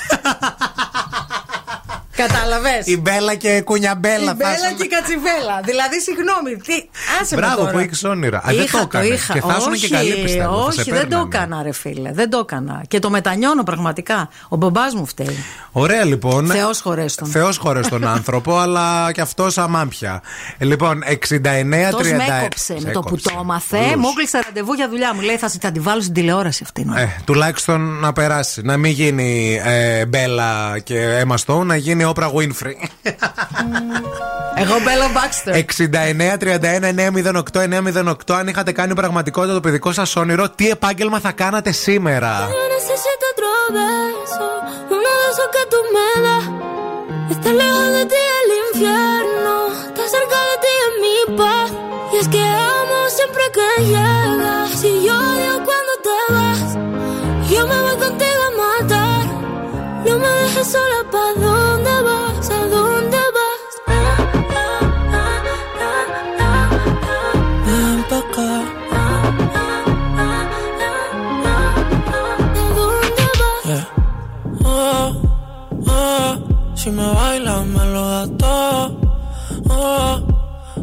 Κατάλαβες; 2.26 2.86
Η 2.86 2.96
Μπέλα 3.00 3.34
και 3.34 3.60
κουνιαμπέλα 3.64 4.30
Η 4.32 4.34
Μπέλα 4.34 4.56
θα 4.68 4.72
και 4.76 4.82
η 4.84 4.86
Κατσιβέλα. 4.94 5.56
Δηλαδή, 5.64 6.00
συγγνώμη. 6.00 6.50
Τι... 6.66 6.76
Άσε 7.20 7.34
με 7.34 7.40
Μπράβο 7.40 7.56
τώρα. 7.60 7.70
που 7.72 7.78
έχεις 7.78 8.04
όνειρα. 8.04 8.38
Α, 8.38 8.42
δεν 8.46 8.56
το 8.56 8.62
Είχα, 8.62 8.80
έκανες. 8.80 9.08
είχα. 9.08 9.32
Και 9.32 9.40
θα 9.40 9.56
ήσουν 9.58 9.72
όχι, 9.72 9.88
και 9.88 9.94
καλή, 9.94 10.14
πιστεύω. 10.22 10.64
θα 10.64 10.70
σε 10.72 10.80
Όχι, 10.80 10.90
δεν 10.90 11.00
το 11.00 11.06
παίρνανε. 11.08 11.28
έκανα, 11.34 11.62
ρε 11.62 11.72
φίλε. 11.72 12.10
Δεν 12.12 12.30
το 12.30 12.38
έκανα. 12.38 12.82
Και 12.88 12.98
το 12.98 13.10
μετανιώνω 13.10 13.62
πραγματικά. 13.62 14.28
Ο 14.48 14.56
μπαμπάς 14.56 14.94
μου 14.94 15.06
φταίει. 15.06 15.44
Ωραία 15.72 16.04
λοιπόν. 16.04 16.46
Θεός 16.46 16.80
χωρέστον. 16.80 17.28
Θεός 17.28 17.56
χωρές 17.58 17.88
τον 17.88 18.06
άνθρωπο, 18.16 18.58
αλλά 18.58 19.12
και 19.12 19.20
αυτός 19.20 19.58
αμάμπια. 19.58 20.22
Λοιπόν, 20.58 21.02
69-30. 21.06 21.08
Αυτός 21.86 22.10
με 22.10 22.24
έκοψε 22.40 22.76
με 22.80 22.90
το 22.90 23.00
που 23.00 23.16
το 23.16 23.30
έμαθε. 23.40 23.96
Μου 23.96 24.08
έκλεισε 24.10 24.40
ραντεβού 24.44 24.72
για 24.72 24.88
δουλειά. 24.88 25.14
Μου 25.14 25.20
λέει 25.20 25.36
θα, 25.36 25.48
θα 25.60 25.72
τη 25.72 25.80
βάλω 25.80 26.00
στην 26.00 26.14
τηλεόραση 26.14 26.62
αυτή. 26.64 26.86
Ε, 26.96 27.06
τουλάχιστον 27.24 27.80
να 28.00 28.12
περάσει. 28.12 28.62
Να 28.62 28.76
μην 28.76 28.92
γίνει 28.92 29.60
ε, 29.64 30.06
Μπέλα 30.06 30.78
και 30.78 31.22
Emma 31.26 31.34
Stone, 31.46 31.64
να 31.64 31.76
γίνει 31.76 32.04
Όπρα 32.10 32.30
Winfrey. 32.34 32.76
Εγώ 34.54 34.78
Μπέλα 34.84 35.08
Μπάξτερ. 35.14 35.54
69-31-908-908. 38.32 38.34
Αν 38.38 38.48
είχατε 38.48 38.72
κάνει 38.72 38.94
πραγματικότητα 38.94 39.54
το 39.54 39.60
παιδικό 39.60 39.92
σα 39.92 40.20
όνειρο, 40.20 40.48
τι 40.48 40.68
επάγγελμα 40.70 41.20
θα 41.20 41.32
κάνατε 41.32 41.72
σήμερα. 41.72 42.48
Yo 42.48 42.62
necesito 42.76 43.24
otro 43.32 43.50
beso, 43.76 44.46
uno 44.96 45.10
de 45.20 45.26
esos 45.32 45.48
que 45.54 45.62
tú 45.72 45.78
me 45.94 46.08
das. 46.24 46.44
Estar 47.32 47.54
lejos 47.62 47.88
de 47.96 48.02
ti 48.12 48.22
el 48.40 48.50
infierno, 48.64 49.54
estar 49.88 50.08
cerca 50.16 50.38
de 50.48 50.56
ti 50.62 50.72
es 50.86 50.92
mi 51.04 51.16
paz. 51.38 51.68
Y 52.12 52.14
es 52.22 52.28
que 52.34 52.42
amo 52.78 52.98
siempre 53.18 53.44
que 53.56 53.68
llegas. 53.92 54.72
Y 54.90 54.92
yo 55.06 55.14
odio 55.32 55.54
cuando 55.68 55.92
te 56.06 56.18
vas. 56.34 56.68
Yo 57.52 57.60
me 57.70 57.78
voy 57.84 57.96
contigo 58.04 58.42
a 58.50 58.52
matar. 58.62 59.24
No 60.06 60.12
me 60.22 60.30
dejes 60.42 60.66
sola, 60.74 61.00
¿pa' 61.12 61.32
si 76.90 76.96
me 76.96 77.06
bailas 77.06 77.66
me 77.66 77.84
lo 77.86 78.10
das 78.10 78.30
todo. 78.36 79.00
Oh, 79.68 80.20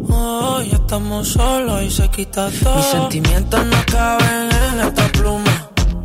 oh, 0.09 0.61
ya 0.61 0.75
estamos 0.75 1.27
solos 1.27 1.83
y 1.83 1.89
se 1.89 2.09
quita 2.09 2.49
todo. 2.63 2.75
Mis 2.75 2.85
sentimientos 2.85 3.65
no 3.65 3.77
caben 3.91 4.49
en 4.67 4.79
esta 4.87 5.07
pluma. 5.09 5.53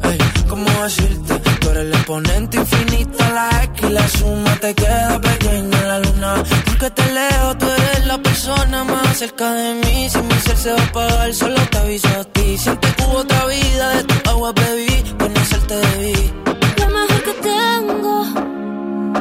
Ey, 0.03 0.19
¿cómo 0.49 0.71
decirte? 0.83 1.35
Tú 1.61 1.71
eres 1.71 1.85
el 1.87 1.93
exponente 1.93 2.57
infinito, 2.59 3.19
la 3.35 3.65
X 3.65 3.89
y 3.89 3.93
la 3.93 4.09
suma 4.09 4.57
te 4.57 4.75
queda 4.75 5.21
pequeña 5.21 5.79
en 5.83 5.89
la 5.89 5.99
luna. 6.01 6.43
Porque 6.67 6.91
te 6.91 7.13
leo, 7.13 7.57
tú 7.59 7.67
eres 7.67 8.07
la 8.07 8.19
persona 8.19 8.85
más 8.85 9.19
cerca 9.19 9.53
de 9.53 9.75
mí. 9.75 10.09
Si 10.11 10.19
mi 10.19 10.35
ser 10.47 10.57
se 10.57 10.73
va 10.73 10.81
a 10.81 10.85
apagar, 10.85 11.35
solo 11.35 11.61
te 11.71 11.79
aviso 11.79 12.09
a 12.09 12.25
ti. 12.25 12.59
Siento 12.59 12.89
que 12.97 13.03
hubo 13.05 13.19
otra 13.19 13.47
vida, 13.47 13.89
de 13.97 14.05
tu 14.05 14.31
agua 14.31 14.53
bebí, 14.53 15.05
conocerte 15.19 15.75
debí. 15.75 16.33
Lo 16.79 16.87
mejor 16.89 17.23
que 17.23 17.35
tengo 17.51 18.52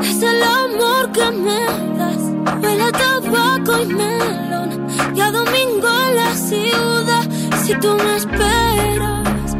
es 0.03 0.21
el 0.21 0.43
amor 0.43 1.11
que 1.11 1.31
me 1.31 1.65
das. 1.97 2.23
Huele 2.61 2.83
a 2.83 2.91
tabaco 2.91 3.81
y 3.81 3.85
melón. 3.85 4.87
Y 5.15 5.21
a 5.21 5.31
domingo 5.31 5.89
en 6.07 6.15
la 6.15 6.35
ciudad. 6.35 7.25
Si 7.63 7.73
tú 7.75 7.95
me 7.95 8.15
esperas, 8.17 9.55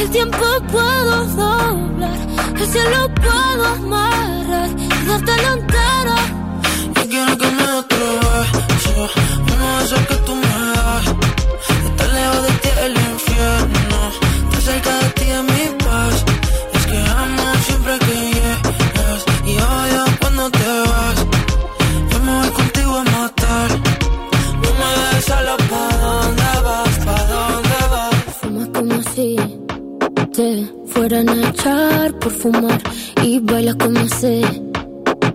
el 0.00 0.10
tiempo 0.10 0.44
puedo 0.70 1.26
doblar. 1.26 2.16
El 2.60 2.66
cielo 2.66 3.10
puedo 3.14 3.66
amarrar 3.66 4.70
y 4.78 5.06
dártelo 5.06 5.52
entero. 5.58 6.16
Yo 6.94 7.02
quiero 7.08 7.38
que 7.38 7.46
me 7.46 7.66
beso, 7.82 9.08
uno 9.52 9.78
de 9.78 9.84
esos 9.84 10.06
que 10.08 10.16
tú 10.26 10.34
me 10.34 10.54
das. 10.74 11.06
Estar 11.86 12.08
lejos 12.08 12.42
de 12.46 12.52
ti 12.62 12.68
el 12.86 12.92
infierno, 12.92 13.98
estar 14.44 14.62
cerca 14.62 14.92
de 14.98 15.01
te 30.32 30.66
fueran 30.86 31.28
a 31.28 31.48
echar 31.50 32.18
por 32.18 32.32
fumar 32.32 32.80
y 33.22 33.38
baila 33.38 33.74
como 33.74 34.08
sé 34.08 34.40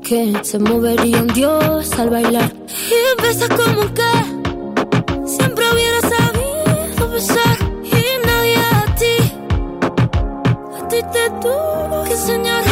que 0.01 0.33
se 0.41 0.57
movería 0.57 1.21
un 1.21 1.27
dios 1.27 1.91
al 1.99 2.09
bailar. 2.09 2.51
Y 2.89 3.21
besas 3.21 3.49
como 3.49 3.93
que 3.93 5.27
siempre 5.27 5.63
hubiera 5.71 6.01
sabido 6.01 7.11
besar. 7.11 7.57
Y 7.83 8.25
nadie 8.25 8.57
a 8.57 8.95
ti 8.95 9.15
a 10.79 10.87
ti 10.87 10.97
te 11.13 11.29
tuvo 11.41 12.03
que 12.05 12.13
enseñar 12.13 12.66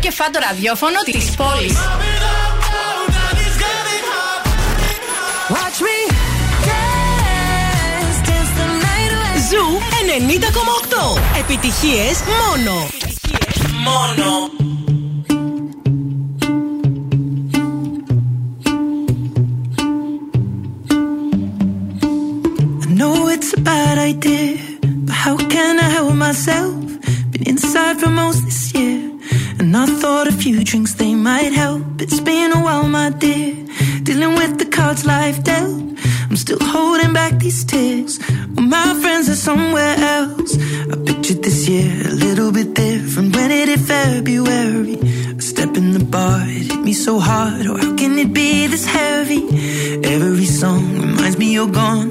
κεφάτο 0.00 0.38
ραδιόφωνο 0.48 0.98
της 1.04 1.30
πόλης. 1.30 1.76
Watch 5.54 5.78
me 5.86 5.98
dance, 6.68 8.18
dance 8.28 8.52
the 8.58 8.66
night 8.84 9.12
away. 9.16 9.36
Ζου 9.50 9.66
90,8. 10.00 11.38
Επιτυχίες 11.38 12.16
μόνο. 12.30 12.86
Μόνο. 13.84 14.50
I 22.82 22.88
know 22.98 23.28
it's 23.34 23.52
a 23.58 23.60
bad 23.60 23.96
idea, 24.12 24.56
but 25.06 25.16
how 25.24 25.36
can 25.54 25.72
I 25.86 25.88
help 25.96 26.14
myself? 26.26 26.74
Been 27.32 27.44
inside 27.52 27.96
for 28.00 28.10
most 28.22 28.40
this 28.46 28.62
year, 28.74 28.98
and 29.73 29.77
I 29.77 29.85
thought 29.85 30.27
a 30.27 30.33
few 30.33 30.65
drinks 30.65 30.95
they 30.95 31.15
might 31.15 31.53
help. 31.53 32.01
It's 32.01 32.19
been 32.19 32.51
a 32.51 32.61
while, 32.61 32.89
my 32.89 33.09
dear, 33.09 33.55
dealing 34.03 34.35
with 34.35 34.59
the 34.59 34.65
cards 34.65 35.05
life 35.05 35.41
dealt. 35.45 35.81
I'm 36.29 36.35
still 36.35 36.59
holding 36.61 37.13
back 37.13 37.39
these 37.39 37.63
tears. 37.63 38.19
Well, 38.53 38.65
my 38.65 38.93
friends 39.01 39.29
are 39.29 39.41
somewhere 39.49 39.95
else. 39.97 40.57
I 40.91 40.95
pictured 41.05 41.41
this 41.43 41.69
year 41.69 41.89
a 42.11 42.15
little 42.25 42.51
bit 42.51 42.73
different. 42.73 43.33
When 43.33 43.49
it 43.49 43.69
hit 43.69 43.79
February, 43.79 44.99
a 45.39 45.41
step 45.41 45.77
in 45.77 45.93
the 45.93 46.03
bar, 46.03 46.41
it 46.47 46.69
hit 46.69 46.81
me 46.81 46.91
so 46.91 47.19
hard. 47.19 47.65
Oh, 47.65 47.77
how 47.77 47.95
can 47.95 48.19
it 48.19 48.33
be 48.33 48.67
this 48.67 48.85
heavy? 48.85 49.43
Every 50.03 50.47
song 50.47 50.83
reminds 50.99 51.37
me 51.37 51.53
you're 51.53 51.71
gone, 51.71 52.10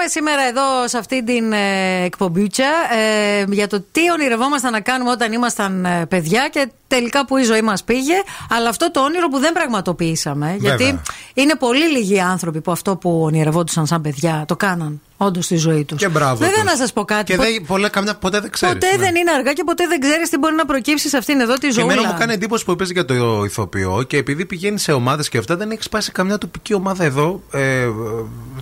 Συζητάμε 0.00 0.34
σήμερα 0.34 0.48
εδώ 0.48 0.88
σε 0.88 0.98
αυτή 0.98 1.24
την 1.24 1.52
ε, 1.52 2.02
εκπομπούτσα 2.04 2.64
ε, 2.94 3.44
για 3.48 3.66
το 3.66 3.84
τι 3.92 4.10
ονειρευόμασταν 4.10 4.72
να 4.72 4.80
κάνουμε 4.80 5.10
όταν 5.10 5.32
ήμασταν 5.32 5.84
ε, 5.84 6.06
παιδιά 6.06 6.48
και 6.48 6.68
τελικά 6.90 7.26
που 7.26 7.36
η 7.36 7.42
ζωή 7.42 7.62
μας 7.62 7.84
πήγε. 7.84 8.14
Αλλά 8.50 8.68
αυτό 8.68 8.90
το 8.90 9.00
όνειρο 9.00 9.28
που 9.28 9.38
δεν 9.38 9.52
πραγματοποιήσαμε. 9.52 10.56
Γιατί 10.60 11.00
είναι 11.34 11.54
πολύ 11.56 11.90
λίγοι 11.90 12.20
άνθρωποι 12.20 12.60
που 12.60 12.72
αυτό 12.72 12.96
που 12.96 13.22
ονειρευόντουσαν 13.22 13.86
σαν 13.86 14.00
παιδιά 14.00 14.44
το 14.48 14.56
κάναν 14.56 15.00
όντως 15.16 15.44
στη 15.44 15.56
ζωή 15.56 15.84
τους. 15.84 15.98
Και 15.98 16.08
μπράβο 16.08 16.36
Βέβαια 16.36 16.54
τους. 16.54 16.64
να 16.70 16.76
σας 16.76 16.92
πω 16.92 17.04
κάτι. 17.04 17.24
Και 17.24 17.36
πο- 17.36 17.42
δεν, 17.42 17.64
πολλά, 17.66 17.88
καμιά, 17.88 18.14
ποτέ 18.14 18.40
δεν 18.40 18.50
ξέρεις. 18.50 18.74
ποτέ 18.74 18.96
δεν 18.98 19.14
είναι 19.14 19.30
αργά 19.30 19.52
και 19.52 19.62
ποτέ 19.64 19.86
δεν 19.86 20.00
ξέρεις 20.00 20.28
τι 20.28 20.38
μπορεί 20.38 20.54
να 20.54 20.64
προκύψεις 20.64 21.10
σε 21.10 21.16
αυτήν 21.16 21.40
εδώ 21.40 21.54
τη 21.54 21.66
Και 21.66 21.72
ζωή. 21.72 21.84
εμένα 21.84 22.06
μου 22.06 22.14
κάνει 22.18 22.32
εντύπωση 22.32 22.64
που 22.64 22.70
είπες 22.70 22.90
για 22.90 23.04
το 23.04 23.42
ηθοποιό 23.44 24.02
και 24.06 24.16
επειδή 24.16 24.46
πηγαίνει 24.46 24.78
σε 24.78 24.92
ομάδες 24.92 25.28
και 25.28 25.38
αυτά, 25.38 25.56
δεν 25.56 25.70
έχεις 25.70 25.88
πάει 25.88 26.00
σε 26.02 26.10
καμιά 26.10 26.38
τοπική 26.38 26.74
ομάδα 26.74 27.04
εδώ, 27.04 27.42
ε, 27.52 27.86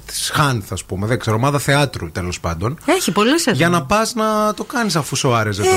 της 0.06 0.30
Χάνθ, 0.34 0.72
ας 0.72 0.84
πούμε. 0.84 1.06
Δεν 1.06 1.18
ξέρω, 1.18 1.36
ομάδα 1.36 1.58
θεάτρου 1.58 2.10
τέλος 2.10 2.40
πάντων. 2.40 2.78
Έχει 2.86 3.12
πολλές 3.12 3.46
εδώ. 3.46 3.56
Για 3.56 3.68
να 3.68 3.82
πας 3.82 4.14
να 4.14 4.54
το 4.54 4.64
κάνεις 4.64 4.96
αφού 4.96 5.16
σου 5.16 5.34
άρεσε 5.34 5.62
τόσο. 5.62 5.74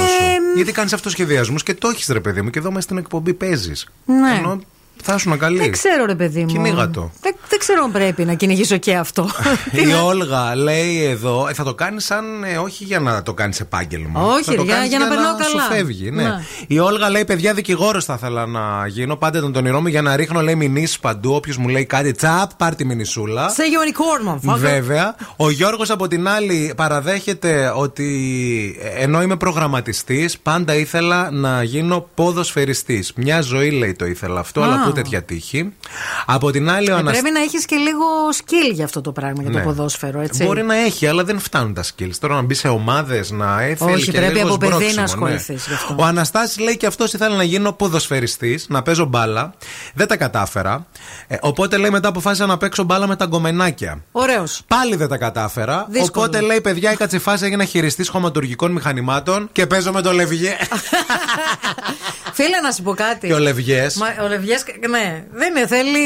Γιατί 0.55 0.71
κάνεις 0.71 0.93
αυτοσχεδιασμούς 0.93 1.63
και 1.63 1.73
το 1.73 1.87
έχεις, 1.87 2.07
ρε 2.07 2.19
παιδί 2.19 2.40
μου, 2.43 2.49
και 2.49 2.59
εδώ 2.59 2.69
μέσα 2.69 2.81
στην 2.81 2.97
εκπομπή 2.97 3.33
παίζεις. 3.33 3.89
Ναι. 4.05 4.35
Ενώ 4.37 4.61
θα 5.03 5.13
ήσουν 5.15 5.37
καλή. 5.37 5.57
Δεν 5.57 5.71
ξέρω, 5.71 6.05
ρε 6.05 6.15
παιδί 6.15 6.39
μου. 6.39 6.45
Κυνήγα 6.45 6.89
το. 6.89 7.11
Δεν, 7.21 7.35
δεν 7.49 7.59
ξέρω 7.59 7.83
αν 7.83 7.91
πρέπει 7.91 8.25
να 8.25 8.33
κυνηγήσω 8.33 8.77
και 8.77 8.95
αυτό. 8.95 9.29
Η 9.89 9.93
Όλγα 10.03 10.55
λέει 10.55 11.03
εδώ, 11.03 11.47
ε, 11.47 11.53
θα 11.53 11.63
το 11.63 11.73
κάνεις 11.75 12.05
σαν 12.05 12.43
ε, 12.43 12.57
όχι 12.57 12.83
για 12.83 12.99
να 12.99 13.23
το 13.23 13.33
κάνεις 13.33 13.59
επάγγελμα. 13.59 14.21
Όχι, 14.21 14.43
θα 14.43 14.51
το 14.51 14.57
ρε, 14.57 14.63
για- 14.63 14.73
κάνεις 14.73 14.89
για 14.89 14.99
να 14.99 15.07
περνάω 15.07 15.35
καλά. 15.35 15.43
Σου 15.63 15.73
φεύγει, 15.73 16.11
ναι. 16.11 16.23
Ναι. 16.23 16.43
Η 16.67 16.79
Όλγα 16.79 17.09
λέει, 17.09 17.25
παιδιά, 17.25 17.53
δικηγόρος 17.53 18.05
θα 18.05 18.13
ήθελα 18.17 18.45
να 18.45 18.87
γίνω. 18.87 19.15
Πάντα 19.15 19.37
ήταν 19.37 19.51
το 19.53 19.59
όνειρό 19.59 19.81
μου 19.81 19.87
για 19.87 20.01
να 20.01 20.15
ρίχνω, 20.15 20.41
λέει, 20.41 20.55
μηνύσεις 20.55 20.99
παντού. 20.99 21.33
Όποιος 21.33 21.57
μου 21.57 21.67
λέει 21.67 21.85
κάτι, 21.85 22.11
τσαπ, 22.11 22.51
πάρ 22.57 22.75
τη 22.75 22.85
μηνυσούλα. 22.85 23.49
Σε 23.49 23.63
unicorn, 23.63 24.37
Βέβαια. 24.57 25.15
Ο 25.35 25.49
Γιώργος 25.49 25.89
από 25.89 26.07
την 26.07 26.27
άλλη 26.27 26.73
παραδέχεται 26.75 27.73
ότι 27.75 28.09
ε, 28.81 29.03
ενώ 29.03 29.21
είμαι 29.21 29.35
προγραμματιστής, 29.35 30.37
πάντα 30.37 30.75
ήθελα 30.75 31.31
να 31.31 31.63
γίνω 31.63 32.09
ποδοσφαιριστής. 32.13 33.13
Μια 33.15 33.41
ζωή 33.41 33.69
λέει 33.71 33.93
το 33.93 34.05
ήθελα 34.05 34.39
αυτό, 34.39 34.61
Α. 34.61 34.63
αλλά 34.65 34.90
που 34.91 34.95
καθόλου 34.95 35.19
τέτοια 35.19 35.23
τύχη. 35.23 35.73
Από 36.25 36.51
την 36.51 36.69
άλλη, 36.69 36.91
ο 36.91 36.95
Ε, 36.95 36.97
Ανασ- 36.99 37.19
Πρέπει 37.19 37.33
να 37.33 37.41
έχεις 37.43 37.65
και 37.65 37.75
λίγο 37.75 38.05
skill 38.35 38.73
για 38.73 38.85
αυτό 38.85 39.01
το 39.01 39.11
πράγμα, 39.11 39.41
για 39.41 39.51
το 39.51 39.57
Ναι. 39.57 39.63
ποδόσφαιρο, 39.63 40.19
έτσι. 40.21 40.43
Μπορεί 40.45 40.63
να 40.63 40.75
έχει, 40.75 41.07
αλλά 41.07 41.23
δεν 41.23 41.39
φτάνουν 41.39 41.73
τα 41.73 41.83
skills. 41.83 42.15
Τώρα 42.19 42.35
να 42.35 42.41
μπει 42.41 42.53
σε 42.53 42.67
ομάδες, 42.67 43.31
να 43.31 43.61
έφερε. 43.61 43.91
Όχι, 43.91 44.03
και 44.11 44.11
πρέπει 44.17 44.33
λίγος 44.33 44.49
από 44.49 44.57
παιδί 44.57 44.71
σμπρόξιμο, 44.73 44.95
να 44.95 45.01
ναι. 45.01 45.03
ασχοληθείς 45.03 45.67
γι' 45.67 45.73
αυτό. 45.73 45.95
Ο 45.99 46.03
Αναστάσης 46.03 46.59
λέει 46.59 46.77
και 46.77 46.85
αυτός 46.85 47.13
ήθελε 47.13 47.35
να 47.35 47.43
γίνω 47.43 47.71
ποδοσφαιριστής, 47.71 48.65
να 48.69 48.81
παίζω 48.81 49.05
μπάλα. 49.05 49.53
Δεν 49.93 50.07
τα 50.07 50.17
κατάφερα. 50.17 50.85
Ε, 51.27 51.37
οπότε 51.41 51.77
λέει 51.77 51.89
μετά 51.89 52.07
αποφάσισα 52.07 52.45
να 52.45 52.57
παίξω 52.57 52.83
μπάλα 52.83 53.07
με 53.07 53.15
τα 53.15 53.25
γκομενάκια. 53.25 54.03
Ωραίος. 54.11 54.61
Πάλι 54.67 54.95
δεν 54.95 55.07
τα 55.07 55.17
κατάφερα. 55.17 55.85
Δύσκολο. 55.89 56.25
Οπότε 56.25 56.41
λέει, 56.45 56.61
παιδιά, 56.61 56.91
έκατσε 56.91 57.19
φάση, 57.19 57.45
έγινα 57.45 57.65
χειριστής 57.65 58.09
χωματουργικών 58.09 58.71
μηχανημάτων 58.71 59.49
και 59.51 59.67
παίζω 59.67 59.91
με 59.91 60.01
το 60.01 60.11
λευγέ. 60.13 60.55
Φίλε, 62.33 62.59
να 62.63 62.71
σου 62.71 62.81
πω 62.83 62.93
κάτι. 62.93 63.27
και 63.27 63.33
ο 63.33 63.39
λευγές. 63.39 63.95
Μα, 63.95 64.07
ο 64.23 64.27
Λευγιές, 64.27 64.63
ναι, 64.89 65.23
δεν 65.31 65.55
είναι, 65.55 65.67
θέλει. 65.67 65.99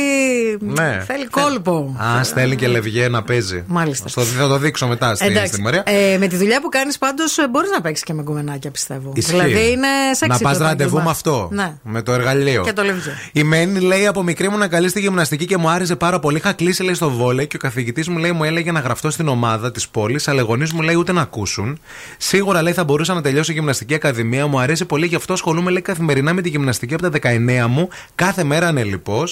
Ναι. 0.59 1.03
Θέλει 1.07 1.27
κόλπο. 1.27 1.95
Α, 2.03 2.23
στέλνει 2.23 2.55
και 2.55 2.67
λευγέ 2.67 3.07
να 3.07 3.23
παίζει. 3.23 3.63
Μάλιστα. 3.67 4.07
Στο, 4.07 4.21
θα 4.21 4.47
το 4.47 4.57
δείξω 4.57 4.87
μετά 4.87 5.15
στη, 5.15 5.25
Εντάξει. 5.25 5.53
στη 5.53 5.61
Μαρία. 5.61 5.83
Ε, 5.85 6.17
με 6.17 6.27
τη 6.27 6.35
δουλειά 6.35 6.61
που 6.61 6.69
κάνεις 6.69 6.97
πάντως 6.97 7.37
μπορείς 7.49 7.69
να 7.69 7.81
παίξεις 7.81 8.05
και 8.05 8.13
με 8.13 8.21
γκομενάκια, 8.21 8.71
πιστεύω. 8.71 9.11
Ισχύει. 9.15 9.31
Δηλαδή 9.31 9.71
είναι 9.71 9.87
σεξι. 10.11 10.27
Να 10.27 10.37
το 10.37 10.43
πας 10.43 10.55
επάγγελμα. 10.55 10.67
ραντεβού 10.67 11.01
με 11.01 11.09
αυτό. 11.09 11.49
Ναι. 11.51 11.73
Με 11.83 12.01
το 12.01 12.11
εργαλείο. 12.11 12.63
Και 12.63 12.73
το 12.73 12.83
λευγέ. 12.83 13.11
Η 13.31 13.43
Μένη 13.43 13.79
λέει 13.79 14.07
από 14.07 14.23
μικρή 14.23 14.49
μου 14.49 14.57
να 14.57 14.67
καλεί 14.67 14.89
στη 14.89 14.99
γυμναστική 14.99 15.45
και 15.45 15.57
μου 15.57 15.69
άρεσε 15.69 15.95
πάρα 15.95 16.19
πολύ. 16.19 16.37
Είχα 16.37 16.53
κλείσει 16.53 16.83
λέει 16.83 16.93
στο 16.93 17.09
βόλεϊ 17.09 17.47
και 17.47 17.55
ο 17.55 17.59
καθηγητής 17.59 18.07
μου 18.07 18.17
λέει 18.17 18.31
μου 18.31 18.43
έλεγε 18.43 18.71
να 18.71 18.79
γραφτώ 18.79 19.09
στην 19.09 19.27
ομάδα 19.27 19.71
της 19.71 19.87
πόλης, 19.87 20.27
αλλά 20.27 20.41
οι 20.41 20.43
γονείς 20.43 20.73
μου 20.73 20.81
λέει 20.81 20.95
ούτε 20.95 21.11
να 21.11 21.21
ακούσουν. 21.21 21.79
Σίγουρα 22.17 22.61
λέει 22.61 22.73
θα 22.73 22.83
μπορούσα 22.83 23.13
να 23.13 23.21
τελειώσω 23.21 23.51
η 23.51 23.55
γυμναστική 23.55 23.93
ακαδημία. 23.93 24.47
Μου 24.47 24.59
αρέσει 24.59 24.85
πολύ, 24.85 25.05
γι' 25.05 25.15
αυτό 25.15 25.33
ασχολούμαι 25.33 25.71
λέει 25.71 25.81
καθημερινά 25.81 26.33
με 26.33 26.41
τη 26.41 26.49
γυμναστική 26.49 26.93
από 26.93 27.09
τα 27.09 27.19
19 27.63 27.65
μου. 27.69 27.89
Κάθε 28.15 28.43
μέρα 28.43 28.54
ανελειπώ. 28.63 29.23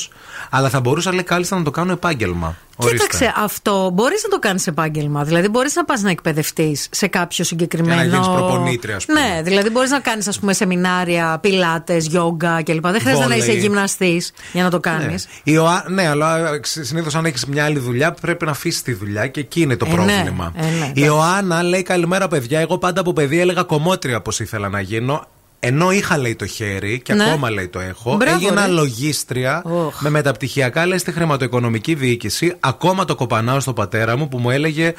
Αλλά 0.50 0.70
θα 0.70 0.80
μπορούσα 0.80 1.12
λέει 1.14 1.24
κάλλιστα 1.24 1.58
να 1.58 1.64
το 1.64 1.72
κάνω 1.72 1.92
επάγγελμα. 1.92 2.56
Ορίστε. 2.76 2.98
Κοίταξε, 2.98 3.34
αυτό 3.44 3.90
μπορείς 3.94 4.24
να 4.24 4.30
το 4.30 4.40
κάνεις 4.40 4.68
επάγγελμα. 4.68 5.24
Δηλαδή, 5.24 5.48
μπορείς 5.50 5.76
να 5.76 5.86
πας 5.86 6.02
να 6.02 6.10
εκπαιδευτείς 6.10 6.88
σε 6.92 7.08
κάποιο 7.08 7.44
συγκεκριμένο. 7.44 8.02
Και 8.02 8.08
να 8.08 8.14
γίνεις 8.14 8.28
προπονήτρια, 8.28 8.96
ας 8.96 9.06
πούμε. 9.06 9.20
Ναι, 9.20 9.42
δηλαδή 9.42 9.70
μπορείς 9.70 9.90
να 9.90 10.00
κάνεις, 10.00 10.28
ας 10.28 10.40
πούμε, 10.40 10.54
σεμινάρια, 10.54 11.38
πιλάτες, 11.42 12.06
γιόγκα 12.06 12.64
κλπ. 12.64 12.82
Δεν 12.88 13.00
χρειάζεται 13.00 13.12
να 13.12 13.22
Βόλεϊ. 13.22 13.38
είσαι 13.38 13.52
γυμναστής 13.52 14.32
για 14.54 14.64
να 14.64 14.70
το 14.70 14.80
κάνεις. 14.80 15.28
Ναι, 15.44 15.54
Η 15.54 15.58
Οα- 15.58 15.86
ναι 15.90 16.08
αλλά 16.08 16.60
συνήθως 16.62 17.16
αν 17.16 17.26
έχεις 17.26 17.46
μια 17.46 17.66
άλλη 17.66 17.80
δουλειά 17.80 18.12
πρέπει 18.12 18.46
να 18.46 18.52
αφήσεις 18.52 18.82
τη 18.82 18.94
δουλειά 18.94 19.28
και 19.28 19.40
εκεί 19.40 19.62
είναι 19.62 19.76
το 19.78 19.86
Ε, 19.86 19.90
ναι, 19.90 19.96
πρόβλημα. 19.96 20.54
ε, 20.56 20.62
ναι, 20.66 20.86
η 20.94 21.02
Ιωάννα 21.06 21.64
λέει 21.64 21.82
καλημέρα 21.84 22.28
παιδιά. 22.28 22.60
Εγώ 22.60 22.78
πάντα 22.78 23.02
από 23.02 23.14
παιδί 23.14 23.40
έλεγα 23.40 23.64
κομμότρια 23.64 24.22
πώ 24.22 24.32
ήθελα 24.40 24.70
να 24.70 24.80
γίνω. 24.82 25.26
Ενώ 25.66 25.92
είχα 25.92 26.18
λέει 26.18 26.36
το 26.36 26.46
χέρι 26.46 27.02
και 27.04 27.14
Ναι. 27.14 27.24
ακόμα 27.24 27.50
λέει 27.50 27.68
το 27.68 27.80
έχω. 27.80 28.16
Μπράβο, 28.16 28.36
έγινα 28.36 28.66
ρε. 28.66 28.72
λογίστρια 28.72 29.62
Οχ. 29.66 30.02
με 30.02 30.10
μεταπτυχιακά 30.10 30.86
λέει 30.86 30.98
στη 30.98 31.12
χρηματοοικονομική 31.12 31.94
διοίκηση. 31.96 32.56
Ακόμα 32.60 33.06
το 33.06 33.16
κοπανάω 33.16 33.60
στο 33.60 33.74
πατέρα 33.74 34.18
μου 34.18 34.28
που 34.28 34.38
μου 34.38 34.50
έλεγε 34.50 34.94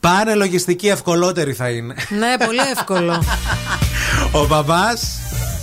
Πάνε 0.00 0.34
λογιστική, 0.34 0.88
ευκολότερη 0.88 1.52
θα 1.52 1.68
είναι. 1.68 1.94
ναι, 2.18 2.44
πολύ 2.46 2.58
εύκολο. 2.76 3.22
Ο 4.32 4.46
μπαμπάς. 4.46 5.18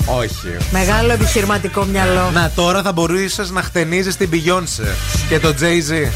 Όχι. 0.06 0.58
Μεγάλο 0.72 1.12
επιχειρηματικό 1.12 1.84
μυαλό. 1.86 2.30
Να 2.34 2.52
τώρα 2.56 2.82
θα 2.82 2.92
μπορούσες 2.92 3.50
να 3.50 3.62
χτενίζεις 3.62 4.18
την 4.18 4.30
Beyoncé 4.34 4.88
και 5.30 5.40
το 5.40 5.48
Jay-Z. 5.60 6.10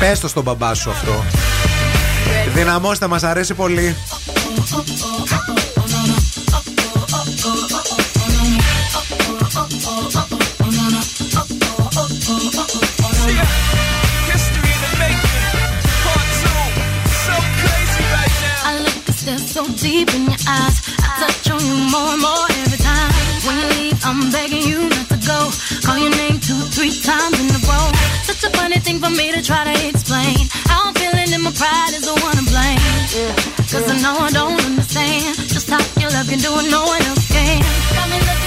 Πες 0.00 0.20
το 0.20 0.28
στον 0.28 0.42
μπαμπά 0.42 0.74
σου 0.74 0.90
αυτό. 0.90 1.24
Δυναμώστε, 2.54 3.06
μας 3.06 3.22
αρέσει 3.22 3.54
πολύ. 3.54 3.96
Cause 33.70 33.88
I 33.88 34.02
know 34.02 34.18
I 34.18 34.30
don't 34.30 34.60
understand 34.64 35.36
just 35.36 35.70
how 35.70 35.78
your 36.00 36.10
love 36.10 36.28
can 36.28 36.38
do 36.38 36.50
what 36.50 36.68
no 36.70 36.82
one 36.84 37.02
else 37.02 37.28
can. 37.28 37.62
Got 37.94 38.10
me 38.10 38.18
looking 38.18 38.39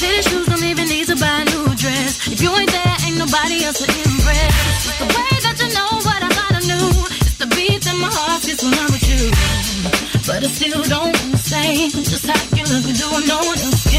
Fitted 0.00 0.24
shoes 0.24 0.46
don't 0.46 0.64
even 0.64 0.88
need 0.88 1.04
to 1.12 1.16
buy 1.16 1.28
a 1.28 1.44
new 1.44 1.76
dress. 1.76 2.24
If 2.32 2.40
you 2.40 2.48
ain't 2.56 2.72
there, 2.72 2.96
ain't 3.04 3.18
nobody 3.20 3.68
else 3.68 3.84
to 3.84 3.84
impress. 3.84 4.48
It's 4.88 4.96
the 4.96 5.04
way 5.04 5.32
that 5.44 5.60
you 5.60 5.68
know 5.76 5.92
what 6.00 6.20
I 6.24 6.30
thought 6.32 6.56
I 6.56 6.62
knew. 6.64 6.88
It's 7.20 7.36
the 7.36 7.44
beat 7.52 7.84
in 7.84 8.00
my 8.00 8.08
heart 8.08 8.40
gets 8.40 8.64
when 8.64 8.72
I'm 8.80 8.88
with 8.88 9.04
you. 9.04 9.28
But 10.24 10.40
I 10.40 10.48
still 10.48 10.80
don't 10.88 11.12
understand 11.20 11.92
just 12.08 12.24
how 12.24 12.40
you 12.56 12.64
look 12.64 12.88
do 12.96 13.06
what 13.12 13.28
no 13.28 13.44
one 13.44 13.60
else 13.60 13.89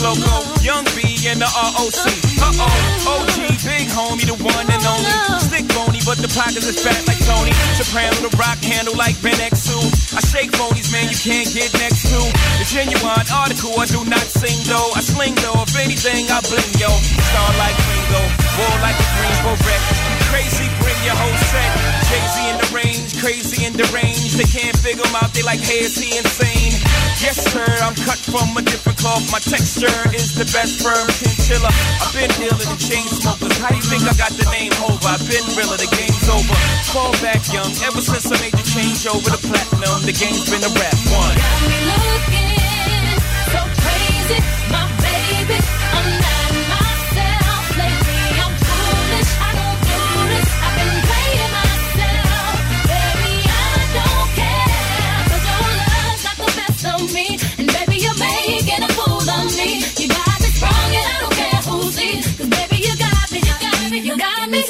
loco. 0.00 0.40
Young 0.64 0.84
B 0.96 1.04
and 1.28 1.40
the 1.40 1.48
ROC. 1.48 2.04
Uh 2.40 2.52
oh, 2.56 3.20
OG, 3.20 3.36
big 3.64 3.86
homie, 3.92 4.24
the 4.24 4.36
one 4.40 4.66
and 4.68 4.84
only. 4.84 5.12
Stick 5.40 5.68
bony, 5.76 6.00
but 6.04 6.16
the 6.18 6.28
pockets 6.32 6.66
is 6.66 6.80
fat 6.80 7.00
like 7.06 7.20
Tony. 7.28 7.52
Soprano, 7.76 8.16
the 8.24 8.32
rock 8.36 8.58
handle 8.64 8.96
like 8.96 9.20
Ben 9.20 9.36
X2. 9.36 9.76
I 10.16 10.20
shake 10.24 10.52
phonies, 10.56 10.88
man, 10.92 11.08
you 11.12 11.16
can't 11.16 11.48
get 11.52 11.72
next 11.78 12.08
to. 12.08 12.20
The 12.60 12.66
genuine 12.68 13.28
article, 13.28 13.76
I 13.76 13.86
do 13.86 14.00
not 14.08 14.24
sing 14.24 14.56
though. 14.64 14.90
I 14.96 15.00
sling 15.04 15.36
though, 15.44 15.60
if 15.62 15.76
anything, 15.76 16.28
I 16.32 16.40
bling 16.48 16.72
yo. 16.80 16.90
Star 17.30 17.50
like 17.60 17.76
Ringo, 17.92 18.22
war 18.56 18.74
like 18.80 18.96
a 18.96 19.06
Greensboro 19.20 19.56
wreck. 19.68 19.99
Crazy, 20.30 20.70
bring 20.78 20.98
your 21.02 21.18
whole 21.18 21.38
set. 21.50 21.70
Jay-Z 22.06 22.36
in 22.50 22.56
the 22.62 22.70
range, 22.70 23.18
crazy 23.18 23.66
in 23.66 23.74
the 23.74 23.86
range. 23.90 24.38
They 24.38 24.46
can't 24.46 24.76
figure 24.78 25.02
him 25.02 25.16
out, 25.18 25.34
they 25.34 25.42
like, 25.42 25.60
hey, 25.60 25.82
is 25.82 25.98
he 25.98 26.16
insane? 26.16 26.74
Yes, 27.18 27.42
sir, 27.50 27.66
I'm 27.82 27.94
cut 28.06 28.16
from 28.16 28.54
a 28.56 28.62
different 28.62 28.98
cloth. 28.98 29.26
My 29.34 29.42
texture 29.42 29.92
is 30.14 30.32
the 30.38 30.46
best 30.54 30.80
firm 30.80 31.04
chinchilla. 31.18 31.68
I've 32.00 32.14
been 32.14 32.30
dealing 32.38 32.68
in 32.70 32.78
chain 32.78 33.04
smokers. 33.10 33.58
How 33.58 33.74
you 33.74 33.82
think 33.82 34.06
I 34.06 34.14
got 34.16 34.32
the 34.38 34.46
name 34.54 34.72
over? 34.86 35.04
I've 35.04 35.20
been 35.26 35.44
realer, 35.58 35.76
the 35.76 35.90
game's 35.90 36.26
over. 36.30 36.56
Fall 36.94 37.12
back 37.20 37.42
young, 37.52 37.70
ever 37.84 38.00
since 38.00 38.30
I 38.30 38.38
made 38.40 38.54
the 38.54 38.64
change 38.64 39.04
over 39.10 39.34
to 39.34 39.40
platinum, 39.42 40.06
the 40.06 40.14
game's 40.14 40.46
been 40.48 40.62
a 40.62 40.72
rap 40.78 40.98
one. 41.12 41.34
Got 41.36 41.60
me 41.66 41.78
looking 41.90 43.18
so 43.50 43.60
crazy, 43.82 44.38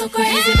so 0.01 0.09
crazy, 0.09 0.60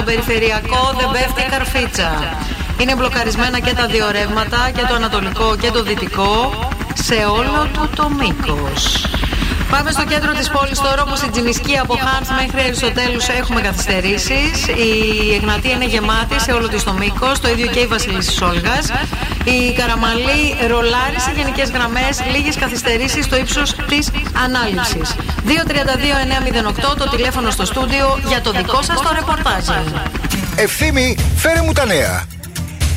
στο 0.00 0.08
περιφερειακό 0.10 0.94
δεν 0.98 1.08
πέφτει 1.12 1.42
καρφίτσα. 1.50 2.10
Είναι 2.80 2.94
μπλοκαρισμένα 2.96 3.58
και 3.60 3.74
τα 3.74 3.86
δύο 3.86 4.10
ρεύματα, 4.10 4.70
και 4.74 4.84
το 4.88 4.94
ανατολικό 4.94 5.56
και 5.56 5.70
το 5.70 5.82
δυτικό, 5.82 6.68
σε 6.94 7.14
όλο 7.14 7.68
του 7.72 7.88
το 7.96 8.10
μήκος. 8.10 9.06
Πάμε 9.70 9.90
στο 9.90 10.04
κέντρο 10.04 10.32
της 10.32 10.48
πόλης 10.50 10.80
τώρα, 10.80 11.02
όπου 11.02 11.16
στην 11.16 11.30
Τζιμισκή 11.30 11.78
από 11.78 11.94
Χάρτ 12.04 12.28
μέχρι 12.40 12.60
Αριστοτέλους 12.60 13.28
έχουμε 13.28 13.60
καθυστερήσεις. 13.60 14.66
Η 14.66 14.94
Εγνατία 15.34 15.70
είναι 15.70 15.84
γεμάτη 15.84 16.40
σε 16.40 16.52
όλο 16.52 16.68
της 16.68 16.84
το 16.84 16.92
μήκος, 16.92 17.40
το 17.40 17.48
ίδιο 17.48 17.66
και 17.66 17.80
η 17.80 17.86
Βασιλίση 17.86 18.44
Όλγα. 18.44 18.76
Η 19.44 19.72
Καραμαλή 19.78 20.42
ρολάρει 20.68 21.20
σε 21.26 21.32
γενικές 21.36 21.70
γραμμές, 21.70 22.14
λίγες 22.32 22.56
καθυστερήσεις 22.56 23.24
στο 23.24 23.36
ύψος 23.36 23.74
της 23.88 24.10
ανάληψης. 24.44 25.14
232-908 25.46 26.96
το 26.98 27.08
τηλέφωνο 27.08 27.50
στο 27.50 27.64
στούντιο 27.64 28.18
για 28.28 28.40
το 28.40 28.52
δικό 28.52 28.82
σας 28.82 29.00
το 29.00 29.10
ρεπορτάζ. 29.14 29.64
Ευθύμη, 30.56 31.16
φέρε 31.36 31.62
μου 31.62 31.72
τα 31.72 31.84
νέα. 31.86 32.24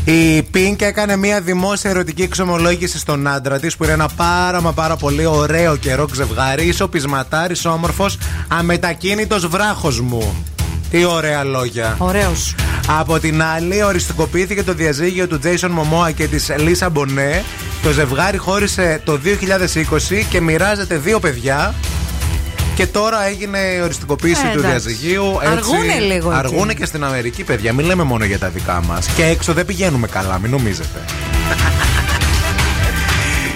Η 0.06 0.48
Pink 0.53 0.82
έκανε 0.82 1.15
μια 1.15 1.41
δημόσια 1.41 1.90
ερωτική 1.90 2.22
εξομολόγηση 2.22 2.99
στον 2.99 3.28
άντρα 3.28 3.60
της 3.60 3.78
που 3.78 3.84
είναι 3.84 3.94
ένα 3.94 4.10
πάρα 4.15 4.61
μα 4.61 4.74
πάρα 4.74 4.95
πολύ 4.95 5.26
ωραίο 5.26 5.76
και 5.76 5.95
ροκ 5.95 6.15
ζευγάρι. 6.15 6.65
Ισοπισματάρη, 6.65 7.56
όμορφος, 7.65 8.18
αμετακίνητος 8.48 9.48
βράχος 9.48 9.99
μου. 9.99 10.45
Τι 10.90 11.06
ωραία 11.06 11.44
λόγια. 11.44 11.95
Ωραίος. 11.98 12.56
Από 12.88 13.20
την 13.20 13.44
άλλη, 13.44 13.84
οριστικοποιήθηκε 13.84 14.64
το 14.64 14.74
διαζύγιο 14.74 15.28
του 15.28 15.40
Jason 15.44 15.70
Momoa 15.70 16.14
και 16.14 16.28
της 16.28 16.52
Λίσα 16.57 16.90
Μπονέ. 16.90 17.44
Το 17.84 17.91
ζευγάρι 17.91 18.38
χώρισε 18.38 19.02
το 19.03 19.18
2020 19.18 20.26
και 20.30 20.41
μοιράζεται 20.41 20.98
δύο 20.98 21.20
παιδιά. 21.20 21.74
Και 22.76 22.88
τώρα 22.88 23.26
έγινε 23.28 23.58
η 23.58 23.80
οριστικοποίηση 23.82 24.41
Ε, 24.48 24.52
του 24.54 24.60
εντάξει. 24.60 24.70
διαζυγίου. 24.88 25.40
Αργούνε 25.52 26.00
λίγο 26.00 26.30
εκεί. 26.30 26.40
Αργούνε 26.40 26.74
και 26.74 26.86
στην 26.86 27.04
Αμερική, 27.04 27.44
παιδιά. 27.44 27.74
Μην 27.74 27.86
λέμε 27.86 28.04
μόνο 28.04 28.26
για 28.26 28.40
τα 28.40 28.50
δικά 28.50 28.84
μας. 28.88 29.06
Και 29.08 29.24
έξω 29.26 29.54
δεν 29.54 29.66
πηγαίνουμε 29.66 30.08
καλά, 30.08 30.40
μην 30.40 30.52
νομίζετε. 30.52 31.00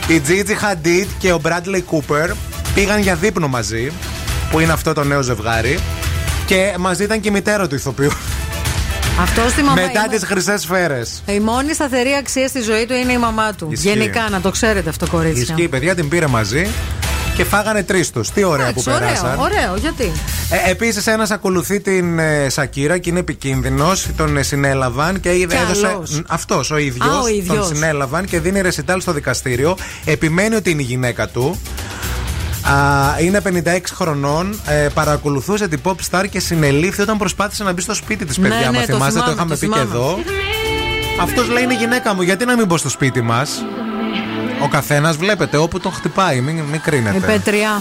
Η 0.08 0.22
Gigi 0.28 0.52
Hadid 0.52 1.06
και 1.20 1.32
ο 1.32 1.42
Bradley 1.44 1.82
Cooper 1.92 2.30
πήγαν 2.74 3.00
για 3.02 3.16
δείπνο 3.16 3.48
μαζί, 3.48 3.92
που 4.52 4.60
είναι 4.60 4.72
αυτό 4.72 4.94
το 4.94 5.04
νέο 5.04 5.22
ζευγάρι. 5.22 5.80
Και 6.46 6.74
μαζί 6.80 7.04
ήταν 7.04 7.20
και 7.20 7.28
η 7.28 7.32
μητέρα 7.32 7.68
του 7.68 7.76
ηθοποιού. 7.76 8.12
Αυτό 9.22 9.42
στη 9.50 9.62
μαμά. 9.64 9.82
Μετά 9.82 10.00
είναι- 10.00 10.16
τις 10.16 10.24
χρυσές 10.28 10.62
σφαίρες. 10.62 11.24
Η 11.26 11.40
μόνη 11.40 11.74
σταθερή 11.74 12.14
αξία 12.20 12.48
στη 12.48 12.62
ζωή 12.62 12.86
του 12.86 12.94
είναι 12.94 13.12
η 13.12 13.18
μαμά 13.18 13.54
του. 13.54 13.68
Ισχύει. 13.72 13.88
Γενικά, 13.88 14.28
να 14.30 14.42
το 14.42 14.52
ξέρετε 14.52 14.90
αυτό, 14.90 15.08
κορίτσια. 15.08 15.42
Ισχύει, 15.42 15.64
η 15.64 15.68
παιδιά 15.68 15.96
την 15.96 16.08
πήρε 16.10 16.28
μαζί 16.28 16.68
και 17.38 17.44
φάγανε 17.44 17.84
τρεις 17.84 18.10
τους. 18.12 18.30
Τι 18.32 18.44
ωραία 18.44 18.74
που 18.74 18.80
Εντάξει, 18.80 18.90
ωραίο, 18.90 19.00
περάσαν. 19.08 19.40
ωραίο, 19.40 19.76
γιατί; 19.80 20.12
Ε, 20.66 20.70
Επίσης, 20.72 21.08
ένας 21.08 21.32
ακολουθεί 21.32 21.80
την 21.80 22.20
ε, 22.20 22.50
Σακύρα 22.50 22.98
και 22.98 23.10
είναι 23.10 23.20
επικίνδυνος. 23.20 24.08
Τον 24.18 24.38
ε, 24.38 24.44
συνέλαβαν 24.44 25.20
και 25.20 25.36
είδε, 25.38 25.56
Κι 25.56 25.62
έδωσε. 25.62 25.88
άλλος. 25.88 26.22
Αυτός 26.28 26.72
ο 26.72 26.78
ίδιος. 26.78 27.08
Α, 27.08 27.20
ο 27.20 27.22
Τον 27.22 27.34
ίδιος. 27.34 27.68
συνέλαβαν 27.68 28.26
και 28.26 28.40
δίνει 28.40 28.62
ρεσιτάλ 28.62 29.02
στο 29.02 29.12
δικαστήριο. 29.14 29.78
Επιμένει 30.06 30.56
ότι 30.56 30.70
είναι 30.70 30.82
η 30.82 30.86
γυναίκα 30.86 31.28
του. 31.28 31.62
Α, 32.62 32.74
είναι 33.20 33.42
56 33.42 33.94
χρονών. 33.94 34.60
Ε, 34.66 34.88
παρακολουθούσε 34.94 35.68
την 35.68 35.80
pop 35.84 35.96
star 36.12 36.26
και 36.30 36.40
συνελήφθη 36.40 37.02
όταν 37.02 37.18
προσπάθησε 37.18 37.64
να 37.64 37.72
μπει 37.74 37.82
στο 37.82 37.94
σπίτι 37.94 38.26
της, 38.26 38.38
Ναι, 38.38 38.50
παιδιά. 38.50 38.72
ναι, 38.72 38.78
Μα 38.78 38.86
το 38.86 38.94
θυμάστε, 38.94 39.20
το, 39.20 39.26
θυμάμαι, 39.26 39.34
είχαμε 39.34 39.50
το 39.56 39.60
πει 39.60 39.68
και 39.68 39.74
θυμάμαι. 39.74 39.96
εδώ. 39.96 40.18
Αυτός 41.22 41.50
λέει 41.50 41.64
είναι 41.64 41.74
η 41.74 41.78
γυναίκα 41.78 42.14
μου. 42.16 42.22
Γιατί 42.22 42.46
να 42.46 42.56
μην 42.56 42.66
μπω 42.66 42.78
στο 42.78 42.90
σπίτι 42.90 43.22
μας; 43.22 43.66
Ο 44.64 44.68
καθένας 44.68 45.18
βλέπετε 45.18 45.58
όπου 45.58 45.80
τον 45.80 45.92
χτυπάει. 45.92 46.42
Μην, 46.42 46.60
μην 46.60 46.82
κρίνετε. 46.82 47.18
Η 47.18 47.20
πέτρια. 47.20 47.80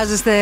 Χρειάζεστε 0.00 0.32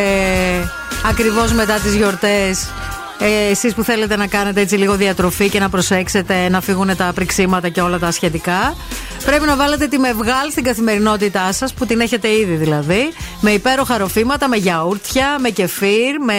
ακριβώς 1.04 1.52
μετά 1.52 1.78
τις 1.78 1.94
γιορτές; 1.94 2.70
Ε, 3.18 3.50
εσείς 3.50 3.74
που 3.74 3.82
θέλετε 3.82 4.16
να 4.16 4.26
κάνετε 4.26 4.60
έτσι 4.60 4.76
λίγο 4.76 4.96
διατροφή 4.96 5.48
και 5.48 5.58
να 5.58 5.68
προσέξετε 5.68 6.48
να 6.48 6.60
φύγουν 6.60 6.96
τα 6.96 7.12
πριξίματα 7.14 7.68
και 7.68 7.80
όλα 7.80 7.98
τα 7.98 8.10
σχετικά 8.10 8.74
Πρέπει 9.24 9.46
να 9.46 9.56
βάλετε 9.56 9.86
τη 9.86 9.98
μευγάλ 9.98 10.50
στην 10.50 10.64
καθημερινότητά 10.64 11.52
σας 11.52 11.74
που 11.74 11.86
την 11.86 12.00
έχετε 12.00 12.28
ήδη 12.32 12.54
δηλαδή 12.54 13.12
με 13.40 13.50
υπέροχα 13.50 13.98
ροφήματα, 13.98 14.48
με 14.48 14.56
γιαούρτια, 14.56 15.38
με 15.40 15.48
κεφίρ, 15.48 16.20
με 16.20 16.34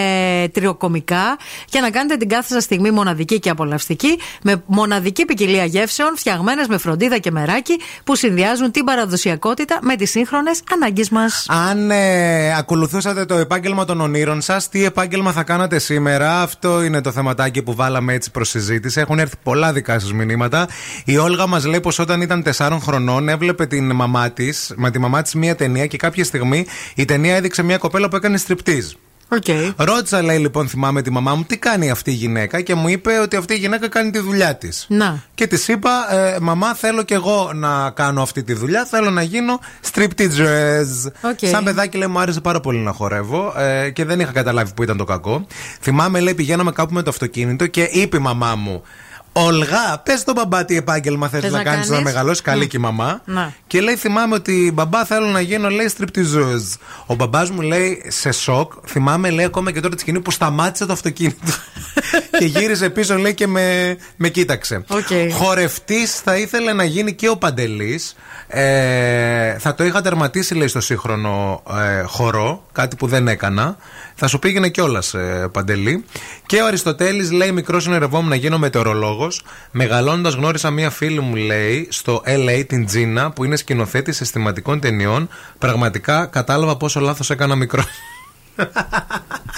τριοκομικά 0.53 1.37
και 1.65 1.79
να 1.79 1.89
κάνετε 1.89 2.15
την 2.15 2.29
κάθε 2.29 2.53
σας 2.53 2.63
στιγμή 2.63 2.91
μοναδική 2.91 3.39
και 3.39 3.49
απολαυστική 3.49 4.19
με 4.43 4.63
μοναδική 4.65 5.25
ποικιλία 5.25 5.65
γεύσεων 5.65 6.17
φτιαγμένες 6.17 6.67
με 6.67 6.77
φροντίδα 6.77 7.17
και 7.17 7.31
μεράκι 7.31 7.79
που 8.03 8.15
συνδυάζουν 8.15 8.71
την 8.71 8.83
παραδοσιακότητα 8.83 9.79
με 9.81 9.95
τις 9.95 10.09
σύγχρονες 10.09 10.61
ανάγκες 10.73 11.09
μας. 11.09 11.45
Αν 11.47 11.91
ε, 11.91 12.57
ακολουθούσατε 12.57 13.25
το 13.25 13.35
επάγγελμα 13.35 13.85
των 13.85 14.01
ονείρων 14.01 14.41
σας, 14.41 14.69
τι 14.69 14.85
επάγγελμα 14.85 15.31
θα 15.31 15.43
κάνατε 15.43 15.79
σήμερα, 15.79 16.41
αυτό 16.41 16.83
είναι 16.83 17.01
το 17.01 17.11
θεματάκι 17.11 17.63
που 17.63 17.75
βάλαμε 17.75 18.13
έτσι 18.13 18.31
προς 18.31 18.49
συζήτηση. 18.49 18.99
Έχουν 18.99 19.19
έρθει 19.19 19.35
πολλά 19.43 19.73
δικά 19.73 19.99
σας 19.99 20.13
μηνύματα. 20.13 20.67
Η 21.05 21.17
Όλγα 21.17 21.47
μας 21.47 21.65
λέει 21.65 21.79
πως 21.79 21.99
όταν 21.99 22.21
ήταν 22.21 22.43
4 22.57 22.68
χρονών 22.77 23.29
έβλεπε 23.29 23.65
την 23.65 23.91
μαμά 23.91 24.31
της, 24.31 24.73
με 24.75 24.91
τη 24.91 24.99
μαμά 24.99 25.21
της 25.21 25.33
μία 25.33 25.55
ταινία 25.55 25.85
και 25.85 25.97
κάποια 25.97 26.23
στιγμή 26.23 26.65
η 26.95 27.05
ταινία 27.05 27.35
έδειξε 27.35 27.63
μια 27.63 27.77
κοπέλα 27.77 28.09
που 28.09 28.15
έκανε 28.15 28.37
στριπτίζ. 28.37 28.91
Okay. 29.29 29.73
Ρώτησα, 29.75 30.21
λέει 30.21 30.37
λοιπόν, 30.37 30.67
θυμάμαι 30.67 31.01
τη 31.01 31.11
μαμά 31.11 31.35
μου, 31.35 31.43
τι 31.43 31.57
κάνει 31.57 31.89
αυτή 31.89 32.11
η 32.11 32.13
γυναίκα 32.13 32.61
και 32.61 32.75
μου 32.75 32.87
είπε 32.87 33.19
ότι 33.19 33.35
αυτή 33.35 33.53
η 33.53 33.57
γυναίκα 33.57 33.87
κάνει 33.87 34.11
τη 34.11 34.19
δουλειά 34.19 34.55
της. 34.55 34.85
Να. 34.89 35.23
Και 35.35 35.47
της 35.47 35.67
είπα, 35.67 36.15
ε, 36.15 36.37
Μαμά, 36.41 36.73
θέλω 36.73 37.03
κι 37.03 37.13
εγώ 37.13 37.51
να 37.53 37.89
κάνω 37.89 38.21
αυτή 38.21 38.43
τη 38.43 38.53
δουλειά. 38.53 38.85
Θέλω 38.85 39.09
να 39.09 39.21
γίνω 39.21 39.59
striptease. 39.91 41.11
OK. 41.21 41.39
Σαν 41.41 41.63
παιδάκι, 41.63 41.97
λέει, 41.97 42.07
μου 42.07 42.19
άρεσε 42.19 42.41
πάρα 42.41 42.59
πολύ 42.59 42.79
να 42.79 42.91
χορεύω 42.91 43.53
ε, 43.57 43.89
και 43.89 44.05
δεν 44.05 44.19
είχα 44.19 44.31
καταλάβει 44.31 44.73
που 44.73 44.83
ήταν 44.83 44.97
το 44.97 45.03
κακό. 45.03 45.45
Θυμάμαι, 45.81 46.19
λέει, 46.19 46.33
πηγαίναμε 46.33 46.71
κάπου 46.71 46.93
με 46.93 47.01
το 47.01 47.09
αυτοκίνητο 47.09 47.67
και 47.67 47.83
είπε 47.83 48.17
η 48.17 48.19
μαμά 48.19 48.55
μου. 48.55 48.83
Όλγα, 49.31 50.01
πες 50.03 50.23
στον 50.23 50.33
μπαμπά 50.35 50.65
τι 50.65 50.75
επάγγελμα 50.75 51.27
θες 51.27 51.41
Θες 51.41 51.51
να, 51.51 51.57
να 51.57 51.63
κάνεις 51.63 51.87
να 51.87 51.95
κάνεις; 51.95 52.11
μεγαλώσεις. 52.11 52.41
Καλή 52.41 52.63
Μμ. 52.63 52.67
και 52.67 52.77
η 52.77 52.79
μαμά. 52.79 53.21
Να. 53.25 53.53
Και 53.67 53.81
λέει, 53.81 53.95
θυμάμαι 53.95 54.35
ότι 54.35 54.71
μπαμπά 54.73 55.05
θέλω 55.05 55.27
να 55.27 55.41
γίνω, 55.41 55.69
λέει, 55.69 55.91
striptease. 55.97 56.79
Ο 57.05 57.15
μπαμπάς 57.15 57.49
μου 57.49 57.61
λέει 57.61 58.03
σε 58.07 58.31
σοκ. 58.31 58.73
Θυμάμαι, 58.85 59.29
λέει, 59.29 59.45
ακόμα 59.45 59.71
και 59.71 59.79
τώρα 59.79 59.95
τη 59.95 60.01
σκηνή 60.01 60.19
που 60.19 60.31
σταμάτησε 60.31 60.85
το 60.85 60.93
αυτοκίνητο. 60.93 61.51
και 62.39 62.45
γύρισε 62.45 62.89
πίσω, 62.89 63.17
λέει, 63.17 63.33
και 63.33 63.47
με, 63.47 63.97
με 64.15 64.29
κοίταξε. 64.29 64.83
Οκ. 64.87 65.33
Χορευτής 65.33 66.19
θα 66.19 66.35
ήθελε 66.37 66.73
να 66.73 66.83
γίνει 66.83 67.13
και 67.13 67.29
ο 67.29 67.37
Παντελής. 67.37 68.15
Ε, 68.47 69.57
θα 69.59 69.75
το 69.75 69.83
είχα 69.83 70.01
τερματίσει, 70.01 70.55
λέει, 70.55 70.67
στο 70.67 70.81
σύγχρονο 70.81 71.63
ε, 71.79 72.01
χορό. 72.01 72.63
Κάτι 72.71 72.95
που 72.95 73.07
δεν 73.07 73.27
έκανα. 73.27 73.77
Θα 74.21 74.27
σου 74.27 74.39
πήγαινε 74.39 74.69
κιόλας, 74.69 75.13
ε, 75.13 75.49
Παντελή. 75.51 76.05
Και 76.45 76.61
ο 76.61 76.65
Αριστοτέλης 76.65 77.31
λέει: 77.31 77.51
Μικρός 77.51 77.87
ονειρευόμουν 77.87 78.29
να 78.29 78.35
γίνω 78.35 78.57
μετεωρολόγος. 78.57 79.41
Μεγαλώνοντας 79.71 80.29
γνώρισα 80.29 80.69
μία 80.71 80.89
φίλη 80.89 81.19
μου, 81.19 81.35
λέει, 81.35 81.87
στο 81.91 82.21
LA, 82.25 82.63
την 82.67 82.85
Τζίνα, 82.85 83.31
που 83.31 83.43
είναι 83.43 83.55
σκηνοθέτης 83.55 84.09
αισθηματικών 84.21 84.79
ταινιών. 84.79 85.29
Πραγματικά 85.57 86.25
κατάλαβα 86.25 86.77
πόσο 86.77 86.99
λάθος 86.99 87.29
έκανα 87.29 87.55
μικρός. 87.55 87.83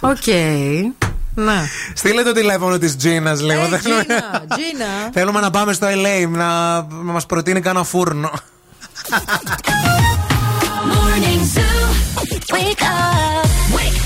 Οκ. 0.01 0.27
Να. 1.35 1.53
Στείλε 1.93 2.21
το 2.23 2.31
τηλέφωνο 2.31 2.77
της 2.77 2.95
Τζίνας 2.97 3.41
λίγο. 3.41 3.61
Ε, 3.61 3.65
Θέλουμε- 3.77 3.79
Τζίνα, 4.05 4.45
Τζίνα. 4.49 4.85
Θέλουμε 5.13 5.39
να 5.39 5.49
πάμε 5.49 5.73
στο 5.73 5.87
LA 5.87 6.27
να, 6.29 6.73
να 6.81 7.11
μας 7.11 7.25
προτείνει 7.25 7.61
κανένα 7.61 7.83
φούρνο. 7.85 8.31
Morning 10.91 11.43
Zoo. 11.55 11.89
Wake 12.53 12.81
up. 12.81 13.45
Wake 13.75 13.79
up. 13.79 13.79
Και 13.79 13.79
τώρα 13.79 14.00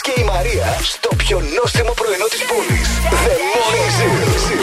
και 0.00 0.12
η 0.20 0.24
Μαρία 0.24 0.78
στο 0.82 1.08
πιο 1.16 1.40
νόστιμο 1.60 1.92
πρωινό 2.00 2.26
της 2.30 2.42
πόλης. 2.50 2.88
The 3.12 3.34
Morning 3.54 3.90
Zoo. 3.96 4.12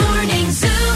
Morning 0.02 0.50
Zoo. 0.60 0.88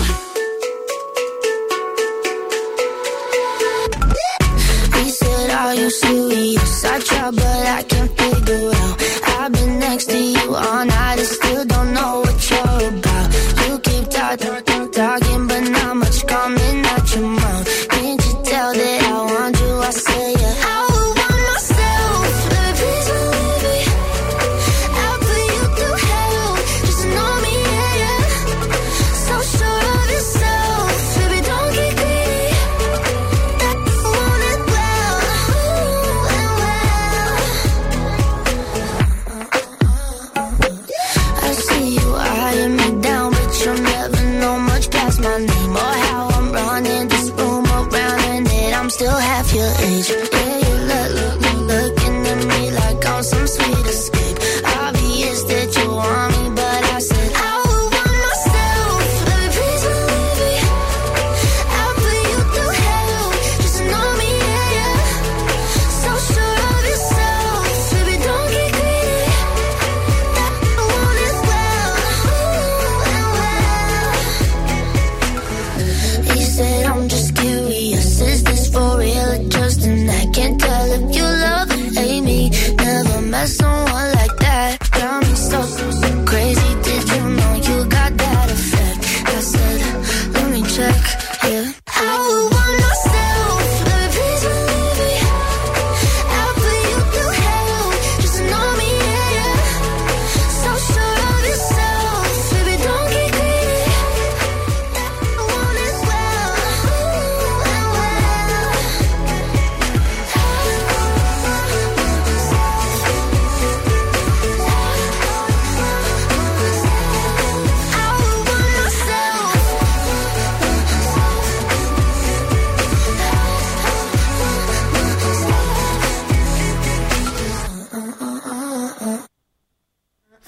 He 4.99 5.07
said, 5.21 5.49
Are 5.63 5.75
you 5.81 5.91
serious? 6.03 6.73
I 6.93 6.97
try, 7.09 7.29
but 7.41 7.65
I 7.79 7.81
can't 7.91 8.13
figure 8.19 8.71
out. 8.83 8.95
I've 9.35 9.51
been 9.55 9.73
next 9.87 10.07
to 10.13 10.19
you 10.35 10.47
all 10.65 10.85
night 10.97 11.19
and 11.25 11.31
still 11.37 11.65
don't 11.73 11.91
know 11.97 12.13
what 12.25 12.39
you're 12.51 12.83
about. 12.93 13.27
You 13.63 13.73
keep 13.87 14.05
talking, 14.17 14.53
talking, 14.53 14.72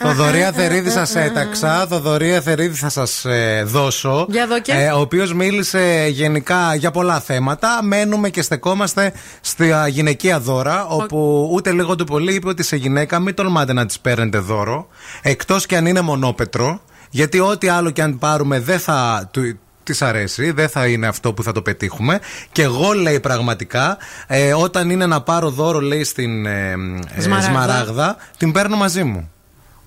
Θοδωρία 0.08 0.52
Θερίδη 0.52 0.90
σας 0.90 1.16
έταξα. 1.16 1.88
Θοδωρία 1.90 2.42
Θερίδη 2.42 2.76
θα 2.76 2.90
σας 2.90 3.26
δώσω. 3.66 4.26
Για 4.30 4.48
δω 4.48 4.60
και. 4.62 4.72
Ε, 4.72 4.92
ο 4.92 5.00
οποίος 5.00 5.34
μίλησε 5.34 6.08
γενικά 6.10 6.76
για 6.76 6.92
πολλά 6.92 7.20
θέματα. 7.20 7.80
Μένουμε 7.84 8.30
και 8.30 8.42
στεκόμαστε 8.42 9.14
στα 9.42 9.88
γυναικεία 9.88 10.40
δώρα. 10.40 10.86
Όπου 10.86 11.50
ούτε 11.54 11.72
λίγο 11.72 11.96
του 11.96 12.04
πολύ 12.04 12.34
είπε 12.34 12.48
ότι 12.48 12.64
σε 12.64 12.76
γυναίκα 12.76 13.20
μην 13.20 13.34
τολμάτε 13.34 13.74
να 13.74 13.86
της 13.86 14.00
παίρνετε 14.00 14.38
δώρο. 14.38 14.88
Εκτός 15.22 15.66
και 15.66 15.76
αν 15.78 15.86
είναι 15.86 16.02
μονόπετρο. 16.02 16.82
Γιατί 17.10 17.40
ό,τι 17.40 17.68
άλλο 17.68 17.90
και 17.90 18.02
αν 18.02 18.18
πάρουμε 18.18 18.60
δεν 18.60 18.80
θα. 18.80 19.30
του- 19.32 19.60
Της 19.84 20.02
αρέσει, 20.02 20.52
δεν 20.52 20.70
θα 20.70 20.86
είναι 20.88 21.08
αυτό 21.08 21.34
που 21.34 21.44
θα 21.44 21.52
το 21.52 21.62
πετύχουμε. 21.62 22.20
Και 22.52 22.62
εγώ 22.62 22.92
λέει 22.94 23.20
πραγματικά, 23.20 23.98
ε, 24.28 24.54
όταν 24.54 24.90
είναι 24.90 25.06
να 25.06 25.22
πάρω 25.22 25.50
δώρο, 25.50 25.80
λέει 25.80 26.04
στην 26.04 26.46
ε, 26.46 26.72
ε, 27.16 27.22
Σμαράγδα. 27.22 27.50
Σμαράγδα, 27.52 28.16
την 28.38 28.52
παίρνω 28.52 28.76
μαζί 28.76 29.04
μου. 29.04 29.30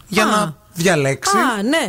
Για 0.08 0.24
Α. 0.24 0.26
να 0.26 0.54
διαλέξει. 0.82 1.36
Α, 1.36 1.40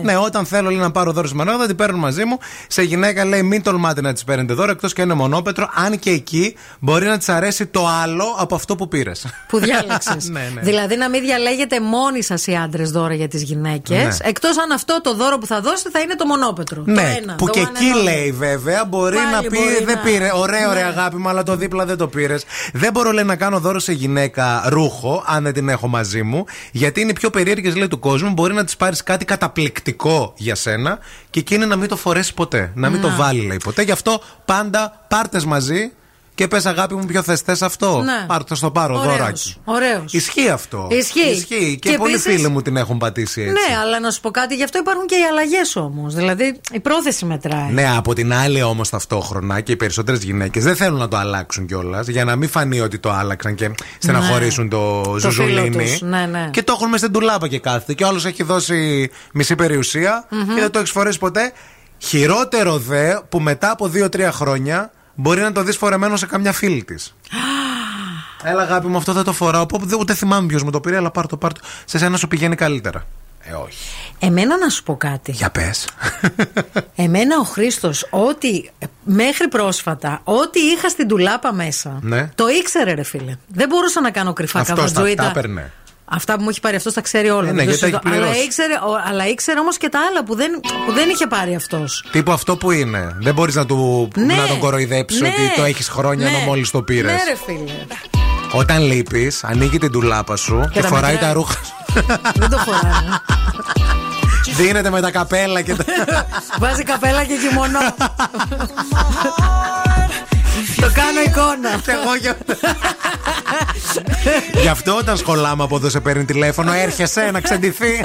ναι. 0.04 0.18
όταν 0.18 0.46
θέλω 0.46 0.70
λέει, 0.70 0.80
να 0.80 0.92
πάρω 0.92 1.12
δώρο 1.12 1.28
στη 1.28 1.36
Μαράγδα, 1.36 1.66
την 1.66 1.76
παίρνω 1.76 1.98
μαζί 1.98 2.26
μου. 2.26 2.38
Σε 2.68 2.82
γυναίκα 2.82 3.26
λέει: 3.26 3.44
Μην 3.44 3.62
τολμάτε 3.64 4.02
να 4.02 4.14
της 4.14 4.24
παίρνετε 4.24 4.54
δώρο, 4.54 4.72
εκτός 4.72 4.94
και 4.94 5.02
αν 5.02 5.10
είναι 5.10 5.18
μονόπετρο. 5.18 5.70
Αν 5.76 6.00
και 6.00 6.10
εκεί 6.10 6.56
μπορεί 6.80 7.06
να 7.06 7.18
της 7.18 7.30
αρέσει 7.30 7.66
το 7.66 7.88
άλλο 8.04 8.26
από 8.38 8.56
αυτό 8.56 8.76
που 8.76 8.88
πήρες. 8.88 9.26
Που 9.48 9.60
διάλεξες. 9.60 10.30
ναι, 10.32 10.52
ναι. 10.56 10.62
Δηλαδή 10.62 10.96
να 10.96 11.10
μην 11.10 11.22
διαλέγετε 11.22 11.80
μόνοι 11.80 12.24
σας 12.24 12.48
οι 12.48 12.56
άντρες 12.56 12.92
δώρα 12.92 13.14
για 13.14 13.28
τις 13.28 13.42
γυναίκες. 13.44 13.98
Ναι. 14.20 14.30
Εκτός 14.30 14.58
αν 14.58 14.72
αυτό 14.72 15.02
το 15.04 15.16
δώρο 15.16 15.38
που 15.38 15.46
θα 15.46 15.62
δώσετε 15.62 15.90
θα 15.90 16.00
είναι 16.00 16.16
το 16.16 16.26
μονόπετρο. 16.26 16.84
Το 16.84 16.92
Ναι, 16.92 17.18
ένα, 17.22 17.36
που 17.36 17.46
το 17.46 17.52
και 17.52 17.60
one 17.62 17.70
εκεί 17.76 17.92
and 17.94 18.00
only. 18.00 18.04
λέει 18.04 18.32
βέβαια 18.32 18.86
μπορεί 18.86 19.16
Πάλι 19.16 19.32
να 19.32 19.42
πει 19.42 19.48
μπορεί 19.48 19.84
δεν 19.86 19.96
να- 19.96 20.02
πήρε. 20.02 20.30
Ωραίο, 20.34 20.70
ωραία 20.70 20.84
Ναι. 20.84 20.90
αγάπη 21.00 21.16
μου, 21.18 21.30
αλλά 21.30 21.44
το 21.44 21.56
δίπλα 21.56 21.86
δεν 21.86 21.98
το 21.98 22.08
πήρες. 22.08 22.44
Δεν 22.74 22.92
μπορώ 22.92 23.12
λέει 23.12 23.24
να 23.24 23.36
κάνω 23.36 23.60
δώρο 23.60 23.80
σε 23.80 23.92
γυναίκα 23.92 24.64
ρούχο, 24.68 25.24
αν 25.28 25.44
δεν 25.44 25.54
την 25.54 25.70
έχω 25.70 25.88
μαζί 25.88 26.24
μου, 26.24 26.46
γιατί 26.72 27.02
είναι 27.02 27.10
οι 27.10 27.14
πιο 27.14 27.30
περίεργες 27.30 27.76
λέει 27.76 27.88
του 27.88 28.00
κόσμου. 28.00 28.30
Μπορεί 28.34 28.54
να 28.54 28.64
της 28.64 28.76
πάρεις 28.80 29.04
κάτι 29.04 29.26
καταπληκτικό 29.26 30.34
για 30.38 30.56
σένα 30.56 31.00
και 31.30 31.40
εκείνη 31.40 31.66
να 31.66 31.76
μην 31.76 31.88
το 31.88 31.96
φορέσεις 31.96 32.34
ποτέ. 32.34 32.72
Να 32.76 32.90
μην 32.90 33.02
Να. 33.02 33.10
το 33.10 33.16
βάλει 33.16 33.46
λέει 33.48 33.58
ποτέ. 33.64 33.82
Γι' 33.82 33.92
αυτό 33.92 34.22
πάντα 34.46 35.06
πάρτε 35.08 35.42
μαζί 35.46 35.92
και 36.40 36.48
πες 36.48 36.66
αγάπη 36.66 36.96
μου, 36.96 37.06
ποιο 37.06 37.22
θες, 37.24 37.42
θες 37.42 37.62
αυτό; 37.62 38.02
Ναι. 38.06 38.26
Πάρ' 38.28 38.44
το 38.44 38.56
στο 38.56 38.72
πάρω, 38.72 39.00
Ωραίος, 39.00 39.18
δωράκι. 39.18 39.56
ωραίος. 39.66 40.14
Ισχύει 40.14 40.50
αυτό. 40.50 40.88
Ισχύει. 40.92 41.46
Και, 41.48 41.90
Και 41.90 41.98
πολλοί 41.98 42.14
επίσης- 42.14 42.34
φίλοι 42.36 42.48
μου 42.48 42.62
την 42.62 42.76
έχουν 42.78 42.98
πατήσει 42.98 43.42
έτσι. 43.42 43.54
Ναι, 43.54 43.78
αλλά 43.78 44.00
να 44.00 44.12
σου 44.12 44.22
πω 44.22 44.32
κάτι, 44.32 44.56
γι' 44.56 44.64
αυτό 44.64 44.78
υπάρχουν 44.78 45.06
και 45.06 45.16
οι 45.16 45.24
αλλαγές 45.32 45.76
όμως. 45.76 46.14
Δηλαδή 46.14 46.60
η 46.72 46.80
πρόθεση 46.80 47.26
μετράει. 47.26 47.72
Ναι, 47.72 47.90
από 47.98 48.14
την 48.14 48.34
άλλη 48.34 48.62
όμως 48.62 48.90
ταυτόχρονα 48.90 49.62
και 49.62 49.72
οι 49.72 49.76
περισσότερες 49.76 50.24
γυναίκες 50.24 50.64
δεν 50.64 50.76
θέλουν 50.76 51.00
να 51.00 51.08
το 51.08 51.18
αλλάξουν 51.18 51.66
κιόλας 51.66 52.08
για 52.08 52.24
να 52.26 52.36
μην 52.36 52.50
φανεί 52.50 52.80
ότι 52.80 53.00
το 53.00 53.12
άλλαξαν 53.12 53.56
και 53.56 53.72
στεναχωρήσουν 53.98 54.70
το 54.70 55.02
φίλο 55.06 55.18
ζουζουλίνι. 55.20 55.70
τους, 55.90 56.02
ναι, 56.02 56.26
ναι. 56.26 56.50
Και 56.52 56.64
το 56.64 56.74
έχουν 56.76 56.90
μες 56.90 57.00
στην 57.00 57.12
τουλάπα 57.12 57.48
και 57.48 57.60
κάθεται. 57.60 57.94
Και 57.94 58.04
ο 58.04 58.08
άλλος 58.08 58.26
έχει 58.26 58.44
δώσει 58.44 59.10
μισή 59.34 59.56
περιουσία 59.56 60.26
Μμμ. 60.30 60.54
και 60.56 60.62
δεν 60.62 60.72
το 60.72 60.80
έχεις 60.80 60.92
φορέσει 60.92 61.20
ποτέ. 61.20 61.52
Χειρότερο 61.98 62.78
δε 62.78 63.16
που 63.30 63.40
μετά 63.40 63.72
από 63.72 63.88
2-3 63.94 64.32
χρόνια 64.32 64.92
μπορεί 65.20 65.42
να 65.42 65.52
το 65.52 65.64
δεις 65.64 65.78
φορεμένο 65.78 66.18
σε 66.18 66.26
καμιά 66.26 66.52
φίλη 66.52 66.84
της. 66.84 67.16
Έλα, 68.44 68.62
αγάπη 68.62 68.88
μου, 68.88 68.98
αυτό 68.98 69.14
δεν 69.14 69.24
το 69.24 69.34
φοράω. 69.34 69.66
Πω, 69.66 69.78
δεν- 69.84 70.00
Ούτε 70.00 70.14
θυμάμαι 70.14 70.48
ποιος 70.48 70.64
μου 70.64 70.70
το 70.72 70.80
πήρε, 70.80 70.98
αλλά 70.98 71.12
πάρ' 71.12 71.28
το, 71.28 71.38
πάρ' 71.38 71.54
το. 71.54 71.60
Σε 71.86 71.98
σένα 71.98 72.18
σου 72.18 72.28
πηγαίνει 72.28 72.56
καλύτερα. 72.56 73.06
Ε, 73.44 73.54
όχι. 73.54 73.78
Εμένα 74.20 74.58
να 74.58 74.70
σου 74.70 74.84
πω 74.84 74.98
κάτι. 74.98 75.32
Για 75.32 75.50
πες. 75.50 75.88
Εμένα 76.96 77.40
ο 77.40 77.44
Χρήστος, 77.44 78.08
ό,τι 78.10 78.70
μέχρι 79.04 79.48
πρόσφατα, 79.48 80.22
ό,τι 80.24 80.60
είχα 80.60 80.90
στην 80.90 81.08
τουλάπα 81.08 81.54
μέσα, 81.54 82.00
Ναι. 82.02 82.30
το 82.36 82.48
ήξερε, 82.48 82.94
ρε 82.94 83.04
φίλε. 83.04 83.36
Δεν 83.48 83.68
μπορούσα 83.68 84.02
να 84.02 84.12
κάνω 84.12 84.34
κρυφά 84.34 84.60
Αυτός 84.60 84.76
τα, 84.76 84.82
καβατζούιτα. 84.82 85.24
τα 85.24 85.30
έπαιρνε. 85.30 85.72
Αυτά 86.12 86.36
που 86.36 86.42
μου 86.44 86.50
έχει 86.50 86.60
πάρει 86.60 86.76
αυτός 86.76 86.94
τα 86.94 87.02
ξέρει 87.02 87.30
όλα. 87.30 87.50
Ε, 87.50 87.52
ναι, 87.52 87.64
δεν 87.66 87.66
το 87.66 87.72
γιατί 87.72 87.80
τα 87.80 87.86
συζητώ. 87.86 88.02
έχει 88.10 88.16
αλλά 88.18 88.26
πληρώσει. 88.26 88.46
ήξερε, 88.46 88.74
ο- 88.74 89.02
αλλά 89.10 89.28
ήξερε 89.28 89.60
όμως 89.60 89.78
και 89.78 89.90
τα 89.90 90.00
άλλα 90.10 90.24
που 90.24 90.36
δεν, 90.36 90.52
που 90.86 90.92
δεν 90.94 91.10
είχε 91.10 91.28
πάρει 91.28 91.56
αυτός. 91.56 92.06
Τύπου 92.12 92.32
αυτό 92.32 92.58
που 92.58 92.72
είναι. 92.72 93.16
Δεν 93.20 93.34
μπορείς 93.34 93.56
να, 93.56 93.66
του, 93.66 94.08
Ναι. 94.16 94.34
να 94.36 94.48
τον 94.48 94.60
κοροϊδέψεις 94.60 95.22
Ναι. 95.22 95.28
ότι 95.28 95.54
το 95.56 95.64
έχεις 95.64 95.90
χρόνια 95.90 96.30
Ναι. 96.30 96.36
ενώ 96.36 96.46
μόλις 96.46 96.72
το 96.72 96.82
πήρες. 96.82 97.12
Ναι, 97.12 97.18
ρε 97.18 97.36
φίλε. 97.46 97.72
Όταν 98.52 98.82
λείπεις, 98.84 99.44
ανοίγει 99.44 99.78
την 99.78 99.92
τουλάπα 99.92 100.36
σου 100.36 100.70
και, 100.74 100.82
τα 100.82 100.88
φοράει 100.88 101.12
μετράει. 101.12 101.28
τα 101.30 101.34
ρούχα. 101.34 101.56
δεν 102.40 102.50
το 102.50 102.58
φοράει. 102.58 103.20
Δίνεται 104.56 104.90
με 104.90 105.02
τα 105.02 105.12
καπέλα 105.12 105.62
και 105.62 105.76
τα. 105.76 105.84
Βάζει 106.60 106.84
καπέλα 106.84 107.24
και 107.24 107.34
κιμονό. 107.50 107.80
Το 110.80 110.92
κάνω 110.94 111.22
εικόνα. 111.26 111.70
Γι' 114.62 114.68
αυτό 114.68 114.96
όταν 114.96 115.18
σχολάμε 115.18 115.64
από 115.64 115.76
εδώ 115.76 115.90
σε 115.90 116.00
παίρνει 116.00 116.26
τηλέφωνο, 116.26 116.74
έρχεσαι 116.74 117.32
να 117.32 117.42
ξεντηθεί. 117.42 118.02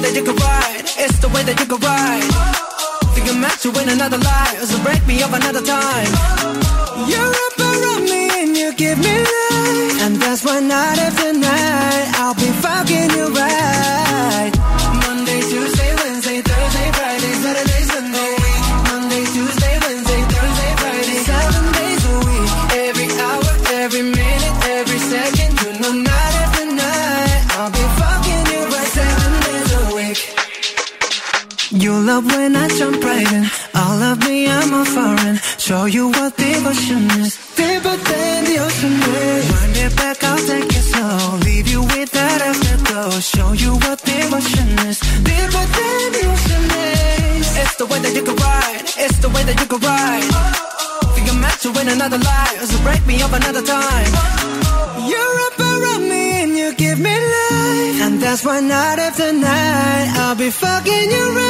way 0.00 0.08
that 0.08 0.16
you 0.16 0.24
can 0.24 0.36
ride. 0.36 0.84
It's 0.96 1.18
the 1.18 1.28
way 1.28 1.42
that 1.42 1.58
you 1.60 1.66
can 1.66 1.80
ride. 1.80 2.30
Think 3.14 3.28
I'm 3.28 3.40
meant 3.40 3.60
to 3.60 3.70
win 3.70 3.88
another 3.88 4.18
life, 4.18 4.62
so 4.64 4.82
break 4.82 5.04
me 5.06 5.22
up 5.22 5.32
another 5.32 5.62
time. 5.62 6.10
You're 7.08 7.34
up 7.46 7.58
around 7.58 8.04
me 8.04 8.30
and 8.40 8.56
you 8.56 8.72
give 8.74 8.98
me 8.98 9.29
be 60.40 60.48
fucking 60.50 61.10
you 61.10 61.36
right. 61.36 61.49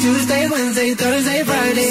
Tuesday, 0.00 0.48
Wednesday, 0.48 0.94
Thursday, 0.94 1.44
Friday, 1.44 1.90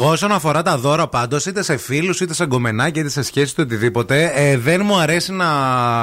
Εγώ 0.00 0.10
όσον 0.10 0.32
αφορά 0.32 0.62
τα 0.62 0.78
δώρα 0.78 1.08
πάντως, 1.08 1.46
είτε 1.46 1.62
σε 1.62 1.76
φίλους, 1.76 2.20
είτε 2.20 2.34
σε 2.34 2.46
γκομενάκια, 2.46 3.00
είτε 3.00 3.10
σε 3.10 3.22
σχέση 3.22 3.54
του 3.54 3.62
οτιδήποτε, 3.66 4.32
ε, 4.34 4.56
δεν 4.56 4.80
μου 4.84 4.98
αρέσει 4.98 5.32
να 5.32 5.46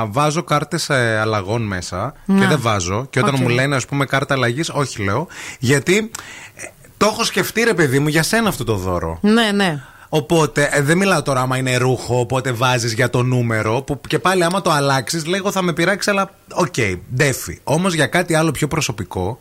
βάζω 0.06 0.44
κάρτες 0.44 0.90
αλλαγών 0.90 1.62
μέσα. 1.62 2.14
Να. 2.26 2.40
Και 2.40 2.46
δεν 2.46 2.58
βάζω. 2.62 3.08
Και 3.10 3.20
όταν 3.20 3.34
Οκ. 3.34 3.40
μου 3.40 3.50
λένε, 3.50 3.76
ας 3.76 3.86
πούμε, 3.86 4.06
κάρτα 4.06 4.34
αλλαγής, 4.34 4.70
όχι 4.70 5.04
λέω. 5.04 5.28
Γιατί 5.60 6.12
ε, 6.56 6.62
το 6.98 7.06
έχω 7.06 7.24
σκεφτεί, 7.24 7.64
ρε 7.64 7.74
παιδί 7.74 8.00
μου, 8.00 8.08
για 8.08 8.24
σένα 8.24 8.50
αυτό 8.50 8.64
το 8.64 8.76
δώρο. 8.76 9.18
Ναι, 9.22 9.52
ναι. 9.52 9.84
Οπότε, 10.16 10.70
ε, 10.72 10.82
δεν 10.82 10.98
μιλάω 10.98 11.22
τώρα 11.22 11.42
άμα 11.42 11.58
είναι 11.58 11.78
ρούχο, 11.78 12.20
οπότε 12.20 12.52
βάζεις 12.52 12.94
για 12.94 13.10
το 13.10 13.24
νούμερο. 13.24 13.82
Που 13.82 14.02
και 14.08 14.20
πάλι, 14.20 14.44
άμα 14.44 14.62
το 14.62 14.72
αλλάξεις, 14.72 15.26
λίγο 15.26 15.52
θα 15.52 15.62
με 15.62 15.74
πειράξει, 15.74 16.10
αλλά 16.10 16.30
OK, 16.53 16.74
okay, 16.78 17.00
ντέφι. 17.16 17.60
Όμως 17.64 17.94
για 17.94 18.08
κάτι 18.08 18.36
άλλο 18.36 18.52
πιο 18.52 18.68
προσωπικό, 18.68 19.38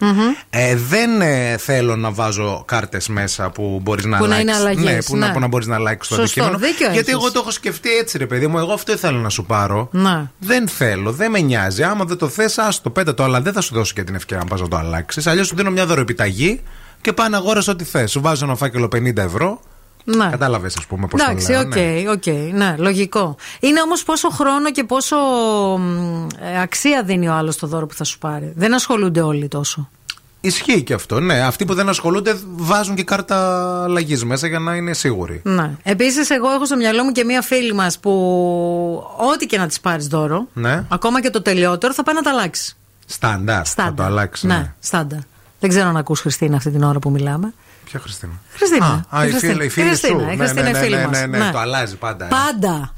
ε, 0.50 0.76
δεν 0.76 1.20
ε, 1.20 1.56
θέλω 1.56 1.96
να 1.96 2.10
βάζω 2.10 2.62
κάρτες 2.66 3.08
μέσα 3.08 3.50
που 3.50 3.80
μπορείς 3.82 4.04
να 4.04 4.18
Που 4.18 4.26
να 4.26 4.34
αλλάξεις. 4.36 4.58
είναι 4.58 4.70
αλλαγές, 4.70 4.94
ναι, 4.94 5.02
που, 5.02 5.16
να, 5.16 5.26
ναι. 5.26 5.32
που 5.32 5.40
να 5.40 5.46
μπορείς 5.46 5.66
να 5.66 5.74
αλλάξεις 5.74 6.16
το 6.16 6.20
Σωστό, 6.20 6.42
αντικείμενο. 6.42 6.72
δίκιο 6.72 6.92
Γιατί 6.92 7.10
έχεις. 7.10 7.22
εγώ 7.22 7.32
το 7.32 7.38
έχω 7.40 7.50
σκεφτεί 7.50 7.90
έτσι, 7.90 8.18
ρε 8.18 8.26
παιδί 8.26 8.46
μου. 8.46 8.58
Εγώ 8.58 8.72
αυτό 8.72 8.92
ήθελα 8.92 9.18
να 9.18 9.28
σου 9.28 9.44
πάρω. 9.44 9.88
Να. 9.92 10.30
Δεν 10.38 10.68
θέλω, 10.68 11.12
δεν 11.12 11.30
με 11.30 11.40
νοιάζει. 11.40 11.82
Άμα 11.82 12.04
δεν 12.04 12.16
το 12.16 12.28
θες, 12.28 12.58
άστο, 12.58 12.90
πέτα 12.90 13.14
το, 13.14 13.22
αλλά 13.24 13.40
δεν 13.40 13.52
θα 13.52 13.60
σου 13.60 13.74
δώσω 13.74 13.92
και 13.94 14.02
την 14.04 14.14
ευκαιρία 14.14 14.42
να 14.42 14.50
πας 14.50 14.60
να 14.60 14.68
το 14.68 14.76
αλλάξεις. 14.76 15.26
Αλλιώς 15.26 15.46
σου 15.46 15.56
δίνω 15.56 15.70
μια 15.70 15.86
δωροεπιταγή 15.86 16.60
και 17.00 17.12
πάνε 17.12 17.36
αγόρασε 17.36 17.70
ό,τι 17.70 17.84
θες. 17.84 18.10
Σου 18.10 18.20
βάζω 18.20 18.44
ένα 18.44 18.54
φάκελο 18.56 18.88
50 18.96 19.16
ευρώ. 19.16 19.60
Να. 20.04 20.28
Κατάλαβες, 20.28 20.76
ας 20.78 20.86
πούμε, 20.86 21.06
πώς 21.06 21.20
το 21.22 21.30
Εντάξει, 21.30 21.50
λέω. 21.50 21.60
οκ, 21.60 21.74
ναι. 21.74 22.04
οκ, 22.10 22.26
ναι, 22.52 22.74
λογικό. 22.78 23.36
Είναι 23.60 23.80
όμως 23.80 24.02
πόσο 24.02 24.28
χρόνο 24.30 24.70
και 24.70 24.84
πόσο 24.84 25.16
μ, 25.78 26.26
ε, 26.40 26.60
αξία 26.60 27.02
δίνει 27.02 27.28
ο 27.28 27.32
άλλος 27.32 27.54
στο 27.54 27.66
δώρο 27.66 27.86
που 27.86 27.94
θα 27.94 28.04
σου 28.04 28.18
πάρει. 28.18 28.52
Δεν 28.56 28.74
ασχολούνται 28.74 29.20
όλοι 29.20 29.48
τόσο. 29.48 29.88
Ισχύει 30.40 30.82
και 30.82 30.94
αυτό, 30.94 31.20
ναι. 31.20 31.40
Αυτοί 31.40 31.64
που 31.64 31.74
δεν 31.74 31.88
ασχολούνται 31.88 32.36
βάζουν 32.56 32.94
και 32.94 33.02
κάρτα 33.04 33.36
αλλαγής 33.84 34.24
μέσα 34.24 34.46
για 34.46 34.58
να 34.58 34.74
είναι 34.74 34.92
σίγουροι. 34.92 35.40
Ναι. 35.44 35.70
Επίσης, 35.82 36.30
εγώ 36.30 36.50
έχω 36.50 36.66
στο 36.66 36.76
μυαλό 36.76 37.04
μου 37.04 37.12
και 37.12 37.24
μία 37.24 37.42
φίλη 37.42 37.72
μας 37.74 37.98
που 37.98 38.10
ό,τι 39.34 39.46
και 39.46 39.58
να 39.58 39.66
της 39.66 39.80
πάρεις 39.80 40.06
δώρο, 40.06 40.46
Ναι. 40.52 40.84
ακόμα 40.88 41.20
και 41.20 41.30
το 41.30 41.42
τελειότερο, 41.42 41.92
θα 41.94 42.02
πάει 42.02 42.14
να 42.14 42.22
τα 42.22 42.30
αλλάξεις. 42.30 42.76
Στάνταρ. 43.06 43.56
Θα 43.58 43.64
Στάντα. 43.64 43.94
το 43.94 44.02
αλλάξεις. 44.02 44.48
Ναι, 44.48 44.74
στάντα. 44.80 45.18
Δεν 45.60 45.70
ξέρω 45.70 45.88
αν 45.88 45.96
ακούς 45.96 46.20
Χριστίνα 46.20 46.56
αυτή 46.56 46.70
την 46.70 46.82
ώρα 46.82 46.98
που 46.98 47.10
μιλάμε. 47.10 47.54
Ποια 47.84 48.00
Χριστίνα; 48.00 48.32
Χριστίνα. 48.56 49.04
Α, 49.10 49.24
Η 49.24 49.28
η 49.28 49.30
Χριστίνα. 49.30 49.52
φίλη, 49.52 49.64
η 49.64 49.68
φίλη 49.68 49.86
Η 49.86 49.88
Χριστίνα, 49.88 50.18
σου. 50.18 50.24
η 50.30 50.36
Ναι, 50.36 50.36
Χριστίνα 50.36 50.62
ναι, 50.62 50.68
η 50.68 50.72
ναι, 50.72 50.78
φίλη 50.78 50.96
ναι, 50.96 51.06
μας. 51.06 51.18
ναι, 51.20 51.26
ναι, 51.26 51.38
Ναι. 51.38 51.50
Το 51.50 51.58
αλλάζει 51.58 51.96
πάντα. 51.96 52.24
ε. 52.24 52.28
Πάντα. 52.28 52.92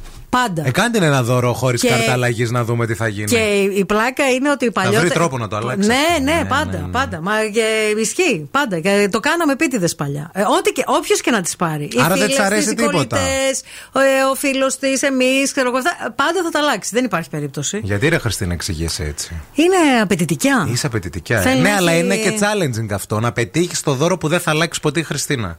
Πάντα. 0.45 0.63
Ε, 0.67 0.71
κάντε 0.71 0.99
ένα 1.07 1.23
δώρο 1.23 1.53
χωρίς 1.53 1.81
Και- 1.81 1.89
κάρτα 1.89 2.13
αλλαγής 2.13 2.51
να 2.51 2.65
δούμε 2.65 2.87
τι 2.87 2.95
θα 2.95 3.09
γίνει. 3.09 3.27
Και 3.27 3.37
η 3.77 3.85
πλάκα 3.85 4.31
είναι 4.31 4.51
ότι 4.51 4.71
παλιότερα. 4.71 5.01
βρει 5.03 5.11
τρόπο 5.11 5.39
να 5.39 5.49
το 5.49 5.57
αλλάξει 5.57 5.89
Ναι, 5.89 5.95
αυτό. 5.95 6.23
ναι, 6.23 6.33
Ναι, 6.33 6.45
πάντα. 6.49 6.65
ναι, 6.79 6.79
ναι. 6.79 6.91
πάντα. 6.91 7.21
Μα 7.21 7.33
και 7.53 7.95
ισχύει. 8.01 8.49
Πάντα. 8.51 8.81
Και 8.81 9.09
το 9.13 9.21
κάναμε 9.21 9.53
επίτηδες 9.53 9.95
παλιά. 9.95 10.31
Ε, 10.35 10.41
ό,τι 10.59 10.73
και, 10.73 10.83
όποιος 10.87 11.21
και 11.21 11.31
να 11.31 11.41
τις 11.41 11.57
πάρει. 11.57 11.85
Οι 11.85 11.99
Άρα 11.99 12.09
δεν 12.09 12.17
φίλες 12.17 12.29
της 12.37 12.39
αρέσει 12.45 12.63
της, 12.63 12.73
οι 12.73 12.75
τίποτα. 12.75 12.93
κολλητές, 13.17 13.63
Ο, 13.93 14.01
ε, 14.01 14.23
ο 14.31 14.35
φίλος 14.35 14.79
της, 14.79 15.03
εμείς, 15.03 15.53
ξέρω 15.53 15.69
εγώ. 15.69 15.77
αυτά, 15.77 15.97
Πάντα 16.17 16.43
θα 16.45 16.51
τα 16.51 16.59
αλλάξει. 16.59 16.91
Δεν 16.93 17.05
υπάρχει 17.05 17.29
περίπτωση. 17.31 17.81
Γιατί 17.83 18.09
ρε 18.09 18.19
Χριστίνα 18.19 18.53
εξηγήσει 18.53 19.03
έτσι. 19.03 19.41
Είναι 19.55 20.01
απαιτητικά. 20.03 20.69
Είσαι 20.73 20.87
απαιτητικά. 20.87 21.39
ε. 21.39 21.43
Θέλεις 21.43 21.63
Ναι, 21.63 21.69
να 21.71 21.77
αλλά 21.77 21.93
έχει- 21.93 22.05
είναι 22.05 22.17
και 22.17 22.33
challenging 22.41 22.93
αυτό. 22.93 23.21
Να 23.21 23.33
πετύχεις 23.33 23.81
το 23.83 23.93
δώρο 23.95 24.19
που 24.19 24.29
δεν 24.29 24.41
θα 24.41 24.51
αλλάξει 24.51 24.81
ποτέ 24.81 25.01
η 25.01 25.03
Χριστίνα. 25.03 25.59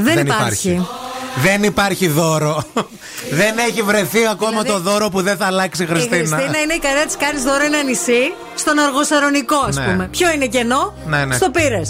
Δεν 0.00 0.18
υπάρχει. 0.18 0.86
Δεν 1.42 1.62
υπάρχει 1.62 2.08
δώρο. 2.08 2.62
δεν 3.40 3.58
έχει 3.68 3.82
βρεθεί 3.82 4.26
ακόμα 4.26 4.62
το 4.64 4.78
δώρο 4.80 5.08
που 5.08 5.22
δεν 5.22 5.36
θα 5.36 5.46
αλλάξει 5.46 5.82
η 5.82 5.86
Δηλαδή- 5.86 6.04
Η 6.06 6.08
Χριστίνα. 6.08 6.36
Χριστίνα 6.36 6.62
είναι 6.62 6.72
η 6.74 6.78
καρέα 6.78 7.04
της 7.06 7.16
κάνεις 7.16 7.42
δώρο 7.42 7.64
ένα 7.64 7.82
νησί 7.82 8.32
στον 8.54 8.78
Αργοσαρονικό, 8.78 9.56
ας 9.68 9.76
Ναι. 9.76 9.84
πούμε. 9.84 10.08
Ποιο 10.10 10.30
είναι 10.32 10.46
κενό, 10.46 10.94
Ναι, 11.06 11.24
ναι. 11.24 11.34
στο 11.34 11.50
πήρε. 11.50 11.80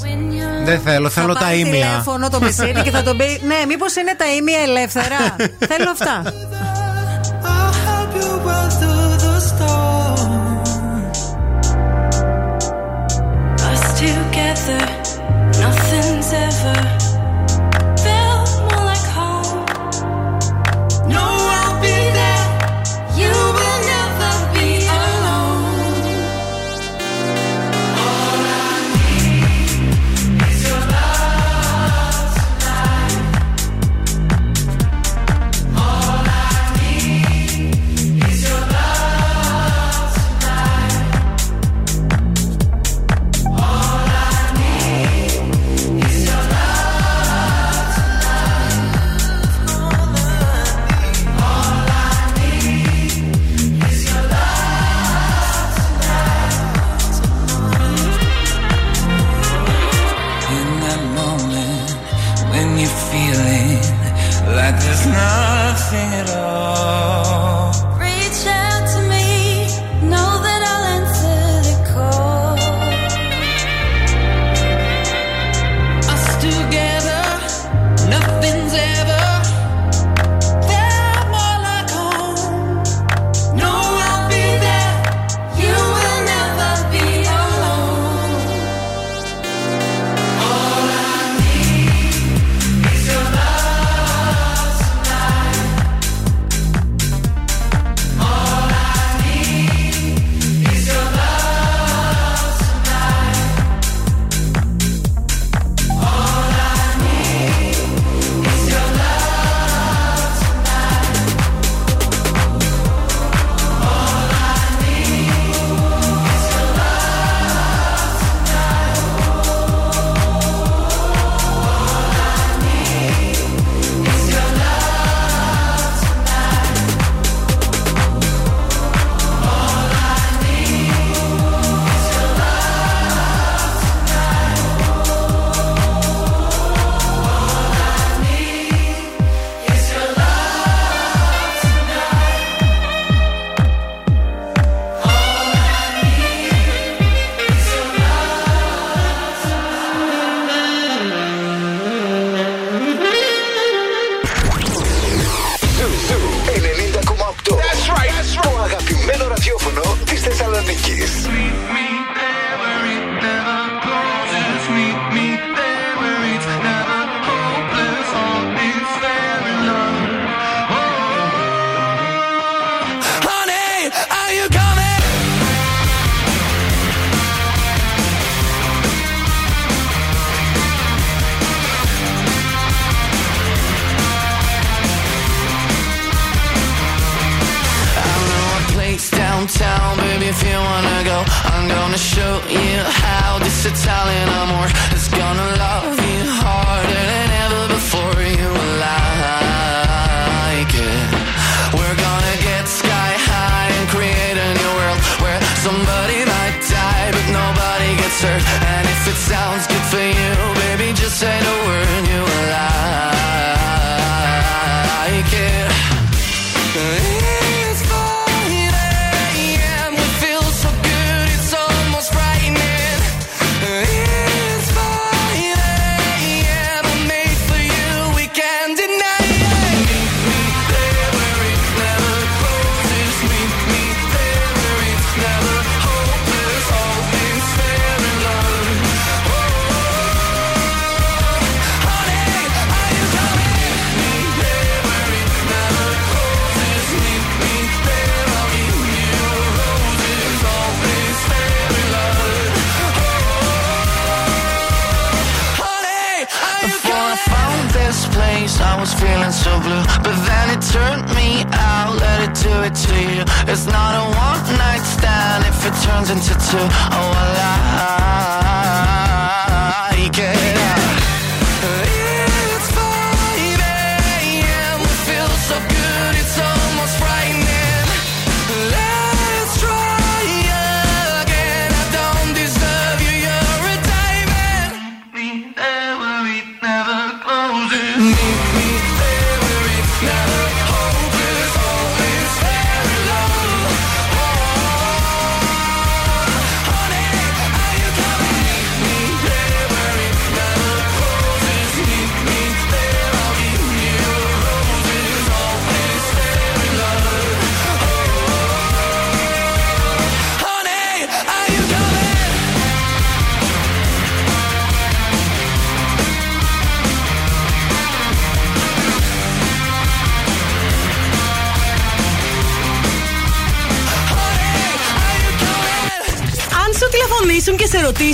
Δεν 0.65 0.81
θέλω, 0.81 1.09
θέλω 1.09 1.33
τα 1.33 1.41
πάρει 1.41 1.59
ίμια. 1.59 1.73
τηλέφωνο 1.87 2.31
το 2.31 2.41
μεσήρι 2.41 2.83
και 2.83 2.91
θα 2.91 3.03
τον 3.03 3.17
πει 3.17 3.41
Ναι, 3.51 3.57
μήπως 3.69 3.95
είναι 3.97 4.15
τα 4.17 4.25
ίμια 4.37 4.59
ελεύθερα; 4.59 5.17
Θέλω 5.71 5.91
αυτά. 5.91 6.23
I'll 6.23 7.75
help 7.87 8.17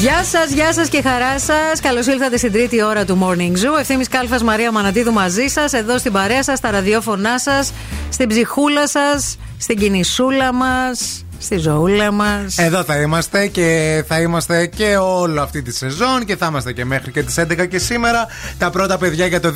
Γεια 0.00 0.24
σας, 0.24 0.50
γεια 0.50 0.72
σας 0.72 0.88
και 0.88 1.02
χαρά 1.02 1.38
σας. 1.38 1.80
Καλώς 1.80 2.06
ήλθατε 2.06 2.36
στην 2.36 2.52
τρίτη 2.52 2.82
ώρα 2.82 3.04
του 3.04 3.18
Morning 3.22 3.52
Zoo. 3.52 3.78
Ευθύνη 3.80 4.04
Κάλφας 4.04 4.42
Μαρία 4.42 4.72
Μανατίδου 4.72 5.12
μαζί 5.12 5.46
σας, 5.46 5.72
εδώ 5.72 5.98
στην 5.98 6.12
παρέα 6.12 6.42
σας, 6.42 6.58
στα 6.58 6.70
ραδιόφωνά 6.70 7.38
σας, 7.38 7.72
στην 8.10 8.28
ψυχούλα 8.28 8.88
σας, 8.88 9.36
στην 9.58 9.78
κινησούλα 9.78 10.52
μας, 10.52 11.25
στη 11.46 11.58
ζωούλα 11.58 12.12
μας. 12.12 12.58
Εδώ 12.58 12.84
θα 12.84 13.00
είμαστε 13.00 13.46
και 13.46 14.04
θα 14.08 14.20
είμαστε 14.20 14.66
και 14.66 14.96
όλη 14.96 15.38
αυτή 15.38 15.62
τη 15.62 15.74
σεζόν 15.74 16.24
και 16.24 16.36
θα 16.36 16.46
είμαστε 16.46 16.72
και 16.72 16.84
μέχρι 16.84 17.12
και 17.12 17.22
τις 17.22 17.38
11 17.38 17.66
και 17.68 17.78
σήμερα. 17.78 18.26
Τα 18.58 18.70
πρώτα 18.70 18.98
παιδιά 18.98 19.26
για 19.26 19.40
το 19.40 19.52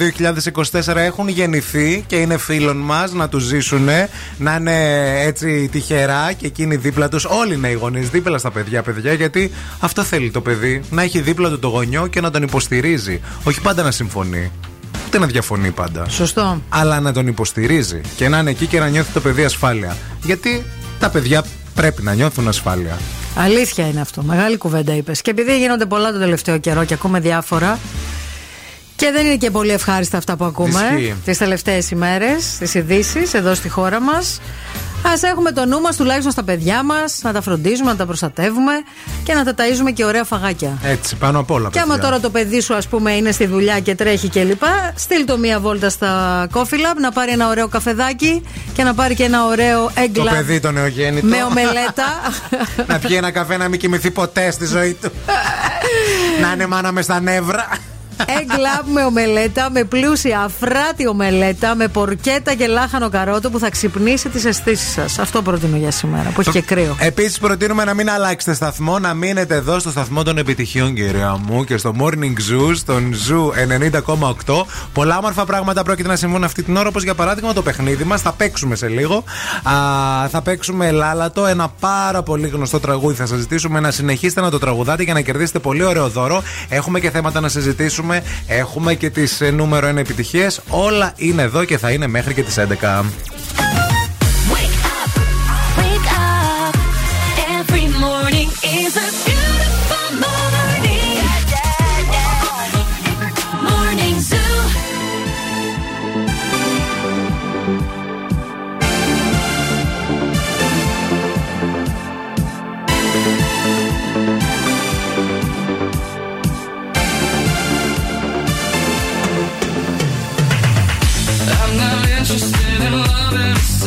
2024 0.73 0.97
έχουν 0.97 1.29
γεννηθεί 1.29 2.05
και 2.07 2.17
είναι 2.17 2.39
φίλων 2.39 2.77
μας 2.77 3.12
να 3.12 3.29
τους 3.29 3.45
ζήσουν, 3.45 3.89
να 4.39 4.55
είναι 4.55 4.77
έτσι 5.21 5.69
τυχερά 5.73 6.33
και 6.33 6.47
εκείνοι 6.47 6.77
δίπλα 6.77 7.09
τους. 7.09 7.25
Όλοι 7.25 7.55
είναι 7.55 7.69
οι 7.69 7.75
γονείς 7.75 8.09
δίπλα 8.09 8.39
στα 8.39 8.51
παιδιά, 8.51 8.83
παιδιά, 8.83 9.12
γιατί 9.12 9.51
αυτό 9.81 10.03
θέλει 10.03 10.31
το 10.31 10.41
παιδί. 10.41 10.83
Να 10.91 11.03
έχει 11.03 11.21
δίπλα 11.21 11.49
του 11.49 11.59
το 11.59 11.69
γονιό 11.69 12.07
και 12.07 12.21
να 12.21 12.31
τον 12.31 12.43
υποστηρίζει. 12.43 13.21
Όχι 13.45 13.61
πάντα 13.61 13.83
να 13.83 13.91
συμφωνεί. 13.91 14.51
Ούτε 15.07 15.19
να 15.19 15.27
διαφωνεί 15.27 15.71
πάντα. 15.71 16.09
Σωστό. 16.09 16.62
Αλλά 16.69 17.01
να 17.01 17.12
τον 17.12 17.27
υποστηρίζει 17.27 18.01
και 18.17 18.29
να 18.29 18.39
είναι 18.39 18.51
εκεί 18.51 18.67
και 18.67 18.79
να 18.79 18.89
νιώθει 18.89 19.12
το 19.12 19.21
παιδί 19.21 19.45
ασφάλεια. 19.45 19.97
Γιατί 20.23 20.65
τα 20.99 21.11
παιδιά 21.11 21.45
πρέπει 21.74 22.02
να 22.02 22.14
νιώθουν 22.14 22.48
ασφάλεια. 22.48 22.98
Αλήθεια 23.36 23.86
είναι 23.88 24.01
αυτό. 24.01 24.22
Μεγάλη 24.22 24.56
κουβέντα 24.56 24.94
είπες. 24.94 25.22
Και 25.22 25.30
επειδή 25.30 25.59
γίνονται 25.59 25.86
πολλά 25.86 26.12
το 26.12 26.18
τελευταίο 26.18 26.59
καιρό 26.59 26.84
και 26.84 26.94
ακούμε 26.94 27.20
διάφορα. 27.20 27.78
Και 29.01 29.10
δεν 29.12 29.27
είναι 29.27 29.36
και 29.36 29.51
πολύ 29.51 29.70
ευχάριστα 29.70 30.16
αυτά 30.18 30.36
που 30.36 30.44
ακούμε 30.44 30.81
Ισχύει. 30.97 31.14
τις 31.24 31.39
τελευταίες 31.39 31.90
ημέρες, 31.90 32.56
τις 32.59 32.74
ειδήσεις 32.74 33.35
εδώ 33.35 33.55
στη 33.55 33.68
χώρα 33.68 34.01
μας. 34.01 34.40
Α 35.02 35.28
έχουμε 35.28 35.52
το 35.52 35.66
νου 35.66 35.81
μας 35.81 35.97
τουλάχιστον 35.97 36.32
στα 36.32 36.43
παιδιά 36.44 36.82
μας, 36.82 37.18
να 37.22 37.32
τα 37.32 37.40
φροντίζουμε, 37.40 37.90
να 37.90 37.97
τα 37.97 38.06
προστατεύουμε 38.06 38.72
και 39.22 39.35
να 39.35 39.44
τα 39.44 39.55
ταΐζουμε 39.56 39.90
και 39.93 40.05
ωραία 40.05 40.24
φαγάκια. 40.24 40.78
Έτσι, 40.82 41.16
πάνω 41.16 41.39
απ' 41.39 41.51
όλα. 41.51 41.68
Και 41.72 41.78
άμα 41.78 41.94
παιδιά. 41.94 42.09
τώρα 42.09 42.20
το 42.20 42.31
παιδί 42.31 42.60
σου, 42.60 42.74
ας 42.74 42.89
πούμε, 42.89 43.12
είναι 43.12 43.31
στη 43.32 43.47
δουλειά 43.47 43.81
και 43.81 43.94
τρέχει 43.94 44.28
κλπ., 44.28 44.62
στείλ 44.94 45.24
το 45.24 45.39
μία 45.39 45.60
βόλτα 45.60 45.90
στα 45.90 46.47
Coffee 46.52 46.59
Lab 46.74 46.97
να 47.01 47.12
πάρει 47.12 47.32
ένα 47.32 47.48
ωραίο 47.48 47.68
καφεδάκι 47.68 48.43
και 48.72 48.82
να 48.82 48.94
πάρει 48.94 49.14
και 49.14 49.24
ένα 49.24 49.44
ωραίο 49.47 49.90
egg 49.94 50.10
Το 50.12 50.22
lab 50.22 50.31
παιδί 50.31 50.60
το 50.60 50.70
νεογέννητο. 50.70 51.27
με 51.27 51.43
ομελέτα. 51.43 52.06
να 52.89 52.98
πιει 52.98 53.16
ένα 53.16 53.31
καφέ 53.31 53.56
να 53.56 53.68
μην 53.68 53.78
κοιμηθεί 53.78 54.10
ποτέ 54.10 54.51
στη 54.51 54.66
ζωή 54.66 54.97
του. 55.02 55.10
να 56.43 56.52
είναι 56.52 56.66
μάνα 56.66 56.93
με 56.93 57.02
στα 57.02 57.20
νεύρα. 57.20 57.68
Egg 58.26 58.51
lab 58.51 58.84
με 58.92 59.05
ομελέτα, 59.05 59.70
με 59.70 59.84
πλούσια 59.84 60.40
αφράτη 60.40 61.06
ομελέτα, 61.09 61.74
με 61.74 61.88
πορκέτα 61.88 62.55
και 62.55 62.66
λάχανο 62.66 63.09
καρότο 63.09 63.51
που 63.51 63.59
θα 63.59 63.70
ξυπνήσει 63.70 64.28
τις 64.28 64.44
αισθήσεις 64.44 64.92
σας. 64.92 65.18
Αυτό 65.18 65.42
προτείνω 65.42 65.76
για 65.76 65.90
σήμερα, 65.90 66.30
που 66.30 66.40
έχει 66.40 66.51
και 66.51 66.60
κρύο. 66.60 66.97
Επίσης, 66.98 67.38
προτείνουμε 67.38 67.84
να 67.84 67.94
μην 67.94 68.10
αλλάξετε 68.10 68.55
σταθμό, 68.55 68.98
να 68.98 69.14
μείνετε 69.14 69.55
εδώ 69.55 69.78
στο 69.78 69.90
σταθμό 69.90 70.22
των 70.22 70.38
επιτυχιών, 70.38 70.94
κυρία 70.94 71.36
μου, 71.47 71.64
και 71.64 71.76
στο 71.76 71.94
Morning 71.98 72.34
Zoo, 72.51 72.74
στον 72.74 73.14
Zoo 73.28 73.51
90,8. 74.47 74.66
Πολλά 74.92 75.18
όμορφα 75.18 75.44
πράγματα 75.44 75.82
πρόκειται 75.82 76.09
να 76.09 76.16
συμβούν 76.16 76.44
αυτή 76.44 76.62
την 76.62 76.76
ώρα, 76.76 76.88
όπως 76.88 77.02
για 77.02 77.14
παράδειγμα 77.14 77.52
το 77.52 77.62
παιχνίδι 77.62 78.05
μας. 78.05 78.20
Θα 78.20 78.32
παίξουμε 78.32 78.76
σε 78.76 78.88
λίγο. 78.88 79.24
Α, 79.62 79.72
θα 80.28 80.42
παίξουμε 80.42 80.90
Λάλατο, 80.90 81.47
ένα 81.47 81.68
πάρα 81.80 82.22
πολύ 82.22 82.48
γνωστό 82.48 82.80
τραγούδι. 82.80 83.14
Θα 83.14 83.26
σας 83.26 83.38
ζητήσουμε 83.38 83.80
να 83.80 83.90
συνεχίσετε 83.90 84.40
να 84.40 84.51
το 84.51 84.59
τραγουδάτε 84.59 85.02
για 85.02 85.14
να 85.14 85.20
κερδίσετε 85.20 85.59
πολύ 85.59 85.84
ωραίο 85.84 86.09
δώρο. 86.09 86.42
Έχουμε 86.68 87.01
και 87.01 87.10
θέματα 87.10 87.40
να 87.40 87.48
συζητήσουμε. 87.48 88.10
Έχουμε 88.47 88.95
και 88.95 89.11
τις 89.11 89.41
νούμερο 89.53 89.89
1 89.89 89.97
επιτυχίες. 89.97 90.61
Όλα 90.69 91.12
είναι 91.16 91.43
εδώ 91.43 91.65
και 91.65 91.78
θα 91.78 91.91
είναι 91.91 92.07
μέχρι 92.07 92.35
και 92.35 92.43
τις 92.43 92.57
11. 92.59 93.05
Wake 94.53 96.09
up. 96.19 96.74
Every 97.59 97.87
morning 98.05 98.49
is 98.81 98.93
a 98.97 99.40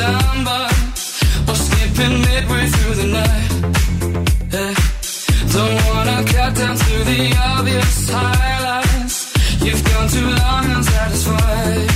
time 0.04 0.44
by 0.44 0.70
or 1.50 1.56
skipping 1.66 2.16
midway 2.28 2.66
through 2.74 2.96
the 3.02 3.08
night. 3.20 3.52
Yeah. 4.56 4.74
Don't 5.56 5.78
wanna 5.90 6.20
cut 6.34 6.52
down 6.62 6.76
to 6.86 6.96
the 7.12 7.22
obvious 7.52 8.10
highlights. 8.10 9.18
You've 9.66 9.84
gone 9.90 10.08
too 10.16 10.30
long 10.42 10.64
unsatisfied. 10.76 11.90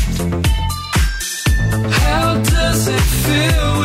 How 2.02 2.28
does 2.54 2.88
it 2.88 3.06
feel? 3.26 3.77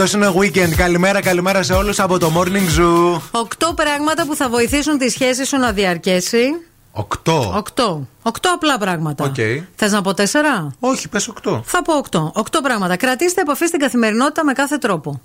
Αυτός 0.00 0.12
είναι 0.12 0.32
weekend. 0.36 0.74
Καλημέρα, 0.76 1.20
καλημέρα 1.22 1.62
σε 1.62 1.72
όλους 1.72 1.98
από 2.00 2.18
το 2.18 2.32
Morning 2.36 2.78
Zoo. 2.80 3.20
Οκτώ 3.30 3.74
πράγματα 3.74 4.26
που 4.26 4.34
θα 4.36 4.48
βοηθήσουν 4.48 4.98
τη 4.98 5.08
σχέση 5.08 5.44
σου 5.44 5.56
να 5.56 5.72
διαρκέσει. 5.72 6.44
Οκτώ. 6.92 7.52
Οκτώ. 7.56 8.06
Οκτώ 8.22 8.52
απλά 8.54 8.78
πράγματα. 8.78 9.24
Οκ. 9.24 9.34
Θες 9.76 9.92
να 9.92 10.02
πω 10.02 10.14
τέσσερα; 10.14 10.74
Όχι, 10.80 11.08
πες 11.08 11.28
οκτώ. 11.28 11.62
Θα 11.64 11.82
πω 11.82 11.96
οκτώ. 11.96 12.32
Οκτώ 12.34 12.60
πράγματα. 12.60 12.96
Κρατήστε 12.96 13.40
επαφή 13.40 13.66
στην 13.66 13.78
καθημερινότητα 13.80 14.44
με 14.44 14.52
κάθε 14.52 14.78
τρόπο. 14.78 15.20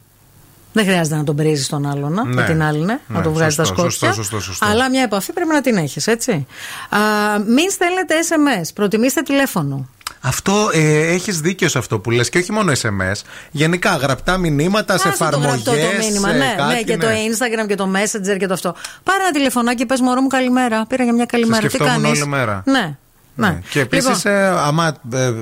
Δεν 0.73 0.85
χρειάζεται 0.85 1.15
να 1.15 1.23
τον 1.23 1.35
πρίζεις 1.35 1.67
τον 1.67 1.85
άλλον, 1.85 2.13
να, 2.13 2.23
Ναι. 2.25 2.33
με 2.33 2.43
την 2.43 2.63
άλλη, 2.63 2.79
ναι, 2.79 2.85
Ναι, 2.85 2.99
να 3.07 3.21
τον 3.21 3.33
βγάζεις 3.33 3.55
τα 3.55 3.63
σωστό, 3.63 3.89
σκόρπια. 3.89 4.13
σωστό, 4.13 4.21
σωστό, 4.23 4.39
σωστό. 4.41 4.65
Αλλά 4.65 4.89
μια 4.89 5.01
επαφή 5.01 5.33
πρέπει 5.33 5.49
να 5.49 5.61
την 5.61 5.77
έχεις, 5.77 6.07
έτσι. 6.07 6.47
Α, 6.89 6.99
μην 7.47 7.69
στέλνετε 7.69 8.13
SMS. 8.29 8.67
Προτιμήστε 8.73 9.21
τηλέφωνο. 9.21 9.87
Αυτό 10.25 10.69
ε, 10.73 11.07
έχεις 11.13 11.39
δίκιο 11.39 11.69
σε 11.69 11.77
αυτό 11.77 11.99
που 11.99 12.11
λες 12.11 12.29
και 12.29 12.37
όχι 12.37 12.51
μόνο 12.51 12.71
SMS. 12.71 13.21
Γενικά 13.51 13.95
γραπτά 13.95 14.37
μηνύματα 14.37 14.97
σε 14.97 15.07
Άσε 15.07 15.17
το 15.17 15.25
γραπτό 15.25 15.71
εφαρμογές. 15.71 15.97
το 15.97 16.03
μήνυμα, 16.05 16.31
ναι, 16.31 16.55
ναι, 16.73 16.81
και 16.81 16.97
το 16.97 17.07
Instagram 17.07 17.67
και 17.67 17.75
το 17.75 17.91
Messenger 17.95 18.37
και 18.37 18.47
το 18.47 18.53
αυτό. 18.53 18.75
Πάρε 19.03 19.21
ένα 19.23 19.31
τηλεφωνάκι, 19.31 19.85
πες 19.85 20.01
μωρό 20.01 20.21
μου 20.21 20.27
καλημέρα. 20.27 20.85
Πήρα 20.85 21.03
για 21.03 21.13
μια 21.13 21.25
καλημέρα. 21.25 21.61
Τι 21.61 21.67
σκεφτόμουν 21.69 22.01
κάνεις; 22.01 22.19
όλη 22.21 22.29
μέρα. 22.29 22.63
Ναι. 22.65 22.97
Ναι. 23.35 23.59
Και 23.69 23.79
επίσης, 23.79 24.25
Λοιπόν, 24.25 24.57
άμα, 24.57 24.95
ε, 25.13 25.33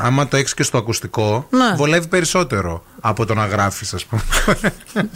άμα 0.00 0.28
το 0.28 0.36
έχεις 0.36 0.54
και 0.54 0.62
στο 0.62 0.78
ακουστικό, 0.78 1.46
Ναι. 1.50 1.74
βολεύει 1.76 2.06
περισσότερο 2.06 2.84
από 3.00 3.26
το 3.26 3.34
να 3.34 3.46
γράφεις, 3.46 3.94
ας 3.94 4.04
πούμε. 4.04 4.22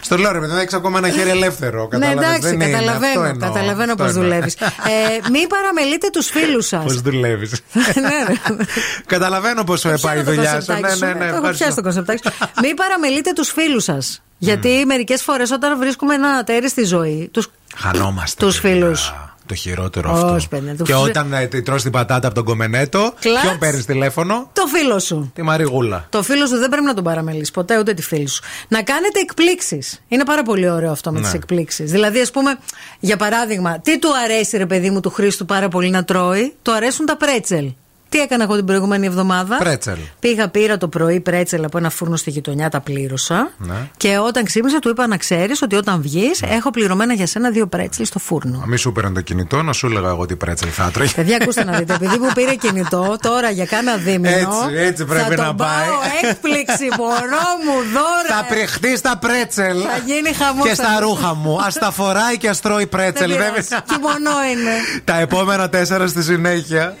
στο 0.00 0.16
λέω 0.18 0.32
ρε 0.32 0.38
παιδί, 0.40 0.58
έχεις 0.60 0.72
ακόμα 0.74 0.98
ένα 0.98 1.08
χέρι 1.10 1.30
ελεύθερο. 1.30 1.88
Ναι, 1.92 1.98
κατάλαβες, 1.98 2.24
εντάξει, 2.26 2.40
δεν 2.40 2.54
είναι, 2.54 2.64
αυτό 2.64 2.76
καταλαβαίνω, 2.78 3.24
εννοώ, 3.24 3.48
καταλαβαίνω 3.48 3.92
αυτό 3.92 4.04
πώς 4.04 4.12
εννοώ. 4.12 4.22
δουλεύεις. 4.24 4.54
ε, 4.54 5.28
μην 5.32 5.46
παραμελείτε 5.48 6.08
τους 6.12 6.26
φίλους 6.26 6.66
σας. 6.66 6.82
Πώς 6.82 7.00
δουλεύεις. 7.00 7.50
ναι, 8.04 8.24
ρε. 8.28 8.64
Καταλαβαίνω 9.06 9.64
πώς 9.64 9.86
πάει 10.00 10.20
η 10.20 10.22
το 10.22 10.32
δουλειά 10.32 10.60
σου. 10.60 10.66
κονσεπτάκι 10.66 10.82
Ναι, 10.82 10.90
σου. 10.90 11.04
ναι, 11.04 11.12
ναι. 11.12 11.18
Το 11.18 11.24
έχω 11.24 11.34
ευχαριστώ. 11.36 11.64
πιάσει 11.64 11.76
το 11.76 11.82
κονσεπτάκι 11.82 12.20
σου. 12.28 12.34
Μην 12.62 12.74
παραμελείτε 12.76 13.32
τους 13.32 13.48
φίλους 13.50 13.84
σας. 13.84 14.22
Γιατί 14.38 14.84
μερικές 14.86 15.22
φορές 15.22 15.50
όταν 15.50 15.78
βρίσκουμε 15.78 16.14
ένα 16.14 16.28
ατέρι 16.28 16.68
στη 16.68 16.84
ζωή, 16.84 17.28
τους 17.32 17.50
Χανόμαστε. 17.76 18.44
τους 18.46 18.58
φίλους. 18.58 19.14
Το 19.46 19.54
χειρότερο 19.54 20.12
Όχι, 20.12 20.34
αυτό. 20.34 20.48
παιδιά, 20.48 20.76
το 20.76 20.84
και 20.84 20.92
φι- 20.94 21.02
όταν 21.02 21.32
ε, 21.32 21.46
τη 21.46 21.62
τρως 21.62 21.82
την 21.82 21.90
πατάτα 21.92 22.26
από 22.26 22.34
τον 22.36 22.44
κομμενέτο, 22.44 23.12
Κλατς. 23.20 23.40
ποιον 23.42 23.58
παίρνεις 23.58 23.84
τηλέφωνο, 23.86 24.50
Το 24.52 24.66
φίλο 24.66 24.98
σου. 24.98 25.30
τη 25.34 25.42
Μαριγούλα. 25.42 26.06
Το 26.10 26.22
φίλο 26.22 26.46
σου 26.46 26.56
δεν 26.58 26.68
πρέπει 26.68 26.86
να 26.86 26.94
τον 26.94 27.04
παραμελείς 27.04 27.50
ποτέ, 27.50 27.78
ούτε 27.78 27.94
τη 27.94 28.02
φίλη 28.02 28.28
σου. 28.28 28.42
Να 28.68 28.82
κάνετε 28.82 29.20
εκπλήξεις. 29.20 30.00
Είναι 30.08 30.24
πάρα 30.24 30.42
πολύ 30.42 30.70
ωραίο 30.70 30.90
αυτό 30.90 31.12
με 31.12 31.20
Ναι. 31.20 31.28
τι 31.30 31.36
εκπλήξεις. 31.36 31.90
Δηλαδή, 31.90 32.20
ας 32.20 32.30
πούμε, 32.30 32.58
για 33.00 33.16
παράδειγμα, 33.16 33.78
τι 33.80 33.98
του 33.98 34.08
αρέσει 34.24 34.56
ρε 34.56 34.66
παιδί 34.66 34.90
μου 34.90 35.00
του 35.00 35.10
Χρήστου 35.10 35.44
πάρα 35.44 35.68
πολύ 35.68 35.90
να 35.90 36.04
τρώει, 36.04 36.54
του 36.62 36.72
αρέσουν 36.72 37.06
τα 37.06 37.16
πρέτσελ. 37.16 37.72
Τι 38.14 38.20
έκανα 38.20 38.42
εγώ 38.42 38.56
την 38.56 38.64
προηγούμενη 38.64 39.06
εβδομάδα; 39.06 39.56
Πρέτσελ. 39.56 39.98
Πήγα, 40.20 40.48
πήρα 40.48 40.76
το 40.76 40.88
πρωί 40.88 41.20
πρέτσελ 41.20 41.64
από 41.64 41.78
ένα 41.78 41.90
φούρνο 41.90 42.16
στη 42.16 42.30
γειτονιά, 42.30 42.68
τα 42.68 42.80
πλήρωσα. 42.80 43.50
Ναι. 43.58 43.74
Και 43.96 44.18
όταν 44.18 44.44
ξύπνησα, 44.44 44.78
του 44.78 44.88
είπα 44.88 45.06
να 45.06 45.16
ξέρεις 45.16 45.62
ότι 45.62 45.76
όταν 45.76 46.02
βγεις, 46.02 46.42
έχω 46.42 46.70
πληρωμένα 46.70 47.14
για 47.14 47.26
σένα 47.26 47.50
δύο 47.50 47.66
πρέτσελ 47.66 48.04
στο 48.04 48.18
φούρνο. 48.18 48.62
Μη 48.66 48.76
σου 48.76 48.92
παίρνει 48.92 49.12
το 49.12 49.20
κινητό, 49.20 49.62
να 49.62 49.72
σου 49.72 49.86
έλεγα 49.86 50.08
εγώ 50.08 50.26
τι 50.26 50.36
πρέτσελ 50.36 50.68
θα 50.72 50.84
έτρωγε. 50.84 51.12
Παιδιά, 51.16 51.38
ακούστε 51.40 51.64
να 51.64 51.78
δείτε, 51.78 51.94
επειδή 51.94 52.18
μου 52.18 52.30
πήρε 52.34 52.54
κινητό 52.54 53.16
τώρα 53.20 53.50
για 53.50 53.66
κάνα 53.66 53.96
δίμηνο. 53.96 54.36
Έτσι, 54.36 54.76
έτσι 54.76 55.04
πρέπει 55.04 55.34
θα 55.34 55.36
να 55.36 55.44
τον 55.44 55.56
πάει. 55.56 55.88
Πάω 55.88 56.30
έκπληξη, 56.30 56.88
μωρό 56.98 57.48
μου, 57.64 57.76
δώρα. 57.92 58.38
Θα 58.38 58.44
πριχτεί 58.48 58.96
στα 58.96 59.18
πρέτσελ. 59.18 59.76
Θα 59.80 60.02
γίνει 60.06 60.32
χαμός. 60.32 60.68
Και 60.68 60.74
στα 60.74 61.00
ρούχα 61.00 61.34
μου. 61.34 61.60
Α 61.60 61.66
τα 61.80 61.90
φοράει 61.90 62.38
και 62.38 62.48
ας 62.48 62.60
τρώει 62.60 62.86
πρέτσελ. 62.86 63.28
Δεν 63.28 63.38
βέβαια. 63.38 63.52
πειράζει, 63.52 63.82
Κιμονό 63.86 64.36
είναι. 64.52 64.72
Τα 65.04 65.18
επόμενα 65.18 65.68
τέσσερα 65.68 66.06
στη 66.06 66.22
συνέχεια. 66.22 66.96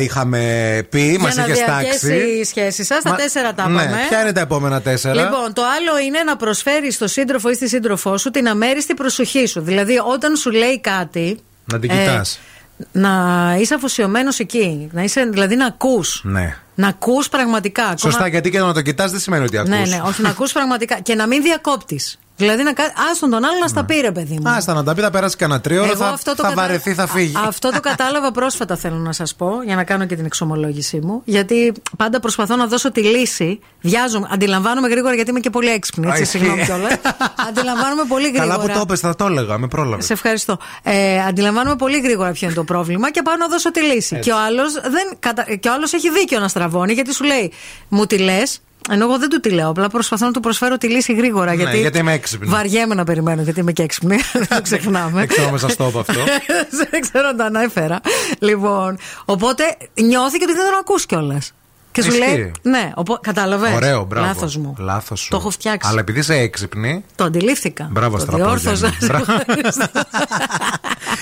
Είχαμε 0.00 0.40
πει, 0.90 1.18
μας 1.20 1.34
Για 1.34 1.42
να 1.46 1.48
είχες 1.52 1.64
διαρκέσει 1.64 2.06
τάξει. 2.08 2.38
η 2.40 2.44
σχέση 2.44 2.84
σας. 2.84 3.02
Τα 3.02 3.10
Μα- 3.10 3.16
τέσσερα 3.16 3.54
τα 3.54 3.68
ναι, 3.68 3.82
είπαμε. 3.82 3.98
ποια 4.08 4.20
είναι 4.20 4.32
τα 4.32 4.40
επόμενα 4.40 4.80
τέσσερα; 4.82 5.14
Λοιπόν, 5.14 5.52
το 5.52 5.62
άλλο 5.62 5.98
είναι 6.06 6.22
να 6.22 6.36
προσφέρεις 6.36 6.94
στο 6.94 7.06
σύντροφο 7.06 7.50
ή 7.50 7.54
στη 7.54 7.68
σύντροφό 7.68 8.18
σου 8.18 8.30
την 8.30 8.48
αμέριστη 8.48 8.94
προσοχή 8.94 9.46
σου. 9.46 9.60
Δηλαδή, 9.60 9.94
όταν 10.12 10.36
σου 10.36 10.50
λέει 10.50 10.80
κάτι. 10.80 11.38
Να 11.72 11.78
την 11.78 11.90
ε, 11.90 11.96
κοιτάς. 11.98 12.40
να 12.92 13.10
είσαι 13.60 13.74
αφοσιωμένος 13.74 14.38
εκεί. 14.38 14.88
Να 14.92 15.02
είσαι, 15.02 15.24
δηλαδή 15.24 15.56
να 15.56 15.66
ακούς. 15.66 16.20
Ναι. 16.24 16.56
Να 16.74 16.88
ακούς 16.88 17.28
πραγματικά. 17.28 17.82
Ακόμα- 17.82 17.98
Σωστά, 17.98 18.26
γιατί 18.26 18.50
και 18.50 18.58
το 18.58 18.66
να 18.66 18.72
το 18.74 18.82
κοιτάς 18.82 19.10
δεν 19.10 19.20
σημαίνει 19.20 19.44
ότι 19.44 19.58
ακούς. 19.58 19.70
Ναι, 19.70 19.78
ναι, 19.78 20.00
όχι 20.04 20.22
να 20.22 20.28
ακούς 20.28 20.52
πραγματικά. 20.52 21.00
Και 21.00 21.14
να 21.14 21.26
μην 21.26 21.42
διακόπτεις. 21.42 22.18
Δηλαδή, 22.36 22.62
να 22.62 22.72
κα... 22.72 22.82
άστον 23.12 23.30
τον 23.30 23.44
άλλο 23.44 23.58
να 23.60 23.66
στα 23.68 23.84
πει, 23.84 23.94
ρε 24.00 24.10
παιδί 24.12 24.38
μου. 24.42 24.50
Άστα 24.50 24.74
να 24.74 24.84
τα 24.84 24.94
πει, 24.94 25.00
θα 25.00 25.10
περάσει 25.10 25.36
κανένα 25.36 25.60
τρίωρο, 25.60 25.84
Εγώ 25.90 25.96
θα, 25.96 26.08
αυτό 26.08 26.34
το 26.34 26.42
θα 26.42 26.48
κατα- 26.48 26.60
βαρεθεί, 26.62 26.94
θα 26.94 27.06
φύγει. 27.06 27.36
Α- 27.36 27.40
Αυτό 27.46 27.70
το 27.70 27.80
κατάλαβα 27.80 28.30
πρόσφατα, 28.32 28.76
θέλω 28.76 28.96
να 28.96 29.12
σας 29.12 29.34
πω, 29.34 29.62
για 29.64 29.76
να 29.76 29.84
κάνω 29.84 30.04
και 30.06 30.16
την 30.16 30.24
εξομολόγησή 30.24 30.98
μου. 31.02 31.22
Γιατί 31.24 31.72
πάντα 31.96 32.20
προσπαθώ 32.20 32.56
να 32.56 32.66
δώσω 32.66 32.92
τη 32.92 33.00
λύση. 33.02 33.60
Βιάζομαι, 33.80 34.28
αντιλαμβάνομαι 34.32 34.88
γρήγορα 34.88 35.14
γιατί 35.14 35.30
είμαι 35.30 35.40
και 35.40 35.50
πολύ 35.50 35.68
έξυπνη. 35.68 36.06
Α, 36.06 36.08
Έτσι, 36.08 36.22
ισχύει. 36.22 36.38
συγγνώμη 36.38 36.64
κιόλας. 36.64 36.92
αντιλαμβάνομαι 37.48 38.02
πολύ 38.08 38.28
γρήγορα. 38.28 38.46
Καλά 38.56 38.60
που 38.66 38.72
το 38.72 38.80
είπες, 38.82 39.00
θα 39.00 39.14
το 39.16 39.26
έλεγα, 39.26 39.58
με 39.58 39.66
πρόλαβες. 39.68 40.04
Σε 40.04 40.12
ευχαριστώ. 40.12 40.58
Ε, 40.82 41.20
αντιλαμβάνομαι 41.24 41.76
πολύ 41.76 42.00
γρήγορα 42.00 42.30
ποιο 42.30 42.46
είναι 42.46 42.56
το 42.56 42.64
πρόβλημα 42.64 43.10
και 43.10 43.22
πάω 43.22 43.36
να 43.36 43.48
δώσω 43.48 43.70
τη 43.70 43.80
λύση. 43.80 44.16
Έτσι. 44.16 44.30
Και 44.30 44.36
ο 44.36 44.38
άλλος 44.46 44.72
κατα... 45.18 45.42
και 45.60 45.68
ο 45.68 45.72
άλλος 45.72 45.92
έχει 45.92 46.10
δίκιο 46.10 46.38
να 46.40 46.48
στραβώνει 46.48 46.92
γιατί 46.92 47.14
σου 47.14 47.24
λέει, 47.24 47.52
μου 47.88 48.06
τη 48.06 48.18
λες. 48.18 48.60
Ενώ 48.90 49.04
εγώ 49.04 49.18
δεν 49.18 49.28
του 49.28 49.40
τη 49.40 49.50
λέω, 49.50 49.68
απλά 49.68 49.88
προσπαθώ 49.88 50.26
να 50.26 50.32
του 50.32 50.40
προσφέρω 50.40 50.76
τη 50.76 50.88
λύση 50.88 51.14
γρήγορα. 51.14 51.50
Ναι, 51.54 51.62
γιατί, 51.62 51.78
γιατί 51.80 51.98
είμαι 51.98 52.12
έξυπνη. 52.12 52.48
Βαριέμαι 52.48 52.94
να 52.94 53.04
περιμένω, 53.04 53.42
γιατί 53.42 53.60
είμαι 53.60 53.72
και 53.72 53.82
έξυπνη. 53.82 54.16
δεν 54.32 54.46
το 54.48 54.62
ξεχνάμε. 54.62 55.10
Δεν 55.20 55.26
ξέρω 55.28 55.48
αν 55.48 55.58
σας 55.58 55.76
το 55.76 55.86
είπα 55.86 56.00
αυτό. 56.00 56.20
δεν 56.90 57.00
ξέρω 57.00 57.28
αν 57.28 57.36
το 57.36 57.44
ανέφερα. 57.44 58.00
Λοιπόν, 58.38 58.98
οπότε 59.24 59.62
νιώθει 59.94 60.38
και 60.38 60.44
ότι 60.44 60.54
δεν 60.54 60.64
τον 60.64 60.78
ακούς 60.80 61.06
κιόλας. 61.06 61.52
Και 61.92 62.02
σου 62.02 62.08
Ισχύει. 62.08 62.20
λέει. 62.28 62.52
Ναι, 62.62 62.92
οπό, 62.94 63.18
κατάλαβες; 63.20 63.74
Ωραίο, 63.74 64.04
μπράβο. 64.04 64.26
Λάθος 64.26 64.56
μου. 64.56 64.74
Λάθος 64.78 65.20
σου. 65.20 65.28
Το 65.30 65.36
έχω 65.36 65.50
φτιάξει. 65.50 65.88
Αλλά 65.90 66.00
επειδή 66.00 66.18
είσαι 66.18 66.34
έξυπνη. 66.34 67.04
Το 67.14 67.24
αντιλήφθηκα. 67.24 67.88
Μπράβο, 67.90 68.16
το 68.16 68.22
Αστραπόγιαννη. 68.22 68.60
διόρθωσα. 68.60 68.92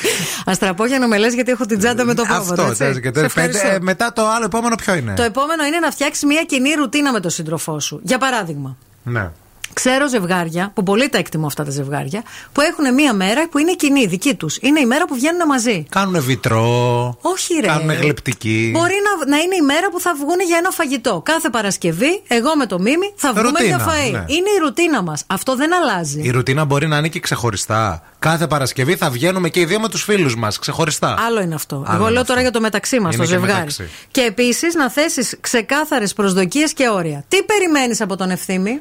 Μπράβο. 0.12 0.42
Αστραπόγιανο 0.50 1.06
με 1.06 1.18
λες 1.18 1.34
γιατί 1.34 1.50
έχω 1.50 1.66
την 1.66 1.78
τσάντα 1.78 2.04
με 2.04 2.14
το 2.14 2.22
πρόβατο. 2.22 2.50
Αυτό. 2.62 2.62
έτσι. 2.70 2.84
έτσι, 2.84 3.00
και 3.00 3.06
Σε 3.06 3.12
το- 3.12 3.20
ευχαριστώ. 3.20 3.62
πέντε- 3.62 3.76
ε, 3.76 3.84
μετά 3.84 4.12
το 4.12 4.28
άλλο 4.28 4.44
επόμενο 4.44 4.74
ποιο 4.74 4.94
είναι; 4.94 5.14
Το 5.14 5.22
επόμενο 5.22 5.64
είναι 5.64 5.78
να 5.78 5.90
φτιάξεις 5.90 6.24
μια 6.24 6.42
κοινή 6.42 6.72
ρουτίνα 6.72 7.12
με 7.12 7.20
τον 7.20 7.30
σύντροφό 7.30 7.80
σου. 7.80 8.00
Για 8.02 8.18
παράδειγμα, 8.18 8.76
Ναι. 9.02 9.30
Ξέρω 9.74 10.08
ζευγάρια, 10.08 10.70
που 10.74 10.82
πολύ 10.82 11.08
τα 11.08 11.18
εκτιμώ 11.18 11.46
αυτά 11.46 11.64
τα 11.64 11.70
ζευγάρια, 11.70 12.22
που 12.52 12.60
έχουν 12.60 12.94
μία 12.94 13.12
μέρα 13.12 13.48
που 13.48 13.58
είναι 13.58 13.72
κοινή, 13.74 14.06
δική 14.06 14.34
τους. 14.34 14.58
Είναι 14.60 14.80
η 14.80 14.86
μέρα 14.86 15.04
που 15.04 15.14
βγαίνουν 15.14 15.46
μαζί. 15.46 15.86
Κάνουνε 15.88 16.18
βιτρό. 16.20 17.18
Όχι, 17.20 17.54
ρε. 17.60 17.66
Κάνουνε 17.66 17.94
γλυπτική. 17.94 18.70
Μπορεί 18.72 18.94
να, 19.04 19.26
να 19.36 19.36
είναι 19.42 19.54
η 19.54 19.60
μέρα 19.60 19.90
που 19.90 20.00
θα 20.00 20.14
βγουν 20.14 20.40
για 20.46 20.56
ένα 20.58 20.70
φαγητό. 20.70 21.20
Κάθε 21.24 21.50
Παρασκευή, 21.50 22.22
εγώ 22.28 22.56
με 22.56 22.66
το 22.66 22.78
Μίμη, 22.78 23.12
θα 23.16 23.32
βγούμε 23.32 23.48
Ρουτίνα, 23.48 23.66
για 23.66 23.86
φαΐ. 23.86 24.10
ναι. 24.12 24.18
Είναι 24.18 24.50
η 24.56 24.58
ρουτίνα 24.60 25.02
μας. 25.02 25.24
Αυτό 25.26 25.56
δεν 25.56 25.74
αλλάζει. 25.74 26.20
Η 26.22 26.30
ρουτίνα 26.30 26.64
μπορεί 26.64 26.86
να 26.86 26.96
είναι 26.98 27.08
και 27.08 27.20
ξεχωριστά. 27.20 28.02
Κάθε 28.18 28.46
Παρασκευή 28.46 28.96
θα 28.96 29.10
βγαίνουμε 29.10 29.48
και 29.48 29.60
οι 29.60 29.64
δύο 29.64 29.80
με 29.80 29.88
τους 29.88 30.02
φίλους 30.02 30.36
μας. 30.36 30.58
Ξεχωριστά. 30.58 31.16
Άλλο 31.26 31.40
είναι 31.40 31.54
αυτό. 31.54 31.76
Άλλο 31.86 31.94
Εγώ 31.94 32.02
είναι 32.04 32.12
λέω 32.14 32.24
τώρα 32.24 32.40
για 32.40 32.50
το 32.50 32.60
μεταξύ 32.60 33.00
μας, 33.00 33.14
Είναι 33.14 33.24
το 33.24 33.30
και 33.30 33.34
ζευγάρι. 33.36 33.58
μεταξύ. 33.58 33.88
Και 34.10 34.20
επίσης 34.20 34.74
να 34.74 34.90
θέσεις 34.90 35.36
ξεκάθαρες 35.40 36.12
προσδοκίες 36.12 36.72
και 36.72 36.88
όρια. 36.88 37.24
Τι 37.28 37.42
περιμένεις 37.42 38.00
από 38.00 38.16
τον 38.16 38.30
ευθύμη, 38.30 38.80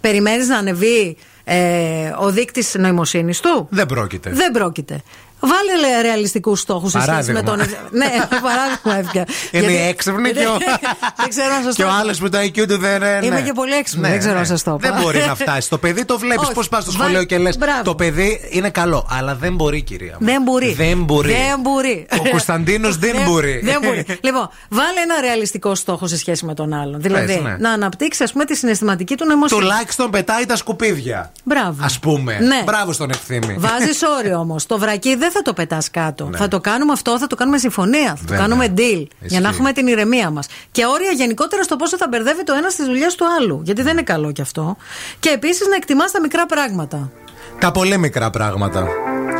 Περιμένεις 0.00 0.48
να 0.48 0.56
ανεβεί 0.58 1.16
ε, 1.44 2.12
ο 2.20 2.30
δείκτης 2.30 2.74
νοημοσύνης 2.78 3.40
του; 3.40 3.66
Δεν 3.70 3.86
πρόκειται. 3.86 4.30
Δεν 4.30 4.52
πρόκειται. 4.52 5.02
Βάλε 5.40 6.00
ρεαλιστικούς 6.02 6.60
στόχους 6.60 6.90
σε 6.90 7.00
σχέση 7.00 7.32
με 7.32 7.42
Παράδειγμα. 7.42 7.66
τον. 7.66 7.88
ναι, 7.98 8.06
παράδειγμα 8.42 8.98
έφυγα. 8.98 9.24
Είναι 9.50 9.72
η 9.72 9.86
έξυπνη 9.88 10.32
και 10.32 10.46
ο, 10.46 10.56
δεν 11.20 11.28
ξέρω 11.28 11.54
να 11.56 11.62
σας 11.62 11.74
και 11.76 11.82
το 11.82 11.88
ο 11.88 11.92
άλλος 12.00 12.18
που 12.18 12.28
το 12.28 12.38
IQ 12.38 12.66
του 12.68 12.78
δεν 12.78 12.96
είναι. 12.96 13.20
Είμαι 13.22 13.40
και 13.40 13.52
πολύ 13.52 13.74
έξυπνη, 13.74 14.08
δεν 14.08 14.18
ξέρω 14.18 14.38
να 14.38 14.44
σας 14.44 14.62
το 14.62 14.70
πω. 14.70 14.76
Δεν 14.78 14.94
μπορεί 15.02 15.18
να 15.26 15.34
φτάσει. 15.34 15.68
Το 15.68 15.78
παιδί 15.78 16.04
το 16.04 16.18
βλέπεις. 16.18 16.44
Όχι. 16.44 16.54
Πώς 16.54 16.68
πας 16.68 16.82
στο 16.82 16.92
Βάλε- 16.92 17.04
σχολείο 17.08 17.24
και 17.24 17.38
λες. 17.38 17.58
Μπράβο. 17.58 17.82
Το 17.82 17.94
παιδί 17.94 18.48
είναι 18.50 18.70
καλό. 18.70 19.06
Αλλά 19.10 19.34
δεν 19.34 19.54
μπορεί, 19.54 19.82
κυρία. 19.82 20.16
μου. 20.20 20.26
Δεν 20.26 20.42
μπορεί. 20.42 20.72
Δεν 20.74 21.02
μπορεί. 21.04 21.28
Δεν 21.32 21.60
μπορεί. 21.60 22.06
Ο 22.26 22.28
Κωνσταντίνος 22.30 22.96
δεν 22.98 23.12
Δεν- 23.12 23.24
μπορεί. 23.24 23.60
Δεν 23.64 23.80
μπορεί. 23.84 24.04
λοιπόν, 24.22 24.50
βάλε 24.68 25.00
ένα 25.00 25.20
ρεαλιστικό 25.20 25.74
στόχο 25.74 26.06
σε 26.06 26.16
σχέση 26.16 26.44
με 26.44 26.54
τον 26.54 26.72
άλλον. 26.72 27.00
Δηλαδή, 27.00 27.26
Πες, 27.34 27.42
ναι. 27.42 27.56
να 27.58 27.70
αναπτύξεις, 27.70 28.22
ας 28.24 28.32
πούμε, 28.32 28.44
τη 28.44 28.56
συναισθηματική 28.56 29.14
του 29.14 29.26
νοημοσύνη. 29.26 29.60
Τουλάχιστον 29.60 30.10
πετάει 30.10 30.46
τα 30.46 30.56
σκουπίδια. 30.56 31.32
Μπράβο. 31.44 31.84
Α 31.84 31.88
πούμε. 32.00 32.38
Ναι. 32.40 32.62
Μπράβο 32.64 32.92
στον 32.92 33.10
ευθύμη. 33.10 33.54
Βάζεις 33.58 34.00
όριο 34.18 34.38
όμως. 34.38 34.66
Το 34.66 34.78
βρακί 34.78 35.14
δεν 35.16 35.29
θα 35.30 35.42
το 35.42 35.52
πετάς 35.52 35.90
κάτω. 35.90 36.24
Ναι. 36.24 36.36
Θα 36.38 36.48
το 36.48 36.60
κάνουμε 36.60 36.92
αυτό, 36.92 37.18
θα 37.18 37.26
το 37.26 37.36
κάνουμε 37.36 37.58
συμφωνία. 37.58 38.08
Θα 38.08 38.14
το 38.14 38.20
Βέβαια. 38.26 38.38
κάνουμε 38.38 38.66
deal. 38.66 38.72
Για 38.72 39.06
να 39.20 39.26
Ισχύει. 39.26 39.46
έχουμε 39.46 39.72
την 39.72 39.86
ηρεμία 39.86 40.30
μας. 40.30 40.46
Και 40.72 40.84
όρια 40.86 41.10
γενικότερα 41.10 41.62
στο 41.62 41.76
πόσο 41.76 41.96
θα 41.96 42.06
μπερδεύει 42.08 42.44
το 42.44 42.52
ένας 42.52 42.72
στι 42.72 42.84
δουλειές 42.84 43.14
του 43.14 43.24
άλλου. 43.40 43.60
Γιατί 43.64 43.82
δεν 43.82 43.92
είναι 43.92 44.02
καλό 44.02 44.32
κι 44.32 44.40
αυτό. 44.40 44.76
Και 45.20 45.28
επίσης 45.28 45.66
να 45.68 45.74
εκτιμάς 45.76 46.10
τα 46.10 46.20
μικρά 46.20 46.46
πράγματα. 46.46 47.10
Τα 47.58 47.70
πολύ 47.72 47.98
μικρά 47.98 48.30
πράγματα. 48.30 48.86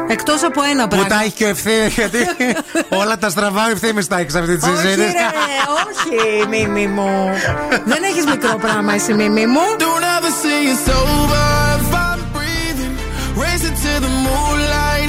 Εκτός 0.08 0.42
από 0.44 0.62
ένα 0.62 0.82
Που 0.82 0.88
πράγμα. 0.88 1.06
τα 1.08 1.20
έχει 1.22 1.30
και 1.32 1.44
ο 1.44 1.48
ευθύμης, 1.48 1.94
γιατί 1.94 2.18
όλα 3.00 3.18
τα 3.18 3.28
στραβά 3.30 3.66
ο 3.66 3.70
ευθύμης 3.70 4.06
τα 4.06 4.18
έχει 4.18 4.30
σε 4.30 4.38
αυτή 4.38 4.56
τη 4.58 4.68
Όχι, 4.70 4.76
συζήτηση. 4.80 5.06
ρε, 5.12 5.28
όχι, 5.80 6.46
μίμη 6.48 6.86
μου. 6.86 7.30
δεν 7.84 8.02
έχεις 8.02 8.24
μικρό 8.24 8.56
πράγμα, 8.60 8.94
εσύ, 8.94 9.12
μίμη 9.14 9.46
μου. 9.46 9.60
Don't 9.78 10.04
ever 10.16 10.32
say 10.42 10.72
it's 10.72 10.88
over 11.02 11.44
if 11.80 11.94
I'm 12.04 12.20
breathing. 12.36 12.94
Racing 13.44 13.76
to 13.84 13.92
the 14.06 14.12
moonlight 14.26 15.08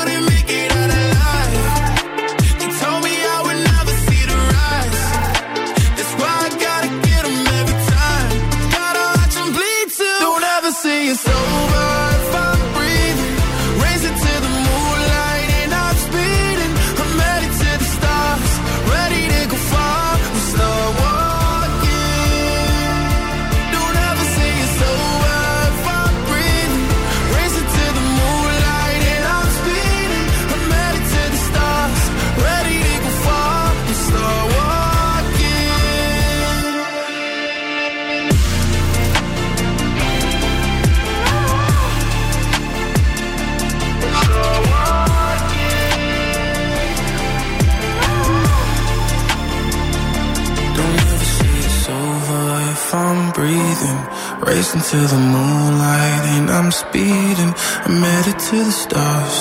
so 11.13 11.50
Racing 54.48 54.82
to 54.90 54.98
the 55.12 55.20
moonlight 55.34 56.24
and 56.34 56.46
I'm 56.50 56.70
speeding. 56.70 57.52
I'm 57.86 58.02
headed 58.02 58.38
to 58.48 58.56
the 58.68 58.74
stars. 58.84 59.36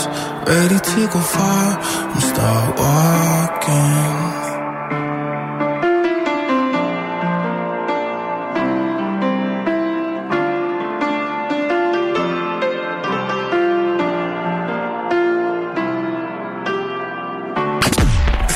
Ready 0.48 0.80
to 0.92 1.02
go 1.14 1.20
far. 1.36 1.68
I'm 2.14 2.22
start 2.32 2.70
walking. 2.80 4.46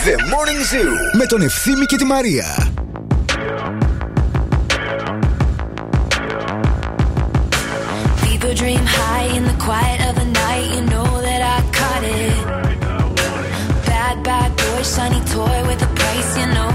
The 0.05 0.15
Morning 0.15 0.61
Zoo 0.71 1.17
με 1.17 1.25
τον 1.25 1.41
Ευθύμη 1.41 1.85
και 1.85 1.95
τη 1.95 2.05
Μαρία. 2.05 2.45
Quiet 9.64 10.00
of 10.08 10.14
the 10.16 10.28
night. 10.42 10.66
You 10.74 10.82
know 10.92 11.08
that 11.26 11.40
I 11.54 11.58
caught 11.78 12.04
it. 12.04 12.36
Bad, 13.86 14.22
bad 14.22 14.50
boy, 14.60 14.82
shiny 14.82 15.22
toy 15.32 15.58
with 15.68 15.80
a 15.88 15.90
price. 15.98 16.36
You 16.36 16.46
know 16.54 16.73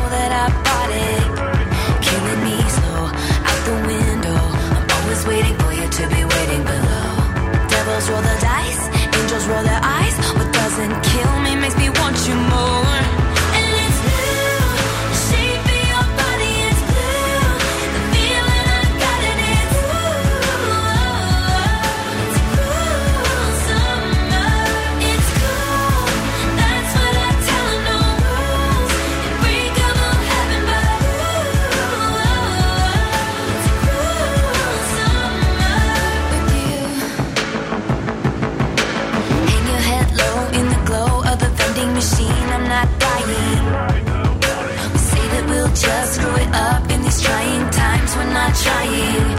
just 45.79 46.15
screw 46.15 46.35
it 46.35 46.49
up 46.53 46.89
in 46.91 47.01
these 47.01 47.21
trying 47.21 47.69
times. 47.69 48.15
We're 48.15 48.33
not 48.33 48.53
trying. 48.55 49.37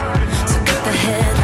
So 0.48 0.56
get 0.64 0.84
the 0.84 0.92
headlights. 0.92 1.39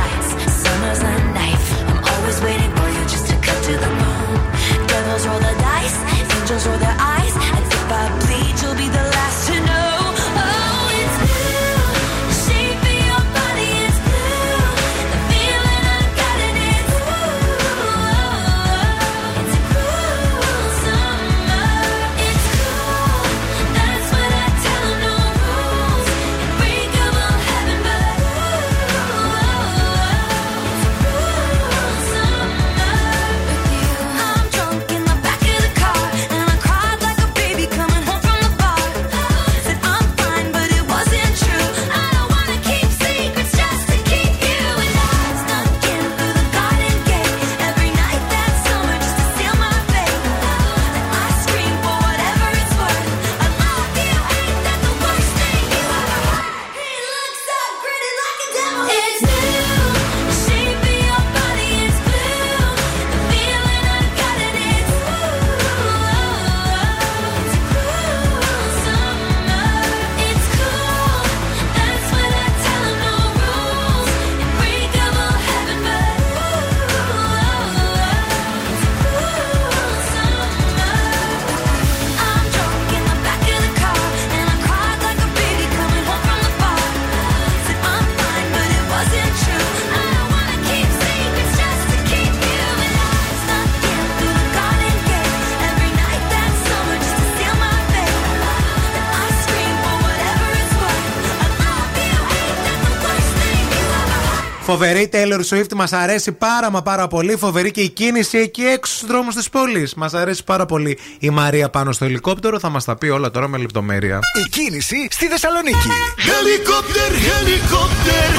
Φοβερή 104.78 105.08
Taylor 105.12 105.40
Swift, 105.50 105.72
μας 105.74 105.92
αρέσει 105.92 106.32
πάρα 106.32 106.70
μα 106.70 106.82
πάρα 106.82 107.06
πολύ. 107.06 107.36
Φοβερή 107.36 107.70
και 107.70 107.80
η 107.80 107.88
κίνηση 107.88 108.38
εκεί 108.38 108.62
έξω 108.62 108.94
στους 108.94 109.08
δρόμους 109.08 109.34
της 109.34 109.50
πόλης. 109.50 109.94
Μας 109.94 110.14
αρέσει 110.14 110.44
πάρα 110.44 110.66
πολύ 110.66 110.98
η 111.18 111.30
Μαρία 111.30 111.70
πάνω 111.70 111.92
στο 111.92 112.04
ελικόπτερο. 112.04 112.58
Θα 112.58 112.68
μας 112.68 112.84
τα 112.84 112.96
πει 112.96 113.08
όλα 113.08 113.30
τώρα 113.30 113.48
με 113.48 113.58
λεπτομέρεια. 113.58 114.18
Η 114.44 114.48
κίνηση 114.48 115.08
στη 115.10 115.26
Θεσσαλονίκη. 115.26 115.88
Helicopter, 116.16 117.10
helicopter. 117.28 118.30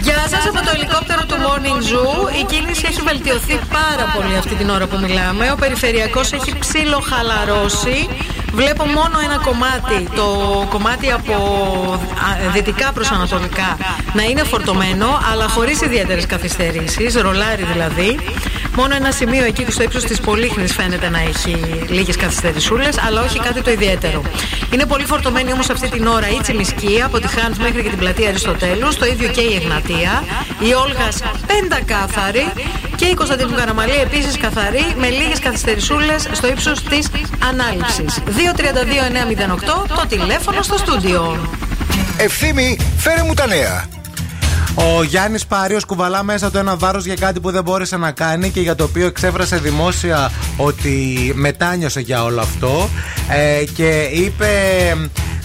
Γεια 0.00 0.26
σας 0.28 0.46
από 0.46 0.60
το 0.66 0.70
ελικόπτερο 0.74 1.22
του 1.28 1.36
Morning 1.44 1.80
Zoo. 1.90 2.40
Η 2.40 2.44
κίνηση 2.44 2.84
έχει 2.88 3.00
βελτιωθεί 3.00 3.60
πάρα 3.78 4.12
πολύ 4.14 4.36
αυτή 4.36 4.54
την 4.54 4.68
ώρα 4.70 4.86
που 4.86 4.98
μιλάμε. 4.98 5.50
Ο 5.50 5.56
περιφερειακός 5.56 6.32
έχει 6.32 6.58
ψήλο 6.58 7.00
χαλαρώσει. 7.00 8.08
Βλέπω 8.52 8.84
μόνο 8.84 9.16
ένα 9.24 9.38
κομμάτι, 9.38 10.08
το 10.14 10.26
κομμάτι 10.70 11.10
από 11.10 11.32
α, 11.92 11.95
δυτικά 12.52 12.92
προς 12.92 13.10
ανατολικά 13.10 13.76
να 14.12 14.22
είναι 14.22 14.42
φορτωμένο, 14.42 15.06
αλλά 15.32 15.48
χωρίς 15.48 15.80
ιδιαίτερες 15.80 16.26
καθυστερήσεις, 16.26 17.14
ρολάρι 17.14 17.64
δηλαδή. 17.72 18.18
Μόνο 18.76 18.94
ένα 18.94 19.10
σημείο 19.10 19.44
εκεί 19.44 19.66
στο 19.68 19.82
ύψος 19.82 20.04
της 20.04 20.20
Πολύχνης 20.20 20.72
φαίνεται 20.72 21.08
να 21.08 21.18
έχει 21.18 21.84
λίγες 21.88 22.16
καθυστερησούλες, 22.16 22.98
αλλά 23.06 23.22
όχι 23.22 23.38
κάτι 23.38 23.62
το 23.62 23.70
ιδιαίτερο. 23.70 24.22
Είναι 24.72 24.86
πολύ 24.86 25.04
φορτωμένη 25.04 25.52
όμως 25.52 25.70
αυτή 25.70 25.88
την 25.88 26.06
ώρα 26.06 26.28
η 26.28 26.38
Τσιμισκή 26.42 27.02
από 27.04 27.20
τη 27.20 27.28
Χάντς 27.28 27.58
μέχρι 27.58 27.82
και 27.82 27.88
την 27.88 27.98
πλατεία 27.98 28.28
Αριστοτέλους, 28.28 28.96
το 28.96 29.06
ίδιο 29.06 29.28
και 29.28 29.40
η 29.40 29.54
Εγνατία, 29.54 30.24
η 30.58 30.72
Όλγας 30.74 31.22
πεντακάθαρη 31.46 32.52
και 32.96 33.04
η 33.04 33.14
Κωνσταντίνου 33.14 33.54
Καραμαλή 33.56 33.96
επίσης 34.02 34.36
καθαρή 34.36 34.86
με 34.96 35.08
λίγες 35.08 35.38
καθυστερησούλες 35.38 36.28
στο 36.32 36.46
ύψος 36.46 36.82
της 36.82 37.08
ανάληψης. 37.48 38.22
232-908 38.24 39.86
το 39.86 40.06
τηλέφωνο 40.08 40.62
στο 40.62 40.76
στούντιο. 40.76 41.38
Ευθύμη, 42.18 42.76
φέρε 42.96 43.22
μου 43.22 43.34
τα 43.34 43.46
νέα. 43.46 43.84
Ο 44.74 45.02
Γιάννης 45.02 45.46
Πάριος 45.46 45.84
κουβαλά 45.84 46.22
μέσα 46.22 46.50
του 46.50 46.58
ένα 46.58 46.76
βάρος 46.76 47.04
για 47.04 47.14
κάτι 47.14 47.40
που 47.40 47.50
δεν 47.50 47.62
μπόρεσε 47.62 47.96
να 47.96 48.10
κάνει 48.10 48.50
και 48.50 48.60
για 48.60 48.74
το 48.74 48.84
οποίο 48.84 49.06
εξέφρασε 49.06 49.56
δημόσια 49.58 50.30
ότι 50.56 51.32
μετάνιωσε 51.34 52.00
για 52.00 52.24
όλο 52.24 52.40
αυτό 52.40 52.88
ε, 53.30 53.64
και 53.64 54.08
είπε 54.12 54.48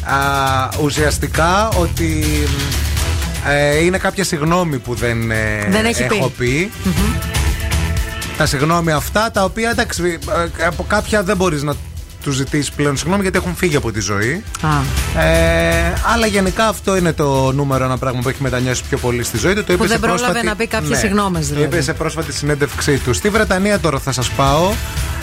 α, 0.04 0.16
ουσιαστικά 0.84 1.68
ότι 1.68 2.24
ε, 3.48 3.84
είναι 3.84 3.98
κάποια 3.98 4.24
συγγνώμη 4.24 4.78
που 4.78 4.94
δεν, 4.94 5.32
ε, 5.32 5.68
Δεν 5.70 5.86
έχει 5.86 6.06
πει. 6.08 6.16
έχω 6.18 6.30
πει. 6.38 6.72
Τα 8.38 8.46
συγγνώμη 8.46 8.92
αυτά 8.92 9.32
τα 9.32 9.44
οποία 9.44 9.70
εντάξει 9.70 10.20
ε, 10.60 10.66
από 10.66 10.84
κάποια 10.84 11.24
δεν 11.24 11.38
μπορείς 11.38 11.64
να 11.64 11.74
τους 12.22 12.36
ζητήσεις 12.36 12.72
πλέον 12.72 12.98
συγγνώμη 12.98 13.22
γιατί 13.22 13.38
έχουν 13.38 13.56
φύγει 13.56 13.76
από 13.76 13.92
τη 13.92 14.00
ζωή. 14.00 14.44
Α. 14.62 15.22
Ε, 15.22 15.94
αλλά 16.14 16.26
γενικά 16.28 16.68
αυτό 16.68 16.98
είναι 16.98 17.14
το 17.14 17.52
νούμερο 17.52 17.84
ένα 17.84 17.98
πράγμα 17.98 18.20
που 18.22 18.30
έχει 18.30 18.42
μετανιώσει 18.42 18.84
πιο 18.90 18.98
πολύ 18.98 19.24
στη 19.24 19.38
ζωή 19.38 19.54
του. 19.54 19.64
Το 19.64 19.74
είπε 19.74 19.82
Που 19.82 19.88
σε 19.88 19.98
δεν 19.98 20.00
πρόλαβε 20.00 20.24
πρόσφατη... 20.24 20.48
να 20.48 20.56
πει 20.56 20.68
κάποιες 20.68 20.98
συγγνώμες, 21.00 21.48
Το 21.48 21.54
δηλαδή. 21.54 21.74
είπε 21.76 21.82
σε 21.84 21.94
πρόσφατη 21.94 22.34
συνέντευξή 22.34 22.98
του. 22.98 23.14
Στη 23.14 23.30
Βρετανία 23.30 23.80
τώρα 23.80 24.00
θα 24.00 24.12
σας 24.12 24.30
πάω. 24.30 24.72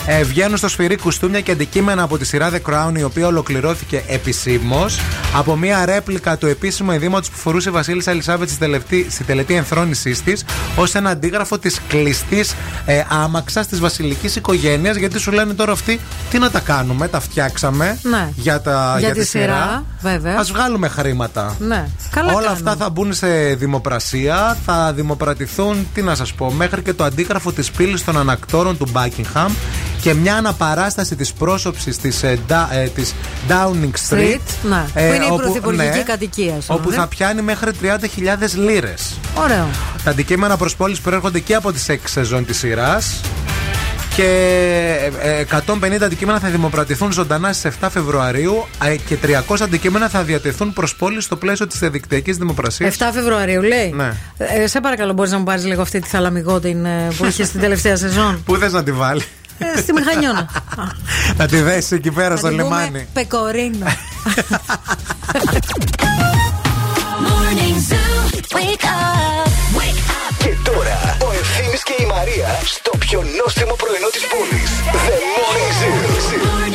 Ε, 0.06 0.22
βγαίνουν 0.24 0.56
στο 0.56 0.68
σφυρί 0.68 0.96
κουστούμια 0.96 1.40
και 1.40 1.50
αντικείμενα 1.52 2.02
από 2.02 2.18
τη 2.18 2.24
σειρά 2.26 2.50
The 2.52 2.70
Crown, 2.72 2.98
η 2.98 3.02
οποία 3.02 3.26
ολοκληρώθηκε 3.26 4.02
επισήμως 4.08 4.98
από 5.36 5.56
μια 5.56 5.84
ρέπλικα 5.84 6.36
του 6.36 6.46
επίσημου 6.46 6.90
ενδύματο 6.92 7.28
που 7.32 7.36
φορούσε 7.38 7.68
η 7.68 7.72
Βασίλισσα 7.72 8.10
Ελισάβετ 8.10 8.48
στη 8.48 8.58
τελετή, 8.58 9.06
στη 9.10 9.24
τελετή 9.24 9.54
ενθρόνησής 9.54 10.22
της, 10.22 10.44
ως 10.76 10.94
ένα 10.94 11.10
αντίγραφο 11.10 11.58
της 11.58 11.80
κλειστής 11.88 12.54
ε, 12.86 13.02
άμαξας 13.08 13.66
της 13.66 13.80
βασιλικής 13.80 14.36
οικογένειας. 14.36 14.96
Γιατί 14.96 15.18
σου 15.18 15.30
λένε 15.32 15.54
τώρα 15.54 15.72
αυτοί, 15.72 16.00
τι 16.30 16.38
να 16.38 16.50
τα 16.50 16.60
κάνουμε, 16.60 17.08
τα 17.08 17.20
φτιάξαμε 17.20 17.98
Ναι. 18.02 18.28
για, 18.36 18.60
τα, 18.60 18.96
Για 18.98 19.12
τη 19.12 19.20
τη 19.20 19.26
σειρά, 19.26 19.84
βέβαια. 20.00 20.38
Α 20.38 20.42
βγάλουμε 20.42 20.88
χρήματα. 20.88 21.56
Ναι, 21.58 21.88
καλά 22.10 22.32
Όλα 22.32 22.40
κάνουν. 22.46 22.52
αυτά 22.68 22.76
θα 22.84 22.90
μπουν 22.90 23.12
σε 23.12 23.54
δημοπρασία, 23.54 24.56
θα 24.64 24.92
δημοπρατηθούν, 24.92 25.86
τι 25.94 26.02
να 26.02 26.14
σας 26.14 26.32
πω, 26.32 26.50
μέχρι 26.52 26.82
και 26.82 26.92
το 26.92 27.04
αντίγραφο 27.04 27.52
της 27.52 27.70
πύλης 27.70 28.04
των 28.04 28.18
ανακτόρων 28.18 28.76
του 28.78 28.88
Buckingham 28.92 29.48
και 30.00 30.14
μια 30.14 30.34
αναπαράσταση 30.36 31.16
της 31.16 31.32
πρόσωψης 31.32 31.98
της, 31.98 32.22
ε, 32.22 32.38
Da- 32.48 32.68
ε, 32.72 32.84
της 32.86 33.14
Downing 33.48 33.90
Street. 34.10 34.16
Street, 34.16 34.38
ναι, 34.62 34.84
που 34.94 35.14
είναι 35.14 35.24
η 35.24 35.28
όπου- 35.30 35.36
πρωθυπουργική 35.42 36.02
κατοικία 36.02 36.52
σου, 36.60 36.66
Όπου 36.68 36.90
ναι. 36.90 36.96
θα 36.96 37.06
πιάνει 37.06 37.42
μέχρι 37.42 37.72
30.000 37.72 38.54
λίρες. 38.54 39.18
Ωραίο. 39.34 39.66
Τα 40.04 40.10
αντικείμενα 40.10 40.56
προς 40.56 40.76
πόλεις 40.76 41.00
προέρχονται 41.00 41.38
και 41.38 41.54
από 41.54 41.72
τις 41.72 41.88
6 41.88 42.08
σεζόν 42.10 42.44
της 42.46 42.58
σειράς 42.58 43.20
και 44.16 44.24
ε, 45.22 45.38
ε, 45.38 45.44
150 45.44 46.04
αντικείμενα 46.04 46.38
θα 46.38 46.48
δημοπρατηθούν 46.48 47.12
ζωντανά 47.12 47.52
στις 47.52 47.64
7 47.80 47.88
Φεβρουαρίου 47.90 48.66
ε, 48.84 48.96
και 48.96 49.16
300 49.16 49.60
αντικείμενα 49.62 50.08
θα 50.08 50.22
διατεθούν 50.22 50.72
προς 50.72 50.94
πόλεις 50.96 51.24
στο 51.24 51.36
πλαίσιο 51.36 51.66
της 51.66 51.78
διαδικτυακής 51.78 52.36
δημοπρασίας. 52.36 52.94
7 52.98 53.10
Φεβρουαρίου 53.12 53.62
λέει. 53.62 53.92
Ναι. 53.96 54.12
Ε, 54.38 54.66
σε 54.66 54.80
παρακαλώ, 54.80 55.12
μπορείς 55.12 55.30
να 55.32 55.38
μου 55.38 55.44
πάρεις 55.44 55.64
λίγο 55.64 55.82
αυτή 55.82 56.00
τη 56.00 56.08
θαλαμιγό 56.08 56.60
την, 56.60 56.84
ε, 56.84 57.08
που 57.16 57.24
είχες 57.24 57.46
στην 57.46 57.60
τελευταία 57.60 57.96
σεζόν; 57.96 58.42
Πού 58.44 58.56
θες 58.56 58.72
να 58.72 58.82
τη 58.82 58.92
βάλεις, 58.92 59.22
Ε, 59.22 59.26
στη 59.76 59.92
Μηχανιώνα. 59.92 60.48
να 61.36 61.46
τη 61.46 61.60
δέσει 61.60 61.94
εκεί 61.94 62.10
πέρα 62.10 62.36
στο 62.36 62.46
Θα 62.48 62.54
την 62.54 62.62
πούμε 62.62 62.76
λιμάνι. 62.76 63.08
Πεκορίνα. 63.12 63.96
Morning 67.26 67.78
Zoo. 67.88 68.08
Wake 68.56 68.84
up. 68.84 69.48
Wake 69.78 70.02
up. 70.18 70.34
Και 70.38 70.52
τώρα 70.64 71.16
ο 71.26 71.32
Ευθύμης 71.40 71.82
και 71.82 71.94
η 71.98 72.06
Μαρία 72.06 72.48
στο 72.64 72.90
πιο 72.98 73.24
νόστιμο 73.40 73.74
πρωινό 73.82 74.08
της 74.16 74.24
πόλης. 74.32 74.70
The 75.06 75.16
Morning 75.36 75.72
Zoo. 75.78 76.67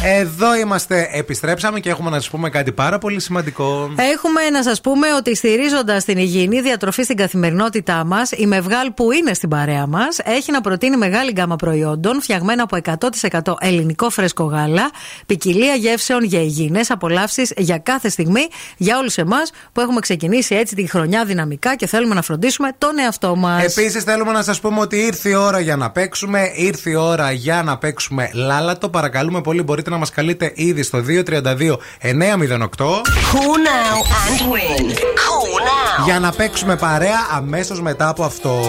Morning 0.00 0.06
Zoo. 0.06 0.30
Εδώ 0.40 0.54
είμαστε, 0.54 1.08
επιστρέψαμε 1.12 1.80
και 1.80 1.90
έχουμε 1.90 2.10
να 2.10 2.16
σας 2.16 2.30
πούμε 2.30 2.50
κάτι 2.50 2.72
πάρα 2.72 2.98
πολύ 2.98 3.20
σημαντικό. 3.20 3.90
Έχουμε 3.96 4.50
να 4.52 4.62
σας 4.62 4.80
πούμε 4.80 5.06
ότι 5.16 5.36
στηρίζοντας 5.36 6.04
την 6.04 6.18
υγιεινή 6.18 6.60
διατροφή 6.60 7.02
στην 7.02 7.16
καθημερινότητά 7.16 8.04
μας, 8.04 8.30
η 8.36 8.46
Μευγάλ 8.46 8.92
που 8.92 9.12
είναι 9.12 9.34
στην 9.34 9.48
παρέα 9.48 9.86
μας 9.86 10.18
έχει 10.24 10.52
να 10.52 10.60
προτείνει 10.60 10.96
μεγάλη 10.96 11.30
γκάμα 11.30 11.56
προϊόντων 11.56 12.22
φτιαγμένα 12.22 12.62
από 12.62 12.76
100% 12.76 13.54
ελληνικό 13.60 14.10
φρέσκο 14.10 14.44
γάλα, 14.44 14.90
ποικιλία 15.26 15.74
γεύσεων 15.74 16.24
για 16.24 16.40
υγιεινές 16.40 16.90
απολαύσεις 16.90 17.52
για 17.56 17.78
κάθε 17.78 18.08
στιγμή 18.08 18.46
για 18.76 18.98
όλους 18.98 19.16
εμάς 19.16 19.50
που 19.72 19.80
έχουμε 19.80 20.00
ξεκινήσει 20.00 20.54
έτσι 20.54 20.74
τη 20.74 20.88
χρονιά 20.88 21.24
δυναμικά 21.24 21.76
και 21.76 21.86
θέλουμε 21.86 22.14
να 22.14 22.22
φροντίσουμε 22.22 22.68
τον 22.78 22.98
εαυτό 22.98 23.36
μας. 23.36 23.76
Επίσης, 23.76 24.04
θέλουμε 24.04 24.32
να 24.32 24.42
σας 24.42 24.60
πούμε 24.60 24.80
ότι 24.80 24.96
ήρθε 24.96 25.28
η 25.28 25.34
ώρα 25.34 25.60
για 25.60 25.76
να 25.76 25.90
παίξουμε. 25.90 26.50
Ήρθε 26.54 26.90
η 26.90 26.94
ώρα 26.94 27.32
για 27.32 27.62
να 27.62 27.78
παίξουμε 27.78 28.30
λάλατο. 28.32 28.88
Παρακαλούμε 28.88 29.40
πολύ, 29.40 29.62
μπορείτε 29.62 29.89
να 29.90 29.96
μας 29.96 30.10
καλείτε 30.10 30.52
ήδη 30.54 30.82
στο 30.82 30.98
232 30.98 31.78
908. 32.02 32.58
Cool 33.32 33.58
now 33.68 33.96
and 34.22 34.40
win. 34.52 34.86
Cool 34.90 35.60
now. 35.60 36.04
Για 36.04 36.20
να 36.20 36.32
παίξουμε 36.32 36.76
παρέα 36.76 37.26
αμέσως 37.30 37.80
μετά 37.80 38.08
από 38.08 38.24
αυτό. 38.24 38.60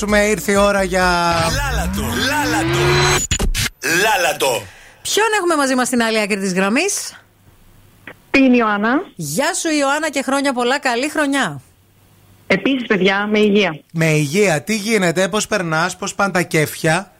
Παίξουμε, 0.00 0.30
ήρθε 0.30 0.52
η 0.52 0.56
ώρα 0.56 0.82
για. 0.82 1.34
Λάλατο, 1.56 2.00
λάλατο. 2.00 2.78
Λάλατο. 4.02 4.62
Ποιον 5.02 5.26
έχουμε 5.38 5.56
μαζί 5.56 5.74
μας 5.74 5.86
στην 5.86 6.02
άλλη 6.02 6.20
άκρη 6.20 6.36
της 6.40 6.52
γραμμής; 6.52 7.22
Την 8.30 8.54
Ιωάννα. 8.54 9.02
Γεια 9.14 9.54
σου, 9.54 9.68
Ιωάννα, 9.68 10.10
και 10.10 10.22
χρόνια 10.22 10.52
πολλά. 10.52 10.78
Καλή 10.78 11.08
χρονιά. 11.08 11.60
Επίσης, 12.46 12.86
παιδιά, 12.86 13.26
με 13.30 13.38
υγεία. 13.38 13.80
Με 13.92 14.06
υγεία, 14.06 14.62
τι 14.62 14.76
γίνεται, 14.76 15.28
πώς 15.28 15.46
περνάς, 15.46 15.96
πώς 15.96 16.14
πάνε 16.14 16.32
τα 16.32 16.42
κέφια; 16.42 17.12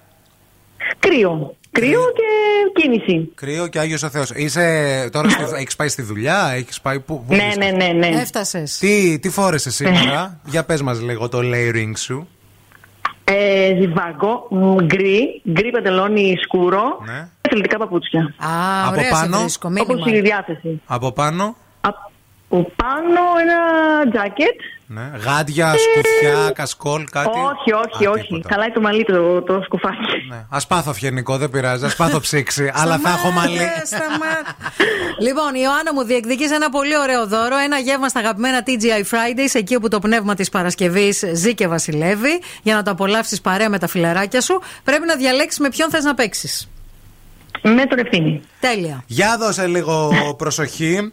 Κρύο. 0.99 1.55
Κρύο 1.73 2.01
και 2.15 2.81
κίνηση. 2.83 3.33
Κρύο 3.35 3.67
και 3.67 3.79
Άγιος 3.79 4.03
ο 4.03 4.09
Θεός. 4.09 4.31
Είσαι 4.35 5.09
τώρα, 5.13 5.31
στη... 5.31 5.43
έχεις 5.57 5.77
πάει 5.77 5.89
στη 5.89 6.03
δουλειά, 6.03 6.53
έχεις 6.55 6.81
πάει. 6.81 7.01
Πού, 7.01 7.25
πού 7.25 7.35
Ναι, 7.35 7.45
είσαι; 7.45 7.59
ναι, 7.59 7.71
ναι, 7.71 8.09
ναι. 8.09 8.21
Έφτασες. 8.21 8.79
Τι, 8.79 9.19
τι 9.19 9.31
φόρεσε 9.31 9.71
σήμερα, 9.71 10.41
για 10.45 10.65
πες 10.65 10.83
μας 10.83 11.01
λίγο 11.01 11.29
το 11.29 11.39
layering 11.43 11.93
σου. 11.97 12.29
Ε, 13.43 13.77
ζιβάγκο, 13.81 14.47
μ, 14.51 14.77
γκρι, 14.85 15.43
γκρι 15.51 15.71
παντελόνι 15.71 16.35
σκούρο, 16.45 16.83
Ναι. 17.07 17.29
αθλητικά 17.49 17.79
παπούτσια. 17.79 18.21
Α, 18.39 18.87
Από 18.87 18.97
ωραία, 18.99 19.11
πάνω. 19.11 19.37
σε 19.37 19.41
βρίσκω. 19.41 19.69
μήνυμα. 19.69 19.95
Όπως 19.95 20.13
η 20.13 20.21
διάθεση. 20.21 20.81
Από 20.87 21.13
πάνω. 21.13 21.57
Α, 22.51 22.57
που 22.57 22.73
πάνω 22.77 23.21
ένα 23.41 24.11
τζάκετ. 24.11 24.61
Ναι. 24.87 25.11
Γάντια, 25.25 25.75
σκουφιά, 25.79 26.51
κασκόλ, 26.55 27.05
κάτι. 27.11 27.29
Όχι, 27.29 27.73
όχι, 27.73 28.07
όχι. 28.07 28.45
Χαλάει 28.49 28.71
το 28.71 28.81
μαλλί 28.81 29.05
το, 29.05 29.43
το 29.43 29.61
σκουφάκι. 29.65 29.97
Ας 30.49 30.67
πάθω 30.69 30.93
αυχενικό, 30.93 31.37
δεν 31.37 31.51
πειράζει. 31.51 31.85
Ας 31.85 31.91
πάθω 31.97 32.21
ψύξη. 32.21 32.71
αλλά 32.81 32.99
θα 32.99 33.09
έχω 33.09 33.31
μαλλί. 33.31 33.59
Λοιπόν, 35.21 35.55
η 35.55 35.61
Ιωάννα 35.63 35.95
μου 35.95 36.03
διεκδικεί 36.05 36.45
ένα 36.45 36.71
πολύ 36.71 36.99
ωραίο 36.99 37.27
δώρο. 37.27 37.57
Ένα 37.57 37.79
γεύμα 37.79 38.09
στα 38.09 38.21
αγαπημένα 38.21 38.63
TGI 38.67 39.15
Fridays, 39.15 39.51
εκεί 39.53 39.75
όπου 39.75 39.89
το 39.89 39.99
πνεύμα 39.99 40.35
της 40.35 40.49
Παρασκευής 40.49 41.25
ζει 41.33 41.55
και 41.55 41.69
βασιλεύει. 41.69 42.41
Για 42.63 42.75
να 42.75 42.83
το 42.83 42.91
απολαύσεις 42.91 43.41
παρέα 43.41 43.69
με 43.69 43.79
τα 43.79 43.87
φιλαράκια 43.87 44.41
σου, 44.41 44.63
πρέπει 44.85 45.07
να 45.07 45.17
διαλέξεις 45.17 45.59
με 45.61 45.69
ποιον 45.69 45.91
θες 45.91 46.05
να 46.05 46.15
παίξεις. 46.15 46.69
Με 47.63 47.87
τον 47.87 47.99
ευθύνη. 47.99 48.41
Τέλεια. 48.61 49.05
Για 49.07 49.37
δώσε 49.39 49.67
λίγο 49.67 50.13
προσοχή. 50.39 51.13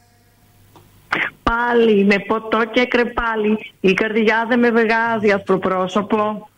Πάλι 1.43 2.05
με 2.05 2.15
ποτό 2.27 2.65
και 2.71 2.85
κρεπάλι. 2.85 3.73
Η 3.79 3.93
καρδιά 3.93 4.45
δεν 4.47 4.59
με 4.59 4.69
βγάζει 4.71 5.31
ασπροπρόσωπο. 5.35 6.49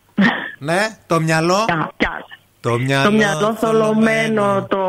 Ναι, 0.58 0.80
το 1.06 1.20
μυαλό; 1.20 1.64
Το 2.60 2.78
μυαλό, 2.78 3.04
Το 3.04 3.12
μυαλό 3.12 3.54
θολωμένο, 3.54 4.66
το. 4.68 4.80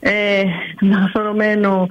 Ε, 0.00 0.42
το 0.80 0.86
μυαλό 0.86 1.08
θολωμένο. 1.12 1.86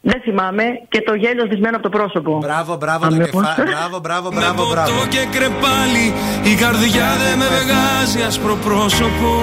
Δεν 0.00 0.20
θυμάμαι. 0.20 0.64
Και 0.88 1.00
το 1.02 1.14
γέλιο 1.14 1.44
σβησμένο 1.44 1.76
από 1.76 1.90
το 1.90 1.98
πρόσωπο. 1.98 2.38
Μπράβο, 2.38 2.76
μπράβο, 2.76 3.08
το 3.08 3.16
κεφάλι. 3.16 3.70
Μπράβο, 3.70 3.98
μπράβο, 3.98 4.30
μπράβο, 4.30 4.68
μπράβο. 4.70 4.88
Το 4.88 5.06
και 5.08 5.26
κρεπάλι 5.30 6.06
Η 6.44 6.54
καρδιά 6.54 7.06
δεν 7.22 7.38
με 7.38 7.46
βγάζει 7.46 8.22
άσπρο 8.26 8.54
πρόσωπο 8.54 9.42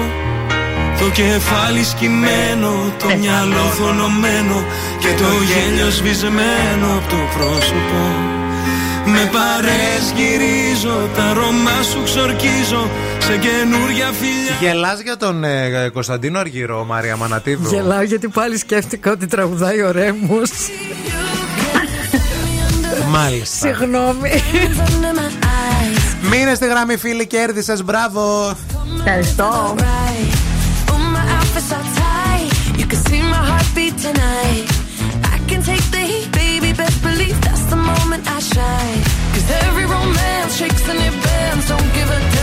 Το 1.04 1.10
κεφάλι 1.10 1.84
σκυμμένο 1.84 2.92
Το 2.98 3.06
μυαλό 3.20 3.64
θολωμένο 3.76 4.64
Και 4.98 5.06
το 5.06 5.28
γέλιο 5.48 5.90
σβησμένο 5.90 6.86
από 6.96 7.08
το 7.08 7.16
πρόσωπο 7.36 8.00
Με 9.04 9.30
παρές 9.32 10.12
γυρίζω 10.16 11.08
Τα 11.16 11.22
αρώμα 11.22 11.82
σου 11.90 12.02
ξορκίζω 12.04 12.90
Σε 13.18 13.36
καινούρια 13.36 14.12
φιλιά 14.12 14.56
Γελάς 14.60 15.00
για 15.00 15.16
τον 15.16 15.44
ε, 15.44 15.88
Κωνσταντίνο 15.92 16.38
Αργυρό, 16.38 16.84
Μαρία 16.84 17.16
Μανατίδου; 17.16 17.68
Γελάω 17.68 18.02
γιατί 18.02 18.28
πάλι 18.28 18.58
σκέφτηκα 18.58 19.10
ότι 19.10 19.26
τραγουδάει 19.26 19.82
ο 19.82 19.90
Ρέμος. 19.90 20.50
Μάλιστα. 23.08 23.66
Συγγνώμη. 23.66 24.30
Μείνε 26.30 26.54
στη 26.54 26.66
γραμμή, 26.66 26.96
φίλοι, 26.96 27.26
κέρδισες. 27.26 27.84
Μπράβο. 27.84 28.52
Ευχαριστώ. 28.96 29.74
Tonight. 34.04 34.66
I 35.34 35.36
can 35.48 35.62
take 35.62 35.86
the 35.90 36.02
heat, 36.10 36.28
baby. 36.32 36.74
Best 36.74 37.02
believe 37.02 37.40
that's 37.40 37.64
the 37.72 37.76
moment 37.76 38.22
I 38.36 38.38
shine. 38.38 39.02
Cause 39.32 39.48
every 39.64 39.86
romance 39.86 40.52
shakes 40.58 40.84
and 40.92 41.00
it 41.08 41.16
bends. 41.24 41.68
Don't 41.68 41.90
give 41.96 42.10
a 42.18 42.33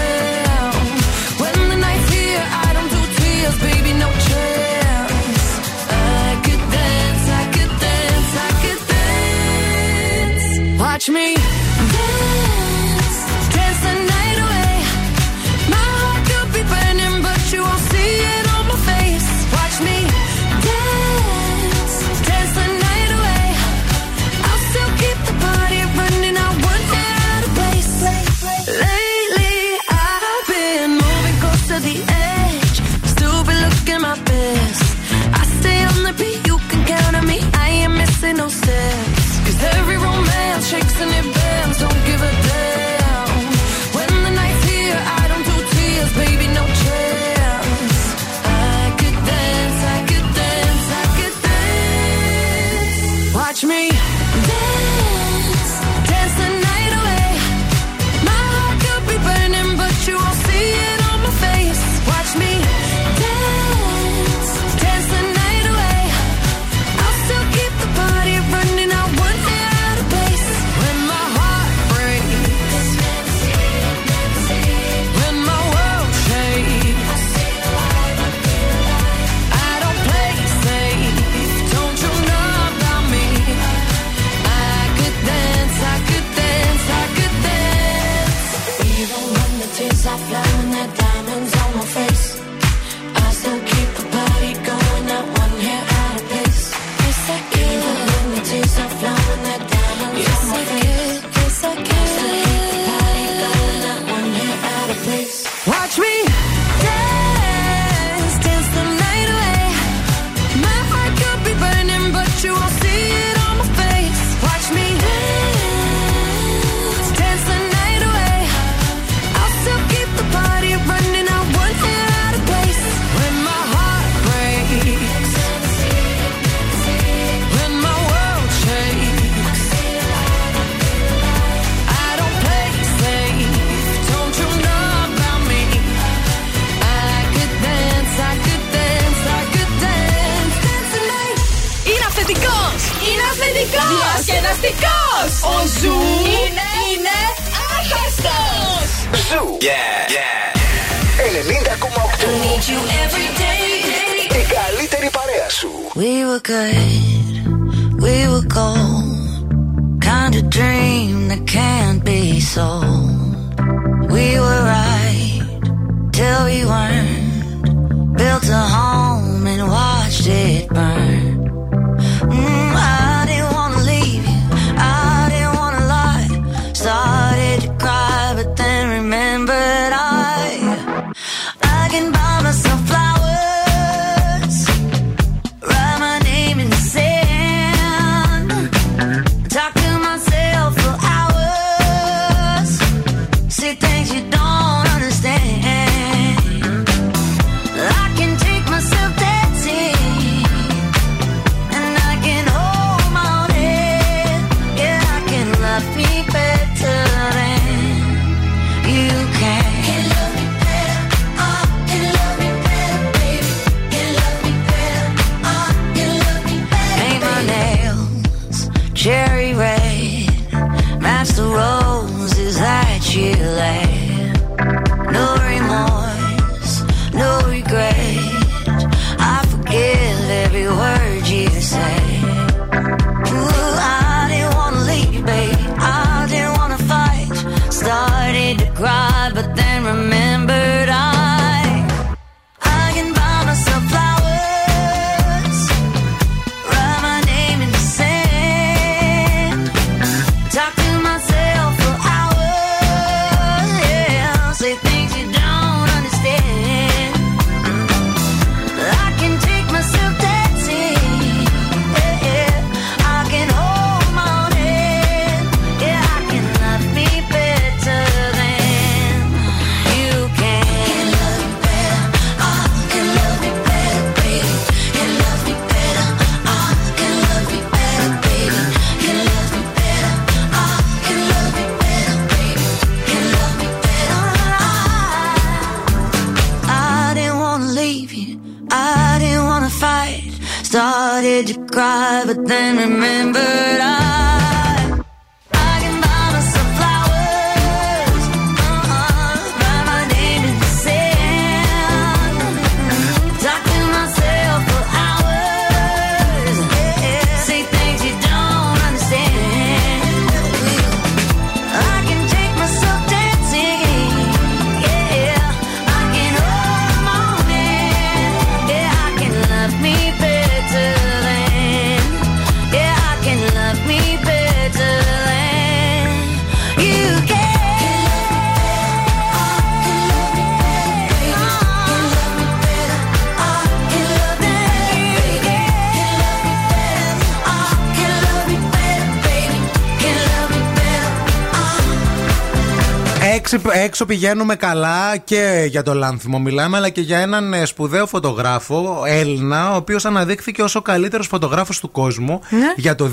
έξω 344.01 344.13
πηγαίνουμε 344.13 344.55
καλά 344.55 345.17
και 345.17 345.65
για 345.69 345.83
το 345.83 345.93
Λάνθιμο 345.93 346.39
μιλάμε, 346.39 346.77
αλλά 346.77 346.89
και 346.89 347.01
για 347.01 347.17
έναν 347.17 347.53
ε, 347.53 347.65
σπουδαίο 347.65 348.07
φωτογράφο, 348.07 349.03
Έλληνα, 349.07 349.71
ο 349.71 349.75
οποίος 349.75 350.05
αναδείχθηκε 350.05 350.61
ως 350.61 350.67
ο 350.73 350.81
καλύτερος 350.81 351.27
φωτογράφος 351.27 351.79
του 351.79 351.91
κόσμου 351.91 352.39
Ναι. 352.49 352.73
για 352.75 352.95
το 352.95 353.09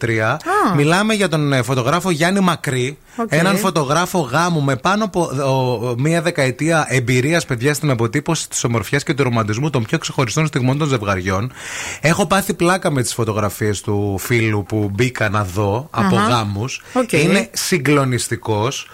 2023. 0.00 0.36
Μιλάμε 0.76 1.14
για 1.14 1.28
τον 1.28 1.52
ε, 1.52 1.62
φωτογράφο 1.62 2.10
Γιάννη 2.10 2.40
Μακρύ, 2.40 2.98
Οκ. 3.16 3.28
έναν 3.30 3.56
φωτογράφο 3.56 4.18
γάμου 4.18 4.60
με 4.62 4.76
πάνω 4.76 5.04
από 5.04 5.20
ο, 5.22 5.94
μία 5.98 6.22
δεκαετία 6.22 6.86
εμπειρίας, 6.88 7.44
παιδιά, 7.44 7.74
στην 7.74 7.90
αποτύπωση 7.90 8.48
της 8.48 8.64
ομορφιάς 8.64 9.02
και 9.02 9.14
του 9.14 9.22
ρομαντισμού 9.22 9.70
των 9.70 9.84
πιο 9.84 9.98
ξεχωριστών 9.98 10.46
στιγμών 10.46 10.78
των 10.78 10.88
ζευγαριών. 10.88 11.52
Έχω 12.00 12.26
πάθει 12.26 12.54
πλάκα 12.54 12.90
με 12.90 13.02
τις 13.02 13.14
φωτογραφίες 13.14 13.80
του 13.80 14.16
φίλου 14.18 14.64
που 14.68 14.90
μπήκα 14.94 15.28
να 15.28 15.44
δω 15.44 15.88
από 15.90 16.16
Αχα. 16.16 16.26
γάμους. 16.28 16.82
Οκ. 16.92 17.12
Είναι 17.12 17.50
συγκλονιστικός 17.52 18.86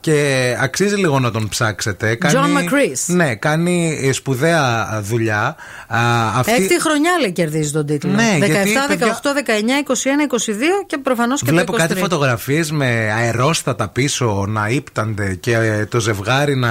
και 0.00 0.56
αξίζει 0.60 0.94
λίγο 0.94 1.18
να 1.18 1.30
τον 1.30 1.48
ψάξετε. 1.48 2.18
John 2.22 2.28
McCrees. 2.28 3.04
Ναι, 3.14 3.34
κάνει 3.34 3.98
ε, 4.02 4.12
σπουδαία 4.12 4.88
δουλειά. 5.02 5.56
Α, 5.88 5.98
αυτή- 6.38 6.52
Έκτη 6.52 6.80
χρονιά 6.80 7.10
λέει 7.20 7.32
κερδίζει 7.32 7.72
τον 7.72 7.86
τίτλο. 7.86 8.10
Ναι, 8.12 8.38
17, 8.40 8.46
18, 8.88 9.32
19, 9.34 9.78
21, 9.78 10.26
22 10.26 10.80
γιατί, 10.80 10.84
και 10.86 10.98
προφανώς 10.98 11.42
και 11.42 11.50
Βλέπω 11.50 11.72
το 11.72 11.76
23. 11.76 11.80
κάτι 11.88 12.00
φωτογραφίες 12.00 12.70
με 12.70 13.12
αερόστατα 13.16 13.88
πίσω 13.88 14.44
να 14.48 14.68
ύπτανται 14.68 15.34
και 15.40 15.54
ε, 15.54 15.86
το 15.86 16.00
ζευγάρι 16.00 16.56
να 16.56 16.70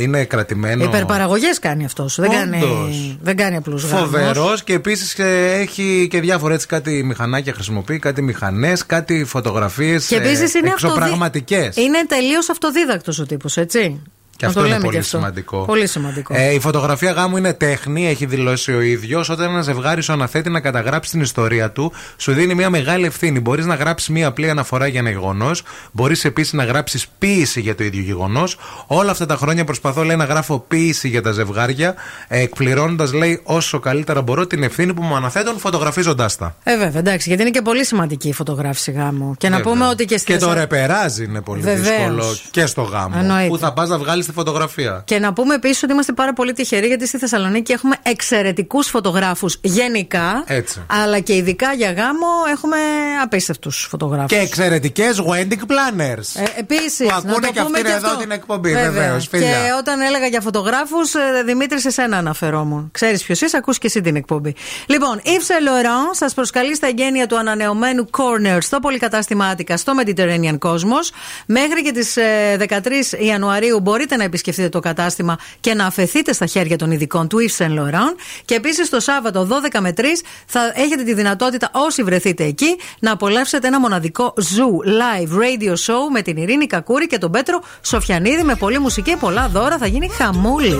είναι 0.00 0.24
κρατημένο. 0.24 0.84
Υπερπαραγωγές 0.84 1.58
κάνει 1.58 1.84
αυτός. 1.84 2.16
Δεν 2.20 2.30
κάνει, 2.30 2.62
Όντως. 2.62 3.16
δεν 3.22 3.36
κάνει 3.36 3.56
απλούς 3.56 3.84
γάμους. 3.84 4.00
Φοβερός 4.10 4.64
και 4.64 4.72
επίσης 4.72 5.14
έχει 5.60 6.08
και 6.10 6.20
διάφορα 6.20 6.54
έτσι 6.54 6.66
κάτι 6.66 7.02
μηχανάκια 7.04 7.52
χρησιμοποιεί, 7.52 7.98
κάτι 7.98 8.22
μηχανές, 8.22 8.86
κάτι 8.86 9.24
φωτογραφίες 9.24 10.06
Και 10.06 10.16
επίσης 10.16 10.54
είναι 10.54 10.68
εξωπραγματικές. 10.68 11.76
Είναι 11.76 12.04
τελείως 12.08 12.23
αυτοδίδακτος 12.50 13.18
ο 13.18 13.26
τύπος, 13.26 13.56
έτσι. 13.56 14.02
Και 14.46 14.50
Να 14.50 14.58
αυτό 14.58 14.60
το 14.60 14.66
είναι 14.66 14.74
λέμε 14.74 14.84
πολύ 14.84 14.94
και 14.96 15.02
αυτό. 15.04 15.16
σημαντικό. 15.16 15.64
Πολύ 15.64 15.86
σημαντικό. 15.86 16.34
Ε, 16.36 16.52
η 16.54 16.60
φωτογραφία 16.60 17.10
γάμου 17.12 17.36
είναι 17.36 17.52
τέχνη, 17.52 18.08
έχει 18.08 18.26
δηλώσει 18.26 18.72
ο 18.72 18.80
ίδιος. 18.80 19.28
Όταν 19.28 19.50
ένα 19.50 19.62
ζευγάρι 19.62 20.02
σου 20.02 20.12
αναθέτει 20.12 20.50
να 20.50 20.60
καταγράψει 20.60 21.10
την 21.10 21.20
ιστορία 21.20 21.70
του, 21.70 21.92
σου 22.16 22.32
δίνει 22.32 22.54
μια 22.54 22.70
μεγάλη 22.70 23.06
ευθύνη. 23.06 23.40
Μπορείς 23.40 23.66
να 23.66 23.74
γράψεις 23.74 24.08
μια 24.08 24.26
απλή 24.26 24.50
αναφορά 24.50 24.86
για 24.86 25.00
ένα 25.00 25.10
γεγονός, 25.10 25.62
μπορείς 25.92 26.24
επίσης 26.24 26.52
να 26.52 26.64
γράψεις 26.64 27.06
ποίηση 27.18 27.60
για 27.60 27.74
το 27.74 27.84
ίδιο 27.84 28.02
γεγονός. 28.02 28.56
Όλα 28.86 29.10
αυτά 29.10 29.26
τα 29.26 29.36
χρόνια 29.36 29.64
προσπαθώ, 29.64 30.02
λέει, 30.02 30.16
να 30.16 30.24
γράφω 30.24 30.58
ποίηση 30.68 31.08
για 31.08 31.22
τα 31.22 31.30
ζευγάρια, 31.30 31.94
ε, 32.28 32.40
εκπληρώνοντας, 32.40 33.12
λέει, 33.12 33.40
όσο 33.44 33.78
καλύτερα 33.78 34.22
μπορώ 34.22 34.46
την 34.46 34.62
ευθύνη 34.62 34.94
που 34.94 35.02
μου 35.02 35.16
αναθέτουν 35.16 35.58
φωτογραφίζοντάς 35.58 36.36
τα. 36.36 36.56
Ε, 36.64 36.76
βέβαια, 36.76 36.98
εντάξει, 36.98 37.28
γιατί 37.28 37.42
είναι 37.42 37.50
και 37.50 37.62
πολύ 37.62 37.84
σημαντική 37.84 38.28
η 38.28 38.32
φωτογράφηση 38.32 38.90
γάμου. 38.92 39.34
Και 39.38 39.48
να 39.48 39.56
Βέβαια. 39.56 39.72
πούμε 39.72 39.86
ότι 39.86 40.04
και 40.04 40.16
στη 40.18 40.32
Και 40.32 40.38
το 40.38 40.46
Θεσσα- 40.46 40.60
ρεπεράζ 40.60 41.18
είναι 41.18 41.40
πολύ 41.40 41.60
Βεβαίως. 41.62 41.84
δύσκολο 41.86 42.24
και 42.50 42.66
στο 42.66 42.82
γάμο. 42.82 43.16
Εννοείται. 43.18 43.48
Που 43.48 43.58
θα 43.58 43.72
πας 43.72 43.88
να 43.88 43.98
βγάλεις 43.98 44.26
τη 44.26 44.32
φωτογραφία. 44.34 45.02
Και 45.06 45.18
να 45.18 45.32
πούμε 45.32 45.54
επίσης 45.54 45.82
ότι 45.82 45.92
είμαστε 45.92 46.12
πάρα 46.12 46.32
πολύ 46.32 46.52
τυχεροί 46.52 46.86
γιατί 46.86 47.06
στη 47.06 47.18
Θεσσαλονίκη 47.18 47.72
έχουμε 47.72 47.96
εξαιρετικούς 48.02 48.88
φωτογράφους 48.88 49.58
γενικά. 49.62 50.44
Έτσι. 50.46 50.82
Αλλά 50.86 51.18
και 51.20 51.34
ειδικά 51.34 51.72
για 51.72 51.92
γάμο 51.92 52.26
έχουμε 52.52 52.76
απίστευτους 53.22 53.86
φωτογράφους. 53.90 54.38
Και 54.38 54.38
εξαιρετικές 54.38 55.20
wedding 55.20 55.52
planners. 55.52 56.42
Ε, 56.42 56.60
Επίσης. 56.60 57.06
Που 57.06 57.14
ακούνε 57.16 57.48
και 57.50 57.60
αυτοί 57.60 57.80
εδώ 57.90 58.16
την 58.16 58.30
εκπομπή, 58.30 58.72
βεβαίως, 58.72 59.26
φίλια. 59.28 59.46
Και 59.46 59.56
όταν 59.78 60.00
έλεγα 60.00 60.26
για 60.26 60.40
φωτογράφους, 60.40 61.12
Δημήτρης, 61.44 61.82
σε 61.82 61.90
σένα 61.90 62.16
αναφερόμουν. 62.16 62.88
Ξέρεις 62.92 63.22
ποιος 63.22 63.40
είσαι, 63.40 63.56
ακούς 63.56 63.78
και 63.78 63.86
εσύ 63.86 64.00
την 64.00 64.16
εκπομπή. 64.16 64.54
Λοιπόν, 64.86 65.20
Yves 65.24 65.28
Saint 65.28 65.68
Laurent 65.68 66.10
σας 66.12 66.34
προσκαλεί 66.34 66.74
στα 66.74 66.86
εγγένεια 66.86 67.26
του 67.26 67.38
ανανεωμένου 67.38 68.10
Corner 68.10 68.58
στο 68.60 68.80
πολυκατάστημα 68.80 69.46
Άτικα 69.46 69.76
στο 69.76 69.92
Mediterranean 70.04 70.58
Cosmos. 70.58 71.10
Μέχρι 71.46 71.82
και 71.82 71.92
τις 71.92 72.16
13 72.58 73.12
Ιανουαρίου 73.18 73.80
μπορείτε 73.80 74.13
να 74.16 74.24
επισκεφτείτε 74.24 74.68
το 74.68 74.80
κατάστημα 74.80 75.38
και 75.60 75.74
να 75.74 75.86
αφαιθείτε 75.86 76.32
στα 76.32 76.46
χέρια 76.46 76.78
των 76.78 76.90
ειδικών 76.90 77.28
του 77.28 77.38
Yves 77.38 77.64
Saint 77.64 77.78
Laurent. 77.78 78.14
Και 78.44 78.54
επίσης 78.54 78.88
το 78.88 79.00
Σάββατο 79.00 79.48
12 79.72 79.78
με 79.80 79.94
3 79.96 80.02
θα 80.46 80.72
έχετε 80.74 81.02
τη 81.02 81.14
δυνατότητα 81.14 81.70
όσοι 81.72 82.02
βρεθείτε 82.02 82.44
εκεί 82.44 82.76
να 82.98 83.12
απολαύσετε 83.12 83.66
ένα 83.66 83.80
μοναδικό 83.80 84.34
Zoo 84.36 84.88
Live 84.88 85.30
Radio 85.42 85.72
Show 85.72 86.00
με 86.12 86.22
την 86.22 86.36
Ειρήνη 86.36 86.66
Κακούρη 86.66 87.06
και 87.06 87.18
τον 87.18 87.30
Πέτρο 87.30 87.62
Σοφιανίδη 87.82 88.42
με 88.42 88.54
πολλή 88.54 88.78
μουσική 88.78 89.02
και 89.04 89.16
πολλά 89.16 89.48
δώρα. 89.48 89.78
Θα 89.78 89.86
γίνει 89.86 90.08
χαμούλης. 90.08 90.74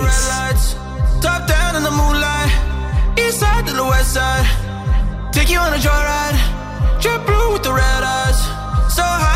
Top 1.21 1.41
down 1.53 1.73
in 1.79 1.83
the 1.89 1.95
moonlight, 2.01 2.51
east 3.23 3.37
side 3.41 3.65
to 3.69 3.73
the 3.81 3.87
west 3.93 4.11
side. 4.17 4.47
Take 5.35 5.49
you 5.53 5.59
on 5.65 5.71
a 5.79 5.81
joyride, 5.87 6.37
jet 7.03 7.19
blue 7.27 7.47
with 7.53 7.63
the 7.67 7.73
red 7.81 8.01
eyes. 8.17 8.39
So 8.97 9.05
high 9.23 9.34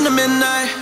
in 0.00 0.04
the 0.04 0.10
midnight. 0.10 0.79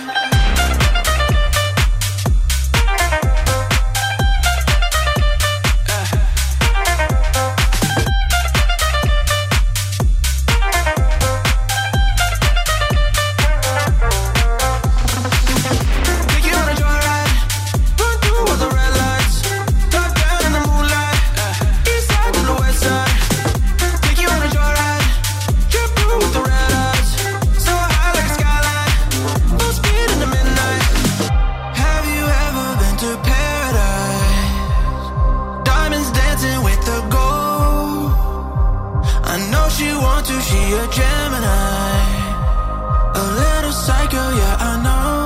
Gemini. 40.87 41.99
A 43.15 43.23
little 43.41 43.71
psycho, 43.71 44.23
yeah, 44.39 44.57
I 44.59 44.83
know. 44.83 45.18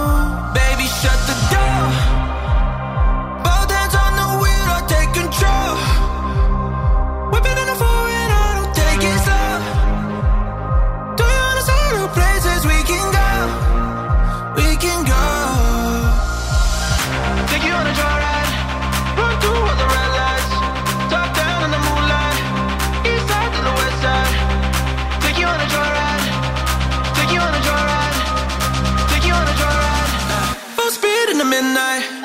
midnight. 31.54 32.23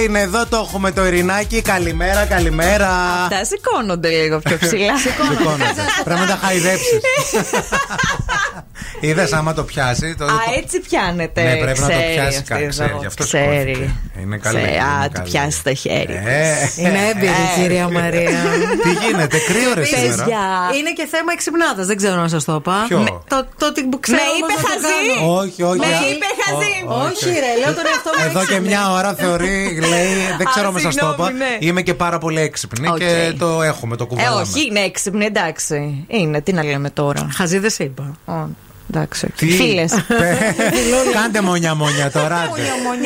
Είναι, 0.00 0.20
εδώ 0.20 0.46
το 0.46 0.56
έχουμε 0.56 0.92
το 0.92 1.06
Ειρηνάκι. 1.06 1.62
Καλημέρα, 1.62 2.24
καλημέρα. 2.24 2.88
Τα 3.30 3.44
σηκώνονται 3.44 4.08
λίγο 4.08 4.38
πιο 4.38 4.58
ψηλά. 4.58 4.98
Σηκώνονται. 4.98 5.64
Πρέπει 6.04 6.20
να 6.20 6.26
τα 6.26 6.38
χαϊδέψεις. 6.42 7.00
Είδες 9.08 9.32
άμα 9.32 9.52
το 9.54 9.62
πιάσει. 9.64 10.14
Το... 10.18 10.24
Α, 10.24 10.30
έτσι 10.62 10.80
πιάνεται. 10.80 11.42
Ναι, 11.42 11.54
πρέπει 11.56 11.80
να 11.80 11.86
το 11.86 11.92
Ξέρεις 11.92 12.14
πιάσει 12.14 12.36
αυτή 12.38 12.48
κάτι. 12.52 12.62
εδώ. 12.62 12.70
Ξέρει, 12.70 12.92
γι' 13.00 13.06
αυτό 13.06 13.24
Ξέρει. 13.24 13.74
σηκώθηκε. 13.74 13.90
Είναι 14.22 14.36
καλή. 14.36 14.56
Ξέρει. 14.58 14.72
είναι 14.74 14.82
Α, 14.84 15.04
του 15.08 15.12
καλή. 15.12 15.30
πιάσει 15.30 15.62
το 15.64 15.74
χέρι. 15.74 16.14
Ε, 16.24 16.52
Είναι 16.76 16.98
έμπειρη 17.10 17.38
η 17.46 17.60
κυρία 17.60 17.88
Μαρία. 17.88 18.30
Τι 18.84 18.90
γίνεται, 19.04 19.38
κρύο 19.48 19.70
ρε 19.74 19.84
σήμερα. 19.84 20.22
Παιδιά. 20.24 20.44
Είναι 20.78 20.92
και 20.98 21.06
θέμα 21.14 21.30
εξυπνάδα, 21.36 21.84
δεν 21.84 21.96
ξέρω 21.96 22.20
να 22.20 22.28
σας 22.28 22.44
το 22.44 22.54
είπα. 22.54 22.84
Ποιο; 22.88 22.98
Με- 22.98 23.10
Το, 23.32 23.46
το 23.58 23.66
ότι 23.66 23.80
που 23.90 24.00
ξέρω. 24.00 24.18
Με 24.18 24.24
όμως 24.28 24.38
είπε 24.40 24.52
να 24.56 24.62
το 24.62 24.68
χαζή. 24.68 25.08
κάνω. 25.18 25.36
Όχι, 25.40 25.62
όχι. 25.62 25.78
Με 25.78 25.86
α- 25.86 26.08
είπε 26.12 26.26
χαζή. 26.44 26.72
Ό- 26.88 27.06
Όχι, 27.08 27.28
ρε, 27.44 27.52
λέω 27.62 27.72
τον 27.78 27.86
εαυτό 27.92 28.10
μου. 28.18 28.24
Εδώ 28.28 28.38
και 28.38 28.44
έξυπνη. 28.44 28.68
μια 28.68 28.82
ώρα 28.98 29.10
θεωρεί, 29.14 29.56
λέει, 29.92 30.12
δεν 30.38 30.46
ξέρω 30.52 30.66
Α, 30.68 30.72
αν 30.74 30.80
σας 30.80 30.94
το 30.94 31.06
είπα. 31.06 31.24
συγγνώμη, 31.26 31.32
ναι. 31.38 31.52
Είμαι 31.68 31.82
και 31.88 31.94
πάρα 32.04 32.18
πολύ 32.18 32.40
έξυπνη 32.40 32.88
Οκ. 32.88 32.98
και 32.98 33.32
το 33.38 33.62
έχουμε, 33.62 33.96
το 33.96 34.04
Ε, 34.04 34.06
κουβαλάμε. 34.06 34.40
όχι, 34.40 34.66
είναι 34.68 34.80
έξυπνη, 34.80 35.24
εντάξει. 35.24 36.04
Είναι, 36.08 36.40
τι 36.40 36.52
να 36.52 36.62
λέμε 36.64 36.90
τώρα. 36.90 37.28
Χαζή 37.36 37.58
δεν 37.58 37.70
σε 37.70 37.84
είπα. 37.84 38.04
Ω, 38.92 38.96
Εντάξει. 38.96 39.26
Τι; 39.36 39.50
Φίλες. 39.50 39.92
Πε- 40.08 40.54
Κάντε 41.12 41.40
μονιά 41.40 41.74
μονιά 41.74 42.10
τώρα. 42.10 42.36
άντε. 42.36 42.48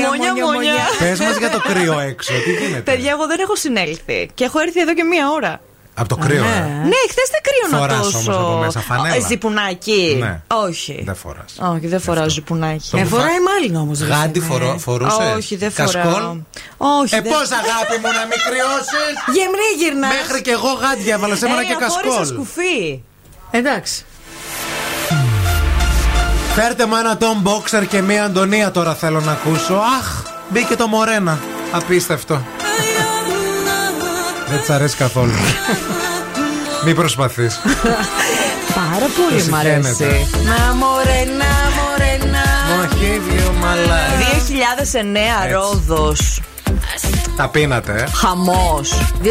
Μονιά, 0.09 0.45
μονιά. 0.45 0.73
Πες 0.99 1.19
μας 1.21 1.37
για 1.37 1.51
το 1.51 1.61
κρύο 1.61 1.99
έξω. 2.01 2.33
Τι 2.45 2.53
γίνεται; 2.65 2.81
Παιδιά, 2.93 3.11
εγώ 3.11 3.27
δεν 3.27 3.39
έχω 3.41 3.57
συνέλθει. 3.57 4.31
Και 4.35 4.45
έχω 4.45 4.59
έρθει 4.61 4.81
εδώ 4.81 4.95
και 4.95 5.03
μία 5.03 5.31
ώρα. 5.31 5.61
Από 6.01 6.09
το 6.09 6.17
κρύο, 6.17 6.45
ε; 6.45 6.59
Ναι, 6.85 7.01
χθες 7.11 7.29
δεν 7.35 7.41
κρύωνα 7.47 7.79
Φοράς 7.87 8.13
τόσο. 8.13 8.19
όμως 8.19 8.29
από 8.49 8.57
μέσα 8.65 8.81
φανέλα. 8.81 9.15
Ε, 9.15 9.21
Ζιπουνάκι. 9.21 10.17
Ναι. 10.21 10.41
Όχι. 10.47 11.03
Δεν 11.05 11.15
φοράς. 11.15 11.55
Όχι, 11.75 11.87
δεν 11.87 12.01
φοράω 12.01 12.29
ζιπουνάκι. 12.29 12.89
Το 12.91 12.97
Ε, 12.97 13.03
που 13.03 13.09
φοράει 13.09 13.27
φα- 13.29 13.43
μάλλον 13.71 13.83
όμω. 13.83 13.93
Γάντι 14.17 14.41
φορώ- 14.41 14.77
φορούσες; 14.79 15.35
Όχι, 15.37 15.57
δεν 15.57 15.73
Κασκόλ; 15.75 16.03
φοράω. 16.03 16.37
Όχι. 16.77 17.15
Ε, 17.15 17.21
δεν- 17.21 17.33
πώς 17.33 17.43
αγάπη 17.61 17.97
μου 18.03 18.11
να 18.19 18.25
μην 18.31 18.39
κρυώσεις; 18.49 19.13
Γεμνή 19.35 19.69
γυρνάς. 19.79 20.13
Μέχρι 20.21 20.43
και 20.43 20.51
εγώ 20.51 20.73
γάντια 20.83 21.15
έβαλα 21.15 21.35
σήμερα 21.37 21.61
Ε, 21.61 21.65
και 21.65 21.73
απόρρισα 21.73 22.01
κασκόλ. 22.17 22.27
σκουφί. 22.27 23.03
Εντάξει. 23.51 24.05
Φέρτε 26.61 26.87
μου 26.87 26.97
ένα 26.97 27.19
Tom 27.21 27.49
Boxer 27.49 27.87
και 27.89 28.03
μία 28.03 28.25
Αντωνία 28.25 28.71
τώρα 28.71 28.95
θέλω 28.95 29.21
να 29.21 29.33
ακούσω. 29.33 29.75
Αχ, 29.75 30.23
μπήκε 30.49 30.77
το 30.77 30.87
Μορένα. 30.87 31.39
Απίστευτο. 31.73 32.43
Δεν 34.49 34.61
της 34.61 34.71
αρέσει 34.71 34.97
καθόλου. 34.97 35.33
Μην 36.85 36.95
προσπαθείς. 36.95 37.61
Πάρα 38.75 39.07
πολύ 39.17 39.39
Πώς 39.39 39.49
μ' 39.49 39.55
αρέσει. 39.55 39.95
συχαίνεται. 39.95 40.27
Να 40.45 40.75
μωρέ, 40.75 41.25
να 41.25 41.53
μωρέ, 41.77 42.19
να. 42.33 42.75
Μοχίδιο 42.75 43.53
μαλά. 43.61 44.01
2009 45.47 45.53
Ρόδος. 45.53 46.41
Τα 47.39 47.49
πίνατε, 47.49 47.93
ε; 47.93 48.05
Χαμός. 48.17 48.89
2009 49.23 49.27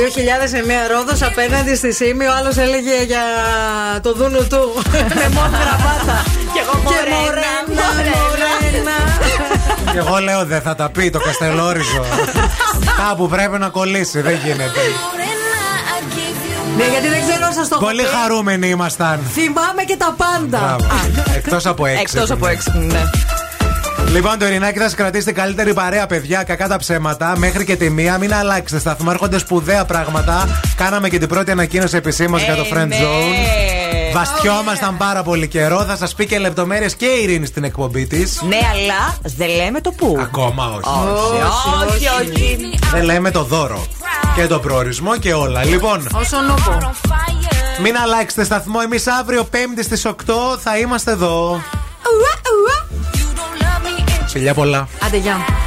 Ρόδος 0.91 1.21
απέναντι 1.21 1.75
στη 1.75 1.93
Σίμη, 1.93 2.25
ο 2.25 2.33
άλλος 2.39 2.57
έλεγε 2.57 3.03
για 3.05 3.23
το 4.01 4.13
δούνου 4.13 4.47
του. 4.47 4.73
Με 4.91 5.29
μόνο 5.33 5.57
γραβάτα. 5.63 6.23
Και 6.53 6.59
εγώ 6.63 6.71
Και 6.89 6.95
μωρένα, 7.11 7.51
μωρένα, 7.67 8.17
μωρένα. 8.17 8.57
μωρένα. 8.69 9.91
Και 9.91 9.97
εγώ 9.97 10.17
λέω 10.17 10.45
δεν 10.45 10.61
θα 10.61 10.75
τα 10.75 10.89
πει 10.89 11.09
το 11.09 11.19
Καστελόριζο. 11.19 12.03
Κάπου 13.07 13.27
πρέπει 13.27 13.57
να 13.57 13.69
κολλήσει, 13.69 14.21
δεν 14.21 14.39
γίνεται. 14.45 14.81
Ναι, 16.77 16.85
γιατί 16.87 17.07
δεν 17.07 17.21
ξέρω 17.29 17.45
αν 17.45 17.53
σας 17.53 17.67
το 17.67 17.75
έχω 17.75 17.85
Πολύ 17.85 18.01
πει. 18.03 18.07
χαρούμενοι 18.09 18.67
ήμασταν. 18.69 19.19
Θυμάμαι 19.33 19.83
και 19.87 19.95
τα 19.97 20.15
πάντα. 20.17 20.57
Μπράβο. 20.77 20.85
Εκτός 21.35 21.65
από 21.65 21.85
έξι. 21.85 22.01
Εκτός 22.01 22.31
από 22.31 22.47
έξυπνη, 22.47 22.85
ναι. 22.85 23.03
Λοιπόν, 24.11 24.37
το 24.39 24.45
Ειρηνάκι 24.45 24.77
θα 24.77 24.83
σας 24.83 24.93
κρατήσει 24.95 25.25
την 25.25 25.35
καλύτερη 25.35 25.73
παρέα, 25.73 26.05
παιδιά. 26.07 26.43
Κακά 26.43 26.67
τα 26.67 26.77
ψέματα. 26.77 27.37
Μέχρι 27.37 27.65
και 27.65 27.75
τη 27.75 27.89
μία. 27.89 28.17
Μην 28.17 28.33
αλλάξετε 28.33 28.79
σταθμό. 28.79 29.09
Έρχονται 29.11 29.37
σπουδαία 29.39 29.85
πράγματα. 29.85 30.61
Κάναμε 30.75 31.09
και 31.09 31.17
την 31.17 31.27
πρώτη 31.27 31.51
ανακοίνωση 31.51 31.95
επισήμως 31.97 32.43
για 32.43 32.55
το 32.55 32.61
Ε, 32.61 32.67
Friend 32.73 32.87
ναι. 32.87 32.95
Zone. 33.01 34.13
Βαστιόμασταν 34.13 34.97
πάρα 34.97 35.23
πολύ 35.23 35.47
καιρό. 35.47 35.83
Θα 35.83 35.95
σας 35.95 36.13
πει 36.15 36.25
και 36.25 36.39
λεπτομέρειες 36.39 36.95
και 36.95 37.05
η 37.05 37.23
Ειρήνη 37.23 37.45
στην 37.45 37.63
εκπομπή 37.63 38.07
της. 38.07 38.41
Ναι, 38.47 38.55
αλλά 38.55 39.17
δεν 39.35 39.49
λέμε 39.55 39.81
το 39.81 39.91
πού. 39.91 40.17
Ακόμα 40.21 40.65
όχι. 40.65 40.89
Όχι, 41.89 42.05
όχι, 42.05 42.29
όχι. 42.29 42.79
Δεν 42.91 43.03
λέμε 43.03 43.31
το 43.31 43.43
δώρο. 43.43 43.85
Και 44.35 44.47
το 44.47 44.59
προορισμό 44.59 45.17
και 45.17 45.33
όλα. 45.33 45.63
Λοιπόν, 45.65 46.07
Όσον 46.13 46.49
ούπο. 46.49 46.91
μην 47.83 47.97
αλλάξετε 47.97 48.43
σταθμό. 48.43 48.79
Εμείς 48.83 49.07
αύριο, 49.07 49.43
Πέμπτη 49.43 49.83
στις 49.83 50.05
8, 50.05 50.13
θα 50.63 50.77
είμαστε 50.77 51.11
εδώ. 51.11 51.61
Φιλιά 54.37 54.53
πολλά. 54.53 54.87
Άντε, 55.05 55.17
γεια. 55.17 55.66